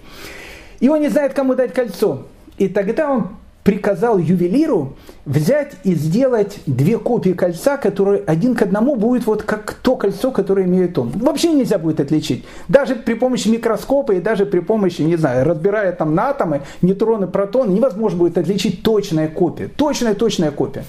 И 0.79 0.89
он 0.89 1.01
не 1.01 1.09
знает, 1.09 1.33
кому 1.33 1.55
дать 1.55 1.73
кольцо. 1.73 2.23
И 2.57 2.67
тогда 2.67 3.09
он 3.09 3.29
приказал 3.67 4.17
ювелиру 4.17 4.93
взять 5.25 5.73
и 5.83 5.93
сделать 5.93 6.59
две 6.67 6.97
копии 6.97 7.31
кольца, 7.31 7.75
которые 7.75 8.23
один 8.25 8.55
к 8.55 8.61
одному 8.61 8.95
будет 8.95 9.27
вот 9.27 9.43
как 9.43 9.73
то 9.73 9.97
кольцо, 9.97 10.31
которое 10.31 10.65
имеет 10.65 10.97
он. 10.97 11.09
Вообще 11.09 11.51
нельзя 11.51 11.77
будет 11.77 11.99
отличить. 11.99 12.45
Даже 12.69 12.95
при 12.95 13.13
помощи 13.15 13.49
микроскопа 13.49 14.13
и 14.13 14.21
даже 14.21 14.45
при 14.45 14.61
помощи, 14.61 15.01
не 15.01 15.17
знаю, 15.17 15.45
разбирая 15.45 15.91
там 15.91 16.15
на 16.15 16.29
атомы, 16.29 16.61
нейтроны, 16.81 17.27
протоны, 17.27 17.73
невозможно 17.73 18.19
будет 18.19 18.37
отличить 18.37 18.83
точная 18.83 19.27
копия. 19.27 19.67
Точная, 19.67 20.15
точная 20.15 20.51
копия. 20.51 20.85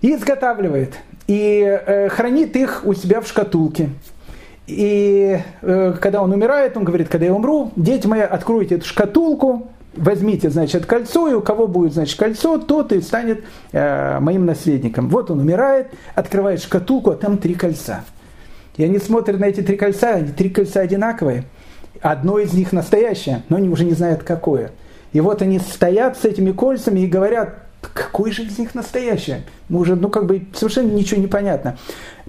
И 0.00 0.12
изготавливает. 0.12 0.94
И 1.28 1.62
э, 1.62 2.08
хранит 2.08 2.56
их 2.56 2.82
у 2.84 2.94
себя 2.94 3.20
в 3.20 3.28
шкатулке. 3.28 3.90
И 4.66 5.38
э, 5.62 5.94
когда 6.00 6.20
он 6.20 6.32
умирает, 6.32 6.76
он 6.76 6.82
говорит, 6.82 7.08
когда 7.08 7.26
я 7.26 7.32
умру, 7.32 7.70
дети 7.76 8.08
мои, 8.08 8.22
откройте 8.22 8.74
эту 8.74 8.86
шкатулку, 8.86 9.68
возьмите, 9.94 10.50
значит, 10.50 10.86
кольцо, 10.86 11.28
и 11.28 11.34
у 11.34 11.40
кого 11.40 11.66
будет, 11.66 11.94
значит, 11.94 12.18
кольцо, 12.18 12.58
тот 12.58 12.92
и 12.92 13.00
станет 13.00 13.44
э, 13.72 14.18
моим 14.20 14.46
наследником. 14.46 15.08
Вот 15.08 15.30
он 15.30 15.40
умирает, 15.40 15.88
открывает 16.14 16.62
шкатулку, 16.62 17.10
а 17.10 17.16
там 17.16 17.38
три 17.38 17.54
кольца. 17.54 18.04
И 18.76 18.84
они 18.84 18.98
смотрят 18.98 19.40
на 19.40 19.46
эти 19.46 19.60
три 19.60 19.76
кольца, 19.76 20.14
они 20.14 20.32
три 20.32 20.50
кольца 20.50 20.80
одинаковые. 20.80 21.44
Одно 22.00 22.38
из 22.38 22.52
них 22.52 22.72
настоящее, 22.72 23.42
но 23.48 23.56
они 23.56 23.68
уже 23.68 23.84
не 23.84 23.92
знают, 23.92 24.22
какое. 24.22 24.70
И 25.12 25.20
вот 25.20 25.42
они 25.42 25.58
стоят 25.58 26.16
с 26.16 26.24
этими 26.24 26.52
кольцами 26.52 27.00
и 27.00 27.06
говорят, 27.06 27.66
какой 27.94 28.30
же 28.30 28.44
из 28.44 28.58
них 28.58 28.74
настоящее? 28.74 29.42
Мы 29.68 29.80
уже, 29.80 29.96
ну, 29.96 30.08
как 30.08 30.26
бы, 30.26 30.46
совершенно 30.54 30.92
ничего 30.92 31.20
не 31.20 31.26
понятно. 31.26 31.78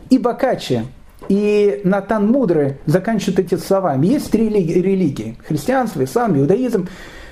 И 0.10 0.18
Бакачи, 0.18 0.86
и 1.30 1.82
Натан 1.84 2.28
Мудрый 2.28 2.78
заканчивают 2.86 3.40
эти 3.40 3.56
словами. 3.56 4.08
Есть 4.08 4.32
три 4.32 4.50
религии. 4.50 5.38
Христианство, 5.48 6.04
ислам, 6.04 6.38
иудаизм. 6.38 6.88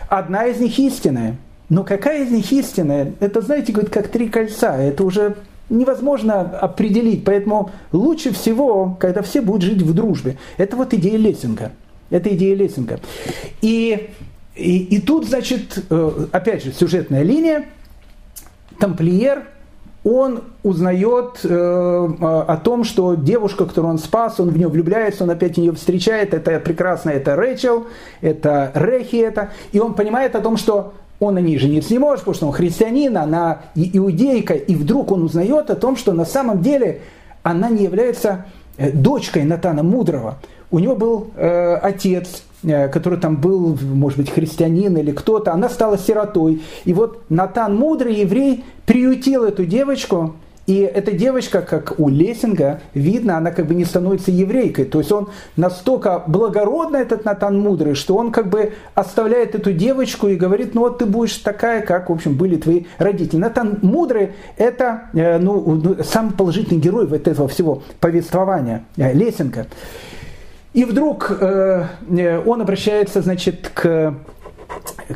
Одна 0.09 0.47
из 0.47 0.59
них 0.59 0.77
истинная. 0.79 1.37
Но 1.69 1.83
какая 1.83 2.23
из 2.23 2.31
них 2.31 2.51
истинная? 2.51 3.13
Это, 3.19 3.41
знаете, 3.41 3.71
говорит, 3.71 3.91
как 3.91 4.07
три 4.07 4.27
кольца. 4.27 4.75
Это 4.75 5.03
уже 5.03 5.35
невозможно 5.69 6.41
определить. 6.41 7.23
Поэтому 7.23 7.71
лучше 7.91 8.33
всего, 8.33 8.97
когда 8.99 9.21
все 9.21 9.41
будут 9.41 9.61
жить 9.61 9.81
в 9.83 9.93
дружбе. 9.93 10.37
Это 10.57 10.75
вот 10.75 10.93
идея 10.95 11.17
Лессинга. 11.17 11.71
Это 12.09 12.35
идея 12.35 12.55
Лессинга. 12.55 12.99
И, 13.61 14.09
и, 14.55 14.77
и 14.77 14.99
тут, 14.99 15.27
значит, 15.27 15.83
э, 15.91 16.25
опять 16.31 16.63
же, 16.63 16.73
сюжетная 16.73 17.21
линия. 17.21 17.65
Тамплиер 18.79 19.43
он 20.03 20.43
узнает 20.63 21.41
э, 21.43 21.49
о 21.49 22.57
том, 22.57 22.83
что 22.83 23.15
девушка, 23.15 23.65
которую 23.65 23.91
он 23.91 23.99
спас, 23.99 24.39
он 24.39 24.49
в 24.49 24.57
нее 24.57 24.67
влюбляется, 24.67 25.23
он 25.23 25.29
опять 25.29 25.57
ее 25.57 25.73
встречает, 25.73 26.33
это 26.33 26.59
прекрасно, 26.59 27.09
это 27.09 27.35
Рэчел, 27.35 27.85
это 28.21 28.71
Рехи 28.75 29.17
это, 29.17 29.49
и 29.71 29.79
он 29.79 29.93
понимает 29.93 30.35
о 30.35 30.41
том, 30.41 30.57
что 30.57 30.93
он 31.19 31.35
на 31.35 31.39
ней 31.39 31.57
жениться 31.57 31.91
не 31.91 31.99
может, 31.99 32.19
потому 32.19 32.35
что 32.35 32.47
он 32.47 32.53
христианин, 32.53 33.17
она 33.17 33.59
иудейка, 33.75 34.53
и 34.53 34.73
вдруг 34.75 35.11
он 35.11 35.23
узнает 35.23 35.69
о 35.69 35.75
том, 35.75 35.97
что 35.97 36.13
на 36.13 36.25
самом 36.25 36.61
деле 36.61 37.01
она 37.43 37.69
не 37.69 37.83
является 37.83 38.45
э, 38.77 38.91
дочкой 38.91 39.43
Натана 39.43 39.83
Мудрого. 39.83 40.37
У 40.71 40.79
него 40.79 40.95
был 40.95 41.31
э, 41.35 41.75
отец, 41.75 42.43
Э, 42.48 42.48
который 42.61 43.19
там 43.19 43.37
был, 43.37 43.77
может 43.81 44.17
быть, 44.17 44.29
христианин 44.29 44.97
или 44.97 45.11
кто-то, 45.11 45.53
она 45.53 45.69
стала 45.69 45.97
сиротой. 45.97 46.61
И 46.85 46.93
вот 46.93 47.23
Натан, 47.29 47.75
мудрый 47.75 48.15
еврей, 48.15 48.63
приютил 48.85 49.43
эту 49.43 49.65
девочку, 49.65 50.35
и 50.69 50.81
эта 50.81 51.13
девочка, 51.13 51.63
как 51.63 51.99
у 51.99 52.09
Лессинга, 52.09 52.81
видно, 52.93 53.37
она 53.37 53.49
как 53.49 53.65
бы 53.65 53.73
не 53.73 53.85
становится 53.85 54.29
еврейкой. 54.29 54.85
То 54.85 54.99
есть 54.99 55.11
он 55.11 55.29
настолько 55.55 56.21
благородный, 56.27 56.99
этот 56.99 57.25
Натан 57.25 57.59
Мудрый, 57.59 57.95
что 57.95 58.15
он 58.15 58.31
как 58.31 58.49
бы 58.49 58.73
оставляет 58.93 59.55
эту 59.55 59.73
девочку 59.73 60.27
и 60.27 60.35
говорит, 60.35 60.75
ну 60.75 60.81
вот 60.81 60.99
ты 60.99 61.07
будешь 61.07 61.37
такая, 61.37 61.81
как, 61.81 62.11
в 62.11 62.13
общем, 62.13 62.37
были 62.37 62.55
твои 62.55 62.83
родители. 62.99 63.39
Натан 63.39 63.79
Мудрый– 63.81 64.33
это 64.57 65.05
э, 65.15 65.39
ну, 65.39 65.59
ну, 65.83 66.03
самый 66.03 66.33
положительный 66.33 66.79
герой 66.79 67.07
вот 67.07 67.27
этого 67.27 67.47
всего 67.47 67.81
повествования 67.99 68.83
э, 68.95 69.11
Лессинга. 69.13 69.65
И 70.79 70.85
вдруг 70.85 71.29
э, 71.41 71.87
э, 72.09 72.41
он 72.45 72.61
обращается, 72.61 73.21
значит, 73.21 73.69
к 73.73 74.13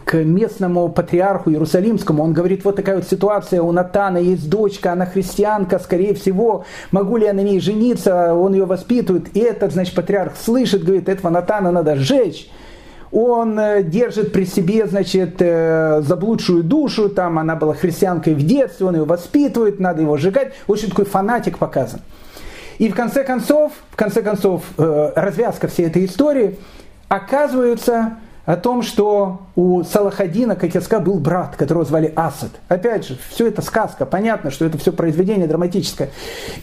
к 0.05 0.15
местному 0.15 0.89
патриарху 0.89 1.51
Иерусалимскому, 1.51 2.21
он 2.23 2.33
говорит, 2.33 2.65
вот 2.65 2.75
такая 2.75 2.95
вот 2.95 3.07
ситуация, 3.07 3.61
у 3.61 3.71
Натана 3.71 4.17
есть 4.17 4.49
дочка, 4.49 4.91
она 4.91 5.05
христианка, 5.05 5.79
скорее 5.79 6.15
всего, 6.15 6.65
могу 6.91 7.17
ли 7.17 7.25
я 7.25 7.33
на 7.33 7.41
ней 7.41 7.59
жениться, 7.59 8.33
он 8.33 8.53
ее 8.53 8.65
воспитывает, 8.65 9.27
и 9.37 9.39
этот, 9.39 9.71
значит, 9.71 9.95
патриарх 9.95 10.33
слышит, 10.35 10.83
говорит, 10.83 11.07
этого 11.07 11.29
Натана 11.29 11.71
надо 11.71 11.95
сжечь, 11.95 12.49
он 13.11 13.57
э, 13.57 13.83
держит 13.83 14.33
при 14.33 14.45
себе, 14.45 14.85
значит, 14.87 15.37
заблудшую 15.39 16.63
душу, 16.63 17.07
там 17.07 17.39
она 17.39 17.55
была 17.55 17.73
христианкой 17.73 18.33
в 18.33 18.45
детстве, 18.45 18.87
он 18.87 18.95
ее 18.95 19.05
воспитывает, 19.05 19.79
надо 19.79 20.01
его 20.01 20.17
сжигать, 20.17 20.53
очень 20.67 20.89
такой 20.89 21.05
фанатик 21.05 21.57
показан. 21.57 22.01
И 22.83 22.89
в 22.89 22.95
конце 22.95 23.23
концов, 23.23 23.71
в 23.91 23.95
конце 23.95 24.21
концов, 24.21 24.61
э, 24.77 25.13
развязка 25.15 25.69
всей 25.69 25.85
этой 25.85 26.03
истории 26.03 26.59
оказывается, 27.07 28.17
о 28.45 28.57
том, 28.57 28.81
что 28.81 29.43
у 29.55 29.83
Салахадина, 29.83 30.57
сказал, 30.81 30.99
был 30.99 31.19
брат, 31.19 31.55
которого 31.55 31.85
звали 31.85 32.11
Асад. 32.13 32.49
Опять 32.67 33.07
же, 33.07 33.17
все 33.29 33.47
это 33.47 33.61
сказка, 33.61 34.05
понятно, 34.05 34.51
что 34.51 34.65
это 34.65 34.77
все 34.77 34.91
произведение 34.91 35.47
драматическое. 35.47 36.09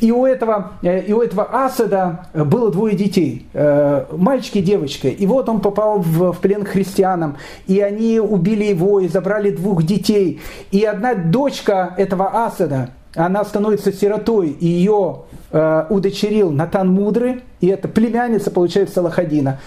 И 0.01 0.13
у 0.13 0.27
этого, 0.27 0.73
э, 0.83 1.01
и 1.05 1.15
у 1.15 1.23
этого 1.23 1.49
Асада 1.51 2.27
было 2.35 2.71
двое 2.71 2.95
детей, 2.95 3.47
э, 3.55 4.05
мальчик 4.13 4.57
и 4.57 4.61
девочка. 4.61 5.09
И 5.09 5.25
вот 5.25 5.49
он 5.49 5.63
попал 5.63 6.01
в, 6.01 6.33
в 6.33 6.39
плен 6.41 6.65
к 6.65 6.69
христианам, 6.69 7.39
и 7.67 7.81
они 7.81 8.21
убили 8.21 8.65
его 8.65 9.01
и 9.01 9.09
забрали 9.09 9.53
двух 9.53 9.85
детей. 9.85 10.43
И 10.71 10.85
одна 10.85 11.15
дочка 11.15 11.95
этого 11.97 12.45
Асада, 12.45 12.91
она 13.15 13.43
становится 13.43 13.91
сиротой, 13.91 14.51
и 14.51 14.67
ее 14.67 15.23
э, 15.51 15.87
удочерил 15.91 16.51
Натан 16.51 16.89
Мудрый, 16.89 17.43
и 17.61 17.69
это 17.69 17.89
племянница, 17.89 18.51
получается, 18.51 18.97
Салахадина 18.97 19.59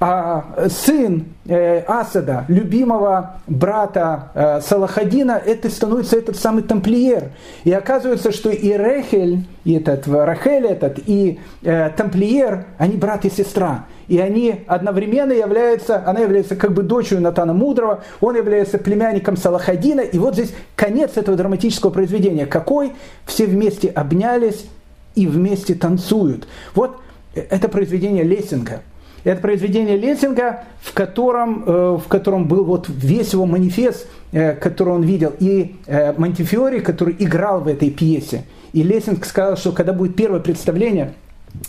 а 0.00 0.68
сын 0.68 1.24
э, 1.46 1.80
Асада, 1.86 2.44
любимого 2.48 3.36
брата 3.46 4.30
э, 4.34 4.60
Салахадина, 4.60 5.40
это 5.44 5.70
становится 5.70 6.16
этот 6.16 6.36
самый 6.36 6.62
тамплиер. 6.62 7.30
И 7.62 7.72
оказывается, 7.72 8.32
что 8.32 8.50
и 8.50 8.72
Рехель, 8.72 9.46
и 9.64 9.74
этот 9.74 10.06
Рахель 10.08 10.66
этот, 10.66 10.98
и 11.06 11.38
э, 11.62 11.90
тамплиер, 11.96 12.66
они 12.76 12.96
брат 12.96 13.24
и 13.24 13.30
сестра. 13.30 13.86
И 14.08 14.18
они 14.18 14.64
одновременно 14.66 15.32
являются, 15.32 16.02
она 16.06 16.20
является 16.20 16.56
как 16.56 16.74
бы 16.74 16.82
дочерью 16.82 17.22
Натана 17.22 17.54
Мудрого, 17.54 18.02
он 18.20 18.36
является 18.36 18.76
племянником 18.78 19.36
Салахадина. 19.36 20.00
И 20.00 20.18
вот 20.18 20.34
здесь 20.34 20.52
конец 20.76 21.12
этого 21.16 21.36
драматического 21.36 21.90
произведения. 21.90 22.44
Какой? 22.44 22.92
Все 23.24 23.46
вместе 23.46 23.88
обнялись 23.88 24.66
и 25.14 25.26
вместе 25.26 25.74
танцуют. 25.74 26.46
Вот 26.74 27.00
э, 27.34 27.42
это 27.50 27.68
произведение 27.68 28.24
Лессинга– 28.24 28.82
это 29.24 29.40
произведение 29.40 29.96
Лессинга, 29.96 30.64
в 30.82 30.92
котором, 30.92 31.64
э, 31.66 31.98
в 31.98 32.08
котором 32.08 32.46
был 32.46 32.64
вот 32.64 32.88
весь 32.88 33.32
его 33.32 33.46
манифест, 33.46 34.06
э, 34.32 34.52
который 34.52 34.94
он 34.94 35.02
видел, 35.02 35.32
и 35.38 35.76
Монтифиори, 36.18 36.80
который 36.80 37.16
играл 37.18 37.60
в 37.60 37.68
этой 37.68 37.90
пьесе. 37.90 38.44
И 38.74 38.82
Лессинг 38.82 39.24
сказал, 39.24 39.56
что 39.56 39.72
когда 39.72 39.92
будет 39.94 40.14
первое 40.14 40.40
представление, 40.40 41.14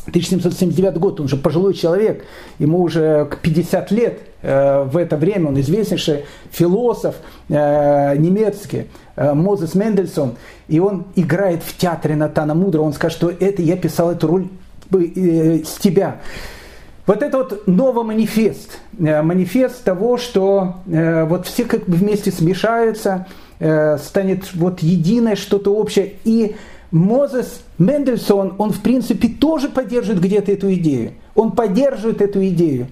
1779 0.07 0.97
год, 0.97 1.21
он 1.21 1.27
же 1.27 1.37
пожилой 1.37 1.75
человек, 1.75 2.25
ему 2.59 2.81
уже 2.81 3.29
50 3.41 3.91
лет 3.91 4.19
в 4.41 4.97
это 4.97 5.15
время, 5.15 5.49
он 5.49 5.59
известнейший 5.59 6.25
философ 6.51 7.15
немецкий, 7.49 8.87
Мозес 9.15 9.75
Мендельсон, 9.75 10.35
и 10.67 10.79
он 10.79 11.05
играет 11.15 11.63
в 11.63 11.77
театре 11.77 12.15
Натана 12.15 12.53
Мудра, 12.53 12.81
он 12.81 12.93
скажет, 12.93 13.17
что 13.17 13.29
это 13.29 13.61
я 13.61 13.77
писал 13.77 14.11
эту 14.11 14.27
роль 14.27 14.47
с 14.91 15.77
тебя. 15.79 16.19
Вот 17.05 17.21
это 17.21 17.37
вот 17.37 17.67
новый 17.67 18.03
манифест, 18.03 18.79
э, 18.97 19.21
манифест 19.21 19.83
того, 19.83 20.17
что 20.17 20.77
э, 20.87 21.23
вот 21.25 21.45
все 21.45 21.65
как 21.65 21.85
бы 21.85 21.97
вместе 21.97 22.31
смешаются, 22.31 23.27
э, 23.59 23.99
станет 23.99 24.55
вот 24.55 24.79
единое 24.79 25.35
что-то 25.35 25.75
общее. 25.75 26.13
И 26.23 26.55
Мозес 26.89 27.61
Мендельсон, 27.77 28.55
он 28.57 28.71
в 28.71 28.81
принципе 28.81 29.27
тоже 29.27 29.69
поддерживает 29.69 30.23
где-то 30.23 30.51
эту 30.51 30.73
идею. 30.73 31.11
Он 31.35 31.51
поддерживает 31.51 32.21
эту 32.21 32.43
идею, 32.47 32.87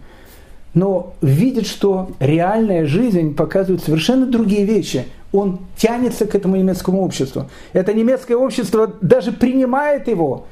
но 0.74 1.14
видит, 1.22 1.68
что 1.68 2.12
реальная 2.20 2.86
жизнь 2.86 3.36
показывает 3.36 3.84
совершенно 3.84 4.26
другие 4.26 4.66
вещи. 4.66 5.06
Он 5.32 5.60
тянется 5.76 6.26
к 6.26 6.36
этому 6.36 6.56
немецкому 6.56 7.04
обществу. 7.04 7.50
Это 7.74 7.94
немецкое 7.94 8.38
общество 8.38 8.94
даже 9.02 9.32
принимает 9.32 10.08
его, 10.08 10.46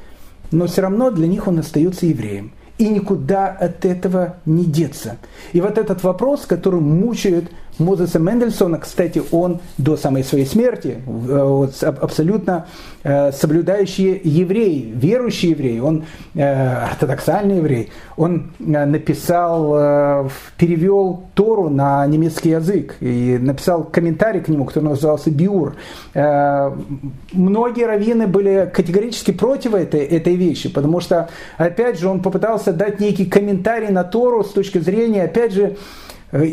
но 0.52 0.68
все 0.68 0.82
равно 0.82 1.12
для 1.12 1.28
них 1.28 1.48
он 1.48 1.60
остается 1.60 2.06
евреем 2.06 2.52
и 2.78 2.88
никуда 2.88 3.48
от 3.48 3.86
этого 3.86 4.38
не 4.46 4.66
деться. 4.66 5.18
И 5.54 5.62
вот 5.62 5.78
этот 5.78 6.04
вопрос, 6.04 6.48
который 6.48 6.80
мучает 6.80 7.52
Мозеса 7.82 8.20
Мендельсона, 8.20 8.78
кстати, 8.78 9.22
он 9.32 9.60
до 9.78 9.98
самой 9.98 10.24
своей 10.24 10.46
смерти, 10.46 10.98
э, 11.06 11.68
абсолютно 12.02 12.68
э, 13.04 13.32
соблюдающий 13.32 14.22
еврей, 14.24 14.92
верующий 14.96 15.50
еврей, 15.50 15.80
он 15.80 16.06
э, 16.36 16.86
ортодоксальный 16.92 17.58
еврей, 17.58 17.92
он 18.16 18.52
написал, 18.60 20.30
перевел 20.58 21.24
Тору 21.34 21.70
на 21.70 22.06
немецкий 22.06 22.50
язык 22.50 22.98
и 23.00 23.38
написал 23.40 23.84
комментарий 23.84 24.42
к 24.42 24.48
нему, 24.48 24.66
который 24.66 24.90
назывался 24.90 25.32
Биур. 25.32 25.76
Многие 26.14 27.86
раввины 27.86 28.28
были 28.28 28.70
категорически 28.72 29.32
против 29.32 29.74
этой, 29.74 30.02
этой 30.02 30.36
вещи, 30.36 30.70
потому 30.70 31.00
что, 31.00 31.30
опять 31.58 32.00
же, 32.00 32.08
он 32.08 32.22
попытался 32.22 32.74
дать 32.74 33.00
некий 33.00 33.26
комментарий 33.26 33.90
на 33.90 34.04
Тору 34.04 34.44
с 34.44 34.52
точки 34.52 34.78
зрения, 34.78 35.24
опять 35.24 35.54
же, 35.54 35.78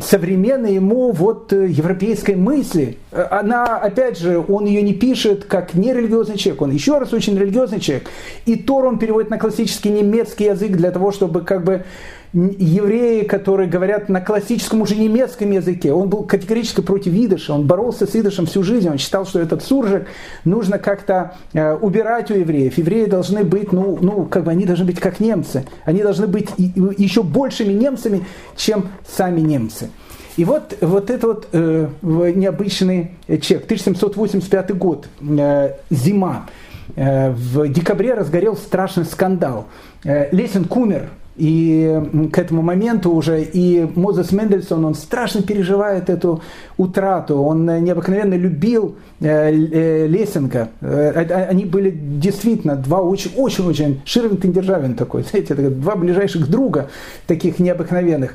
современной 0.03 0.75
ему 0.75 1.13
вот 1.13 1.53
э, 1.53 1.69
европейской 1.69 2.35
мысли. 2.35 2.99
Э, 3.13 3.27
она, 3.31 3.77
опять 3.77 4.19
же, 4.19 4.45
он 4.47 4.67
ее 4.67 4.83
не 4.83 4.93
пишет 4.93 5.45
как 5.45 5.75
нерелигиозный 5.75 6.37
человек, 6.37 6.63
он 6.63 6.71
еще 6.73 6.99
раз 6.99 7.13
очень 7.13 7.39
религиозный 7.39 7.79
человек. 7.79 8.09
И 8.45 8.57
Тор 8.57 8.87
он 8.87 8.99
переводит 8.99 9.31
на 9.31 9.39
классический 9.39 9.91
немецкий 9.91 10.45
язык 10.45 10.73
для 10.73 10.91
того, 10.91 11.13
чтобы 11.13 11.43
как 11.43 11.63
бы 11.65 11.85
евреи, 12.33 13.25
которые 13.25 13.69
говорят 13.69 14.09
на 14.09 14.21
классическом 14.21 14.83
уже 14.83 14.97
немецком 14.97 15.51
языке. 15.51 15.93
Он 15.93 16.09
был 16.09 16.25
категорически 16.25 16.83
против 16.83 17.15
идыша, 17.15 17.55
он 17.55 17.67
боролся 17.67 18.07
с 18.07 18.15
идышем 18.15 18.47
всю 18.47 18.63
жизнь, 18.63 18.89
он 18.89 18.99
считал, 18.99 19.27
что 19.27 19.41
этот 19.41 19.63
суржик 19.63 20.07
нужно 20.45 20.79
как-то 20.79 21.35
э, 21.55 21.75
убирать 21.75 22.31
у 22.31 22.35
евреев. 22.35 22.77
Евреи 22.77 23.07
должны 23.07 23.45
быть, 23.45 23.73
ну, 23.73 23.99
ну, 24.01 24.25
как 24.27 24.45
бы 24.45 24.51
они 24.51 24.67
должны 24.67 24.85
быть 24.85 25.01
как 25.01 25.21
немцы. 25.21 25.65
Они 25.85 26.03
должны 26.03 26.27
быть 26.27 26.51
еще 26.57 27.23
большими 27.23 27.73
немцами, 27.73 28.27
чем 28.57 28.89
сами 29.07 29.41
немцы. 29.41 29.91
И 30.37 30.45
вот, 30.45 30.77
вот 30.81 31.11
это 31.11 31.27
вот 31.27 31.49
э, 31.53 31.89
необычный 32.03 33.13
чек. 33.41 33.65
1785 33.65 34.77
год, 34.77 35.09
э, 35.21 35.73
зима. 35.91 36.47
Э, 36.95 37.31
в 37.31 37.69
декабре 37.69 38.15
разгорел 38.15 38.57
страшный 38.57 39.05
скандал. 39.05 39.67
Э, 40.05 40.29
Лесинг 40.31 40.75
умер 40.77 41.09
и 41.39 42.29
к 42.33 42.39
этому 42.39 42.63
моменту 42.63 43.13
уже 43.13 43.43
и 43.43 43.89
Мозес 43.95 44.33
Мендельсон, 44.33 44.85
он 44.85 44.95
страшно 44.95 45.43
переживает 45.43 46.11
эту 46.11 46.43
утрату. 46.77 47.37
Он 47.37 47.65
необыкновенно 47.65 48.35
любил 48.35 48.97
э, 49.21 49.53
э, 49.53 50.07
Лесенко. 50.09 50.71
Э, 50.81 51.47
они 51.49 51.65
были 51.65 51.91
действительно 51.91 52.75
два 52.75 53.01
очень-очень-очень... 53.01 54.03
Ширвин 54.05 54.37
и 54.37 54.95
такой, 54.95 55.23
знаете, 55.31 55.55
два 55.55 55.95
ближайших 55.95 56.49
друга 56.51 56.91
таких 57.29 57.61
необыкновенных. 57.61 58.35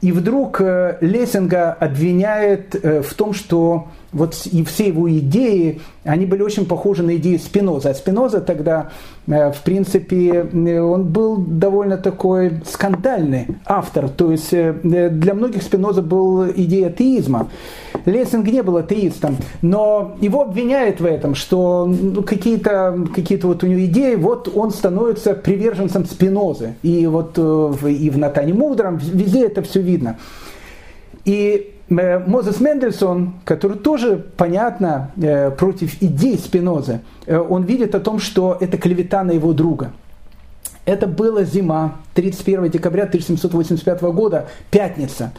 И 0.00 0.12
вдруг 0.12 0.60
Лесинга 1.02 1.72
обвиняет 1.72 2.74
в 2.82 3.14
том, 3.14 3.34
что 3.34 3.88
вот 4.12 4.34
и 4.50 4.64
все 4.64 4.88
его 4.88 5.10
идеи, 5.10 5.80
они 6.04 6.26
были 6.26 6.42
очень 6.42 6.66
похожи 6.66 7.02
на 7.02 7.16
идеи 7.16 7.36
Спиноза. 7.36 7.90
А 7.90 7.94
Спиноза 7.94 8.40
тогда, 8.40 8.90
э, 9.26 9.52
в 9.52 9.62
принципе, 9.62 10.48
э, 10.52 10.80
он 10.80 11.04
был 11.04 11.36
довольно 11.36 11.96
такой 11.96 12.60
скандальный 12.66 13.46
автор. 13.66 14.08
То 14.08 14.32
есть 14.32 14.52
э, 14.52 14.72
для 14.82 15.34
многих 15.34 15.62
Спиноза 15.62 16.02
был 16.02 16.50
идея 16.50 16.88
атеизма. 16.88 17.48
Лессинг 18.04 18.46
не 18.46 18.62
был 18.62 18.78
атеистом, 18.78 19.36
но 19.62 20.16
его 20.20 20.42
обвиняют 20.42 21.00
в 21.00 21.04
этом, 21.04 21.34
что 21.34 21.86
ну, 21.86 22.22
какие-то 22.22 23.06
какие 23.14 23.38
вот 23.38 23.62
у 23.62 23.66
него 23.66 23.84
идеи, 23.84 24.14
вот 24.16 24.50
он 24.52 24.70
становится 24.70 25.34
приверженцем 25.34 26.04
Спинозы. 26.06 26.74
И 26.82 27.06
вот 27.06 27.38
и 27.38 28.10
в 28.10 28.18
Натане 28.18 28.54
Мудром, 28.54 28.96
везде 28.96 29.46
это 29.46 29.62
все 29.62 29.80
видно. 29.80 30.16
И 31.24 31.74
Мозес 31.90 32.60
Мендельсон, 32.60 33.34
который 33.44 33.76
тоже, 33.76 34.24
понятно, 34.36 35.10
э, 35.20 35.50
против 35.50 36.00
идей 36.00 36.38
Спинозы, 36.38 37.00
э, 37.26 37.36
он 37.36 37.64
видит 37.64 37.96
о 37.96 38.00
том, 38.00 38.20
что 38.20 38.56
это 38.60 38.78
клевета 38.78 39.24
на 39.24 39.32
его 39.32 39.52
друга. 39.52 39.90
Это 40.84 41.08
была 41.08 41.42
зима, 41.42 41.96
31 42.14 42.70
декабря 42.70 43.06
1785 43.06 44.12
года, 44.12 44.46
пятница. 44.70 45.32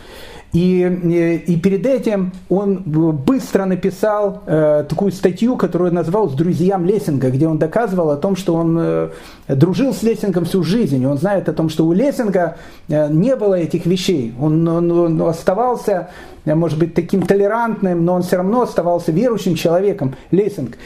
И, 0.53 1.43
и 1.47 1.55
перед 1.57 1.85
этим 1.85 2.33
он 2.49 2.83
быстро 2.83 3.63
написал 3.63 4.43
э, 4.45 4.83
такую 4.87 5.13
статью, 5.13 5.55
которую 5.55 5.93
назвал 5.93 6.29
«С 6.29 6.33
друзьям 6.33 6.85
Лессинга», 6.85 7.29
где 7.29 7.47
он 7.47 7.57
доказывал 7.57 8.09
о 8.09 8.17
том, 8.17 8.35
что 8.35 8.55
он 8.55 8.77
э, 8.77 9.09
дружил 9.47 9.93
с 9.93 10.03
Лессингом 10.03 10.43
всю 10.43 10.61
жизнь. 10.63 11.01
И 11.01 11.05
он 11.05 11.17
знает 11.17 11.47
о 11.47 11.53
том, 11.53 11.69
что 11.69 11.87
у 11.87 11.93
Лессинга 11.93 12.57
э, 12.89 13.09
не 13.09 13.37
было 13.37 13.55
этих 13.55 13.85
вещей. 13.85 14.33
Он, 14.41 14.67
он, 14.67 14.91
он 14.91 15.21
оставался, 15.21 16.09
э, 16.43 16.53
может 16.53 16.77
быть, 16.77 16.95
таким 16.95 17.21
толерантным, 17.21 18.03
но 18.03 18.15
он 18.15 18.23
все 18.23 18.35
равно 18.35 18.63
оставался 18.63 19.13
верующим 19.13 19.55
человеком, 19.55 20.15
Лессинг 20.31 20.77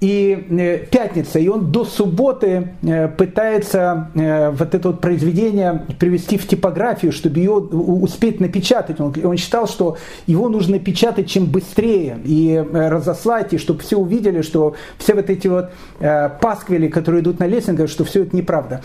и 0.00 0.46
э, 0.50 0.78
пятница, 0.90 1.38
и 1.38 1.48
он 1.48 1.72
до 1.72 1.84
субботы 1.84 2.74
э, 2.82 3.08
пытается 3.08 4.10
э, 4.14 4.50
вот 4.50 4.74
это 4.74 4.88
вот 4.90 5.00
произведение 5.00 5.86
привести 5.98 6.36
в 6.36 6.46
типографию, 6.46 7.12
чтобы 7.12 7.38
ее 7.38 7.52
успеть 7.52 8.38
напечатать. 8.38 9.00
Он, 9.00 9.14
он 9.24 9.36
считал, 9.38 9.66
что 9.66 9.96
его 10.26 10.50
нужно 10.50 10.78
печатать 10.78 11.30
чем 11.30 11.46
быстрее 11.46 12.18
и 12.24 12.62
разослать, 12.72 13.54
и 13.54 13.58
чтобы 13.58 13.80
все 13.80 13.96
увидели, 13.96 14.42
что 14.42 14.74
все 14.98 15.14
вот 15.14 15.30
эти 15.30 15.48
вот 15.48 15.70
пасквили, 15.98 16.88
которые 16.88 17.22
идут 17.22 17.38
на 17.38 17.46
лестнице, 17.46 17.86
что 17.86 18.04
все 18.04 18.24
это 18.24 18.36
неправда. 18.36 18.82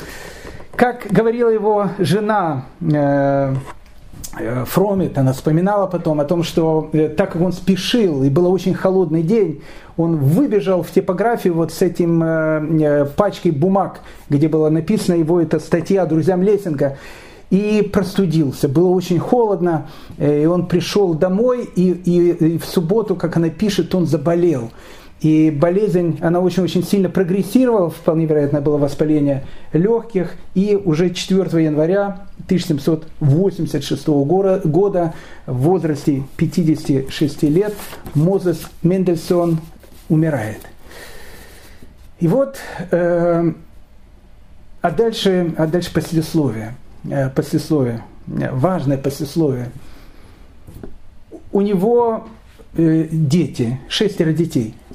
Как 0.76 1.08
говорила 1.10 1.50
его 1.50 1.90
жена, 2.00 2.66
Фромит, 4.66 5.18
она 5.18 5.34
вспоминала 5.34 5.88
потом 5.88 6.20
о 6.22 6.26
том, 6.26 6.44
что 6.44 6.90
так 7.18 7.34
как 7.34 7.42
он 7.42 7.52
спешил, 7.52 8.24
и 8.24 8.30
был 8.30 8.52
очень 8.52 8.74
холодный 8.74 9.24
день, 9.24 9.62
он 9.98 10.18
выбежал 10.18 10.84
в 10.84 10.92
типографию 10.92 11.54
вот 11.54 11.74
с 11.74 11.82
этим 11.82 12.24
э, 12.24 13.06
пачкой 13.18 13.52
бумаг, 13.52 14.00
где 14.30 14.48
было 14.48 14.70
написано 14.70 15.16
его 15.16 15.42
эта 15.42 15.60
статья 15.60 16.06
друзьям 16.06 16.42
Лессинга, 16.42 16.98
и 17.50 17.82
простудился. 17.92 18.70
Было 18.70 18.88
очень 18.88 19.20
холодно, 19.20 19.88
и 20.18 20.46
он 20.46 20.68
пришел 20.68 21.14
домой, 21.14 21.70
и, 21.76 21.92
и, 21.92 22.32
и 22.32 22.58
в 22.58 22.66
субботу, 22.66 23.18
как 23.18 23.36
она 23.36 23.50
пишет, 23.50 23.94
он 23.94 24.06
заболел. 24.06 24.72
И 25.22 25.52
болезнь, 25.52 26.18
она 26.22 26.40
очень-очень 26.40 26.84
сильно 26.84 27.08
прогрессировала, 27.08 27.92
вполне 27.92 28.26
вероятно, 28.26 28.60
было 28.60 28.78
воспаление 28.78 29.46
легких. 29.72 30.34
И 30.56 30.76
уже 30.76 31.12
4 31.12 31.64
января 31.64 32.26
1786 32.46 34.08
года 34.08 35.14
в 35.46 35.58
возрасте 35.58 36.24
56 36.38 37.44
лет 37.44 37.76
Мозес 38.16 38.64
Мендельсон 38.82 39.60
умирает. 40.10 40.62
И 42.20 42.28
вот, 42.28 42.58
э, 42.90 43.54
а, 44.82 44.92
дальше, 44.92 45.54
а 45.56 45.68
дальше 45.68 45.94
послесловие. 45.94 46.74
Э, 47.08 47.30
послесловие. 47.30 48.04
Важное 48.26 48.98
послесловие. 48.98 49.70
У 51.52 51.62
него 51.62 52.28
э, 52.76 53.08
дети, 53.12 53.80
шестеро 53.88 54.34
детей– 54.34 54.74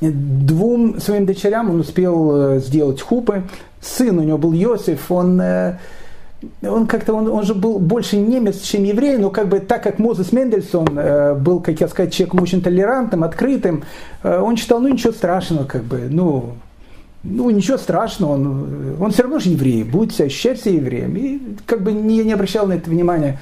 Двум 0.00 0.98
своим 0.98 1.26
дочерям 1.26 1.70
он 1.70 1.80
успел 1.80 2.56
э, 2.56 2.60
сделать 2.60 3.00
хупы. 3.02 3.42
Сын 3.80 4.18
у 4.18 4.22
него 4.22 4.38
был 4.38 4.52
Йосиф, 4.52 5.10
он, 5.12 5.40
э, 5.40 5.78
он 6.62 6.86
как-то, 6.86 7.12
он, 7.12 7.28
он 7.28 7.44
же 7.44 7.54
был 7.54 7.78
больше 7.78 8.16
немец, 8.16 8.60
чем 8.62 8.84
еврей, 8.84 9.18
но 9.18 9.30
как 9.30 9.48
бы 9.48 9.60
так 9.60 9.82
как 9.82 9.98
Мозес 9.98 10.32
Мендельсон 10.32 10.98
э, 10.98 11.34
был, 11.34 11.60
как 11.60 11.80
я 11.80 11.88
сказать, 11.88 12.14
человеком 12.14 12.42
очень 12.42 12.62
толерантным, 12.62 13.24
открытым, 13.24 13.84
он 14.22 14.56
считал, 14.56 14.80
ну 14.80 14.88
ничего 14.88 15.12
страшного, 15.12 15.64
как 15.64 15.84
бы, 15.84 16.08
ну, 16.10 16.54
ну, 17.22 17.50
ничего 17.50 17.76
страшного, 17.76 18.32
он, 18.32 18.96
он 18.98 19.10
все 19.10 19.22
равно 19.24 19.38
же 19.38 19.50
еврей, 19.50 19.84
будет 19.84 20.14
себя 20.14 20.26
ощущать 20.26 20.60
себя 20.60 20.76
евреем. 20.76 21.16
И 21.16 21.40
как 21.66 21.82
бы 21.82 21.92
не, 21.92 22.24
не 22.24 22.32
обращал 22.32 22.66
на 22.66 22.74
это 22.74 22.88
внимания. 22.88 23.38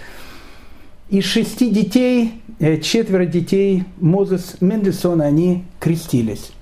Из 1.10 1.24
шести 1.24 1.70
детей, 1.70 2.42
четверо 2.58 3.24
детей 3.26 3.84
Мозес 3.98 4.56
Мендельсона, 4.60 5.24
они 5.24 5.64
крестились. 5.80 6.52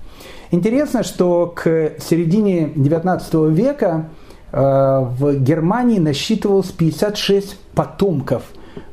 Интересно, 0.51 1.03
что 1.03 1.53
к 1.55 1.93
середине 1.99 2.67
XIX 2.67 3.51
века 3.51 4.09
э, 4.51 4.57
в 4.57 5.39
Германии 5.39 5.99
насчитывалось 5.99 6.71
56 6.71 7.57
потомков 7.73 8.43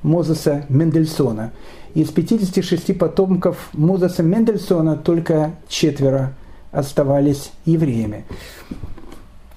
Мозеса 0.02 0.64
Мендельсона. 0.68 1.52
Из 1.94 2.08
56 2.08 2.98
потомков 2.98 3.68
Мозеса 3.72 4.22
Мендельсона 4.22 4.96
только 4.96 5.52
четверо 5.68 6.32
оставались 6.72 7.52
евреями. 7.64 8.24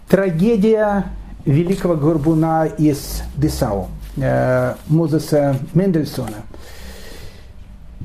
Трагедия 0.08 1.06
великого 1.46 1.96
горбуна 1.96 2.66
из 2.66 3.24
Десау– 3.36 3.88
э, 4.18 4.76
Мозеса 4.88 5.58
Мендельсона. 5.74 6.44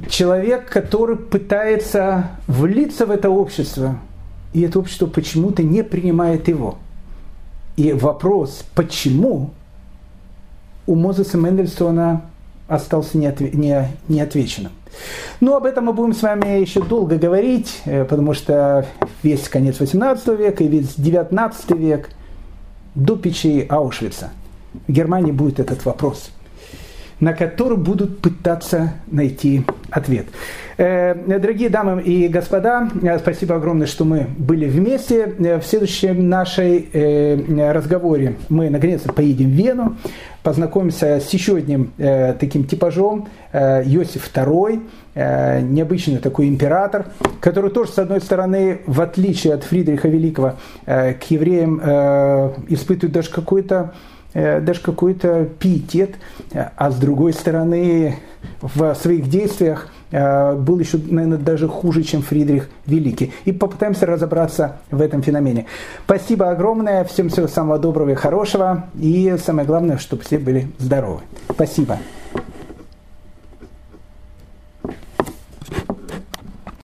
Человек, 0.08 0.68
который 0.68 1.16
пытается 1.16 2.30
влиться 2.46 3.06
в 3.06 3.10
это 3.10 3.30
общество, 3.30 3.98
и 4.52 4.62
это 4.62 4.78
общество 4.78 5.06
почему-то 5.06 5.62
не 5.62 5.82
принимает 5.82 6.48
его. 6.48 6.78
И 7.76 7.92
вопрос, 7.92 8.64
почему 8.74 9.50
у 10.86 10.94
Мозеса 10.94 11.38
Мендельсона 11.38 12.22
остался 12.68 13.16
неотвеченным. 13.16 14.72
Но 15.40 15.56
об 15.56 15.64
этом 15.64 15.86
мы 15.86 15.92
будем 15.92 16.12
с 16.12 16.22
вами 16.22 16.60
еще 16.60 16.82
долго 16.82 17.16
говорить, 17.16 17.80
э, 17.84 18.04
потому 18.04 18.34
что 18.34 18.86
весь 19.22 19.48
конец 19.48 19.80
18 19.80 20.28
века 20.36 20.64
и 20.64 20.68
весь 20.68 20.94
19 20.96 21.70
век 21.72 22.10
до 22.94 23.16
печей 23.16 23.62
Аушвица– 23.62 24.30
в 24.86 24.92
Германии 24.92 25.32
будет 25.32 25.60
этот 25.60 25.84
вопрос, 25.84 26.30
на 27.22 27.34
который 27.34 27.78
будут 27.78 28.18
пытаться 28.18 28.94
найти 29.06 29.64
ответ. 29.90 30.26
Э, 30.76 31.14
дорогие 31.14 31.68
дамы 31.70 32.02
и 32.02 32.26
господа, 32.26 32.88
э, 33.00 33.16
спасибо 33.20 33.54
огромное, 33.54 33.86
что 33.86 34.04
мы 34.04 34.26
были 34.36 34.66
вместе. 34.68 35.32
Э, 35.38 35.60
в 35.60 35.64
следующем 35.64 36.28
нашей 36.28 36.88
разговоре 37.72 38.34
мы 38.48 38.70
наконец-то 38.70 39.12
поедем 39.12 39.50
в 39.50 39.52
Вену, 39.52 39.96
познакомимся 40.42 41.20
с 41.20 41.30
еще 41.30 41.56
одним 41.56 41.92
таким 42.40 42.64
типажом, 42.64 43.28
Иосиф 43.52 44.28
II, 44.34 45.62
необычный 45.62 46.18
такой 46.18 46.48
император, 46.48 47.06
который 47.40 47.70
тоже, 47.70 47.92
с 47.92 47.98
одной 48.00 48.20
стороны, 48.20 48.80
в 48.86 49.00
отличие 49.00 49.54
от 49.54 49.62
Фридриха 49.62 50.08
Великого, 50.08 50.54
к 50.84 51.22
евреям 51.28 51.78
испытывает 52.68 53.12
даже 53.12 53.30
какой-то 53.30 53.92
даже 54.34 54.80
какой-то 54.80 55.44
пиетет, 55.58 56.16
а 56.52 56.90
с 56.90 56.96
другой 56.96 57.32
стороны 57.32 58.16
в 58.60 58.94
своих 58.94 59.28
действиях 59.28 59.88
э, 60.10 60.54
был 60.54 60.78
еще, 60.78 60.98
наверное, 60.98 61.38
даже 61.38 61.68
хуже, 61.68 62.02
чем 62.02 62.22
Фридрих 62.22 62.68
Великий. 62.86 63.32
И 63.44 63.52
попытаемся 63.52 64.06
разобраться 64.06 64.76
в 64.90 65.00
этом 65.00 65.22
феномене. 65.22 65.66
Спасибо 66.04 66.50
огромное, 66.50 67.04
всем 67.04 67.28
всего 67.28 67.48
самого 67.48 67.78
доброго 67.78 68.10
и 68.10 68.14
хорошего, 68.14 68.86
и 68.98 69.36
самое 69.44 69.66
главное, 69.66 69.98
чтобы 69.98 70.22
все 70.22 70.38
были 70.38 70.68
здоровы. 70.78 71.20
Спасибо. 71.50 71.98